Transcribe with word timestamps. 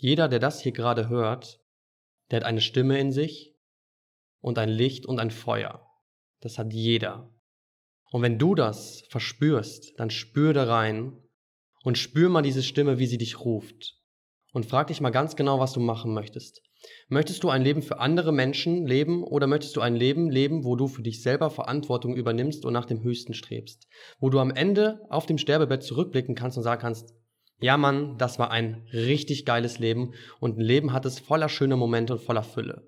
Jeder, 0.00 0.28
der 0.28 0.38
das 0.38 0.62
hier 0.62 0.72
gerade 0.72 1.10
hört, 1.10 1.60
der 2.30 2.40
hat 2.40 2.46
eine 2.46 2.62
Stimme 2.62 2.98
in 2.98 3.12
sich 3.12 3.54
und 4.40 4.58
ein 4.58 4.70
Licht 4.70 5.04
und 5.04 5.18
ein 5.18 5.30
Feuer. 5.30 5.86
Das 6.40 6.56
hat 6.56 6.72
jeder. 6.72 7.30
Und 8.10 8.22
wenn 8.22 8.38
du 8.38 8.54
das 8.54 9.04
verspürst, 9.10 9.92
dann 9.98 10.08
spür 10.08 10.54
da 10.54 10.64
rein 10.64 11.18
und 11.84 11.98
spür 11.98 12.30
mal 12.30 12.40
diese 12.40 12.62
Stimme, 12.62 12.98
wie 12.98 13.04
sie 13.04 13.18
dich 13.18 13.40
ruft. 13.40 13.98
Und 14.54 14.64
frag 14.64 14.86
dich 14.86 15.02
mal 15.02 15.10
ganz 15.10 15.36
genau, 15.36 15.60
was 15.60 15.74
du 15.74 15.80
machen 15.80 16.14
möchtest. 16.14 16.62
Möchtest 17.08 17.44
du 17.44 17.50
ein 17.50 17.62
Leben 17.62 17.82
für 17.82 17.98
andere 17.98 18.32
Menschen 18.32 18.86
leben 18.86 19.22
oder 19.22 19.46
möchtest 19.46 19.76
du 19.76 19.82
ein 19.82 19.96
Leben 19.96 20.30
leben, 20.30 20.64
wo 20.64 20.76
du 20.76 20.88
für 20.88 21.02
dich 21.02 21.22
selber 21.22 21.50
Verantwortung 21.50 22.16
übernimmst 22.16 22.64
und 22.64 22.72
nach 22.72 22.86
dem 22.86 23.02
Höchsten 23.02 23.34
strebst? 23.34 23.86
Wo 24.18 24.30
du 24.30 24.38
am 24.38 24.50
Ende 24.50 25.02
auf 25.10 25.26
dem 25.26 25.36
Sterbebett 25.36 25.82
zurückblicken 25.82 26.34
kannst 26.34 26.56
und 26.56 26.64
sagen 26.64 26.80
kannst, 26.80 27.14
ja 27.60 27.76
Mann, 27.76 28.16
das 28.18 28.38
war 28.38 28.50
ein 28.50 28.82
richtig 28.92 29.44
geiles 29.44 29.78
Leben 29.78 30.12
und 30.40 30.58
ein 30.58 30.62
Leben 30.62 30.92
hat 30.92 31.06
es 31.06 31.18
voller 31.20 31.48
schöner 31.48 31.76
Momente 31.76 32.14
und 32.14 32.22
voller 32.22 32.42
Fülle. 32.42 32.82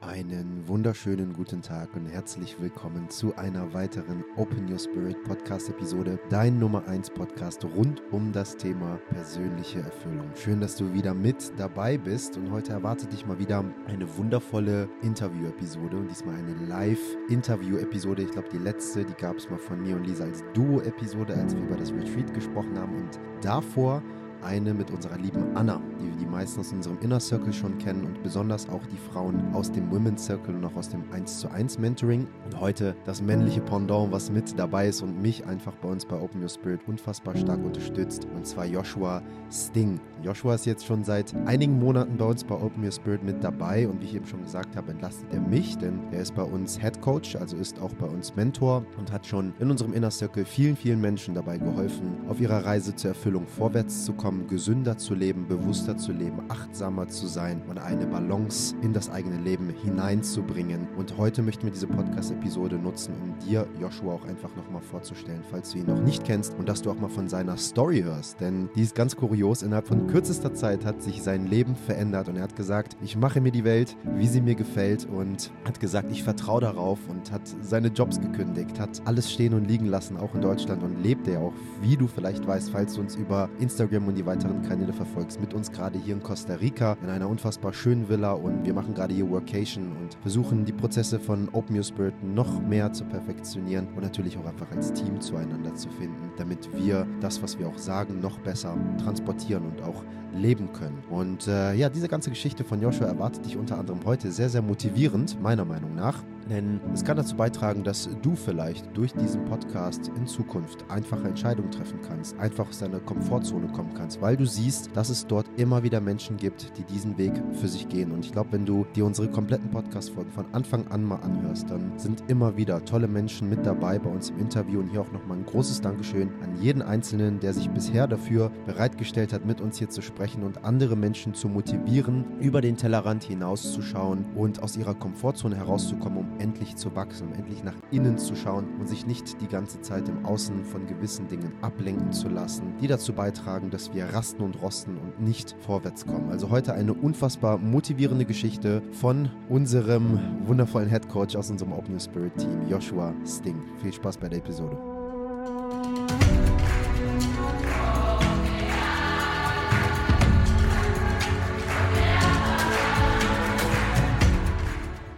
Einen 0.00 0.51
wunderschönen 0.72 1.34
guten 1.34 1.60
Tag 1.60 1.94
und 1.96 2.06
herzlich 2.06 2.58
willkommen 2.58 3.10
zu 3.10 3.36
einer 3.36 3.74
weiteren 3.74 4.24
Open 4.36 4.72
Your 4.72 4.78
Spirit 4.78 5.22
Podcast 5.22 5.68
Episode, 5.68 6.18
dein 6.30 6.58
Nummer 6.58 6.88
1 6.88 7.10
Podcast 7.10 7.62
rund 7.62 8.02
um 8.10 8.32
das 8.32 8.56
Thema 8.56 8.98
persönliche 9.10 9.80
Erfüllung. 9.80 10.30
Schön, 10.34 10.62
dass 10.62 10.74
du 10.76 10.94
wieder 10.94 11.12
mit 11.12 11.52
dabei 11.58 11.98
bist 11.98 12.38
und 12.38 12.50
heute 12.50 12.72
erwartet 12.72 13.12
dich 13.12 13.26
mal 13.26 13.38
wieder 13.38 13.62
eine 13.86 14.16
wundervolle 14.16 14.88
Interview-Episode 15.02 15.94
und 15.94 16.08
diesmal 16.08 16.36
eine 16.36 16.54
Live-Interview-Episode. 16.66 18.22
Ich 18.22 18.30
glaube, 18.30 18.48
die 18.50 18.56
letzte, 18.56 19.04
die 19.04 19.12
gab 19.12 19.36
es 19.36 19.50
mal 19.50 19.58
von 19.58 19.82
mir 19.82 19.94
und 19.94 20.06
Lisa 20.06 20.24
als 20.24 20.42
Duo-Episode, 20.54 21.34
als 21.34 21.54
wir 21.54 21.64
über 21.64 21.76
das 21.76 21.92
Retreat 21.92 22.32
gesprochen 22.32 22.78
haben 22.78 22.96
und 22.96 23.20
davor 23.42 24.02
eine 24.42 24.74
mit 24.74 24.90
unserer 24.90 25.16
lieben 25.18 25.56
Anna, 25.56 25.80
die 26.00 26.08
wir 26.08 26.16
die 26.16 26.26
meisten 26.26 26.60
aus 26.60 26.72
unserem 26.72 26.98
Inner 27.00 27.20
Circle 27.20 27.52
schon 27.52 27.78
kennen 27.78 28.04
und 28.04 28.22
besonders 28.22 28.68
auch 28.68 28.84
die 28.86 28.96
Frauen 28.96 29.54
aus 29.54 29.70
dem 29.70 29.90
Women's 29.90 30.24
Circle 30.24 30.54
und 30.54 30.64
auch 30.64 30.76
aus 30.76 30.88
dem 30.88 31.04
1 31.12 31.40
zu 31.40 31.50
1 31.50 31.78
Mentoring. 31.78 32.26
Und 32.44 32.60
heute 32.60 32.96
das 33.04 33.22
männliche 33.22 33.60
Pendant, 33.60 34.12
was 34.12 34.30
mit 34.30 34.58
dabei 34.58 34.88
ist 34.88 35.02
und 35.02 35.20
mich 35.20 35.46
einfach 35.46 35.74
bei 35.76 35.88
uns 35.88 36.04
bei 36.04 36.20
Open 36.20 36.42
Your 36.42 36.48
Spirit 36.48 36.80
unfassbar 36.86 37.36
stark 37.36 37.64
unterstützt. 37.64 38.26
Und 38.34 38.46
zwar 38.46 38.66
Joshua 38.66 39.22
Sting. 39.50 40.00
Joshua 40.22 40.54
ist 40.54 40.66
jetzt 40.66 40.86
schon 40.86 41.04
seit 41.04 41.34
einigen 41.46 41.78
Monaten 41.78 42.16
bei 42.16 42.24
uns 42.24 42.44
bei 42.44 42.54
Open 42.54 42.84
Your 42.84 42.92
Spirit 42.92 43.22
mit 43.22 43.42
dabei 43.42 43.88
und 43.88 44.00
wie 44.00 44.06
ich 44.06 44.14
eben 44.14 44.26
schon 44.26 44.42
gesagt 44.42 44.76
habe, 44.76 44.92
entlastet 44.92 45.32
er 45.32 45.40
mich, 45.40 45.76
denn 45.78 46.00
er 46.12 46.22
ist 46.22 46.34
bei 46.34 46.42
uns 46.42 46.80
Head 46.80 47.00
Coach, 47.00 47.36
also 47.36 47.56
ist 47.56 47.80
auch 47.80 47.92
bei 47.94 48.06
uns 48.06 48.36
Mentor 48.36 48.84
und 48.98 49.12
hat 49.12 49.26
schon 49.26 49.52
in 49.58 49.70
unserem 49.70 49.92
Inner 49.92 50.10
Circle 50.10 50.44
vielen, 50.44 50.76
vielen 50.76 51.00
Menschen 51.00 51.34
dabei 51.34 51.58
geholfen, 51.58 52.16
auf 52.28 52.40
ihrer 52.40 52.64
Reise 52.64 52.94
zur 52.94 53.10
Erfüllung 53.10 53.46
vorwärts 53.46 54.04
zu 54.04 54.12
kommen 54.12 54.31
kommen, 54.32 54.46
gesünder 54.48 54.96
zu 54.96 55.14
leben, 55.14 55.46
bewusster 55.46 55.96
zu 55.96 56.12
leben, 56.12 56.42
achtsamer 56.48 57.08
zu 57.08 57.26
sein 57.26 57.62
und 57.68 57.78
eine 57.78 58.06
Balance 58.06 58.74
in 58.82 58.92
das 58.92 59.10
eigene 59.10 59.38
Leben 59.38 59.70
hineinzubringen. 59.70 60.88
Und 60.96 61.16
heute 61.18 61.42
möchten 61.42 61.64
wir 61.64 61.72
diese 61.72 61.86
Podcast-Episode 61.86 62.76
nutzen, 62.76 63.14
um 63.22 63.38
dir 63.46 63.66
Joshua 63.80 64.14
auch 64.14 64.24
einfach 64.24 64.54
nochmal 64.56 64.82
vorzustellen, 64.82 65.42
falls 65.50 65.70
du 65.72 65.78
ihn 65.78 65.86
noch 65.86 66.00
nicht 66.00 66.24
kennst 66.24 66.54
und 66.54 66.68
dass 66.68 66.82
du 66.82 66.90
auch 66.90 66.98
mal 66.98 67.08
von 67.08 67.28
seiner 67.28 67.56
Story 67.56 68.02
hörst. 68.02 68.40
Denn 68.40 68.70
die 68.74 68.82
ist 68.82 68.94
ganz 68.94 69.16
kurios. 69.16 69.62
Innerhalb 69.62 69.86
von 69.86 70.06
kürzester 70.06 70.54
Zeit 70.54 70.84
hat 70.84 71.02
sich 71.02 71.22
sein 71.22 71.46
Leben 71.46 71.76
verändert 71.76 72.28
und 72.28 72.36
er 72.36 72.42
hat 72.42 72.56
gesagt, 72.56 72.96
ich 73.02 73.16
mache 73.16 73.40
mir 73.40 73.52
die 73.52 73.64
Welt, 73.64 73.96
wie 74.16 74.28
sie 74.28 74.40
mir 74.40 74.54
gefällt 74.54 75.06
und 75.06 75.50
hat 75.64 75.80
gesagt, 75.80 76.10
ich 76.10 76.22
vertraue 76.22 76.60
darauf 76.60 76.98
und 77.08 77.32
hat 77.32 77.42
seine 77.60 77.88
Jobs 77.88 78.20
gekündigt, 78.20 78.80
hat 78.80 79.02
alles 79.04 79.30
stehen 79.30 79.54
und 79.54 79.66
liegen 79.66 79.86
lassen, 79.86 80.16
auch 80.16 80.34
in 80.34 80.40
Deutschland 80.40 80.82
und 80.82 81.02
lebt 81.02 81.28
er 81.28 81.40
auch, 81.40 81.52
wie 81.80 81.96
du 81.96 82.06
vielleicht 82.06 82.46
weißt, 82.46 82.70
falls 82.70 82.94
du 82.94 83.00
uns 83.00 83.16
über 83.16 83.48
Instagram 83.58 84.08
und 84.08 84.16
die 84.16 84.21
die 84.22 84.26
weiteren 84.26 84.62
Kanäle 84.62 84.92
verfolgst, 84.92 85.40
mit 85.40 85.52
uns 85.52 85.72
gerade 85.72 85.98
hier 85.98 86.14
in 86.14 86.22
Costa 86.22 86.54
Rica 86.54 86.96
in 87.02 87.08
einer 87.08 87.28
unfassbar 87.28 87.72
schönen 87.72 88.08
Villa 88.08 88.32
und 88.32 88.64
wir 88.64 88.72
machen 88.72 88.94
gerade 88.94 89.12
hier 89.14 89.28
Workation 89.28 89.96
und 90.00 90.16
versuchen 90.22 90.64
die 90.64 90.72
Prozesse 90.72 91.18
von 91.18 91.48
Open 91.52 91.76
Your 91.76 91.82
Spirit 91.82 92.14
noch 92.22 92.60
mehr 92.60 92.92
zu 92.92 93.04
perfektionieren 93.04 93.88
und 93.96 94.02
natürlich 94.02 94.38
auch 94.38 94.46
einfach 94.46 94.70
als 94.70 94.92
Team 94.92 95.20
zueinander 95.20 95.74
zu 95.74 95.88
finden, 95.90 96.30
damit 96.36 96.68
wir 96.72 97.06
das, 97.20 97.42
was 97.42 97.58
wir 97.58 97.66
auch 97.66 97.78
sagen, 97.78 98.20
noch 98.20 98.38
besser 98.38 98.76
transportieren 99.02 99.64
und 99.64 99.82
auch 99.82 100.04
leben 100.34 100.72
können. 100.72 101.02
Und 101.10 101.48
äh, 101.48 101.74
ja, 101.74 101.88
diese 101.88 102.08
ganze 102.08 102.30
Geschichte 102.30 102.64
von 102.64 102.80
Joshua 102.80 103.06
erwartet 103.06 103.44
dich 103.44 103.56
unter 103.56 103.78
anderem 103.78 104.00
heute 104.04 104.30
sehr, 104.30 104.48
sehr 104.48 104.62
motivierend, 104.62 105.40
meiner 105.42 105.64
Meinung 105.64 105.94
nach. 105.94 106.22
Denn 106.50 106.80
es 106.92 107.04
kann 107.04 107.16
dazu 107.16 107.36
beitragen, 107.36 107.84
dass 107.84 108.08
du 108.22 108.34
vielleicht 108.34 108.96
durch 108.96 109.12
diesen 109.12 109.44
Podcast 109.44 110.10
in 110.16 110.26
Zukunft 110.26 110.84
einfache 110.88 111.28
Entscheidungen 111.28 111.70
treffen 111.70 112.00
kannst, 112.02 112.38
einfach 112.38 112.68
aus 112.68 112.78
deiner 112.78 113.00
Komfortzone 113.00 113.68
kommen 113.68 113.94
kannst, 113.94 114.20
weil 114.20 114.36
du 114.36 114.44
siehst, 114.44 114.90
dass 114.94 115.08
es 115.08 115.26
dort 115.26 115.46
immer 115.56 115.82
wieder 115.82 116.00
Menschen 116.00 116.36
gibt, 116.36 116.76
die 116.76 116.84
diesen 116.84 117.16
Weg 117.18 117.32
für 117.52 117.68
sich 117.68 117.88
gehen. 117.88 118.12
Und 118.12 118.24
ich 118.24 118.32
glaube, 118.32 118.52
wenn 118.52 118.66
du 118.66 118.86
dir 118.94 119.06
unsere 119.06 119.28
kompletten 119.28 119.70
Podcast-Folgen 119.70 120.32
von 120.32 120.46
Anfang 120.52 120.86
an 120.88 121.04
mal 121.04 121.16
anhörst, 121.16 121.70
dann 121.70 121.92
sind 121.98 122.24
immer 122.28 122.56
wieder 122.56 122.84
tolle 122.84 123.08
Menschen 123.08 123.48
mit 123.48 123.64
dabei 123.64 123.98
bei 123.98 124.10
uns 124.10 124.30
im 124.30 124.38
Interview. 124.38 124.80
Und 124.80 124.88
hier 124.88 125.00
auch 125.00 125.12
nochmal 125.12 125.38
ein 125.38 125.46
großes 125.46 125.80
Dankeschön 125.80 126.30
an 126.42 126.60
jeden 126.60 126.82
Einzelnen, 126.82 127.40
der 127.40 127.54
sich 127.54 127.70
bisher 127.70 128.06
dafür 128.06 128.50
bereitgestellt 128.66 129.32
hat, 129.32 129.46
mit 129.46 129.60
uns 129.60 129.78
hier 129.78 129.88
zu 129.88 130.02
sprechen 130.02 130.42
und 130.42 130.64
andere 130.64 130.96
Menschen 130.96 131.34
zu 131.34 131.48
motivieren, 131.48 132.24
über 132.40 132.60
den 132.60 132.76
Tellerrand 132.76 133.24
hinauszuschauen 133.24 134.24
und 134.34 134.62
aus 134.62 134.76
ihrer 134.76 134.94
Komfortzone 134.94 135.56
herauszukommen, 135.56 136.18
um 136.18 136.31
endlich 136.38 136.76
zu 136.76 136.94
wachsen, 136.94 137.28
um 137.28 137.34
endlich 137.34 137.62
nach 137.64 137.74
innen 137.90 138.18
zu 138.18 138.34
schauen 138.34 138.66
und 138.78 138.88
sich 138.88 139.06
nicht 139.06 139.40
die 139.40 139.48
ganze 139.48 139.80
Zeit 139.80 140.08
im 140.08 140.24
Außen 140.24 140.64
von 140.64 140.86
gewissen 140.86 141.28
Dingen 141.28 141.52
ablenken 141.62 142.12
zu 142.12 142.28
lassen, 142.28 142.74
die 142.80 142.86
dazu 142.86 143.12
beitragen, 143.12 143.70
dass 143.70 143.92
wir 143.94 144.06
rasten 144.06 144.42
und 144.42 144.60
rosten 144.62 144.96
und 144.98 145.20
nicht 145.20 145.56
vorwärts 145.60 146.06
kommen. 146.06 146.30
Also 146.30 146.50
heute 146.50 146.74
eine 146.74 146.94
unfassbar 146.94 147.58
motivierende 147.58 148.24
Geschichte 148.24 148.82
von 148.92 149.30
unserem 149.48 150.18
wundervollen 150.44 150.88
Head 150.88 151.08
Coach 151.08 151.36
aus 151.36 151.50
unserem 151.50 151.72
Open 151.72 151.98
Spirit 151.98 152.36
Team, 152.36 152.68
Joshua 152.68 153.14
Sting. 153.26 153.60
Viel 153.80 153.92
Spaß 153.92 154.16
bei 154.18 154.28
der 154.28 154.38
Episode. 154.38 154.91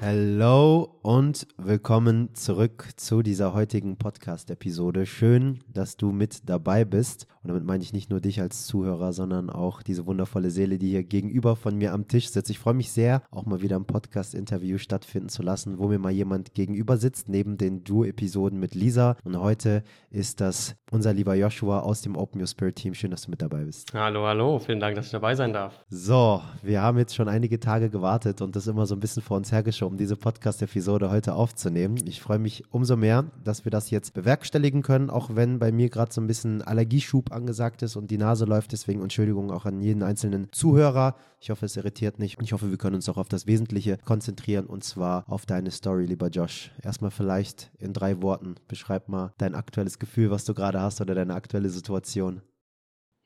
Hallo 0.06 0.98
und 1.00 1.46
willkommen 1.56 2.34
zurück 2.34 2.88
zu 2.96 3.22
dieser 3.22 3.54
heutigen 3.54 3.96
Podcast-Episode. 3.96 5.06
Schön, 5.06 5.60
dass 5.72 5.96
du 5.96 6.12
mit 6.12 6.48
dabei 6.48 6.84
bist. 6.84 7.26
Und 7.42 7.48
damit 7.48 7.64
meine 7.64 7.82
ich 7.82 7.92
nicht 7.92 8.08
nur 8.08 8.20
dich 8.20 8.40
als 8.40 8.66
Zuhörer, 8.66 9.12
sondern 9.12 9.50
auch 9.50 9.82
diese 9.82 10.06
wundervolle 10.06 10.50
Seele, 10.50 10.78
die 10.78 10.88
hier 10.88 11.04
gegenüber 11.04 11.56
von 11.56 11.76
mir 11.76 11.92
am 11.92 12.08
Tisch 12.08 12.28
sitzt. 12.28 12.48
Ich 12.48 12.58
freue 12.58 12.74
mich 12.74 12.90
sehr, 12.90 13.22
auch 13.30 13.44
mal 13.44 13.60
wieder 13.60 13.76
ein 13.76 13.84
Podcast-Interview 13.84 14.78
stattfinden 14.78 15.28
zu 15.28 15.42
lassen, 15.42 15.78
wo 15.78 15.88
mir 15.88 15.98
mal 15.98 16.10
jemand 16.10 16.54
gegenüber 16.54 16.96
sitzt, 16.96 17.28
neben 17.28 17.58
den 17.58 17.84
Duo-Episoden 17.84 18.58
mit 18.58 18.74
Lisa. 18.74 19.16
Und 19.24 19.38
heute 19.38 19.84
ist 20.10 20.40
das 20.40 20.74
unser 20.90 21.12
lieber 21.12 21.34
Joshua 21.34 21.80
aus 21.80 22.00
dem 22.00 22.16
Open 22.16 22.40
Your 22.40 22.46
Spirit 22.46 22.76
Team. 22.76 22.94
Schön, 22.94 23.10
dass 23.10 23.22
du 23.22 23.30
mit 23.30 23.42
dabei 23.42 23.64
bist. 23.64 23.92
Hallo, 23.92 24.26
hallo. 24.26 24.58
Vielen 24.58 24.80
Dank, 24.80 24.96
dass 24.96 25.06
ich 25.06 25.12
dabei 25.12 25.34
sein 25.34 25.52
darf. 25.52 25.84
So, 25.88 26.40
wir 26.62 26.80
haben 26.80 26.96
jetzt 26.96 27.14
schon 27.14 27.28
einige 27.28 27.60
Tage 27.60 27.90
gewartet 27.90 28.40
und 28.40 28.56
das 28.56 28.66
immer 28.66 28.86
so 28.86 28.94
ein 28.94 29.00
bisschen 29.00 29.22
vor 29.22 29.36
uns 29.36 29.52
hergeschoben, 29.52 29.93
diese 29.96 30.16
Podcast-Episode 30.16 30.94
Episode 30.94 31.10
heute 31.10 31.34
aufzunehmen. 31.34 31.96
Ich 32.06 32.20
freue 32.20 32.38
mich 32.38 32.64
umso 32.70 32.96
mehr, 32.96 33.24
dass 33.42 33.64
wir 33.64 33.70
das 33.70 33.90
jetzt 33.90 34.12
bewerkstelligen 34.12 34.82
können, 34.82 35.08
auch 35.08 35.34
wenn 35.34 35.58
bei 35.58 35.72
mir 35.72 35.88
gerade 35.88 36.12
so 36.12 36.20
ein 36.20 36.26
bisschen 36.26 36.62
Allergieschub 36.62 37.32
angesagt 37.32 37.82
ist 37.82 37.96
und 37.96 38.10
die 38.10 38.18
Nase 38.18 38.44
läuft. 38.44 38.72
Deswegen 38.72 39.02
Entschuldigung 39.02 39.50
auch 39.50 39.66
an 39.66 39.80
jeden 39.80 40.02
einzelnen 40.02 40.52
Zuhörer. 40.52 41.16
Ich 41.40 41.50
hoffe, 41.50 41.66
es 41.66 41.76
irritiert 41.76 42.18
nicht. 42.18 42.38
Ich 42.42 42.52
hoffe, 42.52 42.70
wir 42.70 42.76
können 42.76 42.96
uns 42.96 43.08
auch 43.08 43.16
auf 43.16 43.28
das 43.28 43.46
Wesentliche 43.46 43.98
konzentrieren 43.98 44.66
und 44.66 44.84
zwar 44.84 45.24
auf 45.28 45.46
deine 45.46 45.70
Story, 45.70 46.06
lieber 46.06 46.28
Josh. 46.28 46.70
Erstmal 46.82 47.10
vielleicht 47.10 47.70
in 47.78 47.92
drei 47.92 48.20
Worten. 48.22 48.56
Beschreib 48.68 49.08
mal 49.08 49.32
dein 49.38 49.54
aktuelles 49.54 49.98
Gefühl, 49.98 50.30
was 50.30 50.44
du 50.44 50.54
gerade 50.54 50.80
hast 50.80 51.00
oder 51.00 51.14
deine 51.14 51.34
aktuelle 51.34 51.70
Situation. 51.70 52.42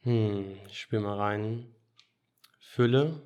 Hm, 0.03 0.44
ich 0.69 0.79
spiele 0.79 1.03
mal 1.03 1.17
rein. 1.17 1.67
Fülle, 2.61 3.23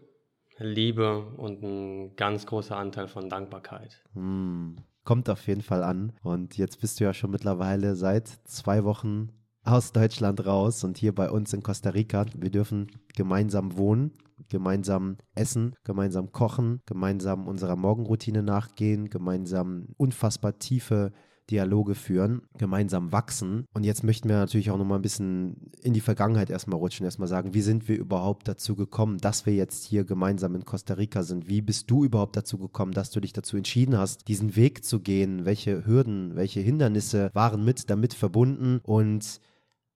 Liebe 0.59 1.25
und 1.37 1.63
ein 1.63 2.17
ganz 2.17 2.47
großer 2.47 2.77
Anteil 2.77 3.09
von 3.09 3.29
Dankbarkeit. 3.29 4.03
Hm. 4.15 4.77
Kommt 5.05 5.29
auf 5.29 5.47
jeden 5.49 5.63
Fall 5.63 5.83
an. 5.83 6.13
Und 6.23 6.57
jetzt 6.57 6.81
bist 6.81 7.01
du 7.01 7.05
ja 7.05 7.13
schon 7.13 7.31
mittlerweile 7.31 7.97
seit 7.97 8.29
zwei 8.29 8.85
Wochen 8.85 9.31
aus 9.65 9.93
Deutschland 9.93 10.45
raus 10.47 10.85
und 10.85 10.99
hier 10.99 11.15
bei 11.15 11.31
uns 11.31 11.53
in 11.53 11.63
Costa 11.63 11.91
Rica. 11.91 12.27
Wir 12.37 12.51
dürfen 12.51 12.89
gemeinsam 13.17 13.77
wohnen, 13.77 14.13
gemeinsam 14.49 15.19
essen, 15.35 15.75
gemeinsam 15.85 16.33
kochen, 16.33 16.81
gemeinsam 16.87 17.47
unserer 17.47 17.77
Morgenroutine 17.77 18.43
nachgehen, 18.43 19.09
gemeinsam 19.09 19.89
unfassbar 19.97 20.59
tiefe 20.59 21.13
Dialoge 21.51 21.95
führen, 21.95 22.43
gemeinsam 22.57 23.13
wachsen. 23.13 23.67
Und 23.75 23.85
jetzt 23.85 24.05
möchten 24.05 24.29
wir 24.29 24.37
natürlich 24.37 24.71
auch 24.71 24.79
nochmal 24.79 24.99
ein 24.99 25.03
bisschen 25.03 25.71
in 25.83 25.93
die 25.93 26.01
Vergangenheit 26.01 26.51
erstmal 26.51 26.79
rutschen, 26.79 27.05
erstmal 27.05 27.29
sagen, 27.29 27.55
wie 27.55 27.63
sind 27.63 27.89
wir 27.89 27.99
überhaupt 27.99 28.49
dazu 28.49 28.75
gekommen, 28.75 29.19
dass 29.19 29.47
wir 29.47 29.55
jetzt 29.55 29.85
hier 29.85 30.05
gemeinsam 30.05 30.55
in 30.55 30.65
Costa 30.65 30.95
Rica 30.95 31.23
sind? 31.23 31.49
Wie 31.49 31.61
bist 31.61 31.91
du 31.91 32.05
überhaupt 32.05 32.37
dazu 32.37 32.59
gekommen, 32.59 32.93
dass 32.93 33.11
du 33.11 33.21
dich 33.21 33.33
dazu 33.33 33.57
entschieden 33.57 33.99
hast, 33.99 34.29
diesen 34.29 34.57
Weg 34.57 34.85
zu 34.85 35.01
gehen? 35.01 35.45
Welche 35.45 35.85
Hürden, 35.87 36.37
welche 36.37 36.61
Hindernisse 36.61 37.31
waren 37.35 37.65
mit 37.65 37.91
damit 37.91 38.15
verbunden? 38.15 38.81
Und 38.83 39.41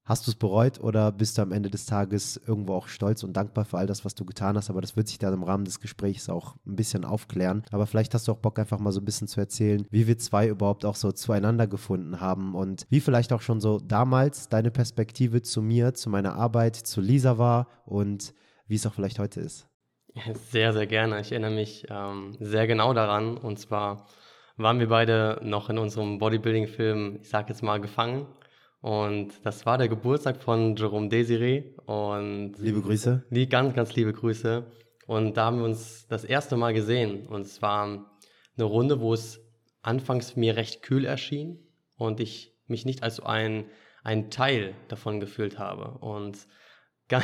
Hast 0.06 0.28
du 0.28 0.30
es 0.30 0.36
bereut 0.36 0.78
oder 0.78 1.10
bist 1.10 1.36
du 1.36 1.42
am 1.42 1.50
Ende 1.50 1.68
des 1.68 1.84
Tages 1.84 2.40
irgendwo 2.46 2.74
auch 2.74 2.86
stolz 2.86 3.24
und 3.24 3.36
dankbar 3.36 3.64
für 3.64 3.76
all 3.76 3.88
das, 3.88 4.04
was 4.04 4.14
du 4.14 4.24
getan 4.24 4.56
hast? 4.56 4.70
Aber 4.70 4.80
das 4.80 4.96
wird 4.96 5.08
sich 5.08 5.18
dann 5.18 5.34
im 5.34 5.42
Rahmen 5.42 5.64
des 5.64 5.80
Gesprächs 5.80 6.28
auch 6.28 6.54
ein 6.64 6.76
bisschen 6.76 7.04
aufklären. 7.04 7.64
Aber 7.72 7.88
vielleicht 7.88 8.14
hast 8.14 8.28
du 8.28 8.32
auch 8.32 8.38
Bock, 8.38 8.60
einfach 8.60 8.78
mal 8.78 8.92
so 8.92 9.00
ein 9.00 9.04
bisschen 9.04 9.26
zu 9.26 9.40
erzählen, 9.40 9.84
wie 9.90 10.06
wir 10.06 10.16
zwei 10.16 10.46
überhaupt 10.46 10.84
auch 10.84 10.94
so 10.94 11.10
zueinander 11.10 11.66
gefunden 11.66 12.20
haben 12.20 12.54
und 12.54 12.86
wie 12.88 13.00
vielleicht 13.00 13.32
auch 13.32 13.40
schon 13.40 13.60
so 13.60 13.80
damals 13.80 14.48
deine 14.48 14.70
Perspektive 14.70 15.42
zu 15.42 15.60
mir, 15.60 15.92
zu 15.92 16.08
meiner 16.08 16.36
Arbeit, 16.36 16.76
zu 16.76 17.00
Lisa 17.00 17.36
war 17.36 17.66
und 17.84 18.32
wie 18.68 18.76
es 18.76 18.86
auch 18.86 18.94
vielleicht 18.94 19.18
heute 19.18 19.40
ist. 19.40 19.66
Sehr, 20.52 20.72
sehr 20.72 20.86
gerne. 20.86 21.20
Ich 21.20 21.32
erinnere 21.32 21.50
mich 21.50 21.84
ähm, 21.90 22.36
sehr 22.38 22.68
genau 22.68 22.94
daran. 22.94 23.36
Und 23.36 23.58
zwar 23.58 24.06
waren 24.56 24.78
wir 24.78 24.88
beide 24.88 25.40
noch 25.42 25.68
in 25.68 25.78
unserem 25.78 26.18
Bodybuilding-Film, 26.18 27.18
ich 27.22 27.28
sag 27.28 27.48
jetzt 27.48 27.64
mal, 27.64 27.80
gefangen 27.80 28.28
und 28.86 29.32
das 29.42 29.66
war 29.66 29.78
der 29.78 29.88
Geburtstag 29.88 30.40
von 30.40 30.76
Jerome 30.76 31.08
Desiree. 31.08 31.74
Und 31.86 32.52
liebe 32.60 32.80
Grüße. 32.80 33.24
Die 33.30 33.48
ganz, 33.48 33.74
ganz 33.74 33.96
liebe 33.96 34.12
Grüße. 34.12 34.64
Und 35.08 35.36
da 35.36 35.46
haben 35.46 35.58
wir 35.58 35.64
uns 35.64 36.06
das 36.06 36.22
erste 36.22 36.56
Mal 36.56 36.72
gesehen. 36.72 37.26
Und 37.26 37.40
es 37.40 37.60
war 37.60 37.82
eine 38.56 38.64
Runde, 38.64 39.00
wo 39.00 39.12
es 39.12 39.40
anfangs 39.82 40.36
mir 40.36 40.56
recht 40.56 40.82
kühl 40.82 41.04
erschien 41.04 41.58
und 41.96 42.20
ich 42.20 42.54
mich 42.68 42.86
nicht 42.86 43.02
als 43.02 43.18
ein, 43.18 43.64
ein 44.04 44.30
Teil 44.30 44.72
davon 44.86 45.18
gefühlt 45.18 45.58
habe. 45.58 45.98
Und 45.98 46.46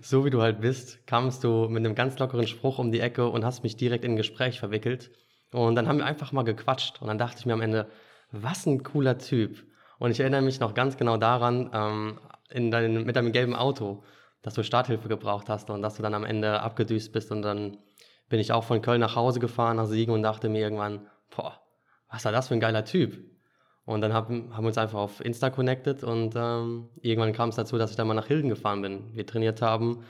so 0.00 0.24
wie 0.24 0.30
du 0.30 0.40
halt 0.40 0.62
bist, 0.62 1.06
kamst 1.06 1.44
du 1.44 1.68
mit 1.68 1.84
einem 1.84 1.94
ganz 1.94 2.18
lockeren 2.18 2.46
Spruch 2.46 2.78
um 2.78 2.92
die 2.92 3.00
Ecke 3.00 3.28
und 3.28 3.44
hast 3.44 3.62
mich 3.62 3.76
direkt 3.76 4.06
in 4.06 4.12
ein 4.12 4.16
Gespräch 4.16 4.58
verwickelt. 4.58 5.10
Und 5.52 5.74
dann 5.74 5.86
haben 5.86 5.98
wir 5.98 6.06
einfach 6.06 6.32
mal 6.32 6.44
gequatscht. 6.44 7.02
Und 7.02 7.08
dann 7.08 7.18
dachte 7.18 7.40
ich 7.40 7.44
mir 7.44 7.52
am 7.52 7.60
Ende, 7.60 7.90
was 8.32 8.64
ein 8.64 8.82
cooler 8.82 9.18
Typ. 9.18 9.66
Und 10.04 10.10
ich 10.10 10.20
erinnere 10.20 10.42
mich 10.42 10.60
noch 10.60 10.74
ganz 10.74 10.98
genau 10.98 11.16
daran, 11.16 11.70
ähm, 11.72 12.18
in 12.50 12.70
dein, 12.70 13.04
mit 13.04 13.16
deinem 13.16 13.32
gelben 13.32 13.56
Auto, 13.56 14.02
dass 14.42 14.52
du 14.52 14.62
Starthilfe 14.62 15.08
gebraucht 15.08 15.48
hast 15.48 15.70
und 15.70 15.80
dass 15.80 15.94
du 15.94 16.02
dann 16.02 16.12
am 16.12 16.24
Ende 16.24 16.60
abgedüst 16.60 17.10
bist. 17.10 17.32
Und 17.32 17.40
dann 17.40 17.78
bin 18.28 18.38
ich 18.38 18.52
auch 18.52 18.64
von 18.64 18.82
Köln 18.82 19.00
nach 19.00 19.16
Hause 19.16 19.40
gefahren, 19.40 19.78
nach 19.78 19.86
Siegen 19.86 20.12
und 20.12 20.22
dachte 20.22 20.50
mir 20.50 20.60
irgendwann, 20.60 21.06
boah, 21.34 21.58
was 22.10 22.22
war 22.26 22.32
das 22.32 22.48
für 22.48 22.54
ein 22.54 22.60
geiler 22.60 22.84
Typ? 22.84 23.18
Und 23.86 24.02
dann 24.02 24.12
haben, 24.12 24.54
haben 24.54 24.64
wir 24.64 24.68
uns 24.68 24.76
einfach 24.76 24.98
auf 24.98 25.24
Insta 25.24 25.48
connected 25.48 26.04
und 26.04 26.34
ähm, 26.36 26.90
irgendwann 27.00 27.32
kam 27.32 27.48
es 27.48 27.56
dazu, 27.56 27.78
dass 27.78 27.88
ich 27.90 27.96
dann 27.96 28.06
mal 28.06 28.12
nach 28.12 28.26
Hilden 28.26 28.50
gefahren 28.50 28.82
bin. 28.82 29.14
Wir 29.14 29.24
trainiert 29.24 29.62
haben 29.62 30.04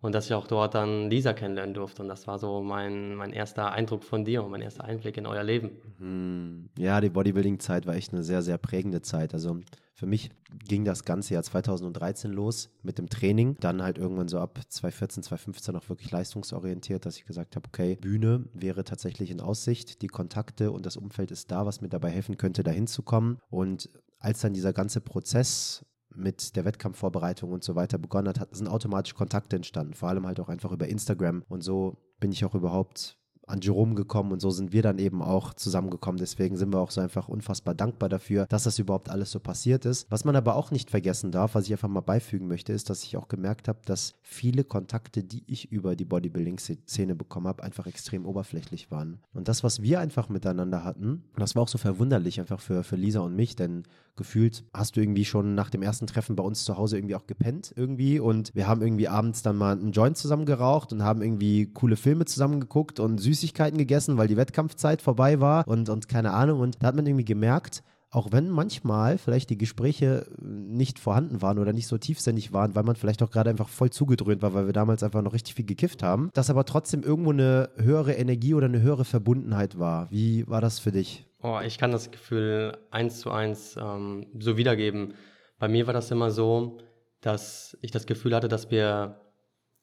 und 0.00 0.14
dass 0.14 0.26
ich 0.26 0.34
auch 0.34 0.46
dort 0.46 0.74
dann 0.74 1.10
Lisa 1.10 1.32
kennenlernen 1.32 1.74
durfte. 1.74 2.02
Und 2.02 2.08
das 2.08 2.26
war 2.26 2.38
so 2.38 2.62
mein, 2.62 3.14
mein 3.14 3.32
erster 3.32 3.72
Eindruck 3.72 4.02
von 4.02 4.24
dir 4.24 4.42
und 4.42 4.50
mein 4.50 4.62
erster 4.62 4.84
Einblick 4.84 5.16
in 5.16 5.26
euer 5.26 5.44
Leben. 5.44 5.70
Hm. 5.98 6.70
Ja, 6.78 7.00
die 7.00 7.10
Bodybuilding-Zeit 7.10 7.86
war 7.86 7.94
echt 7.94 8.12
eine 8.12 8.22
sehr, 8.22 8.42
sehr 8.42 8.56
prägende 8.56 9.02
Zeit. 9.02 9.34
Also 9.34 9.60
für 9.94 10.06
mich 10.06 10.30
ging 10.66 10.86
das 10.86 11.04
ganze 11.04 11.34
Jahr 11.34 11.42
2013 11.42 12.32
los 12.32 12.70
mit 12.82 12.96
dem 12.96 13.10
Training. 13.10 13.56
Dann 13.60 13.82
halt 13.82 13.98
irgendwann 13.98 14.28
so 14.28 14.38
ab 14.38 14.58
2014, 14.66 15.22
2015 15.24 15.76
auch 15.76 15.88
wirklich 15.90 16.10
leistungsorientiert, 16.10 17.04
dass 17.04 17.18
ich 17.18 17.26
gesagt 17.26 17.56
habe, 17.56 17.68
okay, 17.68 17.96
Bühne 17.96 18.46
wäre 18.54 18.84
tatsächlich 18.84 19.30
in 19.30 19.42
Aussicht. 19.42 20.00
Die 20.00 20.06
Kontakte 20.06 20.72
und 20.72 20.86
das 20.86 20.96
Umfeld 20.96 21.30
ist 21.30 21.50
da, 21.50 21.66
was 21.66 21.82
mir 21.82 21.90
dabei 21.90 22.08
helfen 22.08 22.38
könnte, 22.38 22.62
dahin 22.62 22.86
zu 22.86 23.02
kommen. 23.02 23.38
Und 23.50 23.90
als 24.18 24.40
dann 24.40 24.54
dieser 24.54 24.72
ganze 24.72 25.02
Prozess 25.02 25.84
mit 26.14 26.56
der 26.56 26.64
Wettkampfvorbereitung 26.64 27.52
und 27.52 27.64
so 27.64 27.74
weiter 27.74 27.98
begonnen 27.98 28.28
hat, 28.38 28.54
sind 28.54 28.68
automatisch 28.68 29.14
Kontakte 29.14 29.56
entstanden, 29.56 29.94
vor 29.94 30.08
allem 30.08 30.26
halt 30.26 30.40
auch 30.40 30.48
einfach 30.48 30.72
über 30.72 30.88
Instagram. 30.88 31.44
Und 31.48 31.62
so 31.62 31.98
bin 32.18 32.32
ich 32.32 32.44
auch 32.44 32.54
überhaupt 32.54 33.16
an 33.50 33.60
Jerome 33.60 33.94
gekommen 33.94 34.32
und 34.32 34.40
so 34.40 34.50
sind 34.50 34.72
wir 34.72 34.82
dann 34.82 34.98
eben 34.98 35.22
auch 35.22 35.54
zusammengekommen. 35.54 36.18
Deswegen 36.18 36.56
sind 36.56 36.72
wir 36.72 36.78
auch 36.78 36.90
so 36.90 37.00
einfach 37.00 37.28
unfassbar 37.28 37.74
dankbar 37.74 38.08
dafür, 38.08 38.46
dass 38.46 38.64
das 38.64 38.78
überhaupt 38.78 39.10
alles 39.10 39.30
so 39.30 39.40
passiert 39.40 39.84
ist. 39.84 40.06
Was 40.10 40.24
man 40.24 40.36
aber 40.36 40.54
auch 40.54 40.70
nicht 40.70 40.90
vergessen 40.90 41.32
darf, 41.32 41.54
was 41.54 41.66
ich 41.66 41.72
einfach 41.72 41.88
mal 41.88 42.00
beifügen 42.00 42.46
möchte, 42.46 42.72
ist, 42.72 42.88
dass 42.88 43.02
ich 43.02 43.16
auch 43.16 43.28
gemerkt 43.28 43.68
habe, 43.68 43.80
dass 43.84 44.14
viele 44.22 44.64
Kontakte, 44.64 45.24
die 45.24 45.44
ich 45.46 45.70
über 45.72 45.96
die 45.96 46.04
Bodybuilding-Szene 46.04 47.14
bekommen 47.14 47.48
habe, 47.48 47.62
einfach 47.62 47.86
extrem 47.86 48.24
oberflächlich 48.24 48.90
waren. 48.90 49.20
Und 49.34 49.48
das, 49.48 49.64
was 49.64 49.82
wir 49.82 50.00
einfach 50.00 50.28
miteinander 50.28 50.84
hatten, 50.84 51.24
das 51.36 51.54
war 51.54 51.64
auch 51.64 51.68
so 51.68 51.78
verwunderlich 51.78 52.40
einfach 52.40 52.60
für, 52.60 52.84
für 52.84 52.96
Lisa 52.96 53.20
und 53.20 53.34
mich, 53.34 53.56
denn 53.56 53.82
gefühlt 54.16 54.64
hast 54.74 54.96
du 54.96 55.00
irgendwie 55.00 55.24
schon 55.24 55.54
nach 55.54 55.70
dem 55.70 55.82
ersten 55.82 56.06
Treffen 56.06 56.36
bei 56.36 56.42
uns 56.42 56.64
zu 56.64 56.76
Hause 56.76 56.98
irgendwie 56.98 57.14
auch 57.14 57.26
gepennt 57.26 57.72
irgendwie 57.76 58.20
und 58.20 58.54
wir 58.54 58.66
haben 58.66 58.82
irgendwie 58.82 59.08
abends 59.08 59.42
dann 59.42 59.56
mal 59.56 59.72
einen 59.72 59.92
Joint 59.92 60.16
zusammen 60.16 60.46
geraucht 60.46 60.92
und 60.92 61.02
haben 61.02 61.22
irgendwie 61.22 61.72
coole 61.72 61.96
Filme 61.96 62.24
zusammen 62.24 62.60
geguckt 62.60 63.00
und 63.00 63.18
Süßigkeiten 63.18 63.78
gegessen, 63.78 64.16
weil 64.16 64.28
die 64.28 64.36
Wettkampfzeit 64.36 65.02
vorbei 65.02 65.40
war 65.40 65.66
und, 65.66 65.88
und 65.88 66.08
keine 66.08 66.32
Ahnung 66.32 66.60
und 66.60 66.82
da 66.82 66.88
hat 66.88 66.96
man 66.96 67.06
irgendwie 67.06 67.24
gemerkt, 67.24 67.82
auch 68.10 68.32
wenn 68.32 68.50
manchmal 68.50 69.18
vielleicht 69.18 69.50
die 69.50 69.58
Gespräche 69.58 70.26
nicht 70.42 70.98
vorhanden 70.98 71.42
waren 71.42 71.58
oder 71.58 71.72
nicht 71.72 71.86
so 71.86 71.96
tiefsinnig 71.96 72.52
waren, 72.52 72.74
weil 72.74 72.82
man 72.82 72.96
vielleicht 72.96 73.22
auch 73.22 73.30
gerade 73.30 73.50
einfach 73.50 73.68
voll 73.68 73.90
zugedröhnt 73.90 74.42
war, 74.42 74.52
weil 74.52 74.66
wir 74.66 74.72
damals 74.72 75.02
einfach 75.02 75.22
noch 75.22 75.32
richtig 75.32 75.54
viel 75.54 75.64
gekifft 75.64 76.02
haben, 76.02 76.30
dass 76.34 76.50
aber 76.50 76.64
trotzdem 76.64 77.02
irgendwo 77.02 77.30
eine 77.30 77.70
höhere 77.76 78.14
Energie 78.14 78.54
oder 78.54 78.66
eine 78.66 78.82
höhere 78.82 79.04
Verbundenheit 79.04 79.78
war. 79.78 80.10
Wie 80.10 80.46
war 80.48 80.60
das 80.60 80.80
für 80.80 80.90
dich? 80.90 81.29
Oh, 81.42 81.58
ich 81.64 81.78
kann 81.78 81.90
das 81.90 82.10
Gefühl 82.10 82.76
eins 82.90 83.20
zu 83.20 83.30
eins 83.30 83.76
ähm, 83.76 84.26
so 84.38 84.56
wiedergeben. 84.56 85.14
Bei 85.58 85.68
mir 85.68 85.86
war 85.86 85.94
das 85.94 86.10
immer 86.10 86.30
so, 86.30 86.78
dass 87.22 87.78
ich 87.80 87.90
das 87.90 88.06
Gefühl 88.06 88.34
hatte, 88.34 88.48
dass 88.48 88.70
wir 88.70 89.20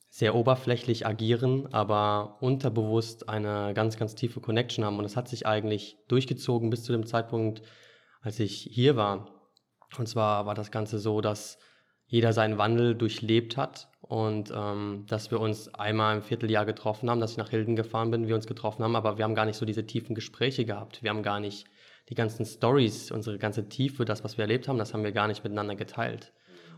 sehr 0.09 0.35
oberflächlich 0.35 1.05
agieren, 1.05 1.67
aber 1.73 2.37
unterbewusst 2.41 3.27
eine 3.27 3.73
ganz, 3.73 3.97
ganz 3.97 4.15
tiefe 4.15 4.39
Connection 4.39 4.85
haben. 4.85 4.99
Und 4.99 5.05
es 5.05 5.17
hat 5.17 5.27
sich 5.27 5.45
eigentlich 5.45 5.97
durchgezogen 6.07 6.69
bis 6.69 6.83
zu 6.83 6.91
dem 6.91 7.05
Zeitpunkt, 7.05 7.61
als 8.21 8.39
ich 8.39 8.69
hier 8.71 8.95
war. 8.95 9.27
Und 9.97 10.07
zwar 10.07 10.45
war 10.45 10.55
das 10.55 10.71
Ganze 10.71 10.99
so, 10.99 11.21
dass 11.21 11.57
jeder 12.07 12.33
seinen 12.33 12.57
Wandel 12.57 12.95
durchlebt 12.95 13.57
hat 13.57 13.89
und 14.01 14.51
ähm, 14.55 15.05
dass 15.07 15.29
wir 15.31 15.39
uns 15.39 15.73
einmal 15.75 16.17
im 16.17 16.21
Vierteljahr 16.21 16.65
getroffen 16.65 17.09
haben, 17.09 17.19
dass 17.19 17.31
ich 17.31 17.37
nach 17.37 17.49
Hilden 17.49 17.75
gefahren 17.75 18.11
bin, 18.11 18.27
wir 18.27 18.35
uns 18.35 18.47
getroffen 18.47 18.83
haben, 18.83 18.95
aber 18.95 19.17
wir 19.17 19.25
haben 19.25 19.35
gar 19.35 19.45
nicht 19.45 19.57
so 19.57 19.65
diese 19.65 19.85
tiefen 19.85 20.15
Gespräche 20.15 20.65
gehabt. 20.65 21.03
Wir 21.03 21.09
haben 21.09 21.23
gar 21.23 21.39
nicht 21.39 21.65
die 22.09 22.15
ganzen 22.15 22.45
Stories, 22.45 23.11
unsere 23.11 23.37
ganze 23.37 23.67
Tiefe, 23.67 24.05
das, 24.05 24.23
was 24.23 24.37
wir 24.37 24.43
erlebt 24.43 24.67
haben, 24.67 24.77
das 24.77 24.93
haben 24.93 25.03
wir 25.03 25.11
gar 25.11 25.27
nicht 25.27 25.43
miteinander 25.43 25.75
geteilt. 25.75 26.31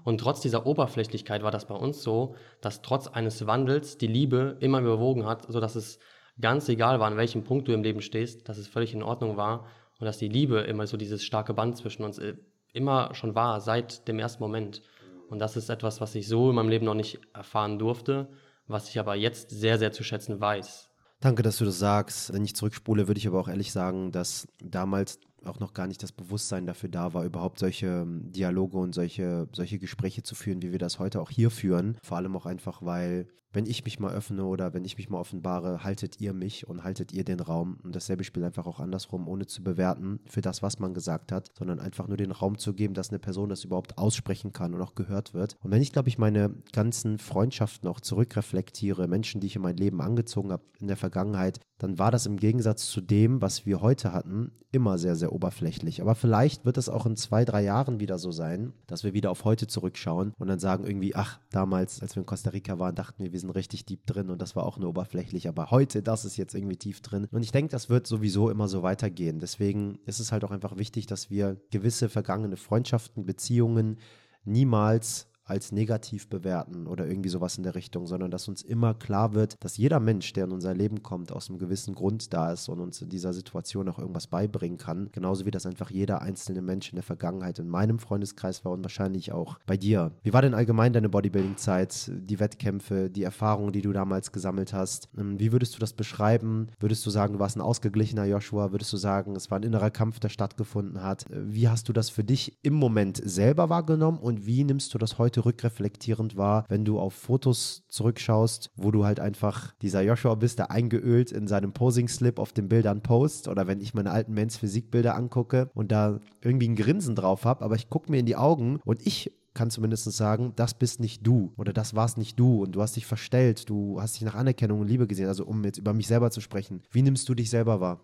Und 0.03 0.19
trotz 0.19 0.41
dieser 0.41 0.65
Oberflächlichkeit 0.65 1.43
war 1.43 1.51
das 1.51 1.67
bei 1.67 1.75
uns 1.75 2.01
so, 2.01 2.35
dass 2.61 2.81
trotz 2.81 3.07
eines 3.07 3.45
Wandels 3.45 3.97
die 3.97 4.07
Liebe 4.07 4.57
immer 4.59 4.79
überwogen 4.79 5.25
hat, 5.25 5.45
sodass 5.51 5.75
es 5.75 5.99
ganz 6.41 6.69
egal 6.69 6.99
war, 6.99 7.07
an 7.07 7.17
welchem 7.17 7.43
Punkt 7.43 7.67
du 7.67 7.73
im 7.73 7.83
Leben 7.83 8.01
stehst, 8.01 8.47
dass 8.49 8.57
es 8.57 8.67
völlig 8.67 8.93
in 8.93 9.03
Ordnung 9.03 9.37
war 9.37 9.67
und 9.99 10.05
dass 10.05 10.17
die 10.17 10.29
Liebe 10.29 10.61
immer 10.61 10.87
so 10.87 10.97
dieses 10.97 11.23
starke 11.23 11.53
Band 11.53 11.77
zwischen 11.77 12.03
uns 12.03 12.17
äh, 12.17 12.35
immer 12.73 13.13
schon 13.13 13.35
war, 13.35 13.59
seit 13.61 14.07
dem 14.07 14.19
ersten 14.19 14.41
Moment. 14.41 14.81
Und 15.29 15.39
das 15.39 15.55
ist 15.55 15.69
etwas, 15.69 16.01
was 16.01 16.15
ich 16.15 16.27
so 16.27 16.49
in 16.49 16.55
meinem 16.55 16.69
Leben 16.69 16.85
noch 16.85 16.95
nicht 16.95 17.19
erfahren 17.33 17.77
durfte, 17.77 18.29
was 18.67 18.89
ich 18.89 18.99
aber 18.99 19.15
jetzt 19.15 19.51
sehr, 19.51 19.77
sehr 19.77 19.91
zu 19.91 20.03
schätzen 20.03 20.41
weiß. 20.41 20.89
Danke, 21.19 21.43
dass 21.43 21.57
du 21.57 21.65
das 21.65 21.77
sagst. 21.77 22.33
Wenn 22.33 22.43
ich 22.43 22.55
zurückspule, 22.55 23.07
würde 23.07 23.19
ich 23.19 23.27
aber 23.27 23.39
auch 23.39 23.47
ehrlich 23.47 23.71
sagen, 23.71 24.11
dass 24.11 24.47
damals 24.63 25.19
auch 25.45 25.59
noch 25.59 25.73
gar 25.73 25.87
nicht 25.87 26.01
das 26.01 26.11
Bewusstsein 26.11 26.65
dafür 26.65 26.89
da 26.89 27.13
war, 27.13 27.25
überhaupt 27.25 27.59
solche 27.59 27.87
ähm, 27.87 28.31
Dialoge 28.31 28.77
und 28.77 28.93
solche, 28.93 29.47
solche 29.53 29.79
Gespräche 29.79 30.23
zu 30.23 30.35
führen, 30.35 30.61
wie 30.61 30.71
wir 30.71 30.79
das 30.79 30.99
heute 30.99 31.21
auch 31.21 31.29
hier 31.29 31.51
führen. 31.51 31.97
Vor 32.03 32.17
allem 32.17 32.35
auch 32.35 32.45
einfach, 32.45 32.81
weil 32.81 33.27
wenn 33.51 33.65
ich 33.65 33.83
mich 33.83 33.99
mal 33.99 34.13
öffne 34.13 34.45
oder 34.45 34.73
wenn 34.73 34.85
ich 34.85 34.97
mich 34.97 35.09
mal 35.09 35.19
offenbare, 35.19 35.83
haltet 35.83 36.19
ihr 36.21 36.33
mich 36.33 36.67
und 36.67 36.83
haltet 36.83 37.11
ihr 37.11 37.23
den 37.23 37.39
Raum. 37.39 37.77
Und 37.83 37.95
dasselbe 37.95 38.23
spielt 38.23 38.45
einfach 38.45 38.67
auch 38.67 38.79
andersrum, 38.79 39.27
ohne 39.27 39.47
zu 39.47 39.63
bewerten 39.63 40.19
für 40.25 40.41
das, 40.41 40.61
was 40.61 40.79
man 40.79 40.93
gesagt 40.93 41.31
hat, 41.31 41.49
sondern 41.57 41.79
einfach 41.79 42.07
nur 42.07 42.17
den 42.17 42.31
Raum 42.31 42.57
zu 42.57 42.73
geben, 42.73 42.93
dass 42.93 43.09
eine 43.09 43.19
Person 43.19 43.49
das 43.49 43.63
überhaupt 43.63 43.97
aussprechen 43.97 44.53
kann 44.53 44.73
und 44.73 44.81
auch 44.81 44.95
gehört 44.95 45.33
wird. 45.33 45.55
Und 45.61 45.71
wenn 45.71 45.81
ich, 45.81 45.91
glaube 45.91 46.09
ich, 46.09 46.17
meine 46.17 46.53
ganzen 46.73 47.17
Freundschaften 47.17 47.89
auch 47.89 47.99
zurückreflektiere, 47.99 49.07
Menschen, 49.07 49.41
die 49.41 49.47
ich 49.47 49.55
in 49.55 49.61
mein 49.61 49.77
Leben 49.77 50.01
angezogen 50.01 50.51
habe 50.51 50.63
in 50.79 50.87
der 50.87 50.97
Vergangenheit, 50.97 51.59
dann 51.79 51.97
war 51.97 52.11
das 52.11 52.25
im 52.25 52.37
Gegensatz 52.37 52.89
zu 52.89 53.01
dem, 53.01 53.41
was 53.41 53.65
wir 53.65 53.81
heute 53.81 54.11
hatten, 54.13 54.51
immer 54.71 54.97
sehr, 54.97 55.15
sehr 55.15 55.33
oberflächlich. 55.33 56.01
Aber 56.01 56.13
vielleicht 56.13 56.65
wird 56.65 56.77
es 56.77 56.89
auch 56.89 57.05
in 57.05 57.15
zwei, 57.15 57.45
drei 57.45 57.63
Jahren 57.63 57.99
wieder 57.99 58.19
so 58.19 58.31
sein, 58.31 58.73
dass 58.85 59.03
wir 59.03 59.13
wieder 59.13 59.31
auf 59.31 59.45
heute 59.45 59.65
zurückschauen 59.65 60.33
und 60.37 60.47
dann 60.47 60.59
sagen 60.59 60.85
irgendwie, 60.85 61.15
ach, 61.15 61.39
damals, 61.51 62.01
als 62.01 62.15
wir 62.15 62.21
in 62.21 62.27
Costa 62.27 62.51
Rica 62.51 62.77
waren, 62.77 62.95
dachten 62.95 63.23
wir, 63.23 63.31
wir 63.31 63.38
sind 63.39 63.49
richtig 63.51 63.85
deep 63.85 64.05
drin 64.05 64.29
und 64.29 64.41
das 64.41 64.55
war 64.55 64.65
auch 64.65 64.77
nur 64.77 64.89
oberflächlich. 64.89 65.47
Aber 65.47 65.71
heute, 65.71 66.03
das 66.03 66.25
ist 66.25 66.37
jetzt 66.37 66.53
irgendwie 66.53 66.77
tief 66.77 67.01
drin. 67.01 67.27
Und 67.31 67.43
ich 67.43 67.51
denke, 67.51 67.71
das 67.71 67.89
wird 67.89 68.07
sowieso 68.07 68.49
immer 68.49 68.67
so 68.67 68.83
weitergehen. 68.83 69.39
Deswegen 69.39 69.99
ist 70.05 70.19
es 70.19 70.31
halt 70.31 70.43
auch 70.43 70.51
einfach 70.51 70.77
wichtig, 70.77 71.07
dass 71.07 71.29
wir 71.29 71.57
gewisse 71.71 72.09
vergangene 72.09 72.57
Freundschaften, 72.57 73.25
Beziehungen 73.25 73.99
niemals 74.45 75.28
als 75.49 75.71
negativ 75.71 76.27
bewerten 76.27 76.87
oder 76.87 77.07
irgendwie 77.07 77.29
sowas 77.29 77.57
in 77.57 77.63
der 77.63 77.75
Richtung, 77.75 78.07
sondern 78.07 78.31
dass 78.31 78.47
uns 78.47 78.61
immer 78.61 78.93
klar 78.93 79.33
wird, 79.33 79.55
dass 79.59 79.77
jeder 79.77 79.99
Mensch, 79.99 80.33
der 80.33 80.45
in 80.45 80.51
unser 80.51 80.73
Leben 80.73 81.03
kommt, 81.03 81.31
aus 81.31 81.49
einem 81.49 81.59
gewissen 81.59 81.95
Grund 81.95 82.33
da 82.33 82.51
ist 82.51 82.69
und 82.69 82.79
uns 82.79 83.01
in 83.01 83.09
dieser 83.09 83.33
Situation 83.33 83.89
auch 83.89 83.99
irgendwas 83.99 84.27
beibringen 84.27 84.77
kann. 84.77 85.09
Genauso 85.11 85.45
wie 85.45 85.51
das 85.51 85.65
einfach 85.65 85.89
jeder 85.89 86.21
einzelne 86.21 86.61
Mensch 86.61 86.89
in 86.89 86.95
der 86.95 87.03
Vergangenheit 87.03 87.59
in 87.59 87.67
meinem 87.67 87.99
Freundeskreis 87.99 88.63
war 88.63 88.71
und 88.71 88.83
wahrscheinlich 88.83 89.31
auch 89.31 89.59
bei 89.65 89.77
dir. 89.77 90.11
Wie 90.23 90.33
war 90.33 90.41
denn 90.41 90.53
allgemein 90.53 90.93
deine 90.93 91.09
Bodybuilding-Zeit, 91.09 92.11
die 92.13 92.39
Wettkämpfe, 92.39 93.09
die 93.09 93.23
Erfahrungen, 93.23 93.71
die 93.71 93.81
du 93.81 93.91
damals 93.91 94.31
gesammelt 94.31 94.73
hast? 94.73 95.09
Ähm, 95.17 95.39
wie 95.39 95.51
würdest 95.51 95.75
du 95.75 95.79
das 95.79 95.93
beschreiben? 95.93 96.67
Würdest 96.79 97.05
du 97.05 97.09
sagen, 97.09 97.33
du 97.33 97.39
warst 97.39 97.57
ein 97.57 97.61
ausgeglichener 97.61 98.25
Joshua? 98.25 98.71
Würdest 98.71 98.93
du 98.93 98.97
sagen, 98.97 99.35
es 99.35 99.49
war 99.49 99.59
ein 99.59 99.63
innerer 99.63 99.89
Kampf, 99.89 100.19
der 100.19 100.29
stattgefunden 100.29 101.03
hat? 101.03 101.25
Wie 101.29 101.67
hast 101.67 101.89
du 101.89 101.93
das 101.93 102.09
für 102.09 102.23
dich 102.23 102.57
im 102.61 102.73
Moment 102.73 103.21
selber 103.23 103.69
wahrgenommen 103.69 104.19
und 104.19 104.45
wie 104.45 104.63
nimmst 104.63 104.93
du 104.93 104.97
das 104.97 105.17
heute 105.17 105.38
heute 105.39 105.45
rückreflektierend 105.45 106.37
war, 106.37 106.65
wenn 106.69 106.85
du 106.85 106.99
auf 106.99 107.13
Fotos 107.13 107.83
zurückschaust, 107.87 108.71
wo 108.75 108.91
du 108.91 109.05
halt 109.05 109.19
einfach 109.19 109.73
dieser 109.81 110.01
Joshua 110.01 110.35
bist, 110.35 110.59
der 110.59 110.71
eingeölt 110.71 111.31
in 111.31 111.47
seinem 111.47 111.73
Posing-Slip 111.73 112.39
auf 112.39 112.53
den 112.53 112.69
Bildern 112.69 113.01
post 113.01 113.47
oder 113.47 113.67
wenn 113.67 113.81
ich 113.81 113.93
meine 113.93 114.11
alten 114.11 114.33
Men's 114.33 114.57
Physikbilder 114.57 115.15
angucke 115.15 115.69
und 115.73 115.91
da 115.91 116.19
irgendwie 116.41 116.67
ein 116.67 116.75
Grinsen 116.75 117.15
drauf 117.15 117.45
habe, 117.45 117.63
aber 117.63 117.75
ich 117.75 117.89
gucke 117.89 118.11
mir 118.11 118.19
in 118.19 118.25
die 118.25 118.35
Augen 118.35 118.79
und 118.85 119.05
ich 119.05 119.31
kann 119.53 119.71
zumindest 119.71 120.09
sagen, 120.11 120.53
das 120.55 120.73
bist 120.73 120.99
nicht 120.99 121.25
du 121.25 121.53
oder 121.57 121.73
das 121.73 121.95
warst 121.95 122.17
nicht 122.17 122.39
du 122.39 122.63
und 122.63 122.73
du 122.73 122.81
hast 122.81 122.95
dich 122.95 123.05
verstellt, 123.05 123.69
du 123.69 123.99
hast 123.99 124.15
dich 124.15 124.23
nach 124.23 124.35
Anerkennung 124.35 124.81
und 124.81 124.87
Liebe 124.87 125.07
gesehen. 125.07 125.27
Also 125.27 125.45
um 125.45 125.63
jetzt 125.63 125.77
über 125.77 125.93
mich 125.93 126.07
selber 126.07 126.31
zu 126.31 126.39
sprechen, 126.39 126.83
wie 126.91 127.01
nimmst 127.01 127.27
du 127.27 127.35
dich 127.35 127.49
selber 127.49 127.81
wahr? 127.81 127.99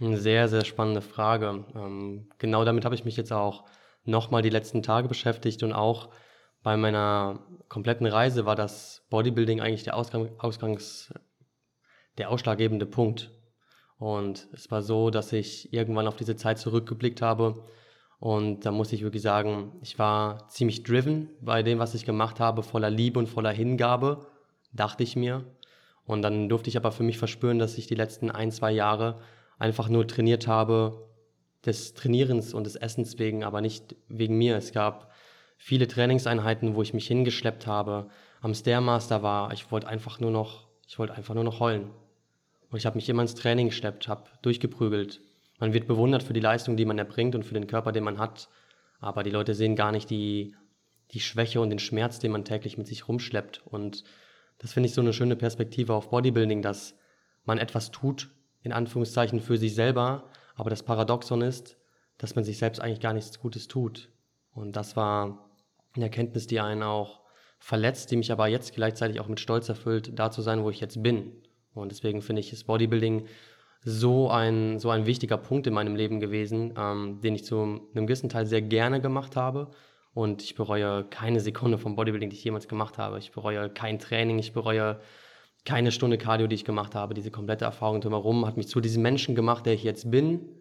Eine 0.00 0.16
sehr, 0.16 0.48
sehr 0.48 0.64
spannende 0.64 1.02
Frage. 1.02 1.64
Ähm, 1.74 2.28
genau 2.38 2.64
damit 2.64 2.84
habe 2.84 2.94
ich 2.94 3.04
mich 3.04 3.16
jetzt 3.16 3.32
auch 3.32 3.64
nochmal 4.04 4.42
die 4.42 4.50
letzten 4.50 4.82
Tage 4.82 5.08
beschäftigt 5.08 5.62
und 5.62 5.72
auch 5.72 6.08
bei 6.62 6.76
meiner 6.76 7.40
kompletten 7.68 8.06
Reise 8.06 8.46
war 8.46 8.56
das 8.56 9.06
Bodybuilding 9.10 9.60
eigentlich 9.60 9.84
der 9.84 9.96
Ausgang, 9.96 10.30
Ausgangs, 10.38 11.12
der 12.18 12.30
ausschlaggebende 12.30 12.86
Punkt. 12.86 13.30
Und 13.98 14.48
es 14.52 14.70
war 14.70 14.82
so, 14.82 15.10
dass 15.10 15.32
ich 15.32 15.72
irgendwann 15.72 16.06
auf 16.06 16.16
diese 16.16 16.36
Zeit 16.36 16.58
zurückgeblickt 16.58 17.22
habe 17.22 17.64
und 18.20 18.66
da 18.66 18.72
muss 18.72 18.92
ich 18.92 19.02
wirklich 19.02 19.22
sagen, 19.22 19.78
ich 19.80 19.98
war 19.98 20.48
ziemlich 20.48 20.82
driven 20.82 21.30
bei 21.40 21.62
dem, 21.62 21.78
was 21.78 21.94
ich 21.94 22.04
gemacht 22.04 22.40
habe, 22.40 22.62
voller 22.62 22.90
Liebe 22.90 23.18
und 23.18 23.28
voller 23.28 23.52
Hingabe, 23.52 24.26
dachte 24.72 25.04
ich 25.04 25.14
mir. 25.14 25.44
Und 26.04 26.22
dann 26.22 26.48
durfte 26.48 26.68
ich 26.68 26.76
aber 26.76 26.90
für 26.90 27.04
mich 27.04 27.18
verspüren, 27.18 27.58
dass 27.58 27.78
ich 27.78 27.86
die 27.86 27.94
letzten 27.94 28.30
ein, 28.30 28.50
zwei 28.50 28.72
Jahre 28.72 29.20
einfach 29.58 29.88
nur 29.88 30.06
trainiert 30.06 30.48
habe, 30.48 31.06
des 31.64 31.94
Trainierens 31.94 32.54
und 32.54 32.64
des 32.64 32.76
Essens 32.76 33.18
wegen, 33.18 33.44
aber 33.44 33.60
nicht 33.60 33.94
wegen 34.08 34.36
mir. 34.36 34.56
Es 34.56 34.72
gab 34.72 35.12
viele 35.58 35.86
Trainingseinheiten, 35.86 36.74
wo 36.74 36.82
ich 36.82 36.94
mich 36.94 37.06
hingeschleppt 37.06 37.66
habe, 37.66 38.08
am 38.40 38.54
Stairmaster 38.54 39.22
war, 39.22 39.52
ich 39.52 39.70
wollte 39.70 39.88
einfach 39.88 40.20
nur 40.20 40.30
noch, 40.30 40.68
ich 40.86 40.98
wollte 40.98 41.14
einfach 41.14 41.34
nur 41.34 41.44
noch 41.44 41.60
heulen. 41.60 41.90
Und 42.70 42.78
ich 42.78 42.86
habe 42.86 42.96
mich 42.96 43.08
immer 43.08 43.22
ins 43.22 43.34
Training 43.34 43.68
geschleppt, 43.68 44.08
habe 44.08 44.30
durchgeprügelt. 44.42 45.20
Man 45.58 45.72
wird 45.72 45.88
bewundert 45.88 46.22
für 46.22 46.32
die 46.32 46.40
Leistung, 46.40 46.76
die 46.76 46.84
man 46.84 46.98
erbringt 46.98 47.34
und 47.34 47.44
für 47.44 47.54
den 47.54 47.66
Körper, 47.66 47.92
den 47.92 48.04
man 48.04 48.18
hat. 48.18 48.48
Aber 49.00 49.22
die 49.22 49.30
Leute 49.30 49.54
sehen 49.54 49.74
gar 49.74 49.90
nicht 49.90 50.08
die, 50.10 50.54
die 51.10 51.20
Schwäche 51.20 51.60
und 51.60 51.70
den 51.70 51.78
Schmerz, 51.78 52.20
den 52.20 52.30
man 52.30 52.44
täglich 52.44 52.78
mit 52.78 52.86
sich 52.86 53.08
rumschleppt. 53.08 53.62
Und 53.66 54.04
das 54.58 54.72
finde 54.72 54.88
ich 54.88 54.94
so 54.94 55.00
eine 55.00 55.12
schöne 55.12 55.36
Perspektive 55.36 55.94
auf 55.94 56.10
Bodybuilding, 56.10 56.62
dass 56.62 56.94
man 57.44 57.58
etwas 57.58 57.90
tut, 57.90 58.30
in 58.62 58.72
Anführungszeichen 58.72 59.40
für 59.40 59.56
sich 59.56 59.74
selber, 59.74 60.30
aber 60.54 60.70
das 60.70 60.82
Paradoxon 60.82 61.40
ist, 61.40 61.76
dass 62.18 62.34
man 62.34 62.44
sich 62.44 62.58
selbst 62.58 62.80
eigentlich 62.80 63.00
gar 63.00 63.14
nichts 63.14 63.38
Gutes 63.38 63.68
tut. 63.68 64.10
Und 64.52 64.76
das 64.76 64.96
war 64.96 65.47
eine 65.98 66.06
Erkenntnis, 66.06 66.46
die 66.46 66.60
einen 66.60 66.82
auch 66.82 67.20
verletzt, 67.58 68.10
die 68.10 68.16
mich 68.16 68.32
aber 68.32 68.48
jetzt 68.48 68.74
gleichzeitig 68.74 69.20
auch 69.20 69.28
mit 69.28 69.40
Stolz 69.40 69.68
erfüllt, 69.68 70.18
da 70.18 70.30
zu 70.30 70.42
sein, 70.42 70.62
wo 70.62 70.70
ich 70.70 70.80
jetzt 70.80 71.02
bin. 71.02 71.42
Und 71.74 71.92
deswegen 71.92 72.22
finde 72.22 72.40
ich, 72.40 72.52
ist 72.52 72.64
Bodybuilding 72.64 73.26
so 73.82 74.30
ein, 74.30 74.78
so 74.78 74.90
ein 74.90 75.06
wichtiger 75.06 75.36
Punkt 75.36 75.66
in 75.66 75.74
meinem 75.74 75.96
Leben 75.96 76.20
gewesen, 76.20 76.74
ähm, 76.76 77.20
den 77.22 77.34
ich 77.34 77.44
zu 77.44 77.60
einem 77.60 78.06
gewissen 78.06 78.28
Teil 78.28 78.46
sehr 78.46 78.62
gerne 78.62 79.00
gemacht 79.00 79.36
habe. 79.36 79.70
Und 80.14 80.42
ich 80.42 80.54
bereue 80.54 81.04
keine 81.04 81.40
Sekunde 81.40 81.78
vom 81.78 81.94
Bodybuilding, 81.94 82.30
die 82.30 82.36
ich 82.36 82.44
jemals 82.44 82.66
gemacht 82.66 82.98
habe. 82.98 83.18
Ich 83.18 83.30
bereue 83.30 83.70
kein 83.70 83.98
Training, 83.98 84.38
ich 84.38 84.52
bereue 84.52 85.00
keine 85.64 85.92
Stunde 85.92 86.18
Cardio, 86.18 86.46
die 86.46 86.56
ich 86.56 86.64
gemacht 86.64 86.94
habe. 86.94 87.14
Diese 87.14 87.30
komplette 87.30 87.66
Erfahrung 87.66 88.00
drumherum 88.00 88.46
hat 88.46 88.56
mich 88.56 88.68
zu 88.68 88.80
diesem 88.80 89.02
Menschen 89.02 89.34
gemacht, 89.34 89.66
der 89.66 89.74
ich 89.74 89.84
jetzt 89.84 90.10
bin. 90.10 90.56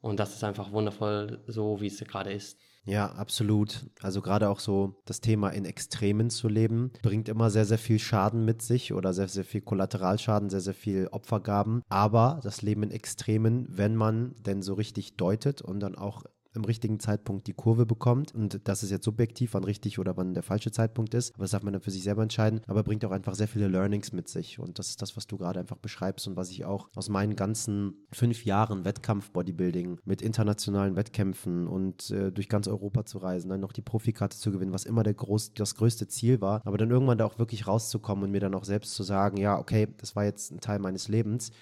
Und 0.00 0.20
das 0.20 0.34
ist 0.34 0.44
einfach 0.44 0.72
wundervoll, 0.72 1.42
so 1.46 1.80
wie 1.80 1.86
es 1.86 1.98
gerade 2.00 2.32
ist. 2.32 2.58
Ja, 2.88 3.12
absolut. 3.12 3.84
Also 4.00 4.22
gerade 4.22 4.48
auch 4.48 4.60
so 4.60 4.94
das 5.04 5.20
Thema 5.20 5.50
in 5.50 5.66
Extremen 5.66 6.30
zu 6.30 6.48
leben, 6.48 6.90
bringt 7.02 7.28
immer 7.28 7.50
sehr, 7.50 7.66
sehr 7.66 7.76
viel 7.76 7.98
Schaden 7.98 8.46
mit 8.46 8.62
sich 8.62 8.94
oder 8.94 9.12
sehr, 9.12 9.28
sehr 9.28 9.44
viel 9.44 9.60
Kollateralschaden, 9.60 10.48
sehr, 10.48 10.62
sehr 10.62 10.72
viel 10.72 11.06
Opfergaben. 11.08 11.82
Aber 11.90 12.40
das 12.42 12.62
Leben 12.62 12.82
in 12.82 12.90
Extremen, 12.90 13.66
wenn 13.68 13.94
man 13.94 14.34
denn 14.46 14.62
so 14.62 14.72
richtig 14.72 15.18
deutet 15.18 15.60
und 15.60 15.80
dann 15.80 15.96
auch 15.96 16.24
im 16.58 16.64
richtigen 16.64 17.00
Zeitpunkt 17.00 17.46
die 17.46 17.54
Kurve 17.54 17.86
bekommt. 17.86 18.34
Und 18.34 18.60
das 18.68 18.82
ist 18.82 18.90
jetzt 18.90 19.04
subjektiv, 19.04 19.54
wann 19.54 19.64
richtig 19.64 19.98
oder 19.98 20.16
wann 20.16 20.34
der 20.34 20.42
falsche 20.42 20.70
Zeitpunkt 20.70 21.14
ist. 21.14 21.34
Aber 21.34 21.44
das 21.44 21.52
darf 21.52 21.62
man 21.62 21.72
dann 21.72 21.82
für 21.82 21.90
sich 21.90 22.02
selber 22.02 22.22
entscheiden. 22.22 22.60
Aber 22.66 22.82
bringt 22.82 23.04
auch 23.04 23.10
einfach 23.10 23.34
sehr 23.34 23.48
viele 23.48 23.68
Learnings 23.68 24.12
mit 24.12 24.28
sich. 24.28 24.58
Und 24.58 24.78
das 24.78 24.90
ist 24.90 25.00
das, 25.00 25.16
was 25.16 25.26
du 25.26 25.38
gerade 25.38 25.60
einfach 25.60 25.78
beschreibst 25.78 26.26
und 26.28 26.36
was 26.36 26.50
ich 26.50 26.64
auch 26.64 26.90
aus 26.94 27.08
meinen 27.08 27.36
ganzen 27.36 27.94
fünf 28.12 28.44
Jahren 28.44 28.84
Wettkampf-Bodybuilding 28.84 30.00
mit 30.04 30.20
internationalen 30.20 30.96
Wettkämpfen 30.96 31.66
und 31.66 32.10
äh, 32.10 32.32
durch 32.32 32.48
ganz 32.48 32.68
Europa 32.68 33.04
zu 33.06 33.18
reisen, 33.18 33.48
dann 33.48 33.60
noch 33.60 33.72
die 33.72 33.82
Profikarte 33.82 34.36
zu 34.36 34.50
gewinnen, 34.50 34.72
was 34.72 34.84
immer 34.84 35.02
der 35.02 35.14
groß, 35.14 35.54
das 35.54 35.76
größte 35.76 36.08
Ziel 36.08 36.40
war. 36.40 36.60
Aber 36.64 36.76
dann 36.76 36.90
irgendwann 36.90 37.18
da 37.18 37.24
auch 37.24 37.38
wirklich 37.38 37.66
rauszukommen 37.66 38.24
und 38.24 38.30
mir 38.32 38.40
dann 38.40 38.54
auch 38.54 38.64
selbst 38.64 38.94
zu 38.94 39.02
sagen, 39.02 39.36
ja, 39.36 39.58
okay, 39.58 39.88
das 39.98 40.16
war 40.16 40.24
jetzt 40.24 40.50
ein 40.50 40.60
Teil 40.60 40.80
meines 40.80 41.08
Lebens 41.08 41.52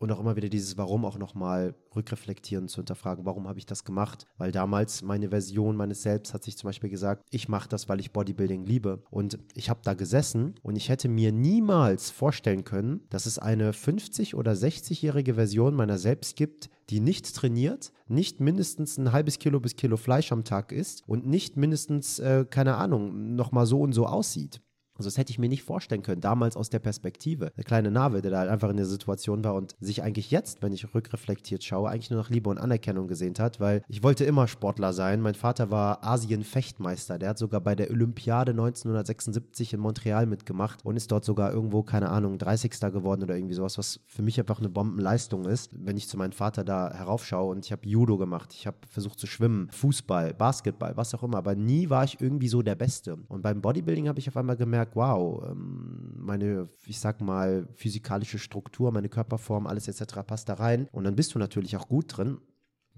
und 0.00 0.10
auch 0.10 0.18
immer 0.18 0.34
wieder 0.34 0.48
dieses 0.48 0.78
Warum 0.78 1.04
auch 1.04 1.18
nochmal 1.18 1.74
rückreflektieren, 1.94 2.68
zu 2.68 2.76
hinterfragen, 2.76 3.26
warum 3.26 3.46
habe 3.46 3.58
ich 3.58 3.66
das 3.66 3.84
gemacht? 3.84 4.26
Weil 4.38 4.50
damals 4.50 5.02
meine 5.02 5.28
Version 5.28 5.76
meines 5.76 6.02
Selbst 6.02 6.32
hat 6.32 6.42
sich 6.42 6.56
zum 6.56 6.68
Beispiel 6.68 6.88
gesagt, 6.88 7.22
ich 7.30 7.48
mache 7.48 7.68
das, 7.68 7.88
weil 7.88 8.00
ich 8.00 8.10
Bodybuilding 8.10 8.64
liebe. 8.64 9.02
Und 9.10 9.38
ich 9.54 9.68
habe 9.68 9.80
da 9.84 9.92
gesessen 9.92 10.54
und 10.62 10.76
ich 10.76 10.88
hätte 10.88 11.08
mir 11.08 11.32
niemals 11.32 12.10
vorstellen 12.10 12.64
können, 12.64 13.02
dass 13.10 13.26
es 13.26 13.38
eine 13.38 13.72
50- 13.72 14.34
oder 14.34 14.52
60-jährige 14.52 15.34
Version 15.34 15.74
meiner 15.74 15.98
selbst 15.98 16.34
gibt, 16.34 16.70
die 16.88 17.00
nicht 17.00 17.36
trainiert, 17.36 17.92
nicht 18.08 18.40
mindestens 18.40 18.96
ein 18.96 19.12
halbes 19.12 19.38
Kilo 19.38 19.60
bis 19.60 19.76
Kilo 19.76 19.98
Fleisch 19.98 20.32
am 20.32 20.44
Tag 20.44 20.72
isst 20.72 21.02
und 21.06 21.26
nicht 21.26 21.58
mindestens, 21.58 22.18
äh, 22.18 22.46
keine 22.48 22.76
Ahnung, 22.76 23.36
nochmal 23.36 23.66
so 23.66 23.80
und 23.80 23.92
so 23.92 24.06
aussieht. 24.06 24.62
Also 25.00 25.08
das 25.08 25.16
hätte 25.16 25.30
ich 25.30 25.38
mir 25.38 25.48
nicht 25.48 25.62
vorstellen 25.62 26.02
können, 26.02 26.20
damals 26.20 26.58
aus 26.58 26.68
der 26.68 26.78
Perspektive. 26.78 27.52
Der 27.56 27.64
kleine 27.64 27.90
Nave, 27.90 28.20
der 28.20 28.30
da 28.30 28.40
halt 28.40 28.50
einfach 28.50 28.68
in 28.68 28.76
der 28.76 28.84
Situation 28.84 29.42
war 29.42 29.54
und 29.54 29.74
sich 29.80 30.02
eigentlich 30.02 30.30
jetzt, 30.30 30.60
wenn 30.60 30.74
ich 30.74 30.94
rückreflektiert 30.94 31.64
schaue, 31.64 31.88
eigentlich 31.88 32.10
nur 32.10 32.20
nach 32.20 32.28
Liebe 32.28 32.50
und 32.50 32.58
Anerkennung 32.58 33.08
gesehen 33.08 33.34
hat, 33.38 33.60
weil 33.60 33.82
ich 33.88 34.02
wollte 34.02 34.24
immer 34.24 34.46
Sportler 34.46 34.92
sein. 34.92 35.22
Mein 35.22 35.34
Vater 35.34 35.70
war 35.70 36.04
Asien-Fechtmeister. 36.04 37.18
Der 37.18 37.30
hat 37.30 37.38
sogar 37.38 37.62
bei 37.62 37.74
der 37.74 37.90
Olympiade 37.90 38.50
1976 38.50 39.72
in 39.72 39.80
Montreal 39.80 40.26
mitgemacht 40.26 40.84
und 40.84 40.96
ist 40.98 41.10
dort 41.10 41.24
sogar 41.24 41.50
irgendwo, 41.50 41.82
keine 41.82 42.10
Ahnung, 42.10 42.36
30. 42.36 42.72
geworden 42.92 43.22
oder 43.22 43.36
irgendwie 43.36 43.54
sowas, 43.54 43.78
was 43.78 44.00
für 44.06 44.20
mich 44.20 44.38
einfach 44.38 44.58
eine 44.58 44.68
Bombenleistung 44.68 45.46
ist, 45.46 45.70
wenn 45.82 45.96
ich 45.96 46.08
zu 46.08 46.18
meinem 46.18 46.32
Vater 46.32 46.62
da 46.62 46.92
heraufschaue 46.92 47.50
und 47.50 47.64
ich 47.64 47.72
habe 47.72 47.88
Judo 47.88 48.18
gemacht, 48.18 48.52
ich 48.52 48.66
habe 48.66 48.76
versucht 48.86 49.18
zu 49.18 49.26
schwimmen, 49.26 49.70
Fußball, 49.70 50.34
Basketball, 50.34 50.94
was 50.98 51.14
auch 51.14 51.22
immer, 51.22 51.38
aber 51.38 51.54
nie 51.54 51.88
war 51.88 52.04
ich 52.04 52.20
irgendwie 52.20 52.48
so 52.48 52.60
der 52.60 52.74
Beste. 52.74 53.16
Und 53.28 53.40
beim 53.40 53.62
Bodybuilding 53.62 54.08
habe 54.08 54.18
ich 54.18 54.28
auf 54.28 54.36
einmal 54.36 54.56
gemerkt, 54.56 54.89
gemerkt, 54.90 54.96
wow, 54.96 55.42
ähm, 55.50 56.14
meine, 56.16 56.68
ich 56.86 56.98
sag 56.98 57.20
mal, 57.20 57.66
physikalische 57.74 58.38
Struktur, 58.38 58.92
meine 58.92 59.08
Körperform, 59.08 59.66
alles 59.66 59.88
etc. 59.88 60.20
passt 60.26 60.48
da 60.48 60.54
rein. 60.54 60.88
Und 60.92 61.04
dann 61.04 61.16
bist 61.16 61.34
du 61.34 61.38
natürlich 61.38 61.76
auch 61.76 61.88
gut 61.88 62.16
drin. 62.16 62.38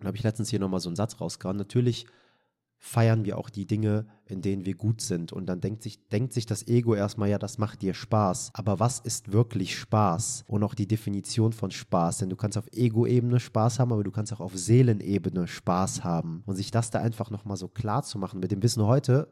Und 0.01 0.07
habe 0.07 0.17
ich 0.17 0.23
letztens 0.23 0.49
hier 0.49 0.59
nochmal 0.59 0.81
so 0.81 0.89
einen 0.89 0.97
Satz 0.97 1.21
rausgehauen. 1.21 1.57
Natürlich 1.57 2.07
feiern 2.85 3.25
wir 3.25 3.39
auch 3.39 3.49
die 3.49 3.65
Dinge, 3.65 4.07
in 4.27 4.43
denen 4.43 4.67
wir 4.67 4.75
gut 4.75 5.01
sind. 5.01 5.33
Und 5.33 5.47
dann 5.47 5.61
denkt 5.61 5.85
sich, 5.85 6.09
denkt 6.09 6.33
sich 6.33 6.47
das 6.47 6.67
Ego 6.67 6.97
erstmal, 6.97 7.29
ja, 7.29 7.39
das 7.39 7.57
macht 7.57 7.83
dir 7.83 7.95
Spaß. 7.95 8.51
Aber 8.55 8.81
was 8.81 8.99
ist 8.99 9.33
wirklich 9.33 9.79
Spaß? 9.79 10.43
Und 10.49 10.65
auch 10.65 10.75
die 10.75 10.89
Definition 10.89 11.53
von 11.53 11.71
Spaß. 11.71 12.19
Denn 12.19 12.31
du 12.31 12.35
kannst 12.35 12.59
auf 12.59 12.67
Ego-Ebene 12.73 13.39
Spaß 13.39 13.79
haben, 13.79 13.93
aber 13.93 14.03
du 14.03 14.11
kannst 14.11 14.33
auch 14.33 14.41
auf 14.41 14.57
Seelenebene 14.57 15.47
Spaß 15.47 16.03
haben. 16.03 16.43
Und 16.45 16.57
sich 16.57 16.73
das 16.73 16.91
da 16.91 16.99
einfach 16.99 17.31
nochmal 17.31 17.57
so 17.57 17.69
klar 17.69 18.03
zu 18.03 18.19
machen. 18.19 18.41
Mit 18.41 18.51
dem 18.51 18.63
Wissen 18.65 18.85
heute 18.85 19.29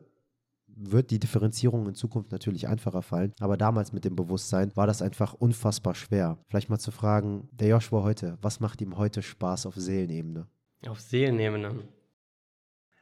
wird 0.81 1.11
die 1.11 1.19
Differenzierung 1.19 1.87
in 1.87 1.95
Zukunft 1.95 2.33
natürlich 2.33 2.69
einfacher 2.69 3.03
fallen. 3.03 3.33
Aber 3.41 3.57
damals 3.57 3.93
mit 3.93 4.05
dem 4.05 4.17
Bewusstsein 4.17 4.73
war 4.75 4.87
das 4.87 5.03
einfach 5.03 5.35
unfassbar 5.35 5.95
schwer. 5.95 6.39
Vielleicht 6.49 6.71
mal 6.71 6.79
zu 6.79 6.91
fragen, 6.91 7.49
der 7.53 7.69
Joshua 7.69 8.03
heute, 8.03 8.39
was 8.41 8.61
macht 8.61 8.81
ihm 8.81 8.97
heute 8.97 9.23
Spaß 9.23 9.67
auf 9.67 9.75
Seelenebene? 9.77 10.47
Auf 10.87 11.01
Seelenebene. 11.01 11.83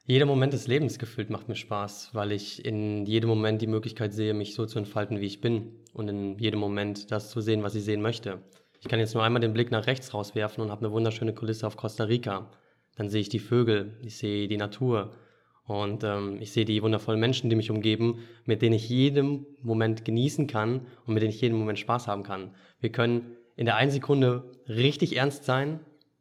Jeder 0.05 0.25
Moment 0.25 0.55
des 0.55 0.67
Lebens 0.67 0.99
gefühlt 0.99 1.29
macht 1.29 1.49
mir 1.49 1.55
Spaß, 1.55 2.15
weil 2.15 2.33
ich 2.33 2.65
in 2.65 3.05
jedem 3.05 3.29
Moment 3.29 3.61
die 3.61 3.67
Möglichkeit 3.67 4.15
sehe, 4.15 4.33
mich 4.33 4.55
so 4.55 4.65
zu 4.65 4.79
entfalten, 4.79 5.21
wie 5.21 5.27
ich 5.27 5.41
bin. 5.41 5.73
Und 5.93 6.09
in 6.09 6.39
jedem 6.39 6.61
Moment 6.61 7.11
das 7.11 7.31
zu 7.31 7.41
sehen, 7.41 7.63
was 7.63 7.75
ich 7.75 7.85
sehen 7.85 8.01
möchte. 8.01 8.41
Ich 8.81 8.89
kann 8.89 9.01
jetzt 9.01 9.15
nur 9.15 9.23
einmal 9.23 9.41
den 9.41 9.53
Blick 9.53 9.71
nach 9.71 9.87
rechts 9.87 10.15
rauswerfen 10.15 10.63
und 10.63 10.71
habe 10.71 10.87
eine 10.87 10.95
wunderschöne 10.95 11.35
Kulisse 11.35 11.67
auf 11.67 11.77
Costa 11.77 12.05
Rica. 12.05 12.51
Dann 12.97 13.09
sehe 13.09 13.21
ich 13.21 13.29
die 13.29 13.39
Vögel, 13.39 13.99
ich 14.03 14.17
sehe 14.17 14.49
die 14.49 14.57
Natur 14.57 15.13
Und 15.69 16.03
ähm, 16.03 16.39
ich 16.41 16.51
sehe 16.51 16.65
die 16.65 16.83
wundervollen 16.83 17.21
Menschen, 17.21 17.51
die 17.51 17.57
mich 17.57 17.71
umgeben, 17.71 18.21
mit 18.47 18.63
denen 18.63 18.75
ich 18.75 18.89
jeden 18.89 19.45
Moment 19.61 20.03
genießen 20.03 20.47
kann 20.47 20.87
und 21.05 21.13
mit 21.13 21.23
denen 21.23 21.31
ich 21.31 21.43
jeden 21.43 21.59
Moment 21.59 21.79
Spaß 21.79 22.09
haben 22.09 22.23
kann. 22.23 22.55
Wir 22.81 22.91
können 22.91 23.37
in 23.55 23.67
der 23.67 23.77
einen 23.77 23.91
Sekunde 23.91 24.51
richtig 24.67 25.17
ernst 25.17 25.45
sein, 25.45 25.81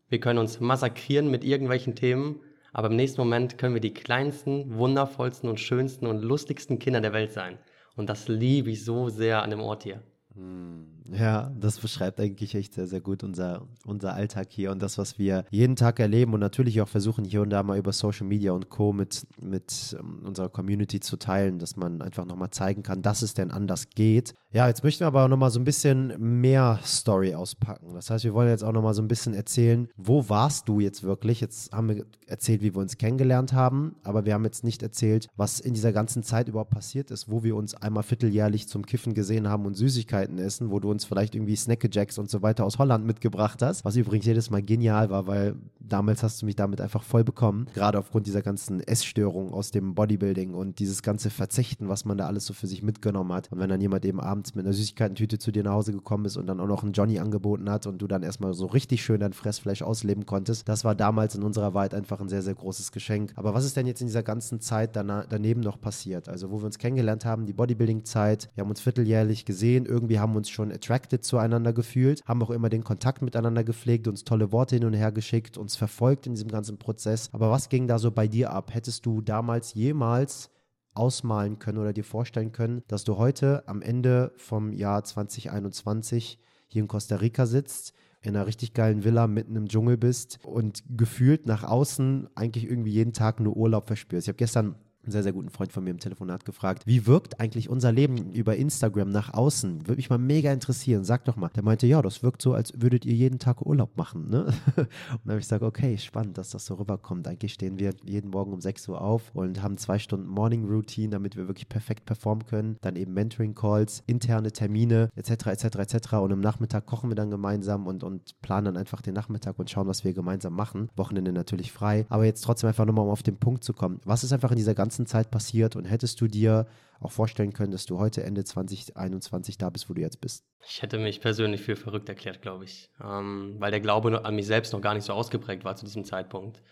wir 0.09 0.19
können 0.19 0.39
uns 0.39 0.59
massakrieren 0.59 1.31
mit 1.31 1.45
irgendwelchen 1.45 1.95
Themen, 1.95 2.41
aber 2.73 2.89
im 2.89 2.97
nächsten 2.97 3.21
Moment 3.21 3.57
können 3.57 3.73
wir 3.73 3.81
die 3.81 3.93
kleinsten, 3.93 4.75
wundervollsten 4.77 5.49
und 5.49 5.61
schönsten 5.61 6.07
und 6.07 6.21
lustigsten 6.21 6.77
Kinder 6.77 6.99
der 6.99 7.13
Welt 7.13 7.31
sein. 7.31 7.57
Und 7.95 8.09
das 8.09 8.27
liebe 8.27 8.71
ich 8.71 8.83
so 8.83 9.07
sehr 9.07 9.43
an 9.43 9.49
dem 9.49 9.61
Ort 9.61 9.83
hier. 9.83 10.03
Hm. 10.37 10.85
Ja, 11.11 11.51
das 11.59 11.79
beschreibt 11.79 12.19
eigentlich 12.19 12.53
echt 12.53 12.73
sehr, 12.73 12.87
sehr 12.87 13.01
gut 13.01 13.23
unser, 13.23 13.65
unser 13.85 14.13
Alltag 14.13 14.47
hier 14.49 14.71
und 14.71 14.81
das, 14.81 14.97
was 14.97 15.17
wir 15.17 15.45
jeden 15.49 15.75
Tag 15.75 15.99
erleben 15.99 16.33
und 16.33 16.39
natürlich 16.39 16.81
auch 16.81 16.87
versuchen, 16.87 17.23
hier 17.23 17.41
und 17.41 17.49
da 17.49 17.63
mal 17.63 17.77
über 17.77 17.93
Social 17.93 18.27
Media 18.27 18.51
und 18.51 18.69
Co. 18.69 18.93
mit, 18.93 19.25
mit 19.41 19.95
ähm, 19.97 20.23
unserer 20.25 20.49
Community 20.49 20.99
zu 20.99 21.17
teilen, 21.17 21.59
dass 21.59 21.75
man 21.75 22.01
einfach 22.01 22.25
nochmal 22.25 22.51
zeigen 22.51 22.83
kann, 22.83 23.01
dass 23.01 23.21
es 23.21 23.33
denn 23.33 23.51
anders 23.51 23.89
geht. 23.89 24.33
Ja, 24.51 24.67
jetzt 24.67 24.83
möchten 24.83 25.01
wir 25.01 25.07
aber 25.07 25.27
nochmal 25.27 25.51
so 25.51 25.59
ein 25.59 25.65
bisschen 25.65 26.39
mehr 26.39 26.79
Story 26.83 27.35
auspacken. 27.35 27.93
Das 27.93 28.09
heißt, 28.09 28.23
wir 28.23 28.33
wollen 28.33 28.49
jetzt 28.49 28.63
auch 28.63 28.71
nochmal 28.71 28.93
so 28.93 29.01
ein 29.01 29.07
bisschen 29.07 29.33
erzählen, 29.33 29.87
wo 29.97 30.29
warst 30.29 30.67
du 30.67 30.79
jetzt 30.79 31.03
wirklich? 31.03 31.41
Jetzt 31.41 31.71
haben 31.73 31.89
wir 31.89 32.05
erzählt, 32.27 32.61
wie 32.61 32.73
wir 32.73 32.81
uns 32.81 32.97
kennengelernt 32.97 33.53
haben, 33.53 33.95
aber 34.03 34.25
wir 34.25 34.33
haben 34.33 34.45
jetzt 34.45 34.63
nicht 34.63 34.83
erzählt, 34.83 35.27
was 35.35 35.59
in 35.59 35.73
dieser 35.73 35.93
ganzen 35.93 36.23
Zeit 36.23 36.47
überhaupt 36.47 36.71
passiert 36.71 37.11
ist, 37.11 37.29
wo 37.29 37.43
wir 37.43 37.55
uns 37.55 37.75
einmal 37.75 38.03
vierteljährlich 38.03 38.67
zum 38.67 38.85
Kiffen 38.85 39.13
gesehen 39.13 39.47
haben 39.47 39.65
und 39.65 39.75
Süßigkeiten 39.75 40.26
essen, 40.37 40.71
wo 40.71 40.79
du 40.79 40.91
uns 40.91 41.05
vielleicht 41.05 41.35
irgendwie 41.35 41.55
Snackejacks 41.55 42.17
und 42.17 42.29
so 42.29 42.41
weiter 42.41 42.65
aus 42.65 42.77
Holland 42.77 43.05
mitgebracht 43.05 43.61
hast, 43.61 43.85
was 43.85 43.95
übrigens 43.95 44.25
jedes 44.25 44.49
Mal 44.49 44.61
genial 44.61 45.09
war, 45.09 45.27
weil 45.27 45.55
damals 45.79 46.23
hast 46.23 46.41
du 46.41 46.45
mich 46.45 46.55
damit 46.55 46.81
einfach 46.81 47.03
voll 47.03 47.23
bekommen, 47.23 47.67
gerade 47.73 47.97
aufgrund 47.97 48.27
dieser 48.27 48.41
ganzen 48.41 48.81
Essstörung 48.81 49.53
aus 49.53 49.71
dem 49.71 49.95
Bodybuilding 49.95 50.53
und 50.53 50.79
dieses 50.79 51.01
ganze 51.01 51.29
Verzichten, 51.29 51.87
was 51.87 52.03
man 52.03 52.17
da 52.17 52.27
alles 52.27 52.45
so 52.45 52.53
für 52.53 52.67
sich 52.67 52.83
mitgenommen 52.83 53.31
hat. 53.31 53.51
Und 53.51 53.59
wenn 53.59 53.69
dann 53.69 53.79
jemand 53.79 54.05
eben 54.05 54.19
abends 54.19 54.55
mit 54.55 54.65
einer 54.65 54.73
Süßigkeitentüte 54.73 55.39
zu 55.39 55.51
dir 55.51 55.63
nach 55.63 55.73
Hause 55.73 55.93
gekommen 55.93 56.25
ist 56.25 56.35
und 56.35 56.47
dann 56.47 56.59
auch 56.59 56.67
noch 56.67 56.83
einen 56.83 56.91
Johnny 56.91 57.19
angeboten 57.19 57.69
hat 57.69 57.87
und 57.87 57.99
du 58.01 58.07
dann 58.07 58.23
erstmal 58.23 58.53
so 58.53 58.65
richtig 58.65 59.03
schön 59.03 59.21
dein 59.21 59.33
Fressfleisch 59.33 59.81
ausleben 59.81 60.25
konntest, 60.25 60.67
das 60.67 60.83
war 60.83 60.95
damals 60.95 61.35
in 61.35 61.43
unserer 61.43 61.73
Wahrheit 61.73 61.93
einfach 61.93 62.19
ein 62.19 62.29
sehr, 62.29 62.41
sehr 62.41 62.55
großes 62.55 62.91
Geschenk. 62.91 63.31
Aber 63.35 63.53
was 63.53 63.63
ist 63.63 63.77
denn 63.77 63.87
jetzt 63.87 64.01
in 64.01 64.07
dieser 64.07 64.23
ganzen 64.23 64.59
Zeit 64.59 64.95
daneben 64.95 65.61
noch 65.61 65.79
passiert? 65.79 66.27
Also, 66.27 66.51
wo 66.51 66.59
wir 66.59 66.65
uns 66.65 66.77
kennengelernt 66.77 67.23
haben, 67.23 67.45
die 67.45 67.53
Bodybuilding-Zeit, 67.53 68.49
wir 68.55 68.63
haben 68.63 68.69
uns 68.69 68.81
vierteljährlich 68.81 69.45
gesehen, 69.45 69.85
irgendwie 69.85 70.16
haben 70.19 70.33
wir 70.33 70.37
uns 70.37 70.49
schon 70.49 70.71
attracted 70.71 71.23
zueinander 71.23 71.73
gefühlt, 71.73 72.23
haben 72.25 72.41
auch 72.43 72.49
immer 72.49 72.69
den 72.69 72.83
Kontakt 72.83 73.21
miteinander 73.21 73.63
gepflegt, 73.63 74.07
uns 74.07 74.23
tolle 74.23 74.51
Worte 74.51 74.75
hin 74.75 74.85
und 74.85 74.93
her 74.93 75.11
geschickt, 75.11 75.57
uns 75.57 75.75
verfolgt 75.75 76.27
in 76.27 76.33
diesem 76.33 76.49
ganzen 76.49 76.77
Prozess. 76.77 77.29
Aber 77.33 77.51
was 77.51 77.69
ging 77.69 77.87
da 77.87 77.99
so 77.99 78.11
bei 78.11 78.27
dir 78.27 78.51
ab? 78.51 78.73
Hättest 78.73 79.05
du 79.05 79.21
damals 79.21 79.73
jemals 79.73 80.49
ausmalen 80.93 81.59
können 81.59 81.77
oder 81.77 81.93
dir 81.93 82.03
vorstellen 82.03 82.51
können, 82.51 82.83
dass 82.87 83.03
du 83.03 83.17
heute 83.17 83.67
am 83.67 83.81
Ende 83.81 84.33
vom 84.37 84.73
Jahr 84.73 85.03
2021 85.03 86.39
hier 86.67 86.81
in 86.81 86.87
Costa 86.87 87.17
Rica 87.17 87.45
sitzt, 87.45 87.93
in 88.21 88.35
einer 88.35 88.47
richtig 88.47 88.73
geilen 88.73 89.03
Villa 89.03 89.27
mitten 89.27 89.55
im 89.55 89.67
Dschungel 89.67 89.97
bist 89.97 90.39
und 90.43 90.83
gefühlt 90.89 91.45
nach 91.45 91.63
außen 91.63 92.27
eigentlich 92.35 92.65
irgendwie 92.65 92.91
jeden 92.91 93.13
Tag 93.13 93.39
nur 93.39 93.55
Urlaub 93.55 93.87
verspürst. 93.87 94.27
Ich 94.27 94.29
habe 94.29 94.37
gestern 94.37 94.75
sehr, 95.11 95.23
sehr 95.23 95.33
guten 95.33 95.49
Freund 95.49 95.71
von 95.71 95.83
mir 95.83 95.91
im 95.91 95.99
Telefonat 95.99 96.45
gefragt, 96.45 96.85
wie 96.85 97.07
wirkt 97.07 97.39
eigentlich 97.39 97.69
unser 97.69 97.91
Leben 97.91 98.31
über 98.33 98.55
Instagram 98.55 99.09
nach 99.09 99.33
außen? 99.33 99.87
Würde 99.87 99.97
mich 99.97 100.09
mal 100.09 100.17
mega 100.17 100.51
interessieren. 100.51 101.03
Sag 101.03 101.25
doch 101.25 101.35
mal. 101.35 101.49
Der 101.55 101.63
meinte, 101.63 101.87
ja, 101.87 102.01
das 102.01 102.23
wirkt 102.23 102.41
so, 102.41 102.53
als 102.53 102.81
würdet 102.81 103.05
ihr 103.05 103.13
jeden 103.13 103.39
Tag 103.39 103.65
Urlaub 103.65 103.97
machen. 103.97 104.29
Ne? 104.29 104.45
und 104.75 104.87
dann 105.23 105.31
habe 105.31 105.39
ich 105.39 105.45
gesagt, 105.45 105.63
okay, 105.63 105.97
spannend, 105.97 106.37
dass 106.37 106.49
das 106.49 106.65
so 106.65 106.75
rüberkommt. 106.75 107.27
Eigentlich 107.27 107.53
stehen 107.53 107.79
wir 107.79 107.93
jeden 108.05 108.31
Morgen 108.31 108.53
um 108.53 108.61
6 108.61 108.87
Uhr 108.89 109.01
auf 109.01 109.31
und 109.33 109.61
haben 109.61 109.77
zwei 109.77 109.99
Stunden 109.99 110.27
Morning 110.27 110.65
Routine, 110.65 111.09
damit 111.09 111.35
wir 111.35 111.47
wirklich 111.47 111.69
perfekt 111.69 112.05
performen 112.05 112.45
können. 112.45 112.77
Dann 112.81 112.95
eben 112.95 113.13
Mentoring 113.13 113.55
Calls, 113.55 114.03
interne 114.07 114.51
Termine 114.51 115.09
etc. 115.15 115.47
etc. 115.47 115.63
etc. 115.77 116.13
Und 116.13 116.31
im 116.31 116.39
Nachmittag 116.39 116.85
kochen 116.85 117.09
wir 117.09 117.15
dann 117.15 117.29
gemeinsam 117.29 117.87
und, 117.87 118.03
und 118.03 118.41
planen 118.41 118.65
dann 118.65 118.77
einfach 118.77 119.01
den 119.01 119.13
Nachmittag 119.13 119.59
und 119.59 119.69
schauen, 119.69 119.87
was 119.87 120.03
wir 120.03 120.13
gemeinsam 120.13 120.53
machen. 120.53 120.89
Wochenende 120.95 121.31
natürlich 121.31 121.71
frei. 121.71 122.05
Aber 122.09 122.25
jetzt 122.25 122.41
trotzdem 122.41 122.67
einfach 122.67 122.85
nochmal, 122.85 123.05
um 123.05 123.11
auf 123.11 123.23
den 123.23 123.37
Punkt 123.37 123.63
zu 123.63 123.73
kommen. 123.73 124.01
Was 124.05 124.23
ist 124.23 124.33
einfach 124.33 124.51
in 124.51 124.57
dieser 124.57 124.75
ganzen 124.75 124.96
ganzen 124.97 125.05
Zeit 125.05 125.29
passiert 125.29 125.75
und 125.75 125.85
hättest 125.85 126.19
du 126.21 126.27
dir 126.27 126.65
auch 126.99 127.11
vorstellen 127.11 127.53
können, 127.53 127.71
dass 127.71 127.85
du 127.85 127.99
heute 127.99 128.23
Ende 128.23 128.43
2021 128.43 129.59
da 129.59 129.69
bist, 129.69 129.89
wo 129.89 129.93
du 129.93 130.01
jetzt 130.01 130.19
bist? 130.19 130.43
Ich 130.67 130.81
hätte 130.81 130.97
mich 130.97 131.21
persönlich 131.21 131.61
für 131.61 131.75
verrückt 131.75 132.09
erklärt, 132.09 132.41
glaube 132.41 132.65
ich, 132.65 132.89
ähm, 133.03 133.55
weil 133.59 133.69
der 133.69 133.79
Glaube 133.79 134.25
an 134.25 134.35
mich 134.35 134.47
selbst 134.47 134.73
noch 134.73 134.81
gar 134.81 134.95
nicht 134.95 135.03
so 135.03 135.13
ausgeprägt 135.13 135.63
war 135.63 135.75
zu 135.75 135.85
diesem 135.85 136.03
Zeitpunkt. 136.03 136.63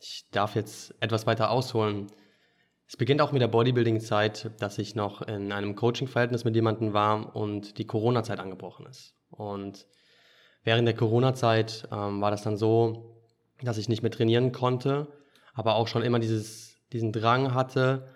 Ich 0.00 0.24
darf 0.30 0.54
jetzt 0.54 0.94
etwas 1.00 1.26
weiter 1.26 1.50
ausholen. 1.50 2.06
Es 2.88 2.96
beginnt 2.96 3.20
auch 3.20 3.32
mit 3.32 3.42
der 3.42 3.48
Bodybuilding-Zeit, 3.48 4.52
dass 4.58 4.78
ich 4.78 4.94
noch 4.94 5.20
in 5.20 5.52
einem 5.52 5.74
Coaching-Verhältnis 5.74 6.44
mit 6.44 6.54
jemandem 6.54 6.94
war 6.94 7.36
und 7.36 7.76
die 7.76 7.86
Corona-Zeit 7.86 8.40
angebrochen 8.40 8.86
ist. 8.86 9.14
Und 9.28 9.86
während 10.64 10.86
der 10.86 10.94
Corona-Zeit 10.94 11.88
ähm, 11.92 12.22
war 12.22 12.30
das 12.30 12.42
dann 12.42 12.56
so, 12.56 13.20
dass 13.62 13.76
ich 13.76 13.90
nicht 13.90 14.02
mehr 14.02 14.12
trainieren 14.12 14.52
konnte, 14.52 15.08
aber 15.52 15.74
auch 15.74 15.88
schon 15.88 16.02
immer 16.02 16.18
dieses 16.18 16.65
diesen 16.92 17.12
Drang 17.12 17.54
hatte, 17.54 18.08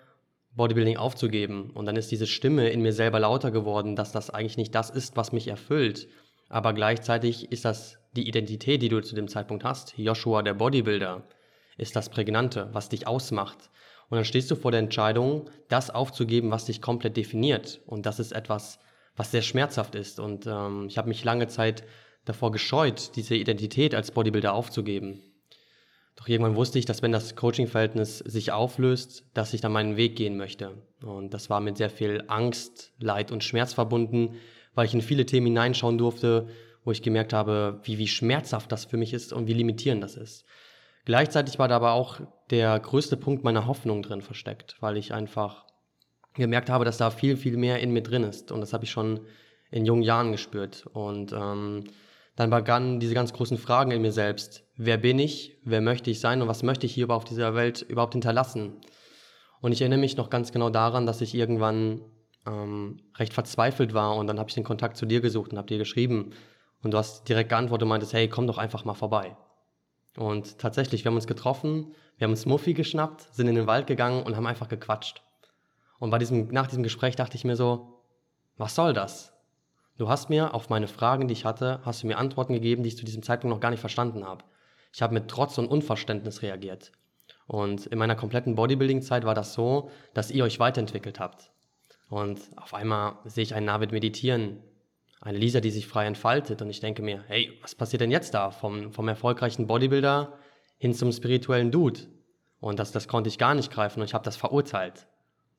Bodybuilding 0.55 0.97
aufzugeben. 0.97 1.71
Und 1.71 1.85
dann 1.85 1.95
ist 1.95 2.11
diese 2.11 2.27
Stimme 2.27 2.69
in 2.69 2.81
mir 2.81 2.93
selber 2.93 3.19
lauter 3.19 3.51
geworden, 3.51 3.95
dass 3.95 4.11
das 4.11 4.29
eigentlich 4.29 4.57
nicht 4.57 4.75
das 4.75 4.89
ist, 4.89 5.15
was 5.15 5.31
mich 5.31 5.47
erfüllt. 5.47 6.07
Aber 6.49 6.73
gleichzeitig 6.73 7.51
ist 7.51 7.65
das 7.65 7.97
die 8.13 8.27
Identität, 8.27 8.81
die 8.81 8.89
du 8.89 9.01
zu 9.01 9.15
dem 9.15 9.29
Zeitpunkt 9.29 9.63
hast. 9.63 9.97
Joshua, 9.97 10.41
der 10.43 10.53
Bodybuilder, 10.53 11.23
ist 11.77 11.95
das 11.95 12.09
Prägnante, 12.09 12.69
was 12.73 12.89
dich 12.89 13.07
ausmacht. 13.07 13.69
Und 14.09 14.17
dann 14.17 14.25
stehst 14.25 14.51
du 14.51 14.55
vor 14.55 14.71
der 14.71 14.81
Entscheidung, 14.81 15.49
das 15.69 15.89
aufzugeben, 15.89 16.51
was 16.51 16.65
dich 16.65 16.81
komplett 16.81 17.15
definiert. 17.15 17.79
Und 17.85 18.05
das 18.05 18.19
ist 18.19 18.33
etwas, 18.33 18.79
was 19.15 19.31
sehr 19.31 19.41
schmerzhaft 19.41 19.95
ist. 19.95 20.19
Und 20.19 20.45
ähm, 20.47 20.87
ich 20.89 20.97
habe 20.97 21.07
mich 21.07 21.23
lange 21.23 21.47
Zeit 21.47 21.83
davor 22.25 22.51
gescheut, 22.51 23.15
diese 23.15 23.35
Identität 23.35 23.95
als 23.95 24.11
Bodybuilder 24.11 24.53
aufzugeben. 24.53 25.23
Doch 26.15 26.27
irgendwann 26.27 26.55
wusste 26.55 26.77
ich, 26.77 26.85
dass 26.85 27.01
wenn 27.01 27.11
das 27.11 27.35
Coaching-Verhältnis 27.35 28.19
sich 28.19 28.51
auflöst, 28.51 29.25
dass 29.33 29.53
ich 29.53 29.61
dann 29.61 29.71
meinen 29.71 29.97
Weg 29.97 30.15
gehen 30.15 30.37
möchte. 30.37 30.71
Und 31.03 31.33
das 31.33 31.49
war 31.49 31.61
mit 31.61 31.77
sehr 31.77 31.89
viel 31.89 32.23
Angst, 32.27 32.93
Leid 32.99 33.31
und 33.31 33.43
Schmerz 33.43 33.73
verbunden, 33.73 34.35
weil 34.75 34.85
ich 34.85 34.93
in 34.93 35.01
viele 35.01 35.25
Themen 35.25 35.47
hineinschauen 35.47 35.97
durfte, 35.97 36.47
wo 36.83 36.91
ich 36.91 37.01
gemerkt 37.01 37.33
habe, 37.33 37.79
wie, 37.83 37.97
wie 37.97 38.07
schmerzhaft 38.07 38.71
das 38.71 38.85
für 38.85 38.97
mich 38.97 39.13
ist 39.13 39.33
und 39.33 39.47
wie 39.47 39.53
limitierend 39.53 40.03
das 40.03 40.15
ist. 40.15 40.45
Gleichzeitig 41.05 41.57
war 41.57 41.67
da 41.67 41.75
aber 41.77 41.93
auch 41.93 42.19
der 42.49 42.79
größte 42.79 43.17
Punkt 43.17 43.43
meiner 43.43 43.65
Hoffnung 43.65 44.03
drin 44.03 44.21
versteckt, 44.21 44.77
weil 44.79 44.97
ich 44.97 45.13
einfach 45.13 45.65
gemerkt 46.33 46.69
habe, 46.69 46.85
dass 46.85 46.97
da 46.97 47.09
viel, 47.09 47.37
viel 47.37 47.57
mehr 47.57 47.79
in 47.79 47.91
mir 47.91 48.03
drin 48.03 48.23
ist. 48.23 48.51
Und 48.51 48.61
das 48.61 48.73
habe 48.73 48.83
ich 48.83 48.91
schon 48.91 49.21
in 49.71 49.85
jungen 49.85 50.03
Jahren 50.03 50.31
gespürt. 50.31 50.85
Und 50.93 51.33
ähm, 51.33 51.85
dann 52.35 52.49
begannen 52.49 52.99
diese 52.99 53.13
ganz 53.13 53.33
großen 53.33 53.57
Fragen 53.57 53.91
in 53.91 54.01
mir 54.01 54.11
selbst. 54.11 54.63
Wer 54.75 54.97
bin 54.97 55.19
ich? 55.19 55.57
Wer 55.63 55.81
möchte 55.81 56.09
ich 56.09 56.19
sein? 56.19 56.41
Und 56.41 56.47
was 56.47 56.63
möchte 56.63 56.85
ich 56.85 56.93
hier 56.93 57.09
auf 57.09 57.25
dieser 57.25 57.55
Welt 57.55 57.81
überhaupt 57.81 58.13
hinterlassen? 58.13 58.81
Und 59.61 59.73
ich 59.73 59.81
erinnere 59.81 59.99
mich 59.99 60.17
noch 60.17 60.29
ganz 60.29 60.51
genau 60.51 60.69
daran, 60.69 61.05
dass 61.05 61.21
ich 61.21 61.35
irgendwann 61.35 62.01
ähm, 62.47 62.99
recht 63.17 63.33
verzweifelt 63.33 63.93
war 63.93 64.15
und 64.15 64.27
dann 64.27 64.39
habe 64.39 64.49
ich 64.49 64.55
den 64.55 64.63
Kontakt 64.63 64.97
zu 64.97 65.05
dir 65.05 65.21
gesucht 65.21 65.51
und 65.51 65.57
habe 65.57 65.67
dir 65.67 65.77
geschrieben 65.77 66.31
und 66.81 66.91
du 66.91 66.97
hast 66.97 67.29
direkt 67.29 67.49
geantwortet 67.49 67.83
und 67.83 67.89
meintest, 67.89 68.13
hey, 68.13 68.27
komm 68.27 68.47
doch 68.47 68.57
einfach 68.57 68.85
mal 68.85 68.95
vorbei. 68.95 69.37
Und 70.17 70.57
tatsächlich, 70.57 71.03
wir 71.03 71.09
haben 71.09 71.15
uns 71.15 71.27
getroffen, 71.27 71.93
wir 72.17 72.25
haben 72.25 72.31
uns 72.31 72.45
Muffy 72.45 72.73
geschnappt, 72.73 73.33
sind 73.33 73.47
in 73.47 73.55
den 73.55 73.67
Wald 73.67 73.87
gegangen 73.87 74.23
und 74.23 74.35
haben 74.35 74.47
einfach 74.47 74.67
gequatscht. 74.67 75.21
Und 75.99 76.09
bei 76.09 76.17
diesem, 76.17 76.47
nach 76.47 76.67
diesem 76.67 76.83
Gespräch 76.83 77.15
dachte 77.15 77.37
ich 77.37 77.43
mir 77.43 77.55
so, 77.55 78.03
was 78.57 78.75
soll 78.75 78.93
das? 78.93 79.30
Du 80.01 80.09
hast 80.09 80.31
mir 80.31 80.55
auf 80.55 80.71
meine 80.71 80.87
Fragen, 80.87 81.27
die 81.27 81.33
ich 81.33 81.45
hatte, 81.45 81.79
hast 81.85 82.01
du 82.01 82.07
mir 82.07 82.17
Antworten 82.17 82.53
gegeben, 82.53 82.81
die 82.81 82.87
ich 82.87 82.97
zu 82.97 83.05
diesem 83.05 83.21
Zeitpunkt 83.21 83.53
noch 83.53 83.61
gar 83.61 83.69
nicht 83.69 83.81
verstanden 83.81 84.25
habe. 84.25 84.43
Ich 84.91 85.03
habe 85.03 85.13
mit 85.13 85.27
Trotz 85.27 85.59
und 85.59 85.67
Unverständnis 85.67 86.41
reagiert. 86.41 86.91
Und 87.45 87.85
in 87.85 87.99
meiner 87.99 88.15
kompletten 88.15 88.55
Bodybuilding-Zeit 88.55 89.25
war 89.25 89.35
das 89.35 89.53
so, 89.53 89.91
dass 90.15 90.31
ihr 90.31 90.43
euch 90.43 90.59
weiterentwickelt 90.59 91.19
habt. 91.19 91.51
Und 92.09 92.39
auf 92.55 92.73
einmal 92.73 93.19
sehe 93.25 93.43
ich 93.43 93.53
einen 93.53 93.67
Navid 93.67 93.91
meditieren, 93.91 94.63
eine 95.19 95.37
Lisa, 95.37 95.59
die 95.59 95.69
sich 95.69 95.85
frei 95.85 96.07
entfaltet. 96.07 96.63
Und 96.63 96.71
ich 96.71 96.79
denke 96.79 97.03
mir, 97.03 97.23
hey, 97.27 97.59
was 97.61 97.75
passiert 97.75 98.01
denn 98.01 98.09
jetzt 98.09 98.33
da? 98.33 98.49
Vom, 98.49 98.91
vom 98.93 99.07
erfolgreichen 99.07 99.67
Bodybuilder 99.67 100.33
hin 100.79 100.95
zum 100.95 101.11
spirituellen 101.11 101.69
Dude. 101.69 101.99
Und 102.59 102.79
das, 102.79 102.91
das 102.91 103.07
konnte 103.07 103.27
ich 103.27 103.37
gar 103.37 103.53
nicht 103.53 103.71
greifen 103.71 103.99
und 103.99 104.07
ich 104.07 104.15
habe 104.15 104.25
das 104.25 104.35
verurteilt 104.35 105.05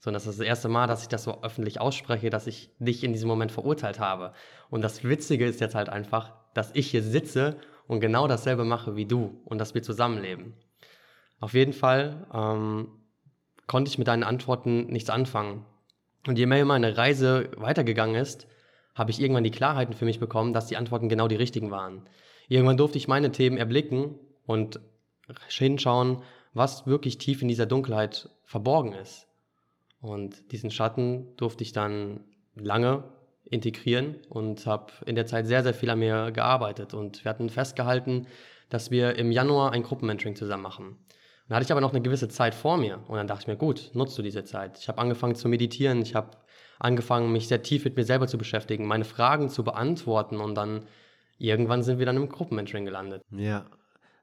sondern 0.02 0.20
das 0.20 0.26
ist 0.26 0.40
das 0.40 0.46
erste 0.46 0.68
Mal, 0.68 0.88
dass 0.88 1.02
ich 1.02 1.08
das 1.08 1.22
so 1.22 1.42
öffentlich 1.42 1.80
ausspreche, 1.80 2.28
dass 2.28 2.48
ich 2.48 2.70
dich 2.80 3.04
in 3.04 3.12
diesem 3.12 3.28
Moment 3.28 3.52
verurteilt 3.52 4.00
habe. 4.00 4.32
Und 4.68 4.82
das 4.82 5.04
Witzige 5.04 5.46
ist 5.46 5.60
jetzt 5.60 5.76
halt 5.76 5.88
einfach, 5.88 6.32
dass 6.54 6.72
ich 6.74 6.90
hier 6.90 7.04
sitze 7.04 7.56
und 7.86 8.00
genau 8.00 8.26
dasselbe 8.26 8.64
mache 8.64 8.96
wie 8.96 9.06
du 9.06 9.40
und 9.44 9.58
dass 9.58 9.74
wir 9.74 9.82
zusammenleben. 9.84 10.54
Auf 11.38 11.54
jeden 11.54 11.72
Fall 11.72 12.26
ähm, 12.34 12.88
konnte 13.68 13.90
ich 13.90 13.98
mit 13.98 14.08
deinen 14.08 14.24
Antworten 14.24 14.86
nichts 14.86 15.08
anfangen. 15.08 15.64
Und 16.26 16.36
je 16.36 16.46
mehr 16.46 16.64
meine 16.64 16.96
Reise 16.96 17.50
weitergegangen 17.56 18.16
ist, 18.16 18.48
habe 18.96 19.12
ich 19.12 19.20
irgendwann 19.20 19.44
die 19.44 19.52
Klarheiten 19.52 19.94
für 19.94 20.04
mich 20.04 20.18
bekommen, 20.18 20.52
dass 20.52 20.66
die 20.66 20.76
Antworten 20.76 21.08
genau 21.08 21.28
die 21.28 21.36
richtigen 21.36 21.70
waren. 21.70 22.08
Irgendwann 22.48 22.76
durfte 22.76 22.98
ich 22.98 23.06
meine 23.06 23.30
Themen 23.30 23.56
erblicken 23.56 24.18
und 24.46 24.80
hinschauen, 25.48 26.22
was 26.54 26.88
wirklich 26.88 27.18
tief 27.18 27.40
in 27.40 27.48
dieser 27.48 27.66
Dunkelheit 27.66 28.28
verborgen 28.42 28.94
ist. 28.94 29.28
Und 30.02 30.50
diesen 30.52 30.70
Schatten 30.70 31.34
durfte 31.36 31.62
ich 31.62 31.72
dann 31.72 32.20
lange 32.54 33.04
integrieren 33.44 34.16
und 34.28 34.66
habe 34.66 34.92
in 35.06 35.14
der 35.14 35.26
Zeit 35.26 35.46
sehr, 35.46 35.62
sehr 35.62 35.74
viel 35.74 35.90
an 35.90 36.00
mir 36.00 36.32
gearbeitet. 36.32 36.92
Und 36.92 37.24
wir 37.24 37.30
hatten 37.30 37.48
festgehalten, 37.48 38.26
dass 38.68 38.90
wir 38.90 39.16
im 39.16 39.30
Januar 39.30 39.72
ein 39.72 39.84
Gruppenmentoring 39.84 40.34
zusammen 40.34 40.64
machen. 40.64 40.96
Dann 41.48 41.56
hatte 41.56 41.64
ich 41.64 41.72
aber 41.72 41.80
noch 41.80 41.92
eine 41.92 42.02
gewisse 42.02 42.28
Zeit 42.28 42.54
vor 42.54 42.78
mir 42.78 43.00
und 43.08 43.16
dann 43.16 43.26
dachte 43.26 43.42
ich 43.42 43.46
mir, 43.46 43.56
gut, 43.56 43.90
nutzt 43.94 44.18
du 44.18 44.22
diese 44.22 44.44
Zeit. 44.44 44.78
Ich 44.78 44.88
habe 44.88 44.98
angefangen 44.98 45.34
zu 45.34 45.48
meditieren, 45.48 46.02
ich 46.02 46.14
habe 46.14 46.30
angefangen, 46.78 47.30
mich 47.30 47.46
sehr 47.46 47.62
tief 47.62 47.84
mit 47.84 47.96
mir 47.96 48.04
selber 48.04 48.26
zu 48.26 48.38
beschäftigen, 48.38 48.86
meine 48.86 49.04
Fragen 49.04 49.48
zu 49.50 49.62
beantworten 49.62 50.40
und 50.40 50.54
dann 50.54 50.86
irgendwann 51.38 51.82
sind 51.82 51.98
wir 51.98 52.06
dann 52.06 52.16
im 52.16 52.28
Gruppenmentoring 52.28 52.84
gelandet. 52.84 53.22
Ja, 53.30 53.66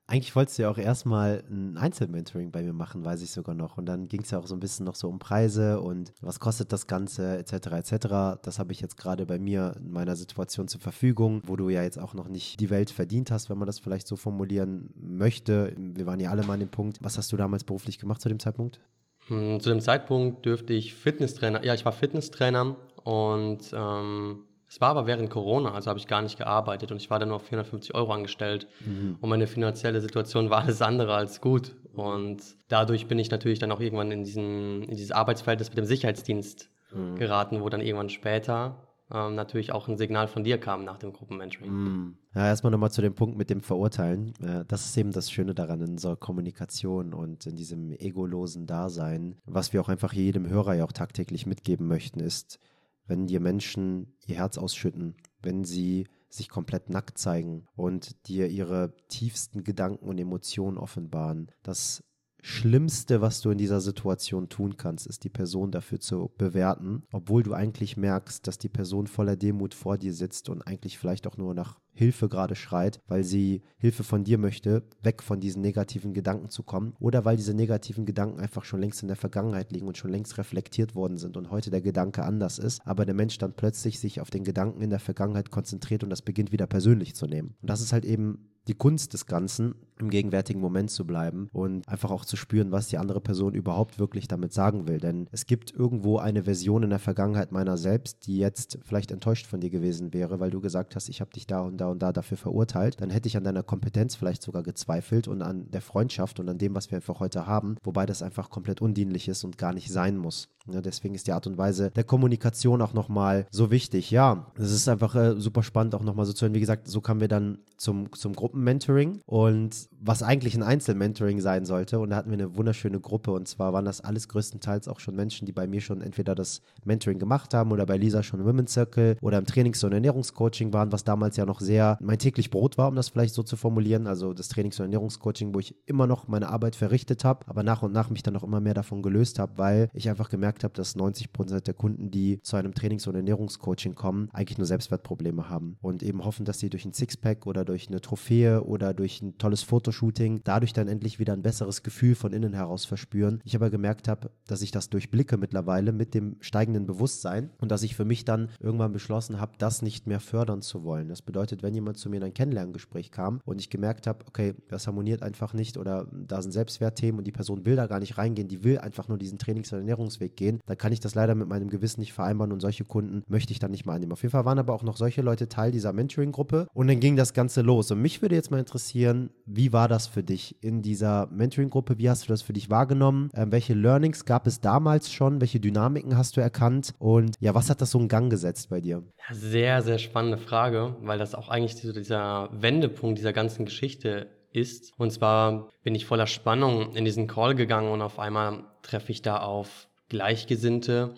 eigentlich 0.09 0.35
wolltest 0.35 0.57
du 0.57 0.63
ja 0.63 0.71
auch 0.71 0.77
erstmal 0.77 1.43
ein 1.49 1.77
Einzelmentoring 1.77 2.51
bei 2.51 2.63
mir 2.63 2.73
machen, 2.73 3.05
weiß 3.05 3.21
ich 3.21 3.29
sogar 3.29 3.53
noch. 3.53 3.77
Und 3.77 3.85
dann 3.85 4.07
ging 4.07 4.21
es 4.21 4.31
ja 4.31 4.39
auch 4.39 4.47
so 4.47 4.55
ein 4.55 4.59
bisschen 4.59 4.85
noch 4.85 4.95
so 4.95 5.07
um 5.07 5.19
Preise 5.19 5.79
und 5.81 6.11
was 6.21 6.39
kostet 6.39 6.73
das 6.73 6.87
Ganze, 6.87 7.37
etc. 7.37 7.53
etc. 7.73 8.41
Das 8.41 8.57
habe 8.57 8.71
ich 8.71 8.81
jetzt 8.81 8.97
gerade 8.97 9.27
bei 9.27 9.37
mir 9.37 9.75
in 9.79 9.91
meiner 9.91 10.15
Situation 10.15 10.67
zur 10.67 10.81
Verfügung, 10.81 11.43
wo 11.45 11.55
du 11.55 11.69
ja 11.69 11.83
jetzt 11.83 11.99
auch 11.99 12.15
noch 12.15 12.27
nicht 12.27 12.59
die 12.59 12.71
Welt 12.71 12.89
verdient 12.89 13.29
hast, 13.29 13.51
wenn 13.51 13.59
man 13.59 13.67
das 13.67 13.77
vielleicht 13.77 14.07
so 14.07 14.15
formulieren 14.15 14.89
möchte. 14.95 15.75
Wir 15.77 16.07
waren 16.07 16.19
ja 16.19 16.31
alle 16.31 16.43
mal 16.43 16.53
an 16.53 16.61
dem 16.61 16.69
Punkt. 16.69 16.97
Was 17.01 17.17
hast 17.17 17.31
du 17.31 17.37
damals 17.37 17.63
beruflich 17.63 17.99
gemacht 17.99 18.21
zu 18.21 18.29
dem 18.29 18.39
Zeitpunkt? 18.39 18.79
Hm, 19.27 19.59
zu 19.59 19.69
dem 19.69 19.79
Zeitpunkt 19.79 20.43
dürfte 20.45 20.73
ich 20.73 20.95
Fitnesstrainer, 20.95 21.63
ja, 21.63 21.75
ich 21.75 21.85
war 21.85 21.91
Fitnesstrainer 21.91 22.75
und 23.03 23.59
ähm, 23.73 24.39
es 24.69 24.79
war 24.79 24.89
aber 24.89 25.07
während 25.07 25.31
Corona, 25.31 25.73
also 25.73 25.89
habe 25.89 25.97
ich 25.97 26.05
gar 26.05 26.21
nicht 26.21 26.37
gearbeitet 26.37 26.91
und 26.91 26.97
ich 26.97 27.09
war 27.09 27.17
dann 27.17 27.29
nur 27.29 27.37
auf 27.37 27.47
450 27.47 27.95
Euro 27.95 28.13
angestellt 28.13 28.67
mhm. 28.85 29.17
und 29.19 29.29
meine 29.29 29.47
finanzielle 29.47 29.99
Situation 29.99 30.51
war 30.51 30.61
alles 30.61 30.81
andere 30.83 31.15
als 31.15 31.41
gut. 31.41 31.75
Und 31.93 32.41
dadurch 32.67 33.07
bin 33.07 33.17
ich 33.17 33.31
natürlich 33.31 33.57
dann 33.57 33.71
auch 33.71 33.79
irgendwann 33.79 34.11
in, 34.11 34.23
diesen, 34.23 34.83
in 34.83 34.95
dieses 34.95 35.11
Arbeitsverhältnis 35.11 35.69
mit 35.69 35.79
dem 35.79 35.85
Sicherheitsdienst 35.85 36.69
mhm. 36.93 37.15
geraten, 37.15 37.61
wo 37.61 37.69
dann 37.69 37.81
irgendwann 37.81 38.09
später 38.09 38.77
ähm, 39.11 39.33
natürlich 39.33 39.71
auch 39.71 39.87
ein 39.87 39.97
Signal 39.97 40.27
von 40.27 40.43
dir 40.43 40.59
kam 40.59 40.85
nach 40.85 40.99
dem 40.99 41.13
Gruppenmentoring. 41.13 41.71
Mm. 41.71 42.17
Ja, 42.35 42.45
erstmal 42.45 42.69
nochmal 42.69 42.91
zu 42.91 43.01
dem 43.01 43.15
Punkt 43.15 43.39
mit 43.39 43.49
dem 43.49 43.61
Verurteilen. 43.61 44.33
Äh, 44.39 44.65
das 44.67 44.85
ist 44.85 44.95
eben 44.97 45.11
das 45.11 45.31
Schöne 45.31 45.55
daran 45.55 45.81
in 45.81 45.89
unserer 45.93 46.15
Kommunikation 46.15 47.15
und 47.15 47.47
in 47.47 47.55
diesem 47.55 47.91
egolosen 47.91 48.67
Dasein. 48.67 49.37
Was 49.45 49.73
wir 49.73 49.81
auch 49.81 49.89
einfach 49.89 50.13
jedem 50.13 50.47
Hörer 50.47 50.75
ja 50.75 50.83
auch 50.83 50.91
tagtäglich 50.91 51.47
mitgeben 51.47 51.87
möchten, 51.87 52.19
ist, 52.19 52.59
wenn 53.09 53.27
dir 53.27 53.39
Menschen 53.39 54.15
ihr 54.25 54.37
Herz 54.37 54.57
ausschütten, 54.57 55.15
wenn 55.41 55.65
sie 55.65 56.07
sich 56.29 56.47
komplett 56.47 56.89
nackt 56.89 57.17
zeigen 57.17 57.65
und 57.75 58.27
dir 58.27 58.47
ihre 58.47 58.93
tiefsten 59.07 59.63
Gedanken 59.63 60.07
und 60.07 60.17
Emotionen 60.19 60.77
offenbaren, 60.77 61.51
das 61.63 62.03
Schlimmste, 62.41 63.19
was 63.19 63.41
du 63.41 63.49
in 63.49 63.57
dieser 63.57 63.81
Situation 63.81 64.47
tun 64.47 64.77
kannst, 64.77 65.07
ist 65.07 65.25
die 65.25 65.29
Person 65.29 65.71
dafür 65.71 65.99
zu 65.99 66.31
bewerten, 66.37 67.03
obwohl 67.11 67.43
du 67.43 67.53
eigentlich 67.53 67.97
merkst, 67.97 68.47
dass 68.47 68.57
die 68.57 68.69
Person 68.69 69.07
voller 69.07 69.35
Demut 69.35 69.73
vor 69.73 69.97
dir 69.97 70.13
sitzt 70.13 70.47
und 70.47 70.61
eigentlich 70.61 70.97
vielleicht 70.97 71.27
auch 71.27 71.35
nur 71.35 71.53
nach 71.53 71.79
Hilfe 71.99 72.29
gerade 72.29 72.55
schreit, 72.55 73.01
weil 73.09 73.25
sie 73.25 73.61
Hilfe 73.77 74.05
von 74.05 74.23
dir 74.23 74.37
möchte, 74.37 74.83
weg 75.03 75.21
von 75.21 75.41
diesen 75.41 75.61
negativen 75.61 76.13
Gedanken 76.13 76.49
zu 76.49 76.63
kommen 76.63 76.93
oder 76.97 77.25
weil 77.25 77.35
diese 77.35 77.53
negativen 77.53 78.05
Gedanken 78.05 78.39
einfach 78.39 78.63
schon 78.63 78.79
längst 78.79 79.01
in 79.01 79.09
der 79.09 79.17
Vergangenheit 79.17 79.73
liegen 79.73 79.85
und 79.85 79.97
schon 79.97 80.09
längst 80.09 80.37
reflektiert 80.37 80.95
worden 80.95 81.17
sind 81.17 81.35
und 81.35 81.51
heute 81.51 81.71
der 81.71 81.81
Gedanke 81.81 82.23
anders 82.23 82.57
ist, 82.57 82.79
aber 82.85 83.05
der 83.05 83.15
Mensch 83.15 83.37
dann 83.37 83.51
plötzlich 83.51 83.99
sich 83.99 84.21
auf 84.21 84.29
den 84.29 84.45
Gedanken 84.45 84.81
in 84.81 84.91
der 84.91 84.99
Vergangenheit 84.99 85.51
konzentriert 85.51 86.01
und 86.01 86.09
das 86.09 86.21
beginnt 86.21 86.53
wieder 86.53 86.67
persönlich 86.67 87.15
zu 87.15 87.25
nehmen. 87.25 87.55
Und 87.61 87.69
das 87.69 87.81
ist 87.81 87.91
halt 87.91 88.05
eben 88.05 88.49
die 88.69 88.75
Kunst 88.75 89.13
des 89.13 89.25
Ganzen, 89.25 89.75
im 89.99 90.09
gegenwärtigen 90.09 90.61
Moment 90.61 90.91
zu 90.91 91.05
bleiben 91.05 91.49
und 91.51 91.87
einfach 91.89 92.11
auch 92.11 92.23
zu 92.23 92.37
spüren, 92.37 92.71
was 92.71 92.87
die 92.87 92.97
andere 92.97 93.19
Person 93.19 93.53
überhaupt 93.53 93.99
wirklich 93.99 94.27
damit 94.27 94.53
sagen 94.53 94.87
will. 94.87 94.99
Denn 94.99 95.27
es 95.31 95.45
gibt 95.45 95.73
irgendwo 95.73 96.19
eine 96.19 96.43
Version 96.43 96.83
in 96.83 96.91
der 96.91 96.99
Vergangenheit 96.99 97.51
meiner 97.51 97.77
selbst, 97.77 98.27
die 98.27 98.37
jetzt 98.37 98.79
vielleicht 98.83 99.11
enttäuscht 99.11 99.47
von 99.47 99.59
dir 99.59 99.69
gewesen 99.69 100.13
wäre, 100.13 100.39
weil 100.39 100.51
du 100.51 100.61
gesagt 100.61 100.95
hast, 100.95 101.09
ich 101.09 101.19
habe 101.19 101.31
dich 101.31 101.47
da 101.47 101.61
und 101.61 101.77
da 101.77 101.88
und 101.89 101.99
da 102.01 102.11
dafür 102.11 102.37
verurteilt. 102.37 103.01
Dann 103.01 103.09
hätte 103.09 103.27
ich 103.27 103.37
an 103.37 103.43
deiner 103.43 103.63
Kompetenz 103.63 104.15
vielleicht 104.15 104.41
sogar 104.41 104.63
gezweifelt 104.63 105.27
und 105.27 105.41
an 105.41 105.69
der 105.71 105.81
Freundschaft 105.81 106.39
und 106.39 106.49
an 106.49 106.57
dem, 106.57 106.75
was 106.75 106.91
wir 106.91 106.97
einfach 106.97 107.19
heute 107.19 107.47
haben, 107.47 107.77
wobei 107.83 108.05
das 108.05 108.21
einfach 108.21 108.49
komplett 108.49 108.81
undienlich 108.81 109.27
ist 109.27 109.43
und 109.43 109.57
gar 109.57 109.73
nicht 109.73 109.91
sein 109.91 110.17
muss. 110.17 110.49
Ja, 110.71 110.81
deswegen 110.81 111.15
ist 111.15 111.27
die 111.27 111.31
Art 111.31 111.47
und 111.47 111.57
Weise 111.57 111.91
der 111.91 112.03
Kommunikation 112.03 112.81
auch 112.81 112.93
nochmal 112.93 113.47
so 113.49 113.71
wichtig. 113.71 114.11
Ja, 114.11 114.47
es 114.55 114.71
ist 114.71 114.87
einfach 114.87 115.15
äh, 115.15 115.39
super 115.39 115.63
spannend, 115.63 115.95
auch 115.95 116.03
nochmal 116.03 116.25
so 116.25 116.33
zu 116.33 116.45
hören. 116.45 116.53
Wie 116.53 116.59
gesagt, 116.59 116.87
so 116.87 117.01
kamen 117.01 117.21
wir 117.21 117.27
dann 117.27 117.59
zum, 117.77 118.11
zum 118.13 118.33
Gruppenmentoring 118.33 119.21
und 119.25 119.89
was 119.99 120.21
eigentlich 120.21 120.55
ein 120.55 120.63
Einzelmentoring 120.63 121.39
sein 121.41 121.65
sollte. 121.65 121.99
Und 121.99 122.11
da 122.11 122.17
hatten 122.17 122.29
wir 122.29 122.37
eine 122.37 122.55
wunderschöne 122.55 122.99
Gruppe. 122.99 123.31
Und 123.31 123.47
zwar 123.47 123.73
waren 123.73 123.85
das 123.85 124.01
alles 124.01 124.27
größtenteils 124.27 124.87
auch 124.87 124.99
schon 124.99 125.15
Menschen, 125.15 125.45
die 125.45 125.51
bei 125.51 125.67
mir 125.67 125.81
schon 125.81 126.01
entweder 126.01 126.35
das 126.35 126.61
Mentoring 126.85 127.19
gemacht 127.19 127.53
haben 127.53 127.71
oder 127.71 127.85
bei 127.85 127.97
Lisa 127.97 128.21
schon 128.21 128.39
im 128.39 128.45
Women's 128.45 128.73
Circle 128.73 129.17
oder 129.21 129.37
im 129.37 129.45
Trainings- 129.45 129.83
und 129.83 129.93
Ernährungscoaching 129.93 130.73
waren, 130.73 130.91
was 130.91 131.03
damals 131.03 131.37
ja 131.37 131.45
noch 131.45 131.61
sehr 131.61 131.78
mein 132.01 132.19
täglich 132.19 132.49
Brot 132.49 132.77
war, 132.77 132.87
um 132.87 132.95
das 132.95 133.09
vielleicht 133.09 133.33
so 133.33 133.43
zu 133.43 133.55
formulieren. 133.55 134.07
Also 134.07 134.33
das 134.33 134.49
Trainings- 134.49 134.79
und 134.79 134.85
Ernährungscoaching, 134.85 135.53
wo 135.53 135.59
ich 135.59 135.75
immer 135.85 136.07
noch 136.07 136.27
meine 136.27 136.49
Arbeit 136.49 136.75
verrichtet 136.75 137.23
habe, 137.23 137.47
aber 137.47 137.63
nach 137.63 137.81
und 137.81 137.91
nach 137.91 138.09
mich 138.09 138.23
dann 138.23 138.35
auch 138.35 138.43
immer 138.43 138.59
mehr 138.59 138.73
davon 138.73 139.01
gelöst 139.01 139.39
habe, 139.39 139.57
weil 139.57 139.89
ich 139.93 140.09
einfach 140.09 140.29
gemerkt 140.29 140.63
habe, 140.63 140.73
dass 140.73 140.95
90 140.95 141.33
Prozent 141.33 141.67
der 141.67 141.73
Kunden, 141.73 142.11
die 142.11 142.41
zu 142.41 142.55
einem 142.55 142.73
Trainings- 142.73 143.07
und 143.07 143.15
Ernährungscoaching 143.15 143.95
kommen, 143.95 144.29
eigentlich 144.33 144.57
nur 144.57 144.67
Selbstwertprobleme 144.67 145.49
haben 145.49 145.77
und 145.81 146.03
eben 146.03 146.23
hoffen, 146.25 146.45
dass 146.45 146.59
sie 146.59 146.69
durch 146.69 146.85
ein 146.85 146.93
Sixpack 146.93 147.45
oder 147.47 147.65
durch 147.65 147.87
eine 147.87 148.01
Trophäe 148.01 148.63
oder 148.63 148.93
durch 148.93 149.21
ein 149.21 149.37
tolles 149.37 149.63
Fotoshooting 149.63 150.41
dadurch 150.43 150.73
dann 150.73 150.87
endlich 150.87 151.19
wieder 151.19 151.33
ein 151.33 151.41
besseres 151.41 151.83
Gefühl 151.83 152.15
von 152.15 152.33
innen 152.33 152.53
heraus 152.53 152.85
verspüren. 152.85 153.41
Ich 153.43 153.55
aber 153.55 153.69
gemerkt 153.69 154.07
habe, 154.07 154.31
dass 154.47 154.61
ich 154.61 154.71
das 154.71 154.89
durchblicke 154.89 155.37
mittlerweile 155.37 155.91
mit 155.91 156.13
dem 156.13 156.37
steigenden 156.39 156.85
Bewusstsein 156.85 157.51
und 157.59 157.71
dass 157.71 157.83
ich 157.83 157.95
für 157.95 158.05
mich 158.05 158.25
dann 158.25 158.49
irgendwann 158.59 158.91
beschlossen 158.91 159.39
habe, 159.39 159.53
das 159.57 159.81
nicht 159.81 160.07
mehr 160.07 160.19
fördern 160.19 160.61
zu 160.61 160.83
wollen. 160.83 161.09
Das 161.09 161.21
bedeutet, 161.21 161.58
wenn 161.63 161.73
jemand 161.73 161.97
zu 161.97 162.09
mir 162.09 162.17
in 162.17 162.23
ein 162.23 162.33
Kennenlerngespräch 162.33 163.11
kam 163.11 163.41
und 163.45 163.59
ich 163.59 163.69
gemerkt 163.69 164.07
habe, 164.07 164.25
okay, 164.27 164.53
das 164.67 164.87
harmoniert 164.87 165.23
einfach 165.23 165.53
nicht 165.53 165.77
oder 165.77 166.07
da 166.11 166.41
sind 166.41 166.51
Selbstwertthemen 166.51 167.19
und 167.19 167.25
die 167.25 167.31
Person 167.31 167.65
will 167.65 167.75
da 167.75 167.87
gar 167.87 167.99
nicht 167.99 168.17
reingehen, 168.17 168.47
die 168.47 168.63
will 168.63 168.79
einfach 168.79 169.07
nur 169.07 169.17
diesen 169.17 169.37
Trainings- 169.37 169.71
und 169.71 169.79
Ernährungsweg 169.79 170.35
gehen, 170.35 170.59
dann 170.65 170.77
kann 170.77 170.91
ich 170.91 170.99
das 170.99 171.15
leider 171.15 171.35
mit 171.35 171.47
meinem 171.47 171.69
Gewissen 171.69 171.99
nicht 171.99 172.13
vereinbaren 172.13 172.51
und 172.51 172.59
solche 172.59 172.85
Kunden 172.85 173.23
möchte 173.27 173.53
ich 173.53 173.59
dann 173.59 173.71
nicht 173.71 173.85
mal 173.85 173.95
annehmen. 173.95 174.11
Auf 174.11 174.21
jeden 174.21 174.31
Fall 174.31 174.45
waren 174.45 174.59
aber 174.59 174.73
auch 174.73 174.83
noch 174.83 174.97
solche 174.97 175.21
Leute 175.21 175.49
Teil 175.49 175.71
dieser 175.71 175.93
Mentoring-Gruppe 175.93 176.67
und 176.73 176.87
dann 176.87 176.99
ging 176.99 177.15
das 177.15 177.33
Ganze 177.33 177.61
los. 177.61 177.91
Und 177.91 178.01
mich 178.01 178.21
würde 178.21 178.35
jetzt 178.35 178.51
mal 178.51 178.59
interessieren, 178.59 179.29
wie 179.45 179.73
war 179.73 179.87
das 179.87 180.07
für 180.07 180.23
dich 180.23 180.55
in 180.63 180.81
dieser 180.81 181.27
Mentoring-Gruppe? 181.27 181.97
Wie 181.97 182.09
hast 182.09 182.23
du 182.23 182.27
das 182.27 182.41
für 182.41 182.53
dich 182.53 182.69
wahrgenommen? 182.69 183.29
Ähm, 183.33 183.51
welche 183.51 183.73
Learnings 183.73 184.25
gab 184.25 184.47
es 184.47 184.61
damals 184.61 185.11
schon? 185.11 185.41
Welche 185.41 185.59
Dynamiken 185.59 186.17
hast 186.17 186.37
du 186.37 186.41
erkannt? 186.41 186.93
Und 186.99 187.35
ja, 187.39 187.55
was 187.55 187.69
hat 187.69 187.81
das 187.81 187.91
so 187.91 187.99
in 187.99 188.07
Gang 188.07 188.29
gesetzt 188.29 188.69
bei 188.69 188.81
dir? 188.81 189.03
Sehr, 189.31 189.81
sehr 189.81 189.97
spannende 189.97 190.37
Frage, 190.37 190.95
weil 191.01 191.19
das 191.19 191.35
auch 191.35 191.48
eigentlich 191.49 191.75
so 191.75 191.91
dieser 191.91 192.49
Wendepunkt 192.51 193.17
dieser 193.17 193.33
ganzen 193.33 193.65
Geschichte 193.65 194.27
ist. 194.51 194.93
Und 194.97 195.11
zwar 195.11 195.69
bin 195.83 195.95
ich 195.95 196.05
voller 196.05 196.27
Spannung 196.27 196.95
in 196.95 197.05
diesen 197.05 197.27
Call 197.27 197.55
gegangen 197.55 197.91
und 197.91 198.01
auf 198.01 198.19
einmal 198.19 198.63
treffe 198.81 199.11
ich 199.11 199.21
da 199.21 199.39
auf 199.39 199.87
Gleichgesinnte, 200.09 201.13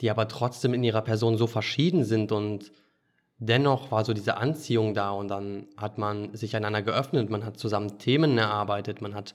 die 0.00 0.10
aber 0.10 0.28
trotzdem 0.28 0.74
in 0.74 0.82
ihrer 0.82 1.02
Person 1.02 1.36
so 1.36 1.46
verschieden 1.46 2.04
sind 2.04 2.32
und 2.32 2.72
dennoch 3.38 3.90
war 3.90 4.04
so 4.04 4.12
diese 4.12 4.36
Anziehung 4.36 4.94
da 4.94 5.10
und 5.10 5.28
dann 5.28 5.66
hat 5.76 5.98
man 5.98 6.34
sich 6.34 6.56
einander 6.56 6.82
geöffnet, 6.82 7.30
man 7.30 7.44
hat 7.44 7.58
zusammen 7.58 7.98
Themen 7.98 8.38
erarbeitet, 8.38 9.00
man 9.00 9.14
hat 9.14 9.34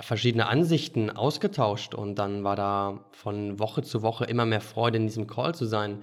verschiedene 0.00 0.46
Ansichten 0.46 1.10
ausgetauscht 1.10 1.94
und 1.94 2.16
dann 2.16 2.44
war 2.44 2.56
da 2.56 3.06
von 3.12 3.58
Woche 3.58 3.82
zu 3.82 4.02
Woche 4.02 4.24
immer 4.26 4.44
mehr 4.44 4.60
Freude 4.60 4.98
in 4.98 5.06
diesem 5.06 5.26
Call 5.26 5.54
zu 5.54 5.64
sein. 5.64 6.02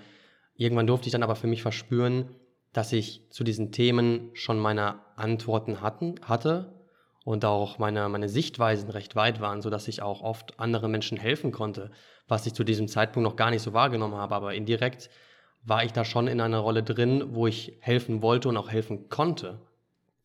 Irgendwann 0.55 0.87
durfte 0.87 1.07
ich 1.07 1.11
dann 1.11 1.23
aber 1.23 1.35
für 1.35 1.47
mich 1.47 1.61
verspüren, 1.61 2.29
dass 2.73 2.91
ich 2.91 3.29
zu 3.29 3.43
diesen 3.43 3.71
Themen 3.71 4.31
schon 4.33 4.59
meine 4.59 4.99
Antworten 5.15 5.81
hatten, 5.81 6.15
hatte 6.23 6.73
und 7.23 7.45
auch 7.45 7.77
meine, 7.77 8.09
meine 8.09 8.27
Sichtweisen 8.27 8.89
recht 8.89 9.15
weit 9.15 9.39
waren, 9.39 9.61
sodass 9.61 9.87
ich 9.87 10.01
auch 10.01 10.21
oft 10.21 10.59
anderen 10.59 10.91
Menschen 10.91 11.17
helfen 11.17 11.51
konnte, 11.51 11.91
was 12.27 12.45
ich 12.45 12.53
zu 12.53 12.63
diesem 12.63 12.87
Zeitpunkt 12.87 13.29
noch 13.29 13.35
gar 13.35 13.51
nicht 13.51 13.61
so 13.61 13.73
wahrgenommen 13.73 14.15
habe. 14.15 14.35
Aber 14.35 14.53
indirekt 14.53 15.09
war 15.63 15.83
ich 15.83 15.93
da 15.93 16.03
schon 16.03 16.27
in 16.27 16.41
einer 16.41 16.59
Rolle 16.59 16.83
drin, 16.83 17.23
wo 17.29 17.47
ich 17.47 17.77
helfen 17.79 18.21
wollte 18.21 18.49
und 18.49 18.57
auch 18.57 18.69
helfen 18.69 19.07
konnte. 19.07 19.59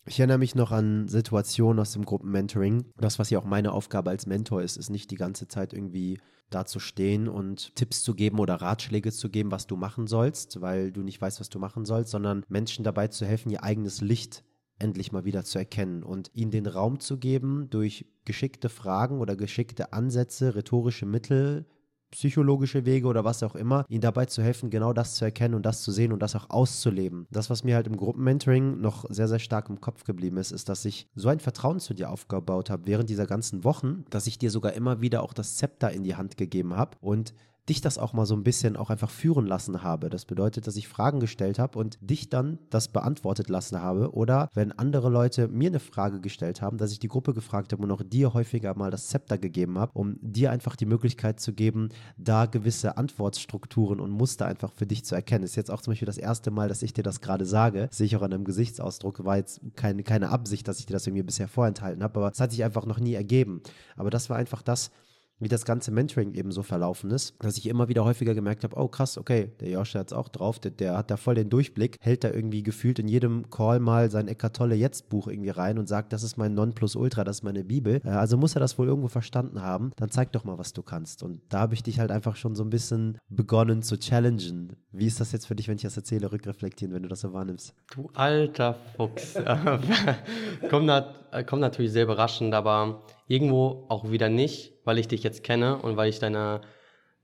Ich 0.08 0.18
erinnere 0.18 0.38
mich 0.38 0.54
noch 0.54 0.72
an 0.72 1.06
Situationen 1.06 1.78
aus 1.78 1.92
dem 1.92 2.06
Gruppenmentoring. 2.06 2.86
Das, 2.96 3.18
was 3.18 3.28
ja 3.28 3.38
auch 3.38 3.44
meine 3.44 3.72
Aufgabe 3.72 4.08
als 4.08 4.26
Mentor 4.26 4.62
ist, 4.62 4.78
ist 4.78 4.88
nicht 4.88 5.10
die 5.10 5.16
ganze 5.16 5.48
Zeit 5.48 5.74
irgendwie 5.74 6.18
da 6.48 6.64
zu 6.64 6.80
stehen 6.80 7.28
und 7.28 7.76
Tipps 7.76 8.02
zu 8.02 8.14
geben 8.14 8.38
oder 8.38 8.54
Ratschläge 8.54 9.12
zu 9.12 9.28
geben, 9.28 9.50
was 9.50 9.66
du 9.66 9.76
machen 9.76 10.06
sollst, 10.06 10.62
weil 10.62 10.92
du 10.92 11.02
nicht 11.02 11.20
weißt, 11.20 11.40
was 11.40 11.50
du 11.50 11.58
machen 11.58 11.84
sollst, 11.84 12.10
sondern 12.10 12.42
Menschen 12.48 12.84
dabei 12.84 13.08
zu 13.08 13.26
helfen, 13.26 13.50
ihr 13.50 13.62
eigenes 13.62 14.00
Licht 14.00 14.44
endlich 14.78 15.12
mal 15.12 15.26
wieder 15.26 15.44
zu 15.44 15.58
erkennen 15.58 16.02
und 16.02 16.30
ihnen 16.32 16.52
den 16.52 16.66
Raum 16.66 17.00
zu 17.00 17.18
geben, 17.18 17.68
durch 17.68 18.06
geschickte 18.24 18.70
Fragen 18.70 19.20
oder 19.20 19.36
geschickte 19.36 19.92
Ansätze, 19.92 20.54
rhetorische 20.54 21.04
Mittel, 21.04 21.66
psychologische 22.10 22.84
Wege 22.84 23.06
oder 23.06 23.24
was 23.24 23.42
auch 23.42 23.54
immer, 23.54 23.84
ihnen 23.88 24.00
dabei 24.00 24.26
zu 24.26 24.42
helfen, 24.42 24.70
genau 24.70 24.92
das 24.92 25.14
zu 25.14 25.24
erkennen 25.24 25.54
und 25.54 25.66
das 25.66 25.82
zu 25.82 25.92
sehen 25.92 26.12
und 26.12 26.20
das 26.20 26.36
auch 26.36 26.50
auszuleben. 26.50 27.26
Das, 27.30 27.50
was 27.50 27.64
mir 27.64 27.74
halt 27.74 27.86
im 27.86 27.96
Gruppenmentoring 27.96 28.80
noch 28.80 29.04
sehr, 29.08 29.28
sehr 29.28 29.38
stark 29.38 29.68
im 29.68 29.80
Kopf 29.80 30.04
geblieben 30.04 30.36
ist, 30.36 30.50
ist, 30.50 30.68
dass 30.68 30.84
ich 30.84 31.08
so 31.14 31.28
ein 31.28 31.40
Vertrauen 31.40 31.80
zu 31.80 31.94
dir 31.94 32.10
aufgebaut 32.10 32.70
habe 32.70 32.86
während 32.86 33.10
dieser 33.10 33.26
ganzen 33.26 33.64
Wochen, 33.64 34.04
dass 34.10 34.26
ich 34.26 34.38
dir 34.38 34.50
sogar 34.50 34.72
immer 34.72 35.00
wieder 35.00 35.22
auch 35.22 35.32
das 35.32 35.56
Zepter 35.56 35.90
in 35.90 36.04
die 36.04 36.16
Hand 36.16 36.36
gegeben 36.36 36.74
habe 36.74 36.96
und 37.00 37.34
dich 37.68 37.80
das 37.80 37.98
auch 37.98 38.12
mal 38.12 38.26
so 38.26 38.34
ein 38.34 38.42
bisschen 38.42 38.76
auch 38.76 38.90
einfach 38.90 39.10
führen 39.10 39.46
lassen 39.46 39.82
habe. 39.82 40.10
Das 40.10 40.24
bedeutet, 40.24 40.66
dass 40.66 40.76
ich 40.76 40.88
Fragen 40.88 41.20
gestellt 41.20 41.58
habe 41.58 41.78
und 41.78 41.98
dich 42.00 42.28
dann 42.28 42.58
das 42.70 42.88
beantwortet 42.88 43.48
lassen 43.48 43.80
habe. 43.80 44.12
Oder 44.12 44.48
wenn 44.54 44.72
andere 44.72 45.10
Leute 45.10 45.48
mir 45.48 45.68
eine 45.68 45.80
Frage 45.80 46.20
gestellt 46.20 46.62
haben, 46.62 46.78
dass 46.78 46.92
ich 46.92 46.98
die 46.98 47.08
Gruppe 47.08 47.34
gefragt 47.34 47.72
habe 47.72 47.82
und 47.82 47.90
auch 47.90 48.02
dir 48.02 48.34
häufiger 48.34 48.74
mal 48.76 48.90
das 48.90 49.08
Zepter 49.08 49.38
gegeben 49.38 49.78
habe, 49.78 49.92
um 49.98 50.18
dir 50.20 50.50
einfach 50.50 50.76
die 50.76 50.86
Möglichkeit 50.86 51.40
zu 51.40 51.52
geben, 51.52 51.90
da 52.16 52.46
gewisse 52.46 52.96
Antwortstrukturen 52.96 54.00
und 54.00 54.10
Muster 54.10 54.46
einfach 54.46 54.72
für 54.72 54.86
dich 54.86 55.04
zu 55.04 55.14
erkennen. 55.14 55.42
Das 55.42 55.50
ist 55.50 55.56
jetzt 55.56 55.70
auch 55.70 55.80
zum 55.80 55.92
Beispiel 55.92 56.06
das 56.06 56.18
erste 56.18 56.50
Mal, 56.50 56.68
dass 56.68 56.82
ich 56.82 56.92
dir 56.92 57.02
das 57.02 57.20
gerade 57.20 57.44
sage. 57.44 57.86
Das 57.88 57.98
sehe 57.98 58.06
ich 58.06 58.16
auch 58.16 58.22
an 58.22 58.32
einem 58.32 58.44
Gesichtsausdruck. 58.44 59.24
War 59.24 59.36
jetzt 59.36 59.60
keine, 59.76 60.02
keine 60.02 60.30
Absicht, 60.30 60.66
dass 60.68 60.78
ich 60.78 60.86
dir 60.86 60.94
das 60.94 61.06
irgendwie 61.06 61.22
bisher 61.22 61.48
vorenthalten 61.48 62.02
habe, 62.02 62.18
aber 62.18 62.32
es 62.32 62.40
hat 62.40 62.50
sich 62.50 62.64
einfach 62.64 62.86
noch 62.86 62.98
nie 62.98 63.14
ergeben. 63.14 63.62
Aber 63.96 64.10
das 64.10 64.30
war 64.30 64.36
einfach 64.36 64.62
das, 64.62 64.90
wie 65.40 65.48
das 65.48 65.64
ganze 65.64 65.90
Mentoring 65.90 66.34
eben 66.34 66.52
so 66.52 66.62
verlaufen 66.62 67.10
ist, 67.10 67.34
dass 67.40 67.56
ich 67.56 67.68
immer 67.68 67.88
wieder 67.88 68.04
häufiger 68.04 68.34
gemerkt 68.34 68.64
habe, 68.64 68.76
oh 68.76 68.88
krass, 68.88 69.18
okay, 69.18 69.52
der 69.60 69.70
Josh 69.70 69.94
hat 69.94 70.08
es 70.08 70.12
auch 70.12 70.28
drauf, 70.28 70.58
der, 70.58 70.70
der, 70.72 70.96
hat 70.96 71.10
da 71.10 71.16
voll 71.16 71.34
den 71.34 71.50
Durchblick, 71.50 71.96
hält 72.00 72.24
da 72.24 72.30
irgendwie 72.30 72.62
gefühlt 72.62 72.98
in 72.98 73.08
jedem 73.08 73.50
Call 73.50 73.80
mal 73.80 74.10
sein 74.10 74.28
Eckart 74.28 74.56
Tolle 74.56 74.74
Jetzt 74.74 75.08
Buch 75.08 75.28
irgendwie 75.28 75.50
rein 75.50 75.78
und 75.78 75.88
sagt, 75.88 76.12
das 76.12 76.22
ist 76.22 76.36
mein 76.36 76.54
Nonplusultra, 76.54 77.24
das 77.24 77.38
ist 77.38 77.42
meine 77.42 77.64
Bibel. 77.64 78.00
Äh, 78.04 78.10
also 78.10 78.36
muss 78.36 78.56
er 78.56 78.60
das 78.60 78.78
wohl 78.78 78.88
irgendwo 78.88 79.08
verstanden 79.08 79.62
haben. 79.62 79.92
Dann 79.96 80.10
zeig 80.10 80.32
doch 80.32 80.44
mal, 80.44 80.58
was 80.58 80.72
du 80.72 80.82
kannst. 80.82 81.22
Und 81.22 81.40
da 81.48 81.60
habe 81.60 81.74
ich 81.74 81.82
dich 81.82 82.00
halt 82.00 82.10
einfach 82.10 82.36
schon 82.36 82.54
so 82.54 82.64
ein 82.64 82.70
bisschen 82.70 83.18
begonnen 83.28 83.82
zu 83.82 83.98
challengen. 83.98 84.76
Wie 84.92 85.06
ist 85.06 85.20
das 85.20 85.32
jetzt 85.32 85.46
für 85.46 85.54
dich, 85.54 85.68
wenn 85.68 85.76
ich 85.76 85.82
das 85.82 85.96
erzähle, 85.96 86.32
rückreflektieren, 86.32 86.94
wenn 86.94 87.02
du 87.02 87.08
das 87.08 87.20
so 87.20 87.32
wahrnimmst? 87.32 87.74
Du 87.92 88.10
alter 88.14 88.74
Fuchs. 88.96 89.34
kommt, 90.70 90.86
nat 90.86 91.46
kommt 91.46 91.60
natürlich 91.60 91.92
sehr 91.92 92.04
überraschend, 92.04 92.54
aber 92.54 93.02
irgendwo 93.28 93.86
auch 93.88 94.10
wieder 94.10 94.28
nicht, 94.28 94.72
weil 94.84 94.98
ich 94.98 95.06
dich 95.06 95.22
jetzt 95.22 95.44
kenne 95.44 95.80
und 95.80 95.96
weil 95.96 96.08
ich 96.08 96.18
deine, 96.18 96.62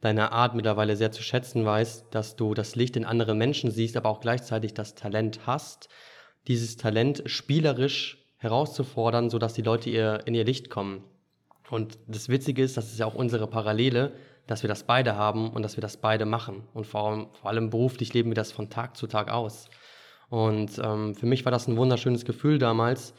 deine 0.01 0.33
Art 0.33 0.55
mittlerweile 0.55 0.97
sehr 0.97 1.11
zu 1.11 1.23
schätzen 1.23 1.65
weiß, 1.65 2.11
dass 2.11 2.37
du 2.37 2.55
das 2.55 2.77
Licht 2.77 2.97
in 2.97 3.05
anderen 3.05 3.39
Menschen 3.39 3.71
siehst, 3.71 3.97
aber 3.97 4.11
auch 4.11 4.21
gleichzeitig 4.21 4.75
das 4.75 4.95
Talent 4.95 5.41
hast, 5.47 5.89
dieses 6.47 6.77
Talent 6.77 7.23
spielerisch 7.27 8.23
herauszufordern, 8.37 9.31
sodass 9.31 9.55
die 9.55 9.63
Leute 9.63 9.89
ihr, 9.89 10.21
in 10.27 10.35
ihr 10.35 10.45
Licht 10.45 10.69
kommen. 10.69 11.03
Und 11.71 11.99
das 12.07 12.29
Witzige 12.29 12.63
ist, 12.63 12.77
das 12.77 12.93
ist 12.93 12.99
ja 12.99 13.07
auch 13.07 13.15
unsere 13.15 13.47
Parallele, 13.47 14.13
dass 14.47 14.63
wir 14.63 14.69
das 14.69 14.85
beide 14.85 15.17
haben 15.17 15.51
und 15.51 15.63
dass 15.63 15.79
wir 15.79 15.81
das 15.81 15.97
beide 15.97 16.27
machen. 16.27 16.65
Und 16.75 16.87
vor 16.87 17.09
allem, 17.09 17.29
vor 17.33 17.49
allem 17.49 17.71
beruflich 17.71 18.13
leben 18.13 18.31
wir 18.31 18.35
das 18.35 18.53
von 18.53 18.69
Tag 18.69 18.99
zu 18.99 19.07
Tag 19.07 19.31
aus. 19.31 19.71
Und 20.29 20.79
ähm, 20.83 21.15
für 21.15 21.25
mich 21.25 21.47
war 21.47 21.53
das 21.53 21.67
ein 21.67 21.79
wunderschönes 21.79 22.27
Gefühl 22.27 22.59
damals, 22.59 23.15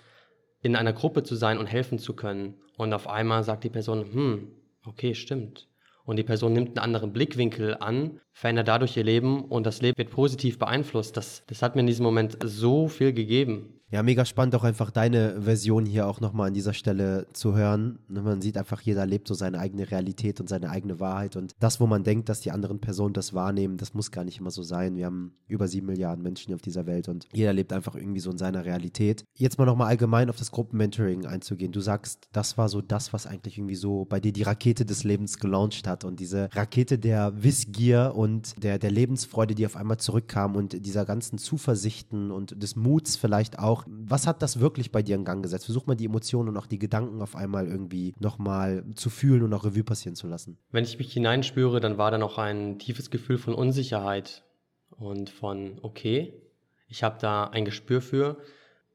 in 0.65 0.75
einer 0.75 0.93
Gruppe 0.93 1.21
zu 1.21 1.35
sein 1.35 1.59
und 1.59 1.67
helfen 1.67 1.99
zu 1.99 2.15
können. 2.15 2.55
Und 2.75 2.91
auf 2.93 3.07
einmal 3.07 3.43
sagt 3.43 3.63
die 3.63 3.69
Person, 3.69 4.11
hm, 4.11 4.51
okay, 4.85 5.13
stimmt. 5.13 5.67
Und 6.05 6.17
die 6.17 6.23
Person 6.23 6.53
nimmt 6.53 6.69
einen 6.69 6.79
anderen 6.79 7.13
Blickwinkel 7.13 7.77
an, 7.79 8.19
verändert 8.33 8.67
dadurch 8.67 8.97
ihr 8.97 9.03
Leben 9.03 9.45
und 9.45 9.65
das 9.65 9.81
Leben 9.81 9.97
wird 9.97 10.09
positiv 10.09 10.57
beeinflusst. 10.57 11.17
Das, 11.17 11.43
das 11.47 11.61
hat 11.61 11.75
mir 11.75 11.81
in 11.81 11.87
diesem 11.87 12.03
Moment 12.03 12.37
so 12.43 12.87
viel 12.87 13.13
gegeben. 13.13 13.74
Ja, 13.91 14.01
mega 14.01 14.25
spannend 14.25 14.55
auch 14.55 14.63
einfach 14.63 14.89
deine 14.89 15.41
Version 15.43 15.85
hier 15.85 16.07
auch 16.07 16.19
nochmal 16.19 16.47
an 16.47 16.55
dieser 16.55 16.73
Stelle 16.73 17.27
zu 17.33 17.55
hören. 17.55 17.99
Ne, 18.07 18.21
man 18.21 18.41
sieht 18.41 18.57
einfach, 18.57 18.81
jeder 18.81 19.05
lebt 19.05 19.27
so 19.27 19.35
seine 19.35 19.59
eigene 19.59 19.89
Realität 19.91 20.41
und 20.41 20.49
seine 20.49 20.71
eigene 20.71 20.99
Wahrheit. 20.99 21.35
Und 21.35 21.53
das, 21.59 21.79
wo 21.79 21.85
man 21.85 22.03
denkt, 22.03 22.27
dass 22.27 22.41
die 22.41 22.51
anderen 22.51 22.79
Personen 22.79 23.13
das 23.13 23.35
wahrnehmen, 23.35 23.77
das 23.77 23.93
muss 23.93 24.11
gar 24.11 24.23
nicht 24.23 24.39
immer 24.39 24.49
so 24.49 24.63
sein. 24.63 24.95
Wir 24.95 25.05
haben 25.05 25.35
über 25.47 25.67
sieben 25.67 25.85
Milliarden 25.85 26.23
Menschen 26.23 26.53
auf 26.55 26.61
dieser 26.61 26.87
Welt 26.87 27.07
und 27.07 27.27
jeder 27.31 27.53
lebt 27.53 27.71
einfach 27.73 27.95
irgendwie 27.95 28.19
so 28.19 28.31
in 28.31 28.39
seiner 28.39 28.65
Realität. 28.65 29.23
Jetzt 29.35 29.59
mal 29.59 29.65
nochmal 29.65 29.89
allgemein 29.89 30.29
auf 30.29 30.37
das 30.37 30.51
Gruppenmentoring 30.51 31.27
einzugehen. 31.27 31.71
Du 31.71 31.79
sagst, 31.79 32.27
das 32.31 32.57
war 32.57 32.69
so 32.69 32.81
das, 32.81 33.13
was 33.13 33.27
eigentlich 33.27 33.59
irgendwie 33.59 33.75
so 33.75 34.05
bei 34.05 34.19
dir 34.19 34.33
die 34.33 34.43
Rakete 34.43 34.85
des 34.85 35.03
Lebens 35.03 35.37
gelauncht 35.37 35.87
hat 35.87 36.03
und 36.05 36.19
diese 36.19 36.49
Rakete 36.53 36.97
der 36.97 37.43
Wissgier 37.43 38.13
und 38.15 38.61
der, 38.63 38.79
der 38.79 38.91
Lebensfreude, 38.91 39.53
die 39.53 39.65
auf 39.67 39.75
einmal 39.75 39.97
zurückkam 39.97 40.55
und 40.55 40.85
dieser 40.85 41.05
ganzen 41.05 41.37
Zuversichten 41.37 42.31
und 42.31 42.61
des 42.61 42.75
Muts 42.75 43.15
vielleicht 43.15 43.59
auch 43.59 43.74
auch, 43.75 43.85
was 43.87 44.27
hat 44.27 44.41
das 44.41 44.59
wirklich 44.59 44.91
bei 44.91 45.01
dir 45.01 45.15
in 45.15 45.25
Gang 45.25 45.43
gesetzt? 45.43 45.65
Versuch 45.65 45.85
mal 45.85 45.95
die 45.95 46.05
Emotionen 46.05 46.49
und 46.49 46.57
auch 46.57 46.67
die 46.67 46.79
Gedanken 46.79 47.21
auf 47.21 47.35
einmal 47.35 47.67
irgendwie 47.67 48.13
nochmal 48.19 48.85
zu 48.95 49.09
fühlen 49.09 49.43
und 49.43 49.53
auch 49.53 49.65
Revue 49.65 49.83
passieren 49.83 50.15
zu 50.15 50.27
lassen. 50.27 50.57
Wenn 50.71 50.83
ich 50.83 50.97
mich 50.97 51.11
hineinspüre, 51.11 51.79
dann 51.79 51.97
war 51.97 52.11
da 52.11 52.17
noch 52.17 52.37
ein 52.37 52.79
tiefes 52.79 53.09
Gefühl 53.09 53.37
von 53.37 53.53
Unsicherheit 53.53 54.43
und 54.91 55.29
von, 55.29 55.79
okay, 55.81 56.41
ich 56.87 57.03
habe 57.03 57.17
da 57.19 57.45
ein 57.45 57.65
Gespür 57.65 58.01
für. 58.01 58.37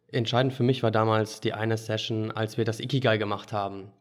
Entscheidend 0.09 0.55
für 0.55 0.63
mich 0.63 0.83
war 0.83 0.91
damals 0.91 1.41
die 1.41 1.53
eine 1.53 1.77
Session, 1.77 2.31
als 2.31 2.57
wir 2.57 2.65
das 2.65 2.81
Ikigai 2.81 3.19
gemacht 3.19 3.53
haben. 3.53 3.93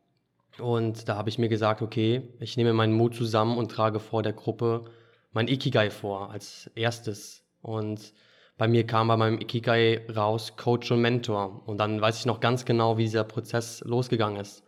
Und 0.59 1.07
da 1.07 1.15
habe 1.15 1.29
ich 1.29 1.37
mir 1.37 1.49
gesagt, 1.49 1.81
okay, 1.81 2.29
ich 2.39 2.57
nehme 2.57 2.73
meinen 2.73 2.93
Mut 2.93 3.15
zusammen 3.15 3.57
und 3.57 3.71
trage 3.71 3.99
vor 3.99 4.23
der 4.23 4.33
Gruppe 4.33 4.85
mein 5.31 5.47
Ikigai 5.47 5.89
vor 5.89 6.31
als 6.31 6.69
erstes. 6.75 7.43
Und 7.61 8.13
bei 8.59 8.67
mir 8.67 8.85
kam 8.85 9.07
bei 9.07 9.15
meinem 9.15 9.39
Ikigai 9.39 10.05
raus 10.13 10.57
Coach 10.57 10.91
und 10.91 10.99
Mentor. 10.99 11.63
Und 11.65 11.77
dann 11.77 12.01
weiß 12.01 12.19
ich 12.19 12.25
noch 12.25 12.41
ganz 12.41 12.65
genau, 12.65 12.97
wie 12.97 13.03
dieser 13.03 13.23
Prozess 13.23 13.81
losgegangen 13.85 14.37
ist. 14.37 14.65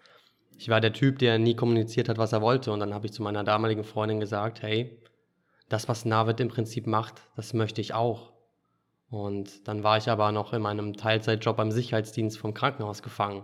Ich 0.57 0.69
war 0.69 0.79
der 0.79 0.93
Typ, 0.93 1.19
der 1.19 1.37
nie 1.37 1.57
kommuniziert 1.57 2.07
hat, 2.07 2.17
was 2.17 2.31
er 2.31 2.41
wollte. 2.41 2.71
Und 2.71 2.79
dann 2.79 2.93
habe 2.93 3.05
ich 3.05 3.11
zu 3.11 3.21
meiner 3.21 3.43
damaligen 3.43 3.83
Freundin 3.83 4.21
gesagt, 4.21 4.61
hey, 4.61 4.97
das, 5.67 5.89
was 5.89 6.05
Navid 6.05 6.39
im 6.39 6.47
Prinzip 6.47 6.87
macht, 6.87 7.15
das 7.35 7.53
möchte 7.53 7.81
ich 7.81 7.93
auch. 7.93 8.31
Und 9.09 9.67
dann 9.67 9.83
war 9.83 9.97
ich 9.97 10.09
aber 10.09 10.31
noch 10.31 10.53
in 10.53 10.61
meinem 10.61 10.93
Teilzeitjob 10.93 11.57
beim 11.57 11.71
Sicherheitsdienst 11.71 12.37
vom 12.37 12.53
Krankenhaus 12.53 13.03
gefangen. 13.03 13.43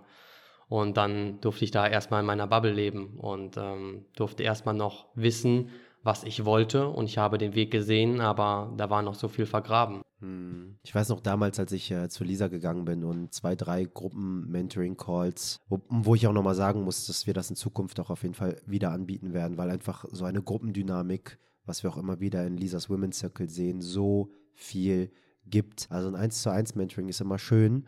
Und 0.69 0.95
dann 0.95 1.41
durfte 1.41 1.65
ich 1.65 1.71
da 1.71 1.85
erstmal 1.85 2.21
in 2.21 2.25
meiner 2.25 2.47
Bubble 2.47 2.71
leben 2.71 3.19
und 3.19 3.57
ähm, 3.57 4.05
durfte 4.15 4.43
erstmal 4.43 4.75
noch 4.75 5.07
wissen, 5.13 5.71
was 6.03 6.23
ich 6.23 6.45
wollte. 6.45 6.87
Und 6.87 7.07
ich 7.07 7.17
habe 7.17 7.37
den 7.37 7.53
Weg 7.53 7.69
gesehen, 7.69 8.21
aber 8.21 8.73
da 8.77 8.89
war 8.89 9.01
noch 9.01 9.15
so 9.15 9.27
viel 9.27 9.45
vergraben. 9.45 10.03
Hm. 10.19 10.79
Ich 10.83 10.95
weiß 10.95 11.09
noch 11.09 11.21
damals, 11.21 11.59
als 11.59 11.71
ich 11.71 11.91
äh, 11.91 12.09
zu 12.09 12.23
Lisa 12.23 12.47
gegangen 12.47 12.85
bin 12.85 13.03
und 13.03 13.33
zwei, 13.33 13.55
drei 13.55 13.85
Gruppen-Mentoring-Calls, 13.85 15.59
wo, 15.69 15.81
wo, 15.89 16.15
ich 16.15 16.25
auch 16.27 16.33
nochmal 16.33 16.55
sagen 16.55 16.83
muss, 16.83 17.05
dass 17.05 17.27
wir 17.27 17.33
das 17.33 17.49
in 17.49 17.55
Zukunft 17.55 17.99
auch 17.99 18.09
auf 18.09 18.23
jeden 18.23 18.33
Fall 18.33 18.59
wieder 18.65 18.91
anbieten 18.91 19.33
werden, 19.33 19.57
weil 19.57 19.69
einfach 19.69 20.05
so 20.11 20.25
eine 20.25 20.41
Gruppendynamik, 20.41 21.37
was 21.65 21.83
wir 21.83 21.91
auch 21.91 21.97
immer 21.97 22.19
wieder 22.19 22.45
in 22.47 22.57
Lisas 22.57 22.89
Women's 22.89 23.19
Circle 23.19 23.49
sehen, 23.49 23.81
so 23.81 24.31
viel 24.53 25.11
gibt. 25.45 25.87
Also 25.91 26.07
ein 26.09 26.15
1 26.15 26.41
zu 26.41 26.49
1 26.49 26.75
Mentoring 26.75 27.09
ist 27.09 27.21
immer 27.21 27.37
schön, 27.37 27.87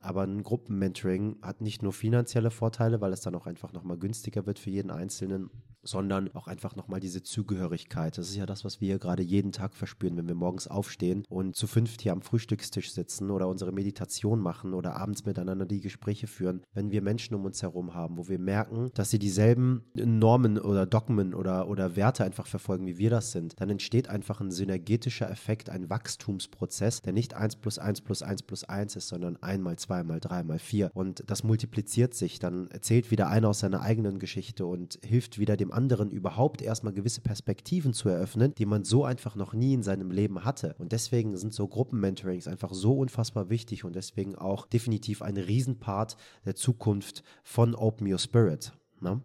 aber 0.00 0.22
ein 0.22 0.42
Gruppenmentoring 0.42 1.38
hat 1.42 1.60
nicht 1.60 1.82
nur 1.82 1.92
finanzielle 1.92 2.50
Vorteile, 2.50 3.00
weil 3.00 3.12
es 3.12 3.20
dann 3.20 3.34
auch 3.34 3.46
einfach 3.46 3.72
nochmal 3.72 3.98
günstiger 3.98 4.46
wird 4.46 4.58
für 4.58 4.70
jeden 4.70 4.90
Einzelnen, 4.90 5.50
sondern 5.82 6.34
auch 6.34 6.46
einfach 6.46 6.76
nochmal 6.76 7.00
diese 7.00 7.22
Zugehörigkeit. 7.22 8.16
Das 8.18 8.28
ist 8.28 8.36
ja 8.36 8.46
das, 8.46 8.64
was 8.64 8.80
wir 8.80 8.88
hier 8.88 8.98
gerade 8.98 9.22
jeden 9.22 9.52
Tag 9.52 9.74
verspüren, 9.74 10.16
wenn 10.16 10.28
wir 10.28 10.34
morgens 10.34 10.68
aufstehen 10.68 11.24
und 11.28 11.56
zu 11.56 11.66
fünft 11.66 12.02
hier 12.02 12.12
am 12.12 12.22
Frühstückstisch 12.22 12.92
sitzen 12.92 13.30
oder 13.30 13.48
unsere 13.48 13.72
Meditation 13.72 14.40
machen 14.40 14.74
oder 14.74 14.96
abends 14.96 15.24
miteinander 15.24 15.66
die 15.66 15.80
Gespräche 15.80 16.26
führen. 16.26 16.62
Wenn 16.74 16.90
wir 16.90 17.02
Menschen 17.02 17.34
um 17.34 17.44
uns 17.44 17.62
herum 17.62 17.94
haben, 17.94 18.18
wo 18.18 18.28
wir 18.28 18.38
merken, 18.38 18.90
dass 18.94 19.10
sie 19.10 19.18
dieselben 19.18 19.84
Normen 19.94 20.58
oder 20.58 20.86
Dogmen 20.86 21.34
oder, 21.34 21.68
oder 21.68 21.96
Werte 21.96 22.24
einfach 22.24 22.46
verfolgen, 22.46 22.86
wie 22.86 22.98
wir 22.98 23.10
das 23.10 23.32
sind, 23.32 23.60
dann 23.60 23.70
entsteht 23.70 24.08
einfach 24.08 24.40
ein 24.40 24.50
synergetischer 24.50 25.30
Effekt, 25.30 25.70
ein 25.70 25.90
Wachstumsprozess, 25.90 27.02
der 27.02 27.12
nicht 27.12 27.34
1 27.34 27.56
plus 27.56 27.78
1 27.78 28.02
plus 28.02 28.22
1 28.22 28.42
plus 28.42 28.64
1 28.64 28.96
ist, 28.96 29.08
sondern 29.08 29.36
1 29.36 29.62
mal 29.62 29.76
2 29.76 30.02
mal 30.04 30.20
3 30.20 30.42
mal 30.44 30.58
4. 30.58 30.90
Und 30.94 31.24
das 31.26 31.44
multipliziert 31.44 32.14
sich. 32.14 32.38
Dann 32.38 32.68
erzählt 32.70 33.10
wieder 33.10 33.28
einer 33.28 33.48
aus 33.48 33.60
seiner 33.60 33.82
eigenen 33.82 34.18
Geschichte 34.18 34.66
und 34.66 34.98
hilft 35.02 35.38
wieder 35.38 35.56
dem 35.56 35.69
dem 35.70 35.76
anderen 35.76 36.10
überhaupt 36.10 36.62
erstmal 36.62 36.92
gewisse 36.92 37.20
Perspektiven 37.20 37.92
zu 37.92 38.08
eröffnen, 38.08 38.54
die 38.54 38.66
man 38.66 38.84
so 38.84 39.04
einfach 39.04 39.36
noch 39.36 39.52
nie 39.52 39.74
in 39.74 39.82
seinem 39.82 40.10
Leben 40.10 40.44
hatte. 40.44 40.74
Und 40.78 40.92
deswegen 40.92 41.36
sind 41.36 41.54
so 41.54 41.68
Gruppenmentorings 41.68 42.48
einfach 42.48 42.72
so 42.72 42.94
unfassbar 42.94 43.50
wichtig 43.50 43.84
und 43.84 43.94
deswegen 43.94 44.34
auch 44.34 44.66
definitiv 44.66 45.22
ein 45.22 45.36
Riesenpart 45.36 46.16
der 46.44 46.54
Zukunft 46.54 47.22
von 47.42 47.74
Open 47.74 48.10
Your 48.10 48.18
Spirit. 48.18 48.72
Ne? 49.00 49.20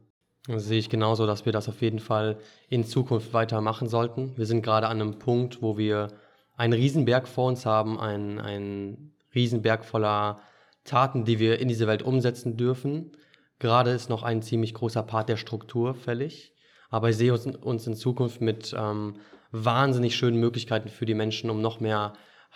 Das 0.47 0.65
sehe 0.65 0.77
ich 0.79 0.89
genauso, 0.89 1.25
dass 1.25 1.45
wir 1.45 1.51
das 1.51 1.67
auf 1.67 1.81
jeden 1.81 1.99
Fall 1.99 2.37
in 2.69 2.85
Zukunft 2.85 3.33
weitermachen 3.33 3.87
sollten. 3.87 4.37
Wir 4.37 4.45
sind 4.45 4.61
gerade 4.61 4.87
an 4.87 5.01
einem 5.01 5.17
Punkt, 5.17 5.61
wo 5.61 5.77
wir 5.77 6.09
einen 6.55 6.73
Riesenberg 6.73 7.27
vor 7.27 7.47
uns 7.47 7.65
haben, 7.65 7.99
einen, 7.99 8.39
einen 8.39 9.13
Riesenberg 9.33 9.83
voller 9.83 10.39
Taten, 10.83 11.25
die 11.25 11.39
wir 11.39 11.59
in 11.59 11.67
diese 11.67 11.87
Welt 11.87 12.03
umsetzen 12.03 12.57
dürfen. 12.57 13.11
Gerade 13.65 13.89
ist 13.89 14.11
noch 14.11 14.21
ein 14.21 14.43
ziemlich 14.43 14.75
großer 14.75 15.01
Part 15.01 15.27
der 15.27 15.37
Struktur 15.37 15.95
fällig, 15.95 16.53
aber 16.91 17.09
ich 17.09 17.17
sehe 17.17 17.33
uns, 17.33 17.47
uns 17.47 17.87
in 17.87 17.95
Zukunft 17.95 18.39
mit 18.39 18.75
ähm, 18.77 19.15
wahnsinnig 19.51 20.15
schönen 20.15 20.39
Möglichkeiten 20.39 20.87
für 20.87 21.07
die 21.07 21.15
Menschen, 21.15 21.49
um 21.49 21.61
noch 21.61 21.79
mehr 21.79 22.13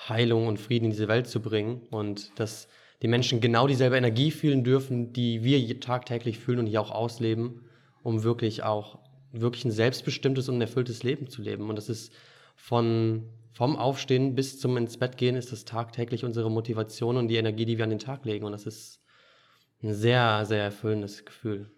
Heilung 0.07 0.45
und 0.45 0.59
Frieden 0.59 0.85
in 0.85 0.91
diese 0.91 1.07
Welt 1.07 1.25
zu 1.25 1.41
bringen 1.41 1.81
und 1.89 2.39
dass 2.39 2.67
die 3.01 3.07
Menschen 3.07 3.41
genau 3.41 3.65
dieselbe 3.65 3.97
Energie 3.97 4.29
fühlen 4.29 4.63
dürfen, 4.63 5.11
die 5.11 5.43
wir 5.43 5.79
tagtäglich 5.79 6.37
fühlen 6.37 6.59
und 6.59 6.67
hier 6.67 6.79
auch 6.79 6.91
ausleben, 6.91 7.65
um 8.03 8.21
wirklich 8.21 8.61
auch 8.61 8.99
wirklich 9.31 9.65
ein 9.65 9.71
selbstbestimmtes 9.71 10.47
und 10.47 10.59
ein 10.59 10.61
erfülltes 10.61 11.01
Leben 11.01 11.27
zu 11.27 11.41
leben. 11.41 11.71
Und 11.71 11.75
das 11.75 11.89
ist 11.89 12.13
von, 12.55 13.23
vom 13.53 13.77
Aufstehen 13.77 14.35
bis 14.35 14.59
zum 14.59 14.77
ins 14.77 14.97
Bett 14.97 15.17
gehen, 15.17 15.35
ist 15.35 15.51
das 15.51 15.65
tagtäglich 15.65 16.23
unsere 16.23 16.51
Motivation 16.51 17.17
und 17.17 17.29
die 17.29 17.37
Energie, 17.37 17.65
die 17.65 17.79
wir 17.79 17.85
an 17.85 17.89
den 17.89 17.97
Tag 17.97 18.25
legen. 18.25 18.45
Und 18.45 18.51
das 18.51 18.67
ist 18.67 18.98
ein 19.81 19.93
sehr, 19.93 20.45
sehr 20.45 20.63
erfüllendes 20.63 21.25
Gefühl. 21.25 21.71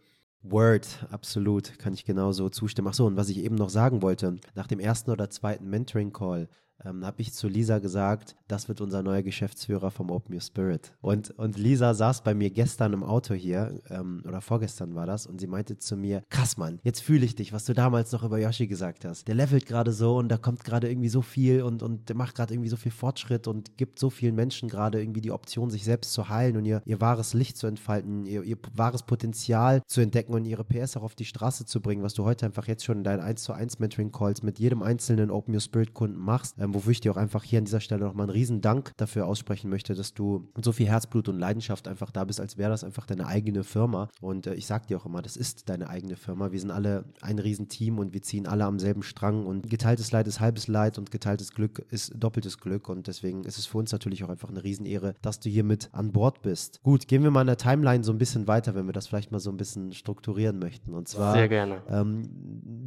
Word, 0.43 1.05
absolut, 1.11 1.77
kann 1.77 1.93
ich 1.93 2.03
genauso 2.03 2.49
zustimmen. 2.49 2.87
Ach 2.87 2.93
so, 2.93 3.05
und 3.05 3.15
was 3.15 3.29
ich 3.29 3.37
eben 3.37 3.55
noch 3.55 3.69
sagen 3.69 4.01
wollte, 4.01 4.37
nach 4.55 4.67
dem 4.67 4.79
ersten 4.79 5.11
oder 5.11 5.29
zweiten 5.29 5.69
Mentoring-Call 5.69 6.49
ähm, 6.85 7.05
habe 7.05 7.21
ich 7.21 7.33
zu 7.33 7.47
Lisa 7.47 7.79
gesagt, 7.79 8.35
das 8.47 8.67
wird 8.67 8.81
unser 8.81 9.03
neuer 9.03 9.21
Geschäftsführer 9.21 9.91
vom 9.91 10.09
Open 10.09 10.35
Your 10.35 10.41
Spirit. 10.41 10.93
Und, 11.01 11.31
und 11.31 11.57
Lisa 11.57 11.93
saß 11.93 12.23
bei 12.23 12.33
mir 12.33 12.49
gestern 12.49 12.93
im 12.93 13.03
Auto 13.03 13.33
hier, 13.33 13.79
ähm, 13.89 14.23
oder 14.27 14.41
vorgestern 14.41 14.95
war 14.95 15.05
das, 15.05 15.27
und 15.27 15.39
sie 15.39 15.47
meinte 15.47 15.77
zu 15.77 15.95
mir, 15.95 16.23
krass 16.29 16.57
Mann, 16.57 16.79
jetzt 16.83 17.01
fühle 17.01 17.25
ich 17.25 17.35
dich, 17.35 17.53
was 17.53 17.65
du 17.65 17.73
damals 17.73 18.11
noch 18.11 18.23
über 18.23 18.39
Yoshi 18.39 18.67
gesagt 18.67 19.05
hast. 19.05 19.27
Der 19.27 19.35
levelt 19.35 19.65
gerade 19.65 19.93
so 19.93 20.17
und 20.17 20.29
da 20.29 20.37
kommt 20.37 20.63
gerade 20.63 20.89
irgendwie 20.89 21.09
so 21.09 21.21
viel 21.21 21.63
und, 21.63 21.83
und 21.83 22.09
der 22.09 22.15
macht 22.15 22.35
gerade 22.35 22.53
irgendwie 22.53 22.69
so 22.69 22.77
viel 22.77 22.91
Fortschritt 22.91 23.47
und 23.47 23.77
gibt 23.77 23.99
so 23.99 24.09
vielen 24.09 24.35
Menschen 24.35 24.69
gerade 24.69 25.01
irgendwie 25.01 25.21
die 25.21 25.31
Option, 25.31 25.69
sich 25.69 25.83
selbst 25.83 26.13
zu 26.13 26.29
heilen 26.29 26.57
und 26.57 26.65
ihr, 26.65 26.81
ihr 26.85 27.01
wahres 27.01 27.33
Licht 27.33 27.57
zu 27.57 27.67
entfalten, 27.67 28.25
ihr, 28.25 28.43
ihr 28.43 28.57
wahres 28.75 29.03
Potenzial 29.03 29.81
zu 29.87 30.01
entdecken 30.01 30.33
und 30.33 30.45
ihre 30.45 30.63
PS 30.63 30.97
auch 30.97 31.03
auf 31.03 31.15
die 31.15 31.25
Straße 31.25 31.65
zu 31.65 31.81
bringen, 31.81 32.03
was 32.03 32.13
du 32.13 32.25
heute 32.25 32.45
einfach 32.45 32.67
jetzt 32.67 32.85
schon 32.85 32.99
in 32.99 33.03
deinen 33.03 33.21
1 33.21 33.43
zu 33.43 33.53
1 33.53 33.79
Mentoring 33.79 34.11
Calls 34.11 34.43
mit 34.43 34.59
jedem 34.59 34.81
einzelnen 34.81 35.31
Open 35.31 35.53
Your 35.53 35.61
Spirit 35.61 35.93
Kunden 35.93 36.19
machst. 36.19 36.55
Ähm, 36.59 36.70
wofür 36.73 36.91
ich 36.91 37.01
dir 37.01 37.11
auch 37.11 37.17
einfach 37.17 37.43
hier 37.43 37.59
an 37.59 37.65
dieser 37.65 37.79
Stelle 37.79 38.05
nochmal 38.05 38.25
einen 38.25 38.31
riesen 38.31 38.61
Dank 38.61 38.91
dafür 38.97 39.27
aussprechen 39.27 39.69
möchte, 39.69 39.93
dass 39.93 40.13
du 40.13 40.49
mit 40.55 40.65
so 40.65 40.71
viel 40.71 40.87
Herzblut 40.87 41.29
und 41.29 41.39
Leidenschaft 41.39 41.87
einfach 41.87 42.11
da 42.11 42.23
bist, 42.23 42.39
als 42.39 42.57
wäre 42.57 42.69
das 42.69 42.83
einfach 42.83 43.05
deine 43.05 43.27
eigene 43.27 43.63
Firma. 43.63 44.09
Und 44.21 44.47
äh, 44.47 44.53
ich 44.55 44.65
sag 44.65 44.87
dir 44.87 44.97
auch 44.97 45.05
immer, 45.05 45.21
das 45.21 45.37
ist 45.37 45.69
deine 45.69 45.89
eigene 45.89 46.15
Firma. 46.15 46.51
Wir 46.51 46.59
sind 46.59 46.71
alle 46.71 47.05
ein 47.21 47.39
Riesenteam 47.39 47.99
und 47.99 48.13
wir 48.13 48.21
ziehen 48.21 48.47
alle 48.47 48.65
am 48.65 48.79
selben 48.79 49.03
Strang 49.03 49.45
und 49.45 49.69
geteiltes 49.69 50.11
Leid 50.11 50.27
ist 50.27 50.39
halbes 50.39 50.67
Leid 50.67 50.97
und 50.97 51.11
geteiltes 51.11 51.53
Glück 51.53 51.85
ist 51.89 52.13
doppeltes 52.15 52.57
Glück 52.57 52.89
und 52.89 53.07
deswegen 53.07 53.43
ist 53.43 53.57
es 53.57 53.65
für 53.65 53.77
uns 53.77 53.91
natürlich 53.91 54.23
auch 54.23 54.29
einfach 54.29 54.49
eine 54.49 54.63
Riesenehre, 54.63 55.15
dass 55.21 55.39
du 55.39 55.49
hier 55.49 55.63
mit 55.63 55.89
an 55.93 56.11
Bord 56.11 56.41
bist. 56.41 56.81
Gut, 56.83 57.07
gehen 57.07 57.23
wir 57.23 57.31
mal 57.31 57.41
in 57.41 57.47
der 57.47 57.57
Timeline 57.57 58.03
so 58.03 58.11
ein 58.11 58.17
bisschen 58.17 58.47
weiter, 58.47 58.75
wenn 58.75 58.85
wir 58.85 58.93
das 58.93 59.07
vielleicht 59.07 59.31
mal 59.31 59.39
so 59.39 59.49
ein 59.49 59.57
bisschen 59.57 59.93
strukturieren 59.93 60.59
möchten. 60.59 60.93
Und 60.93 61.07
zwar, 61.07 61.33
Sehr 61.33 61.47
gerne. 61.47 61.81
Ähm, 61.89 62.29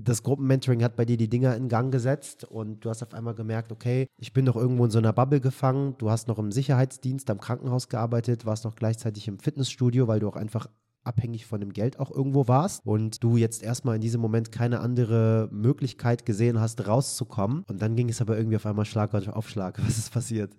das 0.05 0.23
Gruppenmentoring 0.23 0.83
hat 0.83 0.97
bei 0.97 1.05
dir 1.05 1.17
die 1.17 1.29
Dinger 1.29 1.57
in 1.57 1.69
Gang 1.69 1.93
gesetzt 1.93 2.45
und 2.45 2.85
du 2.85 2.91
hast 2.91 3.03
auf 3.03 3.15
einmal 3.15 3.35
gemerkt, 3.35 3.73
okay, 3.75 4.07
ich 4.17 4.33
bin 4.33 4.47
doch 4.47 4.57
irgendwo 4.57 4.85
in 4.85 4.91
so 4.91 4.99
einer 4.99 5.13
Bubble 5.13 5.41
gefangen. 5.41 5.97
Du 5.99 6.11
hast 6.11 6.29
noch 6.29 6.39
im 6.39 6.53
Sicherheitsdienst 6.53 7.29
am 7.29 7.41
Krankenhaus 7.41 7.89
gearbeitet, 7.89 8.47
warst 8.47 8.65
noch 8.65 8.77
gleichzeitig 8.77 9.29
im 9.29 9.39
Fitnessstudio, 9.39 10.09
weil 10.09 10.21
du 10.21 10.29
auch 10.29 10.37
einfach 10.37 10.69
abhängig 11.05 11.47
von 11.47 11.61
dem 11.61 11.73
Geld 11.73 12.01
auch 12.01 12.11
irgendwo 12.11 12.49
warst 12.49 12.81
und 12.85 13.23
du 13.23 13.37
jetzt 13.37 13.63
erstmal 13.63 13.97
in 13.97 14.01
diesem 14.01 14.21
Moment 14.21 14.53
keine 14.53 14.81
andere 14.81 15.49
Möglichkeit 15.53 16.25
gesehen 16.25 16.61
hast, 16.61 16.87
rauszukommen. 16.87 17.63
Und 17.69 17.83
dann 17.83 17.95
ging 17.95 18.09
es 18.09 18.21
aber 18.21 18.37
irgendwie 18.37 18.57
auf 18.57 18.67
einmal 18.67 18.85
Schlag 18.85 19.15
auf 19.15 19.49
Schlag. 19.49 19.79
Was 19.87 19.99
ist 19.99 20.13
passiert? 20.13 20.53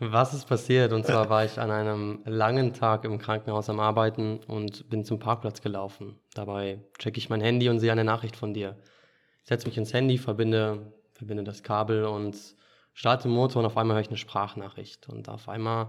Was 0.00 0.34
ist 0.34 0.46
passiert? 0.46 0.92
Und 0.92 1.06
zwar 1.06 1.28
war 1.28 1.44
ich 1.44 1.58
an 1.58 1.70
einem 1.70 2.20
langen 2.24 2.72
Tag 2.72 3.04
im 3.04 3.18
Krankenhaus 3.18 3.68
am 3.68 3.80
Arbeiten 3.80 4.40
und 4.46 4.88
bin 4.88 5.04
zum 5.04 5.18
Parkplatz 5.18 5.60
gelaufen. 5.60 6.16
Dabei 6.34 6.80
checke 6.98 7.18
ich 7.18 7.28
mein 7.28 7.40
Handy 7.40 7.68
und 7.68 7.78
sehe 7.78 7.92
eine 7.92 8.04
Nachricht 8.04 8.36
von 8.36 8.54
dir. 8.54 8.76
Ich 9.42 9.48
setze 9.48 9.66
mich 9.68 9.76
ins 9.76 9.92
Handy, 9.92 10.16
verbinde, 10.16 10.94
verbinde 11.14 11.44
das 11.44 11.62
Kabel 11.62 12.04
und 12.04 12.36
starte 12.92 13.28
den 13.28 13.32
Motor 13.32 13.60
und 13.60 13.66
auf 13.66 13.76
einmal 13.76 13.96
höre 13.96 14.02
ich 14.02 14.08
eine 14.08 14.16
Sprachnachricht. 14.16 15.08
Und 15.08 15.28
auf 15.28 15.48
einmal 15.48 15.88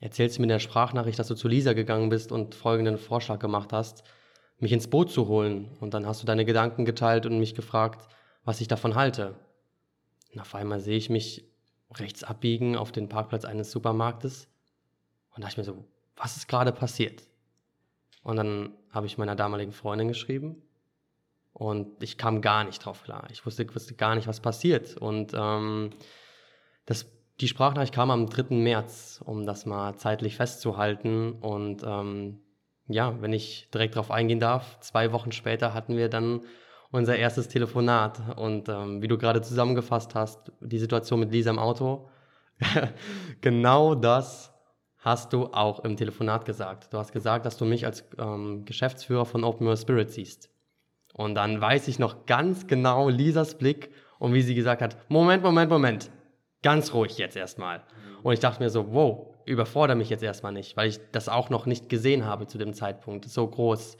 erzählst 0.00 0.36
du 0.36 0.42
mir 0.42 0.46
in 0.46 0.50
der 0.50 0.58
Sprachnachricht, 0.58 1.18
dass 1.18 1.28
du 1.28 1.34
zu 1.34 1.48
Lisa 1.48 1.72
gegangen 1.72 2.08
bist 2.08 2.32
und 2.32 2.54
folgenden 2.54 2.98
Vorschlag 2.98 3.38
gemacht 3.38 3.72
hast, 3.72 4.04
mich 4.58 4.72
ins 4.72 4.88
Boot 4.88 5.10
zu 5.10 5.28
holen. 5.28 5.76
Und 5.80 5.94
dann 5.94 6.06
hast 6.06 6.22
du 6.22 6.26
deine 6.26 6.44
Gedanken 6.44 6.84
geteilt 6.84 7.26
und 7.26 7.38
mich 7.38 7.54
gefragt, 7.54 8.08
was 8.44 8.60
ich 8.60 8.68
davon 8.68 8.94
halte. 8.94 9.34
Und 10.32 10.40
auf 10.40 10.54
einmal 10.54 10.80
sehe 10.80 10.96
ich 10.96 11.08
mich 11.08 11.44
rechts 11.94 12.24
abbiegen 12.24 12.76
auf 12.76 12.90
den 12.90 13.08
Parkplatz 13.08 13.44
eines 13.44 13.70
Supermarktes 13.70 14.48
und 15.34 15.42
dachte 15.42 15.52
ich 15.52 15.58
mir 15.58 15.64
so, 15.64 15.84
was 16.16 16.36
ist 16.36 16.48
gerade 16.48 16.72
passiert? 16.72 17.22
Und 18.22 18.36
dann 18.36 18.72
habe 18.90 19.06
ich 19.06 19.18
meiner 19.18 19.36
damaligen 19.36 19.72
Freundin 19.72 20.08
geschrieben 20.08 20.63
und 21.54 22.02
ich 22.02 22.18
kam 22.18 22.42
gar 22.42 22.64
nicht 22.64 22.84
drauf 22.84 23.04
klar. 23.04 23.26
Ich 23.30 23.46
wusste, 23.46 23.72
wusste 23.74 23.94
gar 23.94 24.14
nicht, 24.16 24.26
was 24.26 24.40
passiert. 24.40 24.96
Und 24.96 25.32
ähm, 25.34 25.90
das 26.84 27.06
die 27.40 27.48
Sprachnachricht 27.48 27.94
kam 27.94 28.10
am 28.10 28.28
3. 28.28 28.54
März, 28.54 29.20
um 29.24 29.44
das 29.46 29.66
mal 29.66 29.96
zeitlich 29.96 30.36
festzuhalten. 30.36 31.32
Und 31.32 31.82
ähm, 31.84 32.40
ja, 32.86 33.20
wenn 33.20 33.32
ich 33.32 33.68
direkt 33.72 33.96
darauf 33.96 34.10
eingehen 34.10 34.40
darf, 34.40 34.78
zwei 34.80 35.10
Wochen 35.12 35.32
später 35.32 35.74
hatten 35.74 35.96
wir 35.96 36.08
dann 36.08 36.42
unser 36.90 37.16
erstes 37.16 37.48
Telefonat. 37.48 38.36
Und 38.36 38.68
ähm, 38.68 39.02
wie 39.02 39.08
du 39.08 39.18
gerade 39.18 39.42
zusammengefasst 39.42 40.14
hast, 40.14 40.52
die 40.60 40.78
Situation 40.78 41.20
mit 41.20 41.32
Lisa 41.32 41.50
im 41.50 41.58
Auto, 41.58 42.08
genau 43.40 43.96
das 43.96 44.52
hast 44.98 45.32
du 45.32 45.46
auch 45.46 45.80
im 45.84 45.96
Telefonat 45.96 46.44
gesagt. 46.44 46.92
Du 46.92 46.98
hast 46.98 47.12
gesagt, 47.12 47.46
dass 47.46 47.56
du 47.56 47.64
mich 47.64 47.84
als 47.84 48.04
ähm, 48.18 48.64
Geschäftsführer 48.64 49.26
von 49.26 49.42
Open 49.42 49.66
Your 49.66 49.76
Spirit 49.76 50.10
siehst. 50.12 50.53
Und 51.14 51.36
dann 51.36 51.60
weiß 51.60 51.88
ich 51.88 51.98
noch 51.98 52.26
ganz 52.26 52.66
genau 52.66 53.08
Lisas 53.08 53.56
Blick 53.56 53.90
und 54.18 54.34
wie 54.34 54.42
sie 54.42 54.54
gesagt 54.54 54.82
hat, 54.82 54.96
Moment, 55.08 55.42
Moment, 55.42 55.70
Moment, 55.70 56.10
ganz 56.62 56.92
ruhig 56.92 57.16
jetzt 57.18 57.36
erstmal. 57.36 57.82
Und 58.22 58.32
ich 58.32 58.40
dachte 58.40 58.62
mir 58.62 58.68
so, 58.68 58.92
wow, 58.92 59.34
überfordere 59.46 59.96
mich 59.96 60.10
jetzt 60.10 60.24
erstmal 60.24 60.52
nicht, 60.52 60.76
weil 60.76 60.88
ich 60.88 60.98
das 61.12 61.28
auch 61.28 61.50
noch 61.50 61.66
nicht 61.66 61.88
gesehen 61.88 62.24
habe 62.24 62.46
zu 62.46 62.58
dem 62.58 62.74
Zeitpunkt. 62.74 63.26
So 63.26 63.46
groß. 63.46 63.96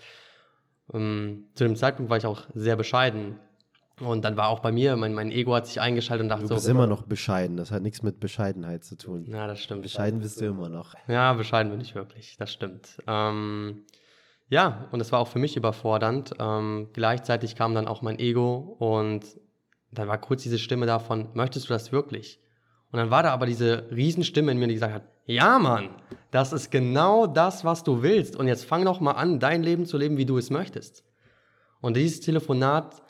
Ähm, 0.93 1.47
zu 1.55 1.65
dem 1.65 1.77
Zeitpunkt 1.77 2.11
war 2.11 2.17
ich 2.17 2.27
auch 2.27 2.43
sehr 2.55 2.77
bescheiden. 2.77 3.39
Und 4.01 4.25
dann 4.25 4.37
war 4.37 4.49
auch 4.49 4.59
bei 4.59 4.73
mir, 4.73 4.97
mein, 4.97 5.15
mein 5.15 5.31
Ego 5.31 5.55
hat 5.55 5.69
sich 5.69 5.81
eingeschaltet 5.81 6.25
und 6.25 6.29
dachte 6.31 6.47
so. 6.47 6.49
Du 6.49 6.55
bist 6.57 6.69
immer 6.69 6.89
noch 6.89 7.03
bescheiden, 7.03 7.57
das 7.57 7.71
hat 7.71 7.83
nichts 7.83 8.03
mit 8.03 8.19
Bescheidenheit 8.19 8.83
zu 8.83 8.97
tun. 8.97 9.25
Ja, 9.29 9.47
das 9.47 9.61
stimmt. 9.61 9.83
Bescheiden 9.83 10.19
bist 10.19 10.41
du 10.41 10.47
immer 10.47 10.69
noch. 10.69 10.95
Ja, 11.07 11.33
bescheiden 11.35 11.71
bin 11.71 11.81
ich 11.81 11.95
wirklich, 11.95 12.37
das 12.37 12.53
stimmt. 12.53 12.99
Ähm, 13.07 13.85
ja, 14.49 14.89
und 14.93 15.01
es 15.01 15.11
war 15.13 15.21
auch 15.21 15.29
für 15.29 15.39
mich 15.39 15.57
überfordernd. 15.57 16.35
Ähm, 16.39 16.89
gleichzeitig 16.93 17.57
kam 17.57 17.75
dann 17.75 17.89
auch 17.89 18.03
mein 18.03 18.19
Ego 18.19 18.77
und 18.79 19.25
dann 19.91 20.09
war 20.09 20.19
kurz 20.19 20.43
diese 20.43 20.59
Stimme 20.59 20.87
davon, 20.87 21.29
möchtest 21.35 21.69
du 21.69 21.73
das 21.73 21.93
wirklich? 21.93 22.41
Und 22.91 22.99
dann 22.99 23.11
war 23.11 23.23
da 23.23 23.33
aber 23.33 23.47
diese 23.47 23.89
Riesenstimme 23.91 24.53
in 24.53 24.59
mir, 24.59 24.69
die 24.69 24.75
gesagt 24.75 24.95
hat, 24.95 25.03
ja 25.27 25.59
Mann, 25.59 25.91
das 26.31 26.53
ist 26.53 26.71
genau 26.71 27.27
das, 27.27 27.65
was 27.65 27.83
du 27.83 28.03
willst. 28.03 28.37
Und 28.37 28.47
jetzt 28.47 28.65
fang 28.65 28.85
doch 28.85 29.01
mal 29.01 29.13
an, 29.13 29.41
dein 29.41 29.63
Leben 29.63 29.87
zu 29.87 29.97
leben, 29.97 30.17
wie 30.17 30.27
du 30.27 30.39
es 30.39 30.51
möchtest. 30.51 31.05
Und 31.81 31.97
dieses 31.97 32.21
Telefonat 32.21 33.03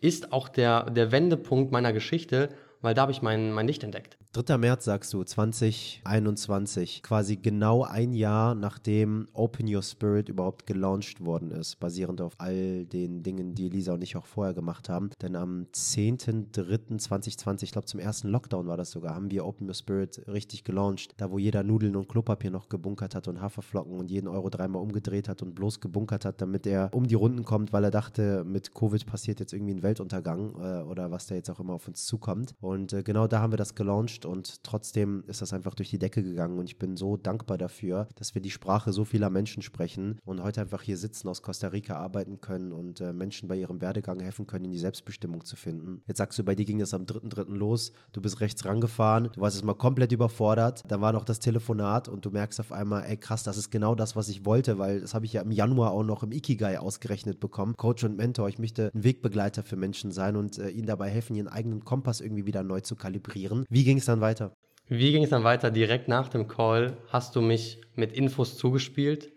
ist 0.00 0.32
auch 0.32 0.48
der, 0.48 0.90
der 0.90 1.12
Wendepunkt 1.12 1.72
meiner 1.72 1.92
Geschichte, 1.92 2.50
weil 2.80 2.94
da 2.94 3.02
habe 3.02 3.12
ich 3.12 3.22
mein, 3.22 3.52
mein 3.52 3.66
Licht 3.66 3.82
entdeckt. 3.84 4.18
3. 4.32 4.58
März 4.58 4.84
sagst 4.84 5.12
du, 5.14 5.24
2021, 5.24 7.02
quasi 7.02 7.36
genau 7.36 7.82
ein 7.82 8.12
Jahr 8.12 8.54
nachdem 8.54 9.28
Open 9.32 9.74
Your 9.74 9.82
Spirit 9.82 10.28
überhaupt 10.28 10.66
gelauncht 10.66 11.24
worden 11.24 11.50
ist, 11.50 11.80
basierend 11.80 12.20
auf 12.20 12.34
all 12.38 12.84
den 12.84 13.22
Dingen, 13.22 13.54
die 13.54 13.66
Elisa 13.66 13.94
und 13.94 14.02
ich 14.02 14.16
auch 14.16 14.26
vorher 14.26 14.52
gemacht 14.54 14.88
haben. 14.88 15.10
Denn 15.22 15.34
am 15.34 15.66
10.3.2020, 15.72 17.62
ich 17.64 17.72
glaube 17.72 17.86
zum 17.86 18.00
ersten 18.00 18.28
Lockdown 18.28 18.66
war 18.68 18.76
das 18.76 18.90
sogar, 18.90 19.14
haben 19.14 19.30
wir 19.30 19.46
Open 19.46 19.66
Your 19.66 19.74
Spirit 19.74 20.22
richtig 20.28 20.62
gelauncht. 20.62 21.14
Da, 21.16 21.30
wo 21.30 21.38
jeder 21.38 21.62
Nudeln 21.62 21.96
und 21.96 22.08
Klopapier 22.08 22.50
noch 22.50 22.68
gebunkert 22.68 23.14
hat 23.14 23.28
und 23.28 23.40
Haferflocken 23.40 23.98
und 23.98 24.10
jeden 24.10 24.28
Euro 24.28 24.50
dreimal 24.50 24.82
umgedreht 24.82 25.28
hat 25.28 25.42
und 25.42 25.54
bloß 25.54 25.80
gebunkert 25.80 26.24
hat, 26.24 26.40
damit 26.42 26.66
er 26.66 26.90
um 26.92 27.06
die 27.06 27.14
Runden 27.14 27.44
kommt, 27.44 27.72
weil 27.72 27.84
er 27.84 27.90
dachte, 27.90 28.44
mit 28.44 28.74
Covid 28.74 29.06
passiert 29.06 29.40
jetzt 29.40 29.52
irgendwie 29.52 29.74
ein 29.74 29.82
Weltuntergang 29.82 30.54
äh, 30.60 30.82
oder 30.82 31.10
was 31.10 31.26
da 31.26 31.34
jetzt 31.34 31.50
auch 31.50 31.60
immer 31.60 31.72
auf 31.72 31.88
uns 31.88 32.04
zukommt. 32.04 32.54
Äh, 32.92 33.02
genau 33.02 33.26
da 33.26 33.40
haben 33.40 33.52
wir 33.52 33.56
das 33.56 33.74
gelauncht 33.74 34.24
und 34.26 34.62
trotzdem 34.64 35.24
ist 35.26 35.42
das 35.42 35.52
einfach 35.52 35.74
durch 35.74 35.90
die 35.90 35.98
Decke 35.98 36.22
gegangen 36.22 36.58
und 36.58 36.66
ich 36.66 36.78
bin 36.78 36.96
so 36.96 37.16
dankbar 37.16 37.58
dafür, 37.58 38.08
dass 38.16 38.34
wir 38.34 38.42
die 38.42 38.50
Sprache 38.50 38.92
so 38.92 39.04
vieler 39.04 39.30
Menschen 39.30 39.62
sprechen 39.62 40.20
und 40.24 40.42
heute 40.42 40.60
einfach 40.60 40.82
hier 40.82 40.96
sitzen, 40.96 41.28
aus 41.28 41.42
Costa 41.42 41.68
Rica 41.68 41.96
arbeiten 41.96 42.40
können 42.40 42.72
und 42.72 43.00
äh, 43.00 43.12
Menschen 43.12 43.48
bei 43.48 43.56
ihrem 43.56 43.80
Werdegang 43.80 44.20
helfen 44.20 44.46
können, 44.46 44.66
in 44.66 44.70
die 44.70 44.78
Selbstbestimmung 44.78 45.44
zu 45.44 45.56
finden. 45.56 46.02
Jetzt 46.06 46.18
sagst 46.18 46.38
du, 46.38 46.44
bei 46.44 46.54
dir 46.54 46.64
ging 46.64 46.78
das 46.78 46.94
am 46.94 47.02
3.3. 47.04 47.54
los, 47.54 47.92
du 48.12 48.20
bist 48.20 48.40
rechts 48.40 48.64
rangefahren, 48.64 49.30
du 49.32 49.40
warst 49.40 49.56
jetzt 49.56 49.64
mal 49.64 49.74
komplett 49.74 50.12
überfordert, 50.12 50.82
dann 50.88 51.00
war 51.00 51.12
noch 51.12 51.24
das 51.24 51.38
Telefonat 51.38 52.08
und 52.08 52.24
du 52.24 52.30
merkst 52.30 52.60
auf 52.60 52.72
einmal, 52.72 53.04
ey 53.04 53.16
krass, 53.16 53.42
das 53.42 53.56
ist 53.56 53.70
genau 53.70 53.94
das, 53.94 54.16
was 54.16 54.28
ich 54.28 54.44
wollte, 54.44 54.78
weil 54.78 55.00
das 55.00 55.14
habe 55.14 55.26
ich 55.26 55.32
ja 55.32 55.42
im 55.42 55.50
Januar 55.50 55.92
auch 55.92 56.04
noch 56.04 56.22
im 56.22 56.32
Ikigai 56.32 56.78
ausgerechnet 56.78 57.40
bekommen. 57.40 57.74
Coach 57.76 58.04
und 58.04 58.16
Mentor, 58.16 58.48
ich 58.48 58.58
möchte 58.58 58.90
ein 58.94 59.04
Wegbegleiter 59.04 59.62
für 59.62 59.76
Menschen 59.76 60.10
sein 60.10 60.36
und 60.36 60.58
äh, 60.58 60.68
ihnen 60.70 60.86
dabei 60.86 61.10
helfen, 61.10 61.36
ihren 61.36 61.48
eigenen 61.48 61.84
Kompass 61.84 62.20
irgendwie 62.20 62.46
wieder 62.46 62.57
neu 62.62 62.80
zu 62.80 62.96
kalibrieren. 62.96 63.64
Wie 63.68 63.84
ging 63.84 63.98
es 63.98 64.06
dann 64.06 64.20
weiter? 64.20 64.52
Wie 64.88 65.12
ging 65.12 65.22
es 65.22 65.30
dann 65.30 65.44
weiter? 65.44 65.70
Direkt 65.70 66.08
nach 66.08 66.28
dem 66.28 66.48
Call 66.48 66.96
hast 67.08 67.36
du 67.36 67.42
mich 67.42 67.80
mit 67.94 68.12
Infos 68.12 68.56
zugespielt 68.56 69.30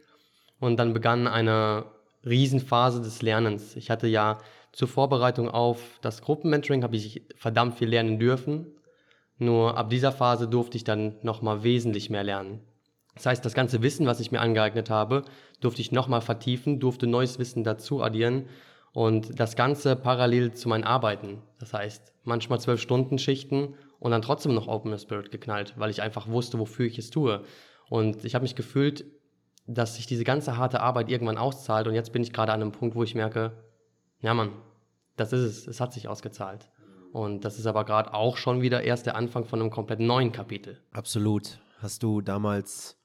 und 0.60 0.78
dann 0.78 0.94
begann 0.94 1.28
eine 1.28 1.86
Riesenphase 2.26 3.02
des 3.02 3.22
Lernens. 3.22 3.76
Ich 3.76 3.90
hatte 3.90 4.08
ja 4.08 4.38
zur 4.72 4.88
Vorbereitung 4.88 5.50
auf 5.50 6.00
das 6.02 6.22
Gruppenmentoring 6.22 6.84
habe 6.84 6.96
ich 6.96 7.24
verdammt 7.36 7.78
viel 7.78 7.90
lernen 7.90 8.20
dürfen. 8.20 8.68
Nur 9.38 9.78
ab 9.78 9.90
dieser 9.90 10.12
Phase 10.12 10.48
durfte 10.48 10.78
ich 10.78 10.84
dann 10.84 11.16
nochmal 11.24 11.64
wesentlich 11.64 12.10
mehr 12.10 12.24
lernen. 12.24 12.62
Das 13.16 13.26
heißt, 13.26 13.44
das 13.44 13.54
ganze 13.54 13.82
Wissen, 13.82 14.06
was 14.06 14.22
ich 14.22 14.32
mir 14.32 14.40
angeeignet 14.40 14.90
habe, 14.90 15.26
durfte 15.60 15.82
ich 15.82 15.92
nochmal 15.92 16.22
vertiefen, 16.22 16.80
durfte 16.80 17.08
neues 17.08 17.40
Wissen 17.40 17.64
dazu 17.66 18.02
addieren 18.02 18.46
Und 18.94 19.40
das 19.40 19.56
Ganze 19.56 19.96
parallel 19.96 20.54
zu 20.54 20.68
meinen 20.68 20.84
Arbeiten. 20.84 21.42
Das 21.60 21.74
heißt, 21.74 22.14
manchmal 22.24 22.60
zwölf 22.60 22.82
Stunden 22.82 23.18
Schichten 23.18 23.76
und 24.00 24.12
dann 24.12 24.22
trotzdem 24.22 24.54
noch 24.54 24.68
Open 24.68 24.98
Spirit 24.98 25.32
geknallt, 25.32 25.76
weil 25.78 25.90
ich 25.90 26.02
einfach 26.02 26.28
wusste, 26.28 26.60
wofür 26.60 26.86
ich 26.86 26.98
es 26.98 27.10
tue. 27.10 27.44
Und 27.90 28.26
ich 28.26 28.36
habe 28.36 28.44
mich 28.44 28.56
gefühlt, 28.56 29.06
dass 29.68 29.96
sich 29.96 30.08
diese 30.08 30.24
ganze 30.24 30.58
harte 30.58 30.82
Arbeit 30.82 31.10
irgendwann 31.10 31.38
auszahlt. 31.38 31.88
Und 31.88 31.94
jetzt 31.94 32.12
bin 32.12 32.24
ich 32.24 32.34
gerade 32.34 32.52
an 32.52 32.62
einem 32.62 32.72
Punkt, 32.72 32.96
wo 32.96 33.04
ich 33.04 33.16
merke, 33.16 33.54
ja 34.20 34.34
Mann, 34.34 34.52
das 35.16 35.34
ist 35.34 35.42
es, 35.42 35.68
es 35.68 35.80
hat 35.80 35.94
sich 35.94 36.08
ausgezahlt. 36.08 36.70
Und 37.14 37.44
das 37.46 37.60
ist 37.60 37.66
aber 37.66 37.86
gerade 37.86 38.14
auch 38.14 38.38
schon 38.38 38.62
wieder 38.62 38.84
erst 38.84 39.06
der 39.06 39.16
Anfang 39.16 39.46
von 39.46 39.60
einem 39.60 39.70
komplett 39.70 40.00
neuen 40.00 40.32
Kapitel. 40.32 40.82
Absolut. 40.92 41.60
Hast 41.80 42.04
du 42.04 42.22
damals 42.22 42.98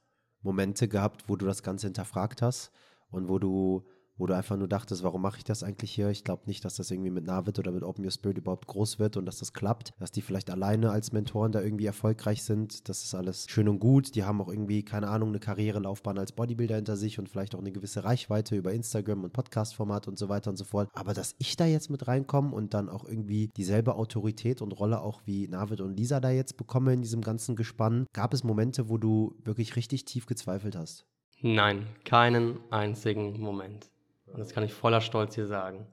Momente 0.43 0.89
gehabt, 0.89 1.29
wo 1.29 1.37
du 1.37 1.47
das 1.47 1.63
Ganze 1.63 1.89
hinterfragt 1.89 2.43
hast 2.43 2.71
und 3.11 3.29
wo 3.29 3.39
du 3.39 3.87
wo 4.19 4.27
du 4.27 4.35
einfach 4.35 4.57
nur 4.57 4.69
dachtest, 4.69 5.03
warum 5.03 5.23
mache 5.23 5.39
ich 5.39 5.45
das 5.45 5.63
eigentlich 5.63 5.93
hier? 5.93 6.09
Ich 6.11 6.25
glaube 6.25 6.43
nicht, 6.47 6.65
dass 6.65 6.77
das 6.77 6.91
irgendwie 6.91 7.11
mit 7.11 7.25
Navid 7.25 7.59
oder 7.59 7.73
mit 7.73 7.83
Open 7.83 8.05
Your 8.05 8.11
Spirit 8.11 8.39
überhaupt 8.39 8.67
groß 8.67 8.99
wird 8.99 9.17
und 9.17 9.27
dass 9.27 9.39
das 9.39 9.53
klappt, 9.53 9.93
dass 9.99 10.11
die 10.11 10.23
vielleicht 10.23 10.51
alleine 10.51 10.91
als 10.91 11.13
Mentoren 11.13 11.53
da 11.53 11.61
irgendwie 11.61 11.87
erfolgreich 11.87 12.43
sind. 12.43 12.89
Das 12.89 13.05
ist 13.05 13.15
alles 13.15 13.47
schön 13.49 13.69
und 13.69 13.79
gut. 13.79 14.15
Die 14.15 14.25
haben 14.25 14.41
auch 14.41 14.49
irgendwie, 14.49 14.83
keine 14.83 15.09
Ahnung, 15.09 15.31
eine 15.31 15.41
Karrierelaufbahn 15.41 16.19
als 16.19 16.33
Bodybuilder 16.33 16.77
hinter 16.77 16.97
sich 16.97 17.19
und 17.19 17.29
vielleicht 17.29 17.55
auch 17.55 17.61
eine 17.61 17.73
gewisse 17.73 18.05
Reichweite 18.05 18.57
über 18.57 18.73
Instagram 18.73 19.25
und 19.25 19.33
Podcast-Format 19.33 20.09
und 20.09 20.19
so 20.19 20.29
weiter 20.29 20.51
und 20.51 20.57
so 20.57 20.65
fort. 20.65 20.89
Aber 20.95 21.15
dass 21.15 21.35
ich 21.39 21.57
da 21.57 21.67
jetzt 21.67 21.91
mit 21.91 22.07
reinkomme 22.09 22.55
und 22.55 22.75
dann 22.75 22.89
auch 22.89 23.05
irgendwie 23.05 23.49
dieselbe 23.57 23.97
Autorität 23.97 24.63
und 24.63 24.73
Rolle 24.73 25.01
auch 25.01 25.23
wie 25.25 25.49
Navid 25.49 25.81
und 25.81 25.97
Lisa 25.97 26.21
da 26.21 26.31
jetzt 26.31 26.57
bekomme 26.57 26.93
in 26.93 27.03
diesem 27.03 27.21
ganzen 27.21 27.57
Gespann, 27.57 28.07
gab 28.13 28.33
es 28.33 28.45
Momente, 28.45 28.89
wo 28.89 28.99
du 28.99 29.35
wirklich 29.45 29.77
richtig 29.77 30.05
tief 30.05 30.27
gezweifelt 30.27 30.77
hast? 30.77 31.07
Nein, 31.43 31.87
keinen 32.05 32.59
einzigen 32.71 33.39
Moment. 33.41 33.91
Und 34.37 34.43
das 34.43 34.53
kann 34.53 34.65
ich 34.65 34.75
voller 34.75 35.01
Stolz 35.01 35.35
hier 35.35 35.47
sagen. 35.47 35.87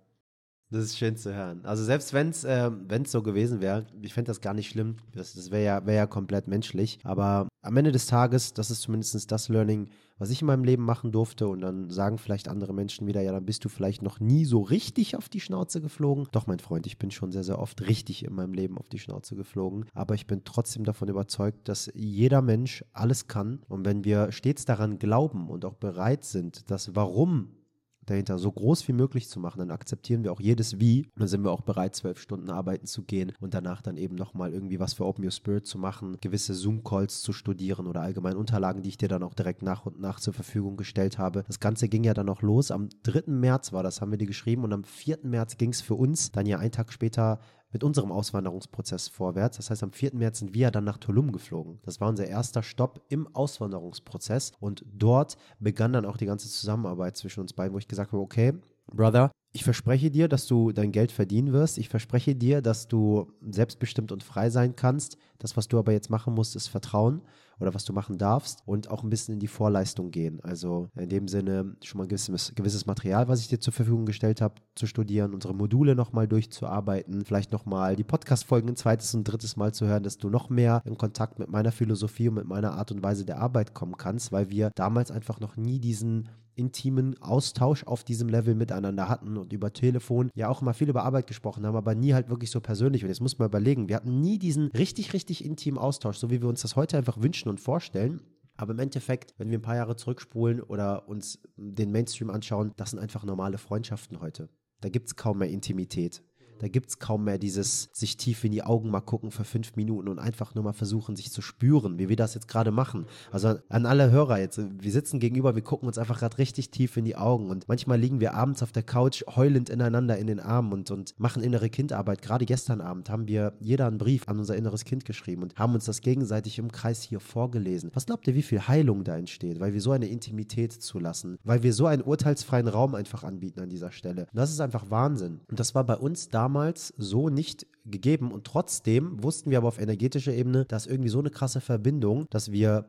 Das 0.69 0.83
ist 0.83 0.97
schön 0.97 1.15
zu 1.15 1.33
hören. 1.33 1.63
Also 1.63 1.83
selbst 1.83 2.11
wenn 2.11 2.29
es 2.29 2.43
äh, 2.43 2.69
so 3.05 3.21
gewesen 3.21 3.61
wäre, 3.61 3.85
ich 4.01 4.13
fände 4.13 4.31
das 4.31 4.41
gar 4.41 4.53
nicht 4.53 4.69
schlimm. 4.69 4.97
Das, 5.13 5.33
das 5.33 5.49
wäre 5.49 5.63
ja, 5.63 5.85
wär 5.85 5.93
ja 5.93 6.07
komplett 6.07 6.49
menschlich. 6.49 6.99
Aber 7.03 7.47
am 7.61 7.77
Ende 7.77 7.93
des 7.93 8.05
Tages, 8.07 8.53
das 8.53 8.69
ist 8.69 8.81
zumindest 8.81 9.31
das 9.31 9.47
Learning, 9.47 9.87
was 10.17 10.29
ich 10.29 10.41
in 10.41 10.47
meinem 10.47 10.65
Leben 10.65 10.83
machen 10.83 11.13
durfte. 11.13 11.47
Und 11.47 11.61
dann 11.61 11.89
sagen 11.89 12.17
vielleicht 12.17 12.49
andere 12.49 12.73
Menschen 12.73 13.07
wieder, 13.07 13.21
ja, 13.21 13.31
dann 13.31 13.45
bist 13.45 13.63
du 13.63 13.69
vielleicht 13.69 14.01
noch 14.01 14.19
nie 14.19 14.43
so 14.43 14.59
richtig 14.59 15.15
auf 15.15 15.29
die 15.29 15.39
Schnauze 15.39 15.79
geflogen. 15.79 16.27
Doch, 16.33 16.47
mein 16.47 16.59
Freund, 16.59 16.85
ich 16.85 16.97
bin 16.97 17.11
schon 17.11 17.31
sehr, 17.31 17.45
sehr 17.45 17.59
oft 17.59 17.87
richtig 17.87 18.25
in 18.25 18.33
meinem 18.33 18.53
Leben 18.53 18.77
auf 18.77 18.89
die 18.89 18.99
Schnauze 18.99 19.37
geflogen. 19.37 19.85
Aber 19.93 20.15
ich 20.15 20.27
bin 20.27 20.43
trotzdem 20.43 20.83
davon 20.83 21.07
überzeugt, 21.07 21.69
dass 21.69 21.89
jeder 21.93 22.41
Mensch 22.41 22.83
alles 22.91 23.27
kann. 23.27 23.61
Und 23.69 23.85
wenn 23.85 24.03
wir 24.03 24.33
stets 24.33 24.65
daran 24.65 24.99
glauben 24.99 25.49
und 25.49 25.63
auch 25.63 25.75
bereit 25.75 26.25
sind, 26.25 26.69
das 26.69 26.93
Warum 26.93 27.62
dahinter 28.05 28.37
so 28.37 28.51
groß 28.51 28.87
wie 28.87 28.93
möglich 28.93 29.29
zu 29.29 29.39
machen, 29.39 29.59
dann 29.59 29.71
akzeptieren 29.71 30.23
wir 30.23 30.31
auch 30.31 30.39
jedes 30.39 30.79
Wie. 30.79 31.07
Dann 31.15 31.27
sind 31.27 31.43
wir 31.43 31.51
auch 31.51 31.61
bereit, 31.61 31.95
zwölf 31.95 32.19
Stunden 32.19 32.49
arbeiten 32.49 32.85
zu 32.85 33.03
gehen 33.03 33.33
und 33.39 33.53
danach 33.53 33.81
dann 33.81 33.97
eben 33.97 34.15
nochmal 34.15 34.53
irgendwie 34.53 34.79
was 34.79 34.93
für 34.93 35.05
Open 35.05 35.23
Your 35.23 35.31
Spirit 35.31 35.65
zu 35.65 35.77
machen, 35.77 36.17
gewisse 36.21 36.53
Zoom-Calls 36.53 37.21
zu 37.21 37.33
studieren 37.33 37.87
oder 37.87 38.01
allgemein 38.01 38.35
Unterlagen, 38.35 38.81
die 38.81 38.89
ich 38.89 38.97
dir 38.97 39.07
dann 39.07 39.23
auch 39.23 39.33
direkt 39.33 39.61
nach 39.61 39.85
und 39.85 39.99
nach 39.99 40.19
zur 40.19 40.33
Verfügung 40.33 40.77
gestellt 40.77 41.17
habe. 41.17 41.43
Das 41.47 41.59
Ganze 41.59 41.89
ging 41.89 42.03
ja 42.03 42.13
dann 42.13 42.25
noch 42.25 42.41
los. 42.41 42.71
Am 42.71 42.89
3. 43.03 43.23
März 43.31 43.73
war 43.73 43.83
das, 43.83 44.01
haben 44.01 44.11
wir 44.11 44.17
dir 44.17 44.27
geschrieben 44.27 44.63
und 44.63 44.73
am 44.73 44.83
4. 44.83 45.19
März 45.23 45.57
ging 45.57 45.71
es 45.71 45.81
für 45.81 45.95
uns 45.95 46.31
dann 46.31 46.45
ja 46.45 46.59
einen 46.59 46.71
Tag 46.71 46.91
später 46.91 47.39
mit 47.73 47.83
unserem 47.83 48.11
Auswanderungsprozess 48.11 49.09
vorwärts. 49.09 49.57
Das 49.57 49.69
heißt, 49.69 49.83
am 49.83 49.91
4. 49.91 50.11
März 50.13 50.39
sind 50.39 50.53
wir 50.53 50.71
dann 50.71 50.83
nach 50.83 50.97
Tulum 50.97 51.31
geflogen. 51.31 51.79
Das 51.83 51.99
war 51.99 52.07
unser 52.07 52.27
erster 52.27 52.63
Stopp 52.63 53.01
im 53.09 53.27
Auswanderungsprozess 53.35 54.51
und 54.59 54.85
dort 54.93 55.37
begann 55.59 55.93
dann 55.93 56.05
auch 56.05 56.17
die 56.17 56.27
ganze 56.27 56.47
Zusammenarbeit 56.47 57.17
zwischen 57.17 57.41
uns 57.41 57.53
beiden, 57.53 57.73
wo 57.73 57.79
ich 57.79 57.87
gesagt 57.87 58.11
habe, 58.11 58.21
okay, 58.21 58.53
Brother, 58.87 59.31
ich 59.53 59.63
verspreche 59.63 60.11
dir, 60.11 60.27
dass 60.27 60.47
du 60.47 60.71
dein 60.71 60.91
Geld 60.91 61.11
verdienen 61.11 61.53
wirst. 61.53 61.77
Ich 61.77 61.89
verspreche 61.89 62.35
dir, 62.35 62.61
dass 62.61 62.87
du 62.87 63.31
selbstbestimmt 63.41 64.11
und 64.11 64.23
frei 64.23 64.49
sein 64.49 64.75
kannst. 64.75 65.17
Das, 65.37 65.57
was 65.57 65.67
du 65.67 65.77
aber 65.77 65.91
jetzt 65.91 66.09
machen 66.09 66.33
musst, 66.33 66.55
ist 66.55 66.67
Vertrauen 66.67 67.21
oder 67.63 67.73
was 67.73 67.85
du 67.85 67.93
machen 67.93 68.17
darfst 68.17 68.61
und 68.65 68.91
auch 68.91 69.03
ein 69.03 69.09
bisschen 69.09 69.33
in 69.33 69.39
die 69.39 69.47
Vorleistung 69.47 70.11
gehen. 70.11 70.39
Also 70.43 70.89
in 70.95 71.09
dem 71.09 71.27
Sinne 71.27 71.75
schon 71.81 71.97
mal 71.97 72.05
ein 72.05 72.09
gewisses, 72.09 72.53
gewisses 72.55 72.85
Material, 72.85 73.27
was 73.27 73.39
ich 73.39 73.47
dir 73.47 73.59
zur 73.59 73.73
Verfügung 73.73 74.05
gestellt 74.05 74.41
habe, 74.41 74.55
zu 74.75 74.85
studieren, 74.85 75.33
unsere 75.33 75.55
Module 75.55 75.95
nochmal 75.95 76.27
durchzuarbeiten, 76.27 77.25
vielleicht 77.25 77.51
nochmal 77.51 77.95
die 77.95 78.03
Podcast-Folgen 78.03 78.69
ein 78.69 78.75
zweites 78.75 79.15
und 79.15 79.23
drittes 79.23 79.55
Mal 79.55 79.73
zu 79.73 79.87
hören, 79.87 80.03
dass 80.03 80.17
du 80.17 80.29
noch 80.29 80.49
mehr 80.49 80.81
in 80.85 80.97
Kontakt 80.97 81.39
mit 81.39 81.49
meiner 81.49 81.71
Philosophie 81.71 82.27
und 82.27 82.35
mit 82.35 82.45
meiner 82.45 82.73
Art 82.73 82.91
und 82.91 83.01
Weise 83.01 83.25
der 83.25 83.39
Arbeit 83.39 83.73
kommen 83.73 83.97
kannst, 83.97 84.31
weil 84.31 84.49
wir 84.49 84.71
damals 84.75 85.09
einfach 85.09 85.39
noch 85.39 85.55
nie 85.55 85.79
diesen 85.79 86.29
intimen 86.55 87.21
Austausch 87.21 87.83
auf 87.83 88.03
diesem 88.03 88.29
Level 88.29 88.55
miteinander 88.55 89.09
hatten 89.09 89.37
und 89.37 89.53
über 89.53 89.73
Telefon 89.73 90.29
ja 90.35 90.49
auch 90.49 90.61
immer 90.61 90.73
viel 90.73 90.89
über 90.89 91.03
Arbeit 91.03 91.27
gesprochen 91.27 91.65
haben, 91.65 91.75
aber 91.75 91.95
nie 91.95 92.13
halt 92.13 92.29
wirklich 92.29 92.51
so 92.51 92.61
persönlich. 92.61 93.03
Und 93.03 93.09
jetzt 93.09 93.21
muss 93.21 93.39
man 93.39 93.47
überlegen, 93.47 93.89
wir 93.89 93.95
hatten 93.95 94.21
nie 94.21 94.39
diesen 94.39 94.67
richtig, 94.67 95.13
richtig 95.13 95.43
intimen 95.43 95.79
Austausch, 95.79 96.17
so 96.17 96.29
wie 96.29 96.41
wir 96.41 96.49
uns 96.49 96.61
das 96.61 96.75
heute 96.75 96.97
einfach 96.97 97.21
wünschen 97.21 97.49
und 97.49 97.59
vorstellen. 97.59 98.21
Aber 98.55 98.73
im 98.73 98.79
Endeffekt, 98.79 99.33
wenn 99.37 99.49
wir 99.49 99.57
ein 99.57 99.63
paar 99.63 99.75
Jahre 99.75 99.95
zurückspulen 99.95 100.61
oder 100.61 101.07
uns 101.07 101.39
den 101.57 101.91
Mainstream 101.91 102.29
anschauen, 102.29 102.71
das 102.77 102.91
sind 102.91 102.99
einfach 102.99 103.23
normale 103.23 103.57
Freundschaften 103.57 104.21
heute. 104.21 104.49
Da 104.81 104.89
gibt 104.89 105.07
es 105.07 105.15
kaum 105.15 105.39
mehr 105.39 105.49
Intimität. 105.49 106.21
Da 106.63 106.69
gibt 106.69 106.89
es 106.89 106.97
kaum 106.97 107.25
mehr 107.25 107.37
dieses 107.37 107.89
sich 107.91 108.15
tief 108.15 108.41
in 108.45 108.53
die 108.53 108.63
Augen 108.63 108.89
mal 108.89 109.01
gucken 109.01 109.31
für 109.31 109.43
fünf 109.43 109.75
Minuten 109.75 110.07
und 110.07 110.17
einfach 110.17 110.55
nur 110.55 110.63
mal 110.63 110.71
versuchen, 110.71 111.17
sich 111.17 111.29
zu 111.29 111.41
spüren, 111.41 111.99
wie 111.99 112.07
wir 112.07 112.15
das 112.15 112.35
jetzt 112.35 112.47
gerade 112.47 112.71
machen. 112.71 113.05
Also 113.33 113.55
an 113.67 113.85
alle 113.85 114.11
Hörer 114.11 114.39
jetzt, 114.39 114.61
wir 114.79 114.91
sitzen 114.93 115.19
gegenüber, 115.19 115.55
wir 115.55 115.61
gucken 115.61 115.87
uns 115.87 115.97
einfach 115.97 116.19
gerade 116.19 116.37
richtig 116.37 116.69
tief 116.69 116.95
in 116.95 117.03
die 117.03 117.17
Augen 117.17 117.49
und 117.49 117.67
manchmal 117.67 117.99
liegen 117.99 118.21
wir 118.21 118.33
abends 118.33 118.63
auf 118.63 118.71
der 118.71 118.83
Couch 118.83 119.25
heulend 119.35 119.69
ineinander 119.69 120.17
in 120.17 120.25
den 120.25 120.39
Armen 120.39 120.71
und, 120.71 120.89
und 120.89 121.19
machen 121.19 121.43
innere 121.43 121.69
Kindarbeit. 121.69 122.21
Gerade 122.21 122.45
gestern 122.45 122.79
Abend 122.79 123.09
haben 123.09 123.27
wir 123.27 123.57
jeder 123.59 123.87
einen 123.87 123.97
Brief 123.97 124.29
an 124.29 124.39
unser 124.39 124.55
inneres 124.55 124.85
Kind 124.85 125.03
geschrieben 125.03 125.43
und 125.43 125.57
haben 125.57 125.73
uns 125.73 125.83
das 125.83 125.99
gegenseitig 125.99 126.59
im 126.59 126.71
Kreis 126.71 127.01
hier 127.01 127.19
vorgelesen. 127.19 127.91
Was 127.93 128.05
glaubt 128.05 128.25
ihr, 128.25 128.35
wie 128.35 128.41
viel 128.41 128.69
Heilung 128.69 129.03
da 129.03 129.17
entsteht, 129.17 129.59
weil 129.59 129.73
wir 129.73 129.81
so 129.81 129.91
eine 129.91 130.07
Intimität 130.07 130.71
zulassen, 130.71 131.39
weil 131.43 131.61
wir 131.61 131.73
so 131.73 131.87
einen 131.87 132.03
urteilsfreien 132.03 132.69
Raum 132.69 132.95
einfach 132.95 133.25
anbieten 133.25 133.59
an 133.59 133.69
dieser 133.69 133.91
Stelle. 133.91 134.27
Und 134.31 134.37
das 134.37 134.49
ist 134.49 134.61
einfach 134.61 134.89
Wahnsinn. 134.89 135.41
Und 135.49 135.59
das 135.59 135.75
war 135.75 135.83
bei 135.83 135.97
uns 135.97 136.29
damals 136.29 136.52
damals 136.53 136.93
so 136.97 137.29
nicht 137.29 137.65
gegeben 137.83 138.31
und 138.31 138.45
trotzdem 138.45 139.23
wussten 139.23 139.49
wir 139.49 139.57
aber 139.57 139.67
auf 139.67 139.79
energetischer 139.79 140.33
Ebene, 140.33 140.65
dass 140.65 140.85
irgendwie 140.85 141.09
so 141.09 141.17
eine 141.17 141.31
krasse 141.31 141.61
Verbindung, 141.61 142.29
dass 142.29 142.51
wir 142.51 142.85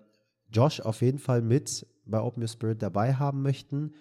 Josh 0.52 0.80
auf 0.80 1.00
jeden 1.00 1.18
Fall 1.18 1.40
mit 1.40 1.86
bei 2.04 2.20
Open 2.20 2.42
Your 2.42 2.48
Spirit 2.48 2.82
dabei 2.82 3.14
haben 3.14 3.40
möchten. 3.40 3.94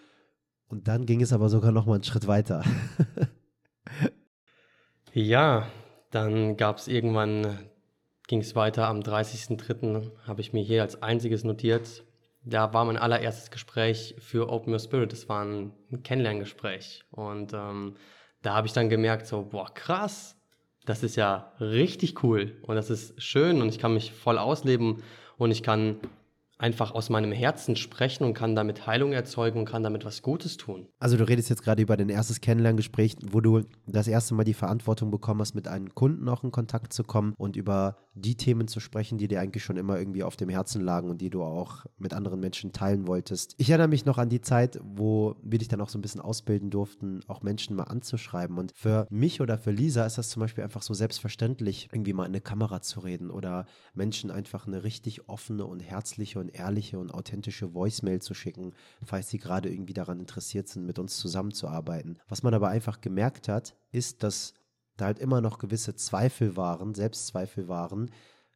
Und 0.68 0.90
dann 0.90 1.06
ging 1.06 1.22
es 1.22 1.32
aber 1.32 1.48
sogar 1.48 1.72
noch 1.72 1.86
mal 1.86 1.94
einen 1.96 2.04
Schritt 2.04 2.28
weiter. 2.28 2.62
ja, 5.14 5.70
dann 6.12 6.58
gab 6.58 6.78
es 6.78 6.90
irgendwann, 6.90 7.58
ging 8.28 8.42
es 8.42 8.58
weiter 8.58 8.88
am 8.90 9.00
30.03. 9.00 10.12
habe 10.28 10.42
ich 10.42 10.52
mir 10.52 10.62
hier 10.62 10.82
als 10.82 11.02
einziges 11.02 11.46
notiert. 11.46 12.04
Da 12.44 12.74
war 12.74 12.84
mein 12.84 12.98
allererstes 12.98 13.50
Gespräch 13.50 14.16
für 14.20 14.50
Open 14.50 14.74
Your 14.74 14.80
Spirit. 14.80 15.14
Das 15.14 15.30
war 15.30 15.46
ein 15.46 15.72
Kennenlerngespräch. 16.04 17.06
Und 17.12 17.54
ähm, 17.54 17.96
da 18.44 18.54
habe 18.54 18.68
ich 18.68 18.74
dann 18.74 18.90
gemerkt, 18.90 19.26
so, 19.26 19.44
boah, 19.44 19.74
krass, 19.74 20.36
das 20.86 21.02
ist 21.02 21.16
ja 21.16 21.54
richtig 21.60 22.24
cool 22.24 22.58
und 22.62 22.76
das 22.76 22.90
ist 22.90 23.20
schön 23.22 23.62
und 23.62 23.70
ich 23.70 23.80
kann 23.80 23.94
mich 23.94 24.12
voll 24.12 24.38
ausleben 24.38 25.02
und 25.38 25.50
ich 25.50 25.64
kann 25.64 25.98
einfach 26.58 26.92
aus 26.92 27.10
meinem 27.10 27.32
Herzen 27.32 27.76
sprechen 27.76 28.24
und 28.24 28.34
kann 28.34 28.56
damit 28.56 28.88
Heilung 28.88 29.14
erzeugen 29.14 29.60
und 29.60 29.66
kann 29.66 29.84
damit 29.84 30.06
was 30.06 30.22
Gutes 30.22 30.58
tun. 30.58 30.88
Also 31.00 31.18
du 31.18 31.28
redest 31.28 31.50
jetzt 31.50 31.64
gerade 31.64 31.82
über 31.82 31.98
dein 31.98 32.10
erstes 32.10 32.42
Kennenlerngespräch, 32.42 33.16
wo 33.32 33.42
du 33.42 33.62
das 33.88 34.08
erste 34.08 34.34
Mal 34.34 34.44
die 34.44 34.54
Verantwortung 34.54 35.12
bekommen 35.12 35.42
hast, 35.42 35.56
mit 35.56 35.68
einem 35.68 35.94
Kunden 35.94 36.30
auch 36.30 36.44
in 36.44 36.52
Kontakt 36.52 36.94
zu 36.94 37.04
kommen 37.04 37.34
und 37.38 37.56
über 37.56 37.98
die 38.14 38.36
Themen 38.36 38.68
zu 38.68 38.80
sprechen, 38.80 39.18
die 39.18 39.28
dir 39.28 39.42
eigentlich 39.42 39.64
schon 39.64 39.78
immer 39.78 39.98
irgendwie 39.98 40.24
auf 40.24 40.36
dem 40.36 40.50
Herzen 40.50 40.82
lagen 40.82 41.10
und 41.10 41.22
die 41.22 41.30
du 41.30 41.44
auch 41.44 41.86
mit 41.98 42.14
anderen 42.14 42.40
Menschen 42.40 42.72
teilen 42.72 43.08
wolltest. 43.08 43.56
Ich 43.58 43.70
erinnere 43.70 43.88
mich 43.88 44.06
noch 44.06 44.18
an 44.18 44.30
die 44.30 44.42
Zeit, 44.42 44.80
wo 44.84 45.36
wir 45.42 45.58
dich 45.58 45.68
dann 45.68 45.82
auch 45.82 45.90
so 45.90 45.98
ein 45.98 46.02
bisschen 46.02 46.22
ausbilden 46.22 46.70
durften, 46.70 47.22
auch 47.28 47.42
Menschen 47.42 47.76
mal 47.76 47.84
anzuschreiben. 47.84 48.58
Und 48.58 48.72
für 48.76 49.08
mich 49.10 49.42
oder 49.42 49.58
für 49.58 49.72
Lisa 49.72 50.06
ist 50.06 50.18
das 50.18 50.30
zum 50.30 50.42
Beispiel 50.42 50.64
einfach 50.64 50.84
so 50.84 50.94
selbstverständlich, 50.94 51.90
irgendwie 51.92 52.14
mal 52.14 52.26
in 52.26 52.32
eine 52.32 52.42
Kamera 52.42 52.82
zu 52.82 53.00
reden 53.00 53.32
oder 53.32 53.66
Menschen 53.94 54.30
einfach 54.30 54.68
eine 54.68 54.84
richtig 54.84 55.28
offene 55.28 55.66
und 55.66 55.80
herzliche 55.80 56.43
und 56.44 56.50
ehrliche 56.50 57.00
und 57.00 57.14
authentische 57.14 57.74
Voicemail 57.74 58.22
zu 58.22 58.34
schicken, 58.34 58.74
falls 59.04 59.30
sie 59.30 59.40
gerade 59.40 59.70
irgendwie 59.70 59.94
daran 59.94 60.20
interessiert 60.20 60.68
sind, 60.68 60.86
mit 60.86 61.00
uns 61.00 61.18
zusammenzuarbeiten. 61.18 62.20
Was 62.28 62.44
man 62.44 62.54
aber 62.54 62.70
einfach 62.70 63.02
gemerkt 63.02 63.48
hat, 63.48 63.76
ist, 63.92 64.24
dass 64.24 64.54
da 64.98 65.06
halt 65.06 65.20
immer 65.20 65.42
noch 65.42 65.58
gewisse 65.58 65.96
Zweifel 65.96 66.56
waren, 66.56 66.94
Selbstzweifel 66.94 67.68
waren. 67.68 68.12